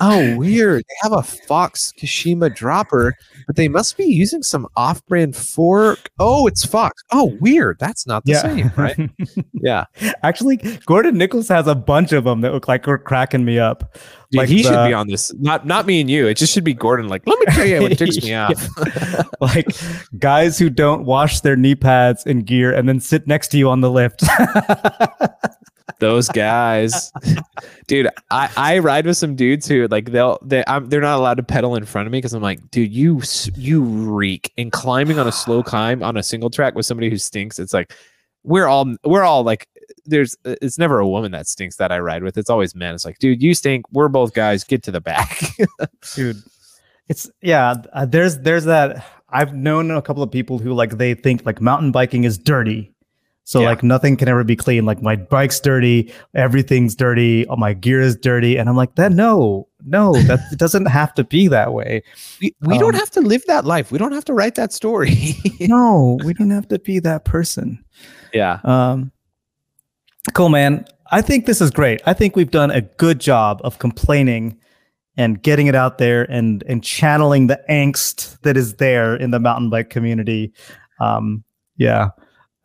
oh 0.03 0.37
weird. 0.37 0.83
They 0.83 0.95
have 1.03 1.13
a 1.13 1.23
Fox 1.23 1.93
Kashima 1.99 2.55
dropper, 2.55 3.15
but 3.47 3.57
they 3.57 3.69
must 3.69 3.97
be 3.97 4.05
using 4.05 4.43
some 4.43 4.67
off-brand 4.77 5.35
fork. 5.37 6.11
Oh, 6.19 6.47
it's 6.47 6.65
Fox. 6.65 7.03
Oh, 7.13 7.37
weird. 7.41 7.79
That's 7.79 8.07
not 8.07 8.25
the 8.25 8.35
same, 8.35 8.71
right? 8.77 8.99
Yeah. 9.65 9.85
Actually, 10.25 10.57
Gordon 10.87 11.17
Nichols 11.17 11.47
has 11.47 11.69
a 11.69 11.75
bunch 11.77 12.11
of 12.11 12.25
them 12.25 12.41
that 12.41 12.53
look 12.53 12.67
like 12.67 12.89
are 12.89 12.99
cracking 12.99 13.45
me 13.45 13.61
up. 13.61 13.97
Dude, 14.33 14.41
Like 14.41 14.49
he 14.49 14.65
should 14.65 14.89
be 14.89 14.93
on 14.93 15.07
this. 15.07 15.33
Not 15.35 15.67
not 15.69 15.87
me 15.87 16.01
and 16.01 16.11
you. 16.11 16.27
It 16.27 16.35
just 16.35 16.53
should 16.53 16.65
be 16.65 16.75
Gordon. 16.75 17.07
Like, 17.07 17.23
let 17.27 17.39
me 17.39 17.47
tell 17.47 17.67
you 17.67 17.83
what 17.83 17.97
ticks 17.97 18.21
me 18.25 18.35
off. 18.35 18.69
like 19.41 19.69
guys 20.19 20.59
who 20.59 20.69
don't 20.69 21.05
wash 21.05 21.43
their 21.43 21.55
knee 21.55 21.77
pads 21.77 22.27
and 22.27 22.45
gear 22.45 22.73
and 22.75 22.89
then 22.89 22.99
sit 22.99 23.29
next 23.29 23.49
to 23.49 23.59
you 23.59 23.71
on 23.71 23.83
the 23.83 23.91
lift. 23.91 24.25
Those 26.03 26.29
guys, 26.31 27.13
dude. 27.87 28.09
I, 28.29 28.51
I 28.57 28.79
ride 28.81 29.07
with 29.07 29.17
some 29.17 29.37
dudes 29.37 29.69
who 29.69 29.87
like 29.87 30.11
they'll 30.11 30.37
they 30.43 30.65
I'm, 30.67 30.89
they're 30.89 31.01
not 31.01 31.17
allowed 31.17 31.37
to 31.37 31.45
pedal 31.45 31.77
in 31.77 31.85
front 31.85 32.09
of 32.09 32.13
me 32.13 32.19
because 32.19 32.33
I'm 32.33 32.43
like, 32.43 32.73
dude, 32.73 32.93
you 32.93 33.23
you 33.55 33.83
reek. 33.85 34.53
And 34.59 34.73
climbing 34.73 35.21
on 35.21 35.29
a 35.29 35.33
slow 35.33 35.63
climb 35.63 36.03
on 36.03 36.17
a 36.17 36.23
single 36.25 36.51
track 36.51 36.75
with 36.75 36.87
somebody 36.87 37.09
who 37.09 37.19
stinks, 37.19 37.61
it's 37.61 37.73
like 37.73 37.95
we're 38.43 38.67
all 38.67 38.93
we're 39.05 39.23
all 39.23 39.45
like 39.45 39.69
there's 40.05 40.37
it's 40.45 40.77
never 40.77 40.99
a 40.99 41.07
woman 41.07 41.31
that 41.31 41.47
stinks 41.47 41.77
that 41.77 41.93
I 41.93 42.01
ride 42.01 42.25
with. 42.25 42.37
It's 42.37 42.51
always 42.51 42.75
men. 42.75 42.97
It's 42.97 43.05
like, 43.05 43.21
dude, 43.21 43.41
you 43.41 43.55
stink. 43.55 43.87
We're 43.93 44.09
both 44.09 44.35
guys. 44.35 44.65
Get 44.65 44.83
to 44.83 44.91
the 44.91 45.01
back, 45.01 45.41
dude. 46.17 46.43
It's 47.09 47.31
yeah. 47.43 47.77
Uh, 47.93 48.07
there's 48.07 48.39
there's 48.39 48.65
that. 48.65 49.07
I've 49.29 49.55
known 49.55 49.93
a 49.93 50.03
couple 50.03 50.25
of 50.25 50.33
people 50.33 50.59
who 50.59 50.75
like 50.75 50.99
they 50.99 51.15
think 51.15 51.47
like 51.47 51.61
mountain 51.61 51.93
biking 51.93 52.25
is 52.25 52.39
dirty. 52.39 52.93
So 53.45 53.61
yeah. 53.61 53.69
like 53.69 53.83
nothing 53.83 54.17
can 54.17 54.29
ever 54.29 54.45
be 54.45 54.55
clean. 54.55 54.87
Like 54.87 55.03
my 55.03 55.17
bike's 55.17 55.59
dirty, 55.59 56.13
everything's 56.35 56.95
dirty, 56.95 57.47
all 57.49 57.57
my 57.57 57.75
gear 57.75 58.01
is 58.01 58.17
dirty, 58.17 58.57
and 58.57 58.69
I'm 58.69 58.77
like, 58.77 58.95
that 58.95 59.13
no, 59.13 59.69
no, 59.85 60.15
that 60.23 60.41
it 60.53 60.59
doesn't 60.59 60.87
have 60.87 61.13
to 61.15 61.25
be 61.25 61.49
that 61.49 61.73
way. 61.73 62.03
We, 62.41 62.55
we 62.61 62.75
um, 62.75 62.81
don't 62.81 62.95
have 62.95 63.11
to 63.13 63.21
live 63.21 63.43
that 63.47 63.65
life. 63.65 63.91
We 63.91 63.99
don't 63.99 64.13
have 64.13 64.25
to 64.27 64.35
write 64.35 64.55
that 64.55 64.73
story. 64.73 65.35
no, 65.61 66.19
we 66.25 66.35
don't 66.35 66.51
have 66.51 66.69
to 66.69 66.79
be 66.79 66.99
that 67.01 67.25
person. 67.25 67.85
Yeah. 68.33 68.61
Um. 68.65 69.13
Cool, 70.35 70.51
man. 70.51 70.85
I 71.11 71.21
think 71.21 71.47
this 71.47 71.61
is 71.61 71.71
great. 71.71 72.01
I 72.07 72.15
think 72.15 72.37
we've 72.37 72.51
done 72.51 72.71
a 72.71 72.81
good 72.81 73.21
job 73.21 73.61
of 73.65 73.79
complaining 73.81 74.57
and 75.17 75.43
getting 75.43 75.67
it 75.67 75.75
out 75.75 75.99
there 75.99 76.31
and 76.31 76.63
and 76.69 76.83
channeling 76.83 77.49
the 77.49 77.61
angst 77.69 78.41
that 78.43 78.57
is 78.57 78.77
there 78.77 79.17
in 79.17 79.33
the 79.33 79.41
mountain 79.41 79.69
bike 79.69 79.91
community. 79.91 80.53
Um, 81.01 81.43
yeah, 81.77 82.11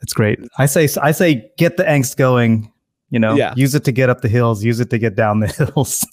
it's 0.02 0.14
great. 0.14 0.40
I 0.58 0.66
say 0.66 0.88
I 1.02 1.12
say 1.12 1.50
get 1.58 1.78
the 1.78 1.84
angst 1.84 2.18
going. 2.18 2.72
You 3.10 3.20
know, 3.20 3.36
yeah. 3.36 3.54
use 3.56 3.74
it 3.74 3.86
to 3.86 3.94
get 3.94 4.10
up 4.10 4.20
the 4.20 4.28
hills, 4.28 4.66
use 4.66 4.82
it 4.82 4.90
to 4.90 4.98
get 4.98 5.16
down 5.16 5.40
the 5.40 5.48
hills. 5.74 6.06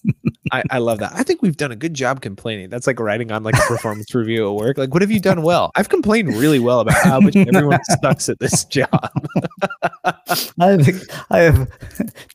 I, 0.52 0.62
I 0.70 0.78
love 0.78 0.98
that. 1.00 1.12
I 1.12 1.24
think 1.24 1.42
we've 1.42 1.56
done 1.56 1.72
a 1.72 1.76
good 1.76 1.92
job 1.92 2.20
complaining. 2.20 2.70
That's 2.70 2.86
like 2.86 3.00
writing 3.00 3.32
on 3.32 3.42
like 3.42 3.56
a 3.56 3.62
performance 3.62 4.14
review 4.14 4.48
at 4.48 4.54
work. 4.54 4.78
Like, 4.78 4.92
what 4.92 5.02
have 5.02 5.10
you 5.10 5.18
done 5.18 5.42
well? 5.42 5.72
I've 5.74 5.88
complained 5.88 6.36
really 6.36 6.60
well 6.60 6.78
about 6.78 7.02
how 7.02 7.18
much 7.18 7.34
everyone 7.34 7.80
sucks 8.00 8.28
at 8.28 8.38
this 8.38 8.64
job. 8.64 8.88
I 10.04 10.78
I 11.30 11.38
have 11.38 11.68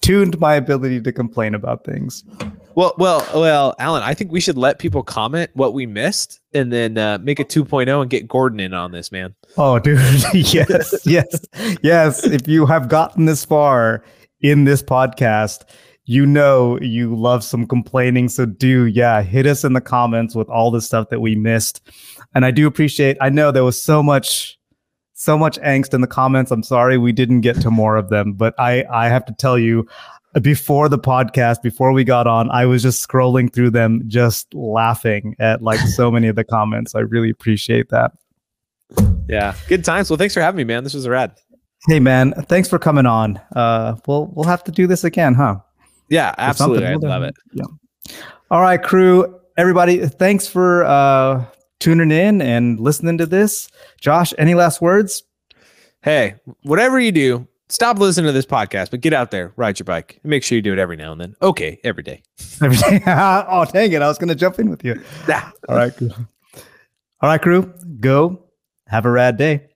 tuned 0.02 0.38
my 0.42 0.56
ability 0.56 1.00
to 1.04 1.12
complain 1.14 1.56
about 1.56 1.86
things. 1.86 2.26
Well, 2.76 2.94
well, 2.98 3.28
well, 3.34 3.76
Alan, 3.80 4.04
I 4.04 4.14
think 4.14 4.32
we 4.32 4.40
should 4.40 4.58
let 4.58 4.80
people 4.80 5.04
comment 5.04 5.50
what 5.54 5.74
we 5.74 5.86
missed 5.86 6.40
and 6.54 6.72
then 6.72 6.98
uh, 6.98 7.18
make 7.22 7.40
a 7.40 7.46
2.0 7.46 8.02
and 8.02 8.10
get 8.10 8.28
Gordon 8.28 8.60
in 8.60 8.74
on 8.74 8.92
this, 8.92 9.12
man. 9.12 9.36
Oh, 9.58 9.80
dude. 9.80 10.00
yes, 10.34 10.94
yes, 11.06 11.40
yes. 11.82 12.26
If 12.26 12.48
you 12.48 12.66
have 12.66 12.88
gotten 12.88 13.26
this 13.26 13.44
far 13.44 14.04
in 14.42 14.66
this 14.66 14.82
podcast, 14.82 15.66
you 16.06 16.26
know 16.26 16.80
you 16.82 17.16
love 17.16 17.44
some 17.44 17.68
complaining. 17.68 18.30
So 18.30 18.46
do, 18.46 18.86
yeah, 18.86 19.22
hit 19.22 19.46
us 19.46 19.64
in 19.64 19.74
the 19.74 19.82
comments 19.82 20.36
with 20.36 20.50
all 20.50 20.72
the 20.72 20.82
stuff 20.82 21.10
that 21.10 21.20
we 21.20 21.36
missed. 21.36 21.82
And 22.34 22.46
I 22.46 22.52
do 22.52 22.68
appreciate, 22.68 23.18
I 23.20 23.30
know 23.30 23.52
there 23.52 23.64
was 23.64 23.82
so 23.82 24.02
much 24.02 24.58
so 25.20 25.38
much 25.38 25.60
angst 25.60 25.94
in 25.94 26.00
the 26.00 26.08
comments. 26.08 26.50
I'm 26.50 26.64
sorry 26.64 26.98
we 26.98 27.12
didn't 27.12 27.42
get 27.42 27.60
to 27.62 27.70
more 27.70 27.98
of 27.98 28.10
them, 28.10 28.34
but 28.34 28.56
I 28.58 28.86
I 28.90 29.10
have 29.10 29.26
to 29.26 29.34
tell 29.34 29.60
you 29.60 29.86
before 30.42 30.90
the 30.90 31.00
podcast, 31.00 31.62
before 31.62 31.92
we 31.92 32.04
got 32.04 32.28
on, 32.28 32.50
I 32.52 32.66
was 32.66 32.84
just 32.84 33.08
scrolling 33.08 33.52
through 33.52 33.72
them, 33.72 34.04
just 34.08 34.54
laughing 34.54 35.36
at 35.40 35.62
like 35.62 35.80
so 35.80 36.12
many 36.12 36.28
of 36.28 36.36
the 36.36 36.44
comments. 36.44 36.96
I 36.96 37.00
really 37.00 37.30
appreciate 37.30 37.90
that. 37.90 38.12
Yeah, 39.28 39.56
good 39.68 39.86
times. 39.86 40.10
Well, 40.10 40.18
thanks 40.18 40.34
for 40.34 40.42
having 40.42 40.58
me, 40.58 40.64
man. 40.64 40.84
This 40.84 40.94
was 40.94 41.08
rad. 41.08 41.34
Hey, 41.88 42.00
man, 42.00 42.34
thanks 42.34 42.68
for 42.68 42.78
coming 42.78 43.06
on. 43.06 43.40
Uh, 43.56 43.96
we'll 44.08 44.28
we'll 44.34 44.46
have 44.46 44.64
to 44.66 44.72
do 44.72 44.86
this 44.88 45.04
again, 45.04 45.34
huh? 45.34 45.60
Yeah, 46.10 46.34
absolutely. 46.38 46.88
I 46.88 46.96
love 46.96 47.24
it. 47.24 47.36
Yeah. 47.54 47.66
All 48.52 48.62
right, 48.62 48.82
crew. 48.82 49.40
Everybody, 49.58 50.08
thanks 50.08 50.48
for 50.48 50.84
uh, 50.86 51.46
tuning 51.80 52.12
in 52.12 52.42
and 52.42 52.80
listening 52.80 53.18
to 53.20 53.26
this. 53.26 53.70
Josh, 54.02 54.34
any 54.38 54.56
last 54.56 54.82
words? 54.82 55.24
Hey, 56.02 56.36
whatever 56.64 57.00
you 57.00 57.12
do, 57.12 57.48
stop 57.70 57.98
listening 58.00 58.28
to 58.28 58.32
this 58.32 58.46
podcast, 58.46 58.92
but 58.92 59.02
get 59.02 59.14
out 59.14 59.32
there, 59.32 59.54
ride 59.56 59.80
your 59.80 59.86
bike, 59.86 60.20
and 60.24 60.30
make 60.30 60.44
sure 60.44 60.56
you 60.56 60.62
do 60.62 60.74
it 60.74 60.80
every 60.80 60.98
now 60.98 61.12
and 61.12 61.22
then. 61.22 61.36
Okay, 61.42 61.80
every 61.84 62.04
day. 62.04 62.22
Every 62.62 62.76
day. 62.76 63.02
oh, 63.08 63.66
dang 63.72 63.92
it! 63.94 64.02
I 64.02 64.08
was 64.08 64.18
going 64.18 64.28
to 64.28 64.36
jump 64.36 64.60
in 64.60 64.70
with 64.70 64.84
you. 64.84 65.02
All 65.70 65.78
right. 65.78 65.94
All 66.02 67.30
right, 67.30 67.42
crew. 67.42 67.74
Go. 68.02 68.44
Have 68.88 69.06
a 69.06 69.12
rad 69.12 69.38
day. 69.38 69.69